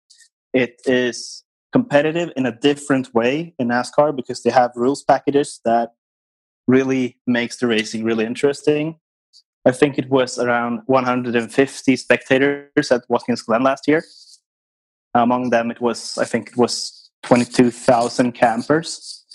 It 0.53 0.81
is 0.85 1.42
competitive 1.73 2.31
in 2.37 2.45
a 2.45 2.51
different 2.51 3.13
way 3.13 3.53
in 3.59 3.67
NASCAR 3.67 4.15
because 4.15 4.43
they 4.43 4.51
have 4.51 4.71
rules 4.75 5.03
packages 5.03 5.59
that 5.65 5.93
really 6.67 7.17
makes 7.27 7.57
the 7.57 7.67
racing 7.67 8.03
really 8.03 8.25
interesting. 8.25 8.99
I 9.65 9.71
think 9.71 9.97
it 9.97 10.09
was 10.09 10.37
around 10.37 10.81
150 10.85 11.95
spectators 11.95 12.91
at 12.91 13.03
Watkins 13.09 13.41
Glen 13.41 13.63
last 13.63 13.87
year. 13.87 14.03
Among 15.15 15.49
them, 15.49 15.71
it 15.71 15.81
was 15.81 16.17
I 16.17 16.25
think 16.25 16.49
it 16.49 16.57
was 16.57 17.09
22,000 17.23 18.33
campers 18.33 19.25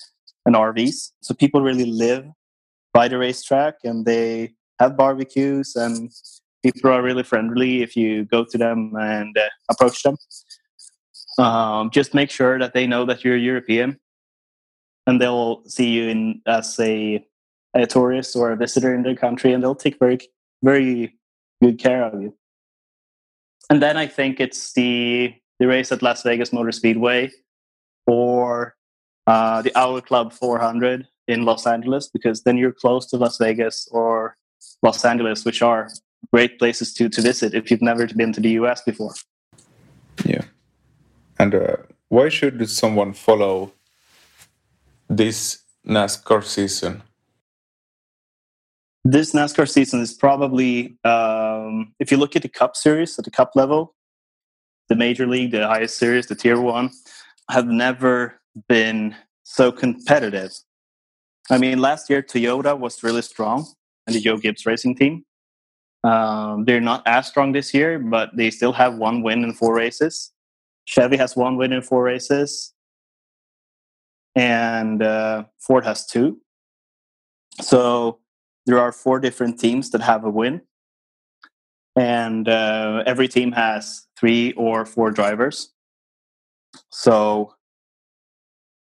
and 0.47 0.55
RVs. 0.55 1.12
So 1.20 1.35
people 1.35 1.62
really 1.62 1.86
live 1.86 2.27
by 2.93 3.09
the 3.09 3.19
racetrack, 3.19 3.77
and 3.85 4.05
they 4.05 4.55
have 4.81 4.97
barbecues, 4.97 5.77
and 5.77 6.10
people 6.65 6.90
are 6.90 7.02
really 7.02 7.23
friendly 7.23 7.82
if 7.82 7.97
you 7.97 8.24
go 8.24 8.44
to 8.44 8.59
them 8.59 8.93
and 8.98 9.36
uh, 9.39 9.48
approach 9.70 10.02
them. 10.02 10.16
Um, 11.39 11.90
just 11.90 12.15
make 12.15 12.31
sure 12.31 12.59
that 12.59 12.74
they 12.74 12.86
know 12.86 13.05
that 13.06 13.24
you're 13.24 13.36
European, 13.36 13.98
and 15.06 15.20
they'll 15.20 15.62
see 15.66 15.89
you 15.90 16.09
in 16.09 16.43
as 16.47 16.78
a 16.81 17.24
a 17.74 17.86
tourist 17.86 18.35
or 18.35 18.51
a 18.52 18.56
visitor 18.56 18.94
in 18.94 19.02
their 19.02 19.15
country, 19.15 19.52
and 19.52 19.62
they'll 19.62 19.74
take 19.74 19.98
very, 19.98 20.19
very 20.62 21.15
good 21.62 21.78
care 21.78 22.02
of 22.05 22.20
you. 22.20 22.35
And 23.70 23.82
then 23.82 23.97
I 23.97 24.06
think 24.06 24.40
it's 24.40 24.73
the 24.73 25.35
the 25.59 25.66
race 25.66 25.93
at 25.93 26.02
Las 26.02 26.23
Vegas 26.23 26.52
Motor 26.52 26.73
Speedway 26.73 27.31
or 28.06 28.77
uh, 29.27 29.60
the 29.60 29.77
Auto 29.78 30.01
Club 30.01 30.32
400 30.32 31.06
in 31.27 31.44
Los 31.44 31.66
Angeles, 31.66 32.09
because 32.09 32.43
then 32.44 32.56
you're 32.56 32.73
close 32.73 33.06
to 33.06 33.16
Las 33.16 33.39
Vegas 33.39 33.89
or 33.90 34.36
Los 34.82 35.05
Angeles, 35.05 35.44
which 35.44 35.60
are 35.60 35.89
great 36.32 36.59
places 36.59 36.94
to 36.94 37.09
to 37.09 37.20
visit 37.20 37.55
if 37.55 37.70
you've 37.70 37.82
never 37.82 38.06
been 38.06 38.32
to 38.32 38.40
the 38.40 38.51
US 38.51 38.82
before. 38.82 39.15
Yeah, 40.24 40.44
and 41.39 41.55
uh, 41.55 41.77
why 42.09 42.28
should 42.28 42.69
someone 42.69 43.12
follow 43.12 43.73
this 45.09 45.62
NASCAR 45.86 46.44
season? 46.44 47.02
this 49.10 49.32
NASCAR 49.32 49.69
season 49.69 50.01
is 50.01 50.12
probably, 50.12 50.98
um, 51.05 51.94
if 51.98 52.10
you 52.10 52.19
look 52.19 52.36
at 52.36 52.43
the 52.43 52.48
Cup 52.48 52.77
Series 52.77 53.19
at 53.19 53.24
the 53.24 53.31
Cup 53.31 53.52
level, 53.55 53.94
the 54.89 54.97
Major 54.97 55.27
League, 55.27 55.52
the 55.52 55.66
highest 55.66 55.97
series, 55.98 56.27
the 56.27 56.35
Tier 56.35 56.60
One, 56.60 56.90
have 57.51 57.66
never 57.66 58.40
been 58.69 59.15
so 59.44 59.73
competitive. 59.73 60.52
I 61.51 61.56
mean, 61.56 61.78
last 61.78 62.10
year 62.10 62.23
Toyota 62.23 62.78
was 62.78 63.02
really 63.02 63.23
strong, 63.23 63.66
and 64.06 64.15
the 64.15 64.20
Joe 64.20 64.36
Gibbs 64.36 64.66
Racing 64.66 64.97
Team. 64.97 65.24
Um, 66.05 66.65
they're 66.65 66.81
not 66.81 67.02
as 67.06 67.27
strong 67.27 67.52
this 67.52 67.73
year, 67.73 67.98
but 67.98 68.36
they 68.36 68.51
still 68.51 68.73
have 68.73 68.97
one 68.97 69.23
win 69.23 69.43
in 69.43 69.55
four 69.55 69.74
races. 69.74 70.32
Chevy 70.89 71.19
has 71.19 71.36
one 71.36 71.59
win 71.59 71.74
in 71.74 71.82
four 71.82 72.02
races, 72.02 72.73
and 74.35 75.02
uh, 75.02 75.44
Ford 75.59 75.85
has 75.85 76.06
two. 76.06 76.40
So 77.60 78.20
there 78.65 78.81
are 78.81 78.90
four 78.90 79.20
different 79.20 79.60
teams 79.60 79.90
that 79.90 80.01
have 80.01 80.24
a 80.24 80.31
win, 80.31 80.62
and 81.94 82.48
uh, 82.48 83.02
every 83.05 83.28
team 83.28 83.52
has 83.52 84.06
three 84.19 84.52
or 84.55 84.86
four 84.86 85.10
drivers. 85.10 85.74
So, 86.89 87.55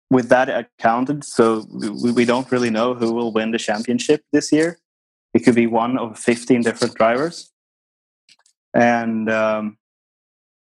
with 0.08 0.28
that 0.28 0.48
accounted, 0.48 1.24
so 1.24 1.66
we, 2.14 2.24
don't 2.24 2.52
really 2.52 2.70
know 2.70 2.94
who 2.94 3.12
will 3.12 3.32
win 3.32 3.50
the 3.50 3.58
championship 3.58 4.22
this 4.32 4.52
year. 4.52 4.78
It 5.34 5.40
could 5.40 5.56
be 5.56 5.66
one 5.66 5.98
of 5.98 6.16
15 6.16 6.62
different 6.62 6.94
drivers. 6.94 7.50
And 8.72 9.28
um, 9.28 9.78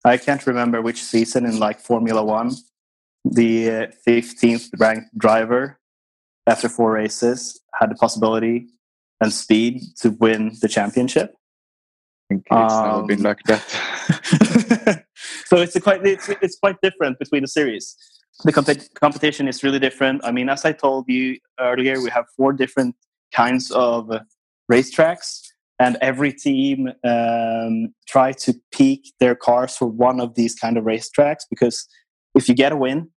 I 0.06 0.18
can't 0.18 0.46
remember 0.46 0.82
which 0.82 1.02
season 1.02 1.46
in 1.46 1.60
like 1.60 1.80
Formula 1.80 2.24
One, 2.24 2.52
the 3.24 3.70
uh, 3.70 3.88
15th 4.08 4.70
ranked 4.78 5.18
driver 5.18 5.80
after 6.46 6.68
four 6.68 6.92
races 6.92 7.62
had 7.74 7.90
the 7.90 7.96
possibility 7.96 8.68
and 9.22 9.32
speed 9.32 9.82
to 10.02 10.12
win 10.12 10.52
the 10.62 10.68
championship. 10.68 11.36
I 12.30 12.36
think 12.36 12.46
it's 12.52 12.74
um, 12.74 12.88
never 12.88 13.08
been 13.08 13.24
like 13.24 13.42
that. 13.44 15.06
so 15.46 15.58
it's 15.58 15.80
quite 15.80 16.06
it's, 16.06 16.30
it's 16.30 16.58
quite 16.58 16.76
different 16.82 17.20
between 17.20 17.44
the 17.44 17.48
series. 17.48 17.96
the 18.44 18.52
comp- 18.52 18.94
competition 18.96 19.48
is 19.48 19.64
really 19.64 19.80
different. 19.80 20.22
I 20.26 20.32
mean, 20.32 20.50
as 20.50 20.66
I 20.66 20.74
told 20.74 21.06
you 21.08 21.38
earlier, 21.60 22.02
we 22.02 22.10
have 22.10 22.26
four 22.36 22.52
different 22.52 22.96
kinds 23.34 23.72
of 23.72 24.12
racetracks, 24.72 25.53
and 25.80 25.98
every 26.02 26.32
team 26.32 26.92
um, 27.04 27.94
try 28.08 28.32
to 28.32 28.54
peak 28.72 29.14
their 29.20 29.36
cars 29.36 29.76
for 29.76 29.88
one 29.88 30.20
of 30.20 30.36
these 30.36 30.56
kind 30.56 30.78
of 30.78 30.86
racetracks 30.86 31.42
because 31.50 31.88
if 32.36 32.48
you 32.48 32.56
get 32.56 32.72
a 32.72 32.78
win 32.78 33.10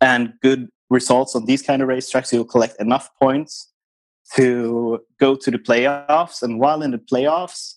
and 0.00 0.34
good 0.42 0.68
results 0.90 1.34
on 1.34 1.46
these 1.46 1.62
kind 1.62 1.82
of 1.82 1.88
racetracks, 1.88 2.32
you'll 2.32 2.44
collect 2.44 2.80
enough 2.80 3.08
points 3.20 3.72
to 4.34 5.00
go 5.18 5.34
to 5.34 5.50
the 5.50 5.58
playoffs. 5.58 6.42
And 6.42 6.60
while 6.60 6.82
in 6.82 6.92
the 6.92 6.98
playoffs, 6.98 7.74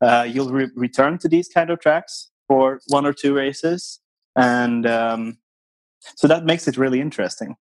uh, 0.00 0.26
you'll 0.28 0.50
re- 0.50 0.70
return 0.74 1.18
to 1.18 1.28
these 1.28 1.48
kind 1.48 1.70
of 1.70 1.80
tracks 1.80 2.30
for 2.48 2.80
one 2.88 3.06
or 3.06 3.12
two 3.12 3.34
races, 3.34 4.00
and 4.36 4.84
um, 4.84 5.38
so 6.16 6.26
that 6.26 6.44
makes 6.44 6.66
it 6.66 6.76
really 6.76 7.00
interesting. 7.00 7.56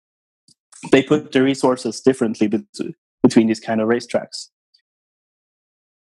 They 0.92 1.02
put 1.02 1.32
the 1.32 1.42
resources 1.42 2.00
differently 2.00 2.48
between 3.22 3.46
these 3.46 3.60
kind 3.60 3.80
of 3.80 3.88
racetracks. 3.88 4.48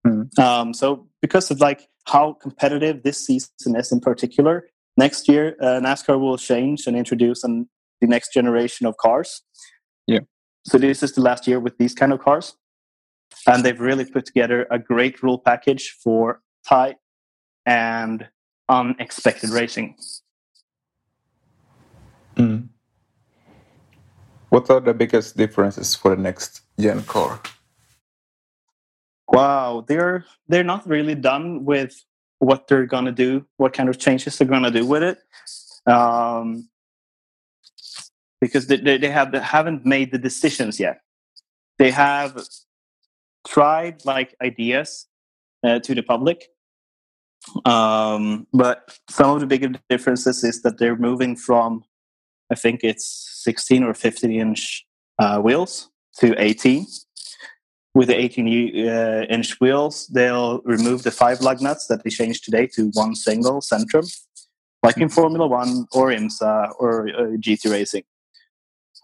Mm. 0.07 0.39
Um, 0.39 0.75
so 0.75 1.07
because 1.21 1.51
of 1.51 1.61
like 1.61 1.89
how 2.07 2.35
competitive 2.35 3.03
this 3.03 3.25
season 3.25 3.77
is 3.77 3.93
in 3.93 4.01
particular, 4.01 4.69
next 4.97 5.29
year 5.29 5.57
uh, 5.61 5.81
NASCAR 5.81 6.19
will 6.21 6.39
change 6.39 6.87
and 6.87 6.97
introduce 6.97 7.45
an, 7.45 7.69
the 8.01 8.07
next 8.07 8.33
generation 8.33 8.87
of 8.87 8.97
cars. 8.97 9.43
Yeah. 10.07 10.21
So 10.65 10.79
this 10.79 11.03
is 11.03 11.13
the 11.13 11.21
last 11.21 11.47
year 11.47 11.61
with 11.61 11.79
these 11.79 11.95
kind 11.95 12.13
of 12.13 12.21
cars, 12.21 12.57
and 13.47 13.65
they've 13.65 13.81
really 13.81 14.05
put 14.05 14.27
together 14.27 14.67
a 14.71 14.79
great 14.79 15.23
rule 15.23 15.39
package 15.39 15.97
for 16.03 16.41
tight 16.69 16.97
and 17.67 18.29
unexpected 18.69 19.51
racing. 19.51 19.97
Mm. 22.37 22.69
What 24.49 24.71
are 24.71 24.81
the 24.81 24.95
biggest 24.95 25.37
differences 25.37 25.95
for 25.95 26.15
the 26.15 26.23
next 26.23 26.63
gen 26.79 27.03
car? 27.05 27.41
Wow, 29.33 29.85
they're 29.89 30.27
they're 30.49 30.65
not 30.65 30.87
really 30.87 31.15
done 31.15 31.65
with 31.65 32.05
what 32.39 32.69
they're 32.69 32.87
gonna 32.87 33.13
do, 33.13 33.47
what 33.57 33.73
kind 33.73 33.89
of 33.89 33.99
changes 33.99 34.37
they're 34.37 34.47
gonna 34.47 34.71
do 34.71 34.85
with 34.85 35.03
it, 35.03 35.19
um, 35.91 36.69
because 38.41 38.67
they, 38.67 38.77
they, 38.77 39.09
have 39.09 39.33
haven't 39.33 39.87
made 39.87 40.13
the 40.13 40.19
decisions 40.19 40.79
yet. 40.79 41.01
They 41.79 41.91
have 41.91 42.39
tried 43.47 44.05
like 44.05 44.37
ideas 44.43 45.07
uh, 45.65 45.79
to 45.79 45.95
the 45.95 46.03
public, 46.03 46.49
um, 47.65 48.47
but 48.53 48.99
some 49.09 49.31
of 49.31 49.41
the 49.41 49.47
bigger 49.47 49.71
differences 49.89 50.45
is 50.45 50.61
that 50.63 50.79
they're 50.79 50.97
moving 50.97 51.37
from 51.37 51.85
I 52.53 52.55
think 52.55 52.81
it's 52.83 53.41
16 53.45 53.83
or 53.83 53.95
15 53.95 54.31
inch 54.31 54.87
uh, 55.19 55.39
wheels 55.39 55.89
to 56.19 56.35
18. 56.39 56.87
With 57.95 58.09
the 58.09 58.19
18 58.19 58.89
uh, 58.89 59.27
inch 59.29 59.61
wheels, 59.61 60.07
they'll 60.07 60.63
remove 60.63 61.03
the 61.03 61.11
five 61.11 61.43
lug 61.43 61.61
nuts 61.61 61.89
that 61.89 62.03
they 62.03 62.11
changed 62.11 62.45
today 62.45 62.67
to 62.69 62.91
one 62.95 63.15
single 63.15 63.61
centrum, 63.61 64.11
like 64.83 64.97
in 64.97 65.11
Formula 65.11 65.47
One 65.47 65.87
or 65.93 66.09
IMSA 66.09 66.73
or 66.79 67.09
uh, 67.09 67.23
GT 67.37 67.71
Racing. 67.71 68.05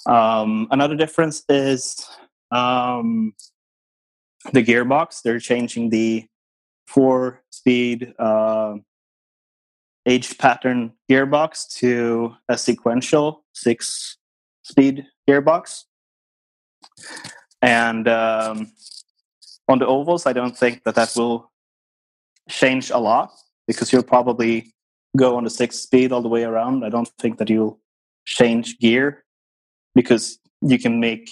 Um, 0.06 0.69
another 0.70 0.97
difference 0.97 1.43
is 1.51 2.02
um, 2.51 3.35
the 4.52 4.65
gearbox. 4.65 5.20
They're 5.23 5.39
changing 5.39 5.90
the 5.90 6.27
four 6.86 7.43
speed 7.51 8.15
uh, 8.19 8.77
H 10.06 10.39
pattern 10.39 10.94
gearbox 11.10 11.77
to 11.77 12.35
a 12.48 12.56
sequential 12.56 13.44
six 13.52 14.16
speed 14.62 15.06
gearbox. 15.28 15.85
And 17.61 18.09
um, 18.09 18.73
on 19.69 19.79
the 19.79 19.87
ovals, 19.87 20.27
I 20.27 20.33
don't 20.33 20.57
think 20.57 20.85
that 20.85 20.95
that 20.95 21.13
will 21.17 21.51
change 22.49 22.91
a 22.91 22.99
lot 22.99 23.33
because 23.67 23.93
you'll 23.93 24.03
probably 24.03 24.73
go 25.17 25.37
on 25.37 25.45
the 25.45 25.51
six 25.51 25.79
speed 25.79 26.13
all 26.13 26.23
the 26.23 26.29
way 26.29 26.45
around. 26.45 26.85
I 26.85 26.89
don't 26.89 27.09
think 27.19 27.39
that 27.39 27.51
you'll 27.51 27.81
change 28.25 28.79
gear 28.79 29.25
because 29.95 30.39
you 30.61 30.79
can 30.79 31.01
make 31.01 31.31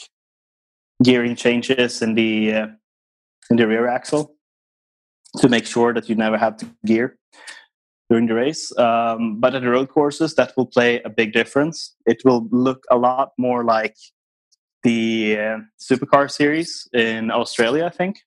gearing 1.03 1.37
changes 1.37 2.03
in 2.03 2.15
the 2.15 2.53
uh, 2.53 2.67
in 3.51 3.57
the 3.57 3.67
rear 3.67 3.87
axle 3.87 4.35
to 5.39 5.49
make 5.49 5.67
sure 5.67 5.93
that 5.95 6.09
you 6.09 6.15
never 6.15 6.39
have 6.39 6.57
to 6.57 6.67
gear 6.85 7.19
during 8.09 8.27
the 8.27 8.35
race. 8.35 8.77
Um, 8.79 9.41
but 9.41 9.55
at 9.55 9.63
the 9.63 9.69
road 9.69 9.89
courses, 9.89 10.35
that 10.35 10.53
will 10.57 10.67
play 10.67 11.01
a 11.03 11.11
big 11.11 11.33
difference. 11.33 11.95
It 12.07 12.23
will 12.25 12.49
look 12.51 12.85
a 12.91 12.97
lot 12.97 13.33
more 13.39 13.65
like 13.65 13.97
the 14.87 15.37
uh, 15.37 15.59
Supercar 15.81 16.31
series 16.31 16.89
in 16.93 17.33
Australia, 17.33 17.85
I 17.87 17.91
think. 17.91 18.19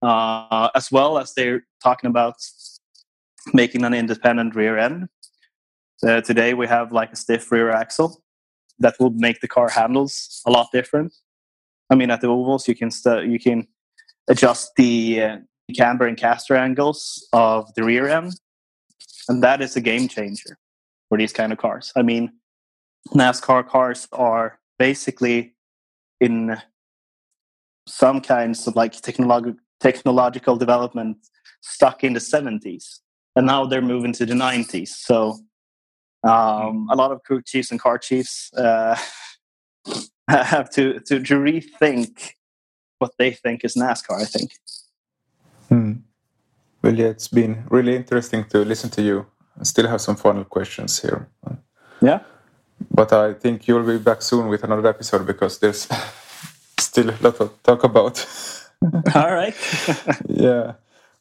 Uh, 0.00 0.68
as 0.74 0.92
well 0.92 1.18
as 1.18 1.34
they're 1.34 1.66
talking 1.82 2.08
about 2.08 2.36
making 3.52 3.84
an 3.84 3.92
independent 3.92 4.54
rear 4.54 4.78
end. 4.78 5.08
Uh, 6.06 6.20
today 6.20 6.54
we 6.54 6.68
have 6.68 6.92
like 6.92 7.12
a 7.12 7.16
stiff 7.16 7.50
rear 7.50 7.70
axle 7.70 8.22
that 8.78 8.94
will 9.00 9.10
make 9.10 9.40
the 9.40 9.48
car 9.48 9.68
handles 9.68 10.42
a 10.46 10.50
lot 10.50 10.68
different. 10.72 11.12
I 11.90 11.96
mean, 11.96 12.10
at 12.10 12.20
the 12.20 12.28
ovals 12.28 12.68
you 12.68 12.76
can 12.76 12.90
st- 12.90 13.28
you 13.32 13.40
can 13.40 13.66
adjust 14.28 14.70
the 14.76 15.22
uh, 15.22 15.36
camber 15.76 16.06
and 16.06 16.16
caster 16.16 16.54
angles 16.54 17.26
of 17.32 17.72
the 17.74 17.82
rear 17.82 18.06
end. 18.06 18.32
And 19.28 19.42
that 19.42 19.60
is 19.60 19.74
a 19.74 19.80
game 19.80 20.06
changer 20.06 20.58
for 21.08 21.18
these 21.18 21.32
kind 21.32 21.52
of 21.52 21.58
cars. 21.58 21.92
I 21.96 22.02
mean, 22.02 22.32
NASCAR 23.14 23.66
cars 23.66 24.06
are 24.12 24.58
basically 24.78 25.54
in 26.20 26.56
some 27.86 28.20
kinds 28.20 28.66
of 28.66 28.76
like 28.76 28.92
technolog- 28.92 29.58
technological 29.80 30.56
development 30.56 31.18
stuck 31.60 32.04
in 32.04 32.12
the 32.14 32.20
70s. 32.20 33.00
And 33.36 33.46
now 33.46 33.66
they're 33.66 33.82
moving 33.82 34.12
to 34.14 34.26
the 34.26 34.34
90s. 34.34 34.88
So 34.88 35.38
um, 36.22 36.88
a 36.90 36.96
lot 36.96 37.10
of 37.10 37.22
crew 37.24 37.42
chiefs 37.42 37.70
and 37.70 37.80
car 37.80 37.98
chiefs 37.98 38.52
uh, 38.54 38.96
have 40.28 40.70
to, 40.70 41.00
to, 41.00 41.20
to 41.20 41.34
rethink 41.34 42.32
what 42.98 43.12
they 43.18 43.32
think 43.32 43.64
is 43.64 43.74
NASCAR, 43.74 44.22
I 44.22 44.24
think. 44.24 44.52
Hmm. 45.68 45.92
Well, 46.82 46.94
yeah, 46.94 47.06
it's 47.06 47.28
been 47.28 47.64
really 47.70 47.96
interesting 47.96 48.44
to 48.50 48.58
listen 48.58 48.90
to 48.90 49.02
you. 49.02 49.26
I 49.58 49.64
still 49.64 49.88
have 49.88 50.00
some 50.00 50.16
final 50.16 50.44
questions 50.44 51.00
here. 51.00 51.28
Yeah. 52.00 52.20
But 52.90 53.12
I 53.12 53.34
think 53.34 53.66
you'll 53.66 53.86
be 53.86 53.98
back 53.98 54.22
soon 54.22 54.48
with 54.48 54.64
another 54.64 54.88
episode 54.88 55.26
because 55.26 55.58
there's 55.58 55.88
still 56.78 57.10
a 57.10 57.16
lot 57.20 57.36
to 57.36 57.50
talk 57.62 57.84
about. 57.84 58.26
All 59.14 59.34
right. 59.34 59.54
yeah. 60.28 60.74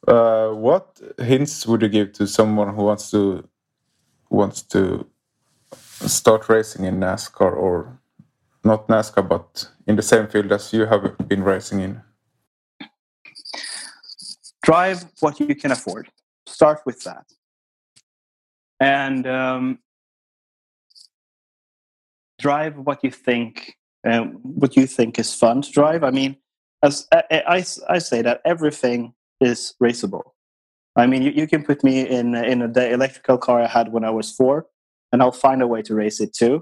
Uh, 0.08 0.50
what 0.50 1.00
hints 1.18 1.66
would 1.66 1.82
you 1.82 1.90
give 1.90 2.14
to 2.14 2.28
someone 2.28 2.76
who 2.76 2.84
wants 2.84 3.10
to 3.12 3.48
wants 4.30 4.64
to 4.64 5.06
start 5.72 6.50
racing 6.50 6.86
in 6.86 7.00
NASCAR 7.00 7.56
or 7.56 8.00
not 8.64 8.88
NASCAR, 8.88 9.28
but 9.28 9.70
in 9.88 9.96
the 9.96 10.02
same 10.02 10.28
field 10.28 10.52
as 10.52 10.74
you 10.74 10.86
have 10.86 11.18
been 11.28 11.44
racing 11.44 11.80
in? 11.80 12.02
drive 14.64 15.06
what 15.20 15.40
you 15.40 15.54
can 15.54 15.72
afford. 15.72 16.10
Start 16.48 16.82
with 16.86 17.04
that. 17.04 17.26
And 18.80 19.28
um, 19.28 19.80
drive 22.44 22.78
what 22.78 23.00
you 23.06 23.12
think 23.12 23.78
uh, 24.06 24.26
what 24.62 24.76
you 24.76 24.86
think 24.86 25.18
is 25.18 25.34
fun 25.34 25.62
to 25.62 25.72
drive. 25.72 26.04
I 26.04 26.12
mean, 26.12 26.36
as 26.84 27.08
I, 27.14 27.24
I, 27.58 27.66
I 27.96 28.00
say 28.00 28.22
that 28.22 28.42
everything 28.44 29.14
is 29.40 29.74
raceable. 29.82 30.26
I 30.98 31.08
mean, 31.08 31.22
you, 31.22 31.32
you 31.32 31.48
can 31.48 31.64
put 31.64 31.84
me 31.84 31.96
in 32.18 32.36
in 32.36 32.60
the 32.78 32.86
electrical 32.98 33.38
car 33.38 33.62
I 33.62 33.68
had 33.68 33.94
when 33.94 34.04
I 34.04 34.14
was 34.20 34.32
four, 34.40 34.68
and 35.12 35.22
I'll 35.22 35.40
find 35.48 35.62
a 35.62 35.68
way 35.74 35.82
to 35.84 35.96
race 35.96 36.20
it 36.26 36.34
too, 36.34 36.56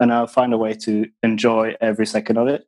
and 0.00 0.12
I'll 0.12 0.34
find 0.40 0.52
a 0.54 0.60
way 0.64 0.74
to 0.86 0.92
enjoy 1.22 1.76
every 1.80 2.06
second 2.06 2.36
of 2.38 2.48
it. 2.48 2.62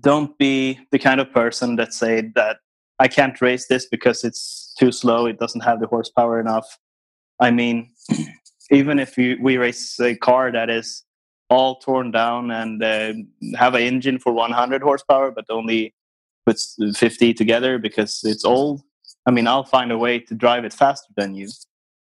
Don't 0.00 0.32
be 0.38 0.78
the 0.92 0.98
kind 0.98 1.20
of 1.20 1.32
person 1.32 1.76
that 1.76 1.92
say 1.92 2.14
that 2.34 2.58
I 3.04 3.08
can't 3.08 3.40
race 3.40 3.66
this 3.66 3.86
because 3.94 4.24
it's 4.28 4.74
too 4.78 4.92
slow. 4.92 5.26
It 5.26 5.38
doesn't 5.42 5.64
have 5.68 5.80
the 5.80 5.86
horsepower 5.94 6.38
enough. 6.40 6.78
I 7.46 7.50
mean, 7.50 7.76
even 8.70 8.98
if 8.98 9.18
you, 9.18 9.36
we 9.40 9.56
race 9.56 9.98
a 10.00 10.14
car 10.14 10.52
that 10.52 10.70
is 10.70 11.04
all 11.50 11.76
torn 11.76 12.10
down 12.10 12.50
and 12.50 12.82
uh, 12.82 13.12
have 13.56 13.74
an 13.74 13.82
engine 13.82 14.18
for 14.18 14.32
100 14.32 14.82
horsepower, 14.82 15.30
but 15.30 15.44
only 15.50 15.94
puts 16.46 16.76
50 16.96 17.34
together 17.34 17.78
because 17.78 18.20
it's 18.24 18.44
old. 18.44 18.82
I 19.26 19.30
mean, 19.30 19.46
I'll 19.46 19.64
find 19.64 19.92
a 19.92 19.98
way 19.98 20.20
to 20.20 20.34
drive 20.34 20.64
it 20.64 20.72
faster 20.72 21.12
than 21.16 21.34
you. 21.34 21.48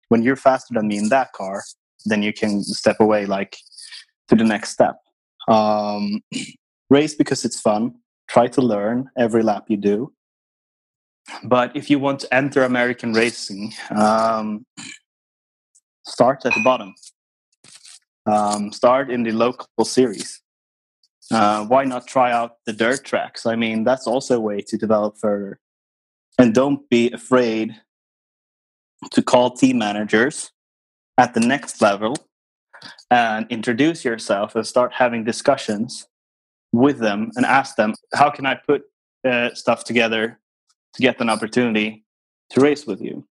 When 0.08 0.22
you're 0.22 0.36
faster 0.36 0.74
than 0.74 0.88
me 0.88 0.98
in 0.98 1.08
that 1.10 1.32
car, 1.32 1.62
then 2.06 2.22
you 2.22 2.32
can 2.32 2.62
step 2.64 2.96
away 3.00 3.26
like 3.26 3.56
to 4.28 4.34
the 4.34 4.44
next 4.44 4.70
step. 4.70 4.96
Um, 5.46 6.20
race 6.90 7.14
because 7.14 7.44
it's 7.44 7.60
fun. 7.60 7.94
Try 8.28 8.48
to 8.48 8.62
learn 8.62 9.10
every 9.16 9.42
lap 9.42 9.66
you 9.68 9.76
do 9.76 10.12
but 11.42 11.74
if 11.76 11.90
you 11.90 11.98
want 11.98 12.20
to 12.20 12.34
enter 12.34 12.64
American 12.64 13.12
racing, 13.12 13.72
um, 13.90 14.66
start 16.06 16.44
at 16.44 16.54
the 16.54 16.62
bottom. 16.62 16.94
Um, 18.26 18.72
start 18.72 19.10
in 19.10 19.22
the 19.22 19.32
local 19.32 19.84
series. 19.84 20.40
Uh, 21.30 21.64
why 21.66 21.84
not 21.84 22.06
try 22.06 22.32
out 22.32 22.56
the 22.66 22.72
dirt 22.72 23.04
tracks? 23.04 23.46
I 23.46 23.56
mean, 23.56 23.84
that's 23.84 24.06
also 24.06 24.36
a 24.36 24.40
way 24.40 24.60
to 24.60 24.76
develop 24.76 25.16
further. 25.18 25.58
And 26.38 26.54
don't 26.54 26.88
be 26.88 27.10
afraid 27.12 27.74
to 29.10 29.22
call 29.22 29.50
team 29.50 29.78
managers 29.78 30.52
at 31.18 31.34
the 31.34 31.40
next 31.40 31.80
level 31.80 32.16
and 33.10 33.46
introduce 33.50 34.04
yourself 34.04 34.54
and 34.54 34.66
start 34.66 34.92
having 34.92 35.24
discussions 35.24 36.06
with 36.72 36.98
them 36.98 37.30
and 37.36 37.46
ask 37.46 37.76
them, 37.76 37.94
how 38.14 38.30
can 38.30 38.46
I 38.46 38.54
put 38.54 38.82
uh, 39.26 39.54
stuff 39.54 39.84
together 39.84 40.40
to 40.94 41.02
get 41.02 41.20
an 41.20 41.30
opportunity 41.30 42.04
to 42.50 42.60
race 42.60 42.86
with 42.86 43.00
you? 43.00 43.26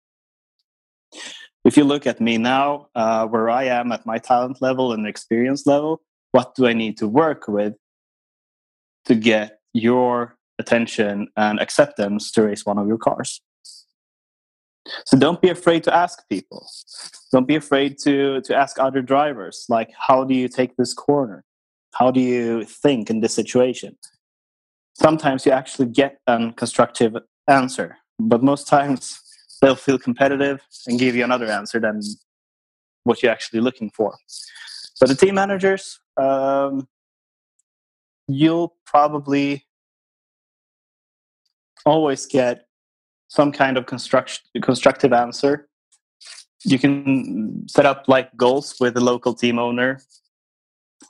If 1.66 1.78
you 1.78 1.86
look 1.86 2.06
at 2.06 2.20
me 2.20 2.38
now, 2.38 2.88
uh, 2.94 3.26
where 3.28 3.50
I 3.50 3.64
am 3.66 3.92
at 3.92 4.06
my 4.06 4.18
talent 4.18 4.62
level 4.62 4.92
and 4.92 5.08
experience 5.08 5.66
level, 5.66 6.02
what 6.32 6.56
do 6.56 6.68
I 6.68 6.74
need 6.74 6.98
to 6.98 7.08
work 7.08 7.48
with 7.48 7.76
to 9.06 9.16
get 9.16 9.60
your 9.74 10.36
attention 10.60 11.28
and 11.38 11.60
acceptance 11.60 12.32
to 12.32 12.44
race 12.44 12.66
one 12.66 12.78
of 12.78 12.88
your 12.88 12.98
cars? 12.98 13.42
So 15.06 15.18
don't 15.18 15.42
be 15.42 15.50
afraid 15.50 15.84
to 15.86 15.96
ask 15.96 16.28
people. 16.28 16.68
Don't 17.32 17.48
be 17.48 17.56
afraid 17.56 17.98
to 18.00 18.42
to 18.42 18.56
ask 18.56 18.78
other 18.80 19.02
drivers 19.02 19.66
like 19.70 19.92
how 19.98 20.26
do 20.26 20.34
you 20.34 20.50
take 20.50 20.76
this 20.76 20.94
corner? 20.94 21.46
How 21.94 22.12
do 22.12 22.20
you 22.20 22.66
think 22.66 23.10
in 23.10 23.22
this 23.22 23.34
situation? 23.34 23.98
Sometimes 24.96 25.46
you 25.46 25.52
actually 25.52 25.88
get 25.88 26.20
a 26.28 26.52
constructive 26.52 27.16
answer, 27.48 27.98
but 28.20 28.44
most 28.44 28.68
times 28.68 29.23
they'll 29.64 29.76
feel 29.76 29.98
competitive 29.98 30.60
and 30.88 31.00
give 31.00 31.16
you 31.16 31.24
another 31.24 31.46
answer 31.46 31.80
than 31.80 32.02
what 33.06 33.24
you're 33.24 33.32
actually 33.32 33.62
looking 33.62 33.90
for. 33.90 34.14
But 35.00 35.08
the 35.08 35.16
team 35.16 35.36
managers, 35.36 36.00
um, 36.18 36.88
you'll 38.28 38.76
probably 38.86 39.66
always 41.86 42.26
get 42.26 42.66
some 43.30 43.52
kind 43.52 43.78
of 43.78 43.86
construct 43.86 44.42
constructive 44.62 45.14
answer. 45.14 45.70
You 46.66 46.78
can 46.78 47.68
set 47.68 47.86
up 47.86 48.06
like 48.08 48.36
goals 48.36 48.76
with 48.80 48.94
the 48.94 49.02
local 49.02 49.34
team 49.34 49.60
owner 49.60 50.02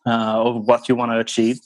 uh, 0.05 0.43
of 0.43 0.65
what 0.65 0.87
you 0.87 0.95
want 0.95 1.11
to 1.11 1.19
achieve. 1.19 1.59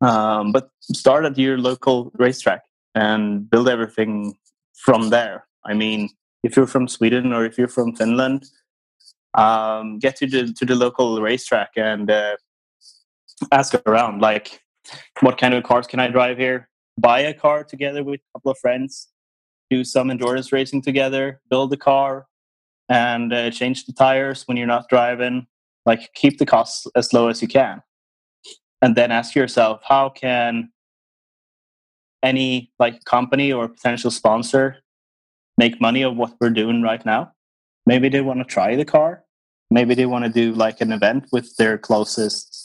Um, 0.00 0.50
but 0.52 0.70
start 0.82 1.24
at 1.24 1.36
your 1.38 1.58
local 1.58 2.10
racetrack 2.14 2.62
and 2.94 3.48
build 3.48 3.68
everything 3.68 4.34
from 4.84 5.10
there. 5.10 5.46
I 5.64 5.74
mean, 5.74 6.10
if 6.42 6.56
you're 6.56 6.66
from 6.66 6.88
Sweden 6.88 7.32
or 7.32 7.44
if 7.44 7.56
you're 7.56 7.68
from 7.68 7.94
Finland, 7.94 8.46
um, 9.34 9.98
get 9.98 10.16
to 10.16 10.26
the 10.26 10.52
to 10.52 10.64
the 10.64 10.74
local 10.74 11.22
racetrack 11.22 11.70
and 11.76 12.10
uh, 12.10 12.36
ask 13.50 13.74
around. 13.86 14.20
Like, 14.20 14.60
what 15.20 15.38
kind 15.38 15.54
of 15.54 15.62
cars 15.62 15.86
can 15.86 16.00
I 16.00 16.08
drive 16.08 16.38
here? 16.38 16.68
buy 16.98 17.20
a 17.20 17.34
car 17.34 17.64
together 17.64 18.04
with 18.04 18.20
a 18.20 18.38
couple 18.38 18.52
of 18.52 18.58
friends, 18.58 19.08
do 19.70 19.84
some 19.84 20.10
endurance 20.10 20.52
racing 20.52 20.82
together, 20.82 21.40
build 21.48 21.72
a 21.72 21.76
car, 21.76 22.26
and 22.88 23.32
uh, 23.32 23.50
change 23.50 23.86
the 23.86 23.92
tires 23.92 24.46
when 24.46 24.56
you're 24.56 24.66
not 24.66 24.88
driving. 24.88 25.46
Like 25.86 26.12
keep 26.14 26.38
the 26.38 26.46
costs 26.46 26.86
as 26.94 27.12
low 27.12 27.28
as 27.28 27.42
you 27.42 27.48
can, 27.48 27.82
and 28.80 28.94
then 28.94 29.10
ask 29.10 29.34
yourself, 29.34 29.82
how 29.86 30.10
can 30.10 30.70
any 32.22 32.70
like 32.78 33.04
company 33.04 33.52
or 33.52 33.68
potential 33.68 34.10
sponsor 34.10 34.76
make 35.58 35.80
money 35.80 36.02
of 36.02 36.16
what 36.16 36.34
we're 36.40 36.50
doing 36.50 36.82
right 36.82 37.04
now? 37.04 37.32
Maybe 37.86 38.08
they 38.08 38.20
want 38.20 38.40
to 38.40 38.44
try 38.44 38.76
the 38.76 38.84
car. 38.84 39.24
Maybe 39.70 39.94
they 39.94 40.06
want 40.06 40.24
to 40.24 40.30
do 40.30 40.52
like 40.52 40.80
an 40.80 40.92
event 40.92 41.26
with 41.32 41.56
their 41.56 41.78
closest 41.78 42.62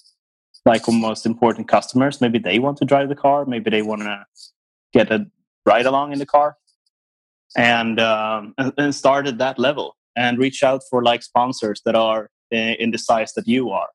like 0.68 0.84
most 0.88 1.26
important 1.26 1.68
customers. 1.68 2.20
Maybe 2.22 2.40
they 2.40 2.60
want 2.60 2.78
to 2.78 2.86
drive 2.86 3.10
the 3.10 3.16
car. 3.16 3.46
Maybe 3.46 3.70
they 3.72 3.82
want 3.82 4.02
to 4.02 4.26
get 4.94 5.12
a 5.12 5.26
ride 5.66 5.86
along 5.86 6.12
in 6.12 6.20
the 6.20 6.26
car, 6.26 6.58
and 7.56 8.00
um, 8.00 8.54
and, 8.58 8.94
start 8.94 9.28
at 9.28 9.38
that 9.38 9.58
level 9.58 9.96
and 10.16 10.38
reach 10.38 10.64
out 10.64 10.82
for 10.90 11.02
like 11.02 11.24
sponsors 11.24 11.82
that 11.86 11.96
are 11.96 12.30
in 12.52 12.92
the 12.92 12.98
size 12.98 13.34
that 13.34 13.48
you 13.48 13.72
are. 13.72 13.90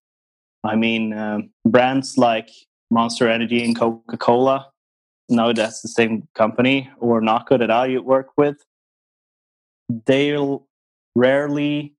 I 0.65 0.77
mean, 0.77 1.13
um, 1.13 1.51
brands 1.67 2.17
like 2.17 2.49
Monster 2.91 3.29
Energy 3.29 3.65
and 3.65 3.77
Coca 3.77 4.17
Cola. 4.17 4.72
No, 5.33 5.55
that's 5.55 5.81
the 5.81 5.89
same 5.89 6.29
company 6.35 6.91
or 7.01 7.23
not 7.23 7.47
good 7.47 7.63
at 7.63 7.71
all 7.71 7.87
you 7.87 8.03
work 8.03 8.29
with. 8.37 8.59
They'll 9.89 10.69
rarely 11.15 11.95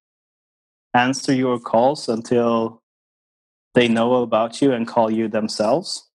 answer 0.94 1.34
your 1.34 1.60
calls 1.60 2.08
until 2.08 2.84
they 3.74 3.88
know 3.88 4.22
about 4.22 4.62
you 4.62 4.72
and 4.72 4.88
call 4.88 5.10
you 5.10 5.28
themselves. 5.28 6.08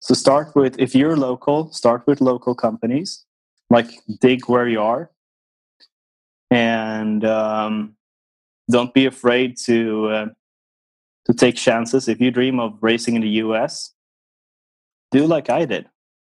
So 0.00 0.14
start 0.14 0.56
with, 0.56 0.78
if 0.78 0.94
you're 0.94 1.18
local, 1.18 1.70
start 1.70 2.06
with 2.06 2.22
local 2.22 2.54
companies, 2.54 3.26
like 3.68 3.90
dig 4.18 4.48
where 4.48 4.66
you 4.66 4.80
are. 4.80 5.10
And 6.50 7.26
um, 7.26 7.94
don't 8.70 8.94
be 8.94 9.04
afraid 9.04 9.58
to, 9.66 10.06
uh, 10.08 10.26
to 11.26 11.34
take 11.34 11.56
chances. 11.56 12.08
If 12.08 12.22
you 12.22 12.30
dream 12.30 12.58
of 12.58 12.78
racing 12.80 13.16
in 13.16 13.20
the 13.20 13.36
US, 13.44 13.92
do 15.10 15.26
like 15.26 15.50
I 15.50 15.66
did. 15.66 15.90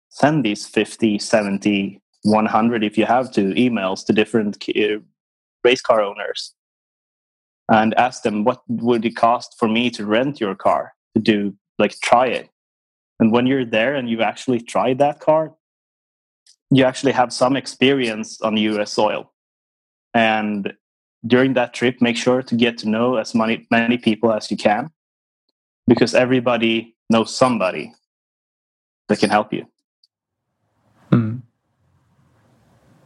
Send 0.09 0.43
these 0.43 0.67
50, 0.67 1.19
70, 1.19 2.01
100, 2.23 2.83
if 2.83 2.97
you 2.97 3.05
have 3.05 3.31
to, 3.31 3.53
emails 3.53 4.05
to 4.05 4.13
different 4.13 4.63
uh, 4.75 4.99
race 5.63 5.81
car 5.81 6.01
owners 6.01 6.53
and 7.71 7.93
ask 7.95 8.23
them 8.23 8.43
what 8.43 8.61
would 8.67 9.05
it 9.05 9.15
cost 9.15 9.55
for 9.59 9.67
me 9.67 9.89
to 9.91 10.05
rent 10.05 10.39
your 10.39 10.55
car 10.55 10.93
to 11.15 11.21
do 11.21 11.55
like 11.77 11.93
try 12.01 12.27
it? 12.27 12.49
And 13.19 13.31
when 13.31 13.45
you're 13.45 13.65
there 13.65 13.95
and 13.95 14.09
you've 14.09 14.21
actually 14.21 14.61
tried 14.61 14.97
that 14.99 15.19
car 15.19 15.53
you 16.71 16.83
actually 16.83 17.11
have 17.11 17.33
some 17.33 17.55
experience 17.55 18.39
on 18.41 18.57
us 18.57 18.93
soil. 18.93 19.31
And 20.13 20.73
during 21.25 21.53
that 21.53 21.73
trip 21.73 22.01
make 22.01 22.15
sure 22.15 22.41
to 22.41 22.55
get 22.55 22.77
to 22.77 22.87
know 22.87 23.17
as 23.17 23.35
many 23.35 23.67
many 23.69 23.97
people 23.97 24.31
as 24.31 24.49
you 24.49 24.55
can 24.55 24.89
because 25.85 26.15
everybody 26.15 26.95
knows 27.09 27.35
somebody 27.35 27.93
that 29.09 29.19
can 29.19 29.29
help 29.29 29.51
you 29.51 29.65
mm. 31.11 31.41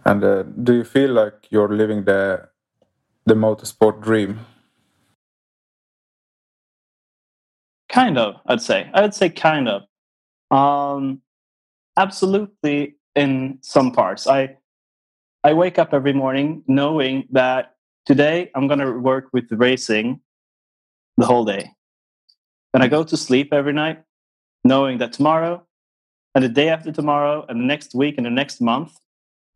And 0.05 0.23
uh, 0.23 0.43
do 0.43 0.73
you 0.73 0.83
feel 0.83 1.11
like 1.11 1.47
you're 1.49 1.75
living 1.75 2.03
the 2.05 2.47
the 3.25 3.33
motorsport 3.33 4.01
dream 4.01 4.39
Kind 7.93 8.17
of, 8.17 8.37
I'd 8.47 8.59
say. 8.59 8.89
I'd 8.95 9.13
say 9.13 9.29
kind 9.29 9.69
of. 9.69 9.83
Um, 10.49 11.21
absolutely, 11.95 12.95
in 13.13 13.59
some 13.61 13.91
parts. 13.91 14.25
I 14.25 14.57
I 15.43 15.53
wake 15.53 15.77
up 15.77 15.93
every 15.93 16.13
morning 16.13 16.63
knowing 16.67 17.27
that 17.31 17.75
today 18.07 18.49
I'm 18.55 18.67
going 18.67 18.79
to 18.79 18.93
work 18.93 19.27
with 19.31 19.45
racing 19.51 20.21
the 21.17 21.27
whole 21.27 21.45
day. 21.45 21.69
And 22.73 22.81
I 22.81 22.87
go 22.87 23.03
to 23.03 23.15
sleep 23.15 23.53
every 23.53 23.73
night 23.73 24.01
knowing 24.63 24.97
that 24.97 25.13
tomorrow 25.13 25.63
and 26.33 26.43
the 26.43 26.49
day 26.49 26.69
after 26.69 26.91
tomorrow 26.91 27.45
and 27.47 27.59
the 27.59 27.65
next 27.65 27.93
week 27.93 28.15
and 28.17 28.25
the 28.25 28.31
next 28.31 28.59
month, 28.59 28.97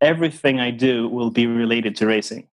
everything 0.00 0.60
I 0.60 0.70
do 0.70 1.08
will 1.08 1.30
be 1.30 1.46
related 1.46 1.96
to 1.96 2.06
racing. 2.06 2.48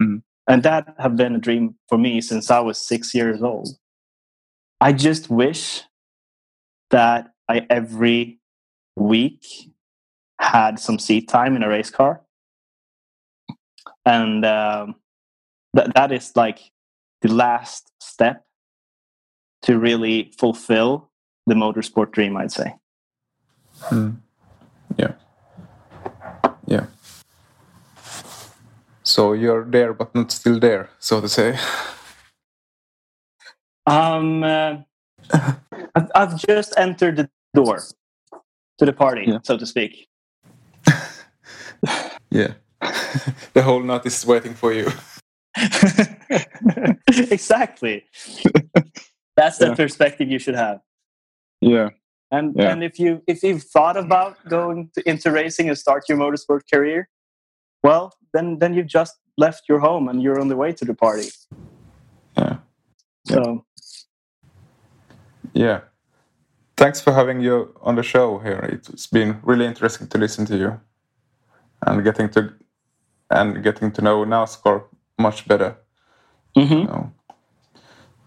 Mm-hmm. 0.00 0.18
And 0.48 0.62
that 0.64 0.94
have 0.98 1.16
been 1.16 1.34
a 1.34 1.38
dream 1.38 1.76
for 1.88 1.98
me 1.98 2.20
since 2.20 2.50
I 2.50 2.60
was 2.60 2.78
six 2.78 3.14
years 3.14 3.42
old. 3.42 3.68
I 4.80 4.92
just 4.92 5.30
wish 5.30 5.82
that 6.90 7.32
I 7.48 7.66
every 7.70 8.40
week 8.96 9.44
had 10.40 10.78
some 10.78 10.98
seat 10.98 11.28
time 11.28 11.54
in 11.54 11.62
a 11.62 11.68
race 11.68 11.90
car. 11.90 12.22
And 14.04 14.44
um, 14.44 14.96
that, 15.74 15.94
that 15.94 16.10
is 16.10 16.32
like 16.34 16.58
the 17.20 17.32
last 17.32 17.92
step 18.00 18.44
to 19.62 19.78
really 19.78 20.32
fulfill 20.36 21.10
the 21.46 21.54
motorsport 21.54 22.10
dream, 22.10 22.36
I'd 22.36 22.50
say. 22.50 22.74
Mm. 23.90 24.16
Yeah. 24.96 25.12
So 29.12 29.34
you're 29.34 29.66
there, 29.66 29.92
but 29.92 30.14
not 30.14 30.32
still 30.32 30.58
there, 30.58 30.88
so 30.98 31.20
to 31.20 31.28
say. 31.28 31.58
Um, 33.86 34.42
uh, 34.42 34.78
I've, 35.94 36.10
I've, 36.14 36.36
just 36.38 36.72
entered 36.78 37.16
the 37.16 37.28
door 37.52 37.82
to 38.78 38.86
the 38.86 38.92
party, 38.94 39.24
yeah. 39.26 39.40
so 39.42 39.58
to 39.58 39.66
speak. 39.66 40.08
yeah, 42.30 42.54
the 43.52 43.62
whole 43.62 43.82
nut 43.82 44.06
is 44.06 44.24
waiting 44.24 44.54
for 44.54 44.72
you. 44.72 44.90
exactly. 47.30 48.06
That's 49.36 49.58
the 49.58 49.68
yeah. 49.68 49.74
perspective 49.74 50.30
you 50.30 50.38
should 50.38 50.54
have. 50.54 50.80
Yeah. 51.60 51.90
And 52.30 52.54
yeah. 52.56 52.72
and 52.72 52.82
if 52.82 52.98
you 52.98 53.22
if 53.26 53.42
you've 53.42 53.64
thought 53.64 53.98
about 53.98 54.38
going 54.48 54.88
to, 54.94 55.06
into 55.06 55.30
racing 55.30 55.68
and 55.68 55.76
start 55.76 56.08
your 56.08 56.16
motorsport 56.16 56.62
career, 56.72 57.10
well, 57.82 58.14
then 58.32 58.58
then 58.58 58.74
you've 58.74 58.86
just 58.86 59.14
left 59.38 59.62
your 59.68 59.80
home 59.80 60.08
and 60.08 60.22
you're 60.22 60.40
on 60.40 60.48
the 60.48 60.56
way 60.56 60.72
to 60.72 60.84
the 60.84 60.94
party. 60.94 61.28
Yeah. 62.36 62.56
So 63.26 63.64
Yeah. 65.54 65.80
Thanks 66.76 67.00
for 67.00 67.12
having 67.12 67.40
you 67.40 67.74
on 67.82 67.94
the 67.96 68.02
show 68.02 68.38
here. 68.38 68.80
It's 68.88 69.06
been 69.06 69.38
really 69.42 69.66
interesting 69.66 70.08
to 70.08 70.18
listen 70.18 70.46
to 70.46 70.56
you 70.56 70.80
and 71.86 72.04
getting 72.04 72.30
to 72.30 72.52
and 73.30 73.62
getting 73.62 73.92
to 73.92 74.02
know 74.02 74.24
NASCAR 74.24 74.84
much 75.18 75.46
better. 75.48 75.76
mhm. 76.56 76.70
you 76.70 76.84
know. 76.84 77.12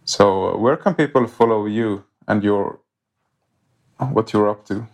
So, 0.05 0.49
uh, 0.49 0.57
where 0.57 0.77
can 0.77 0.95
people 0.95 1.27
follow 1.27 1.65
you 1.65 2.03
and 2.27 2.43
your 2.43 2.79
what 4.13 4.33
you're 4.33 4.49
up 4.49 4.65
to? 4.65 4.87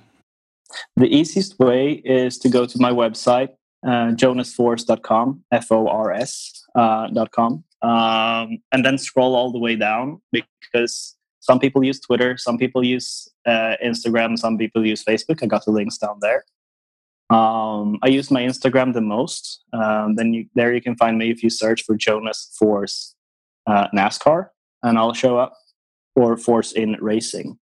the 0.95 1.07
easiest 1.07 1.59
way 1.59 2.01
is 2.05 2.37
to 2.39 2.49
go 2.49 2.65
to 2.65 2.77
my 2.79 2.91
website, 2.91 3.49
uh, 3.85 4.11
jonasfors.com, 4.13 5.43
F 5.51 5.71
O 5.71 5.87
R 5.87 6.11
S 6.11 6.63
uh, 6.75 7.07
dot 7.07 7.31
com, 7.31 7.63
um, 7.81 8.59
and 8.71 8.85
then 8.85 8.97
scroll 8.97 9.35
all 9.35 9.51
the 9.51 9.59
way 9.59 9.75
down 9.75 10.21
because 10.31 11.15
some 11.39 11.59
people 11.59 11.83
use 11.83 11.99
Twitter, 11.99 12.37
some 12.37 12.57
people 12.57 12.85
use 12.85 13.27
uh, 13.45 13.75
Instagram, 13.83 14.37
some 14.37 14.57
people 14.57 14.85
use 14.85 15.03
Facebook. 15.03 15.41
I 15.41 15.47
got 15.47 15.65
the 15.65 15.71
links 15.71 15.97
down 15.97 16.19
there. 16.21 16.45
Um, 17.31 17.97
I 18.03 18.09
use 18.09 18.29
my 18.29 18.41
Instagram 18.41 18.93
the 18.93 19.01
most. 19.01 19.63
Um, 19.73 20.15
then 20.15 20.33
you, 20.33 20.45
there 20.53 20.73
you 20.73 20.81
can 20.81 20.95
find 20.97 21.17
me 21.17 21.31
if 21.31 21.41
you 21.41 21.49
search 21.49 21.83
for 21.83 21.95
Jonas 21.95 22.55
Fors 22.59 23.15
uh, 23.67 23.87
NASCAR, 23.95 24.49
and 24.83 24.97
I'll 24.97 25.13
show 25.13 25.37
up, 25.37 25.53
or 26.15 26.37
Fors 26.37 26.73
in 26.73 26.97
Racing. 26.99 27.57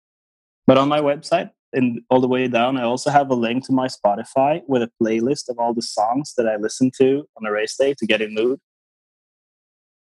But 0.67 0.79
on 0.79 0.89
my 0.89 1.01
website, 1.01 1.51
and 1.77 2.01
all 2.11 2.21
the 2.21 2.29
way 2.29 2.49
down, 2.49 2.79
I 2.79 2.83
also 2.83 3.11
have 3.11 3.31
a 3.31 3.35
link 3.35 3.65
to 3.67 3.73
my 3.73 3.87
Spotify 3.87 4.63
with 4.67 4.83
a 4.83 4.91
playlist 5.01 5.49
of 5.49 5.59
all 5.59 5.75
the 5.75 5.83
songs 5.83 6.35
that 6.37 6.49
I 6.49 6.57
listen 6.57 6.91
to 6.99 7.29
on 7.37 7.47
a 7.47 7.53
race 7.53 7.77
day 7.77 7.95
to 7.99 8.07
get 8.07 8.23
in 8.23 8.35
mood. 8.35 8.59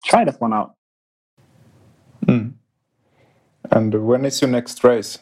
Try 0.05 0.25
that 0.25 0.39
one 0.41 0.53
out. 0.53 0.75
Hmm. 2.25 2.49
And 3.71 4.05
when 4.05 4.25
is 4.25 4.41
your 4.41 4.49
next 4.49 4.83
race? 4.83 5.17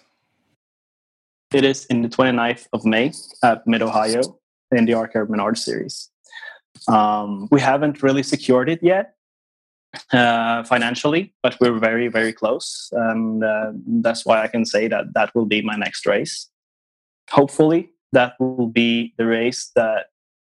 It 1.53 1.63
is 1.63 1.85
in 1.85 2.01
the 2.01 2.09
29th 2.09 2.67
of 2.73 2.83
May 2.83 3.11
at 3.43 3.65
Mid 3.67 3.81
Ohio 3.81 4.21
in 4.71 4.85
the 4.85 4.93
ARCA 4.95 5.25
Menard 5.29 5.57
series. 5.57 6.09
Um, 6.87 7.47
we 7.51 7.61
haven't 7.61 8.01
really 8.01 8.23
secured 8.23 8.69
it 8.69 8.81
yet 8.81 9.13
uh, 10.13 10.63
financially, 10.63 11.33
but 11.41 11.57
we're 11.59 11.77
very, 11.79 12.07
very 12.07 12.33
close. 12.33 12.89
And 12.91 13.43
uh, 13.43 13.71
that's 14.01 14.25
why 14.25 14.43
I 14.43 14.47
can 14.47 14.65
say 14.65 14.87
that 14.87 15.13
that 15.13 15.33
will 15.33 15.45
be 15.45 15.61
my 15.61 15.75
next 15.75 16.05
race. 16.05 16.49
Hopefully, 17.29 17.91
that 18.11 18.33
will 18.39 18.67
be 18.67 19.13
the 19.17 19.25
race 19.25 19.71
that 19.75 20.07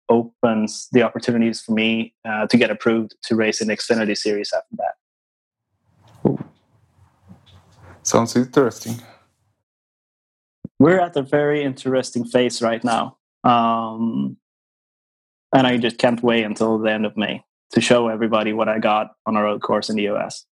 opens 0.09 0.87
the 0.91 1.01
opportunities 1.01 1.61
for 1.61 1.71
me 1.71 2.13
uh, 2.25 2.45
to 2.47 2.57
get 2.57 2.69
approved 2.69 3.15
to 3.23 3.35
race 3.35 3.61
in 3.61 3.67
the 3.67 3.75
Xfinity 3.75 4.17
series 4.17 4.53
after 4.53 4.75
that. 4.77 4.95
Sounds 8.03 8.35
interesting. 8.35 8.95
we're 10.77 10.99
at 10.99 11.15
a 11.15 11.21
very 11.21 11.63
interesting 11.63 12.25
phase 12.25 12.61
right 12.61 12.83
now. 12.83 13.17
Um, 13.43 14.37
and 15.55 15.67
I 15.67 15.77
just 15.77 15.97
can't 15.97 16.21
wait 16.21 16.43
until 16.43 16.79
the 16.79 16.91
end 16.91 17.05
of 17.05 17.15
May 17.15 17.43
to 17.73 17.81
show 17.81 18.07
everybody 18.07 18.53
what 18.53 18.69
I 18.69 18.77
got 18.77 19.15
on 19.25 19.35
a 19.35 19.41
road 19.41 19.61
course 19.61 19.89
in 19.89 19.95
the 19.95 20.07
US. 20.09 20.45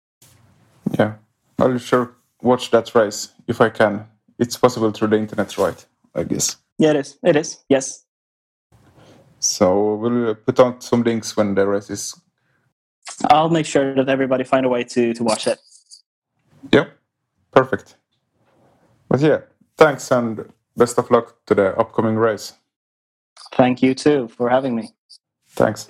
Yeah, 0.97 1.13
I'll 1.59 1.77
sure 1.77 2.15
watch 2.41 2.71
that 2.71 2.93
race 2.95 3.29
if 3.47 3.61
I 3.61 3.69
can. 3.69 4.07
It's 4.39 4.57
possible 4.57 4.91
through 4.91 5.09
the 5.09 5.17
internet, 5.17 5.55
right? 5.57 5.85
I 6.15 6.23
guess. 6.23 6.57
Yeah, 6.79 6.89
it 6.89 6.95
is. 6.95 7.17
It 7.23 7.35
is. 7.35 7.63
Yes. 7.69 8.05
So 9.39 9.95
we'll 9.95 10.35
put 10.35 10.59
out 10.59 10.83
some 10.83 11.03
links 11.03 11.37
when 11.37 11.53
the 11.53 11.67
race 11.67 11.89
is. 11.91 12.19
I'll 13.25 13.49
make 13.49 13.67
sure 13.67 13.93
that 13.93 14.09
everybody 14.09 14.43
find 14.43 14.65
a 14.65 14.69
way 14.69 14.83
to, 14.83 15.13
to 15.13 15.23
watch 15.23 15.45
it. 15.45 15.59
Yeah, 16.71 16.85
perfect. 17.51 17.97
But 19.09 19.19
yeah, 19.19 19.41
thanks 19.77 20.11
and 20.11 20.51
best 20.75 20.97
of 20.97 21.11
luck 21.11 21.35
to 21.45 21.55
the 21.55 21.77
upcoming 21.77 22.15
race. 22.15 22.53
Thank 23.53 23.83
you 23.83 23.93
too 23.93 24.27
for 24.29 24.49
having 24.49 24.75
me. 24.75 24.89
Thanks. 25.49 25.87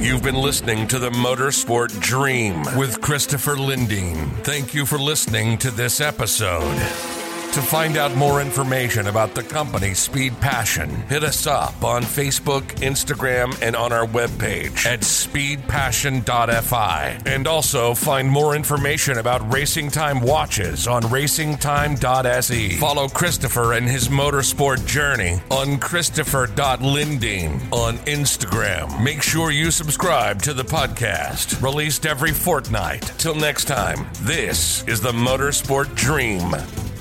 You've 0.00 0.22
been 0.22 0.34
listening 0.34 0.88
to 0.88 0.98
the 0.98 1.10
Motorsport 1.10 2.00
Dream 2.00 2.62
with 2.74 3.02
Christopher 3.02 3.56
Lindeen. 3.56 4.32
Thank 4.44 4.72
you 4.72 4.86
for 4.86 4.98
listening 4.98 5.58
to 5.58 5.70
this 5.70 6.00
episode. 6.00 7.19
To 7.54 7.60
find 7.60 7.96
out 7.96 8.14
more 8.14 8.40
information 8.40 9.08
about 9.08 9.34
the 9.34 9.42
company 9.42 9.92
Speed 9.92 10.40
Passion, 10.40 10.88
hit 11.08 11.24
us 11.24 11.48
up 11.48 11.82
on 11.82 12.04
Facebook, 12.04 12.62
Instagram, 12.76 13.60
and 13.60 13.74
on 13.74 13.92
our 13.92 14.06
webpage 14.06 14.86
at 14.86 15.00
speedpassion.fi. 15.00 17.18
And 17.26 17.48
also 17.48 17.94
find 17.94 18.30
more 18.30 18.54
information 18.54 19.18
about 19.18 19.52
Racing 19.52 19.90
Time 19.90 20.20
watches 20.20 20.86
on 20.86 21.02
racingtime.se. 21.02 22.76
Follow 22.76 23.08
Christopher 23.08 23.72
and 23.72 23.88
his 23.88 24.06
motorsport 24.06 24.86
journey 24.86 25.40
on 25.50 25.78
christopher.lindeen 25.78 27.72
on 27.72 27.96
Instagram. 27.98 29.02
Make 29.02 29.22
sure 29.22 29.50
you 29.50 29.72
subscribe 29.72 30.40
to 30.42 30.54
the 30.54 30.62
podcast, 30.62 31.60
released 31.60 32.06
every 32.06 32.30
fortnight. 32.30 33.12
Till 33.18 33.34
next 33.34 33.64
time, 33.64 34.06
this 34.20 34.86
is 34.86 35.00
the 35.00 35.10
Motorsport 35.10 35.96
Dream 35.96 36.54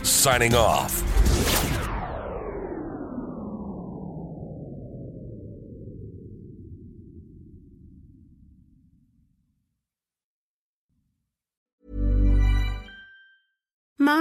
signing 0.10 0.56
off. 0.56 1.79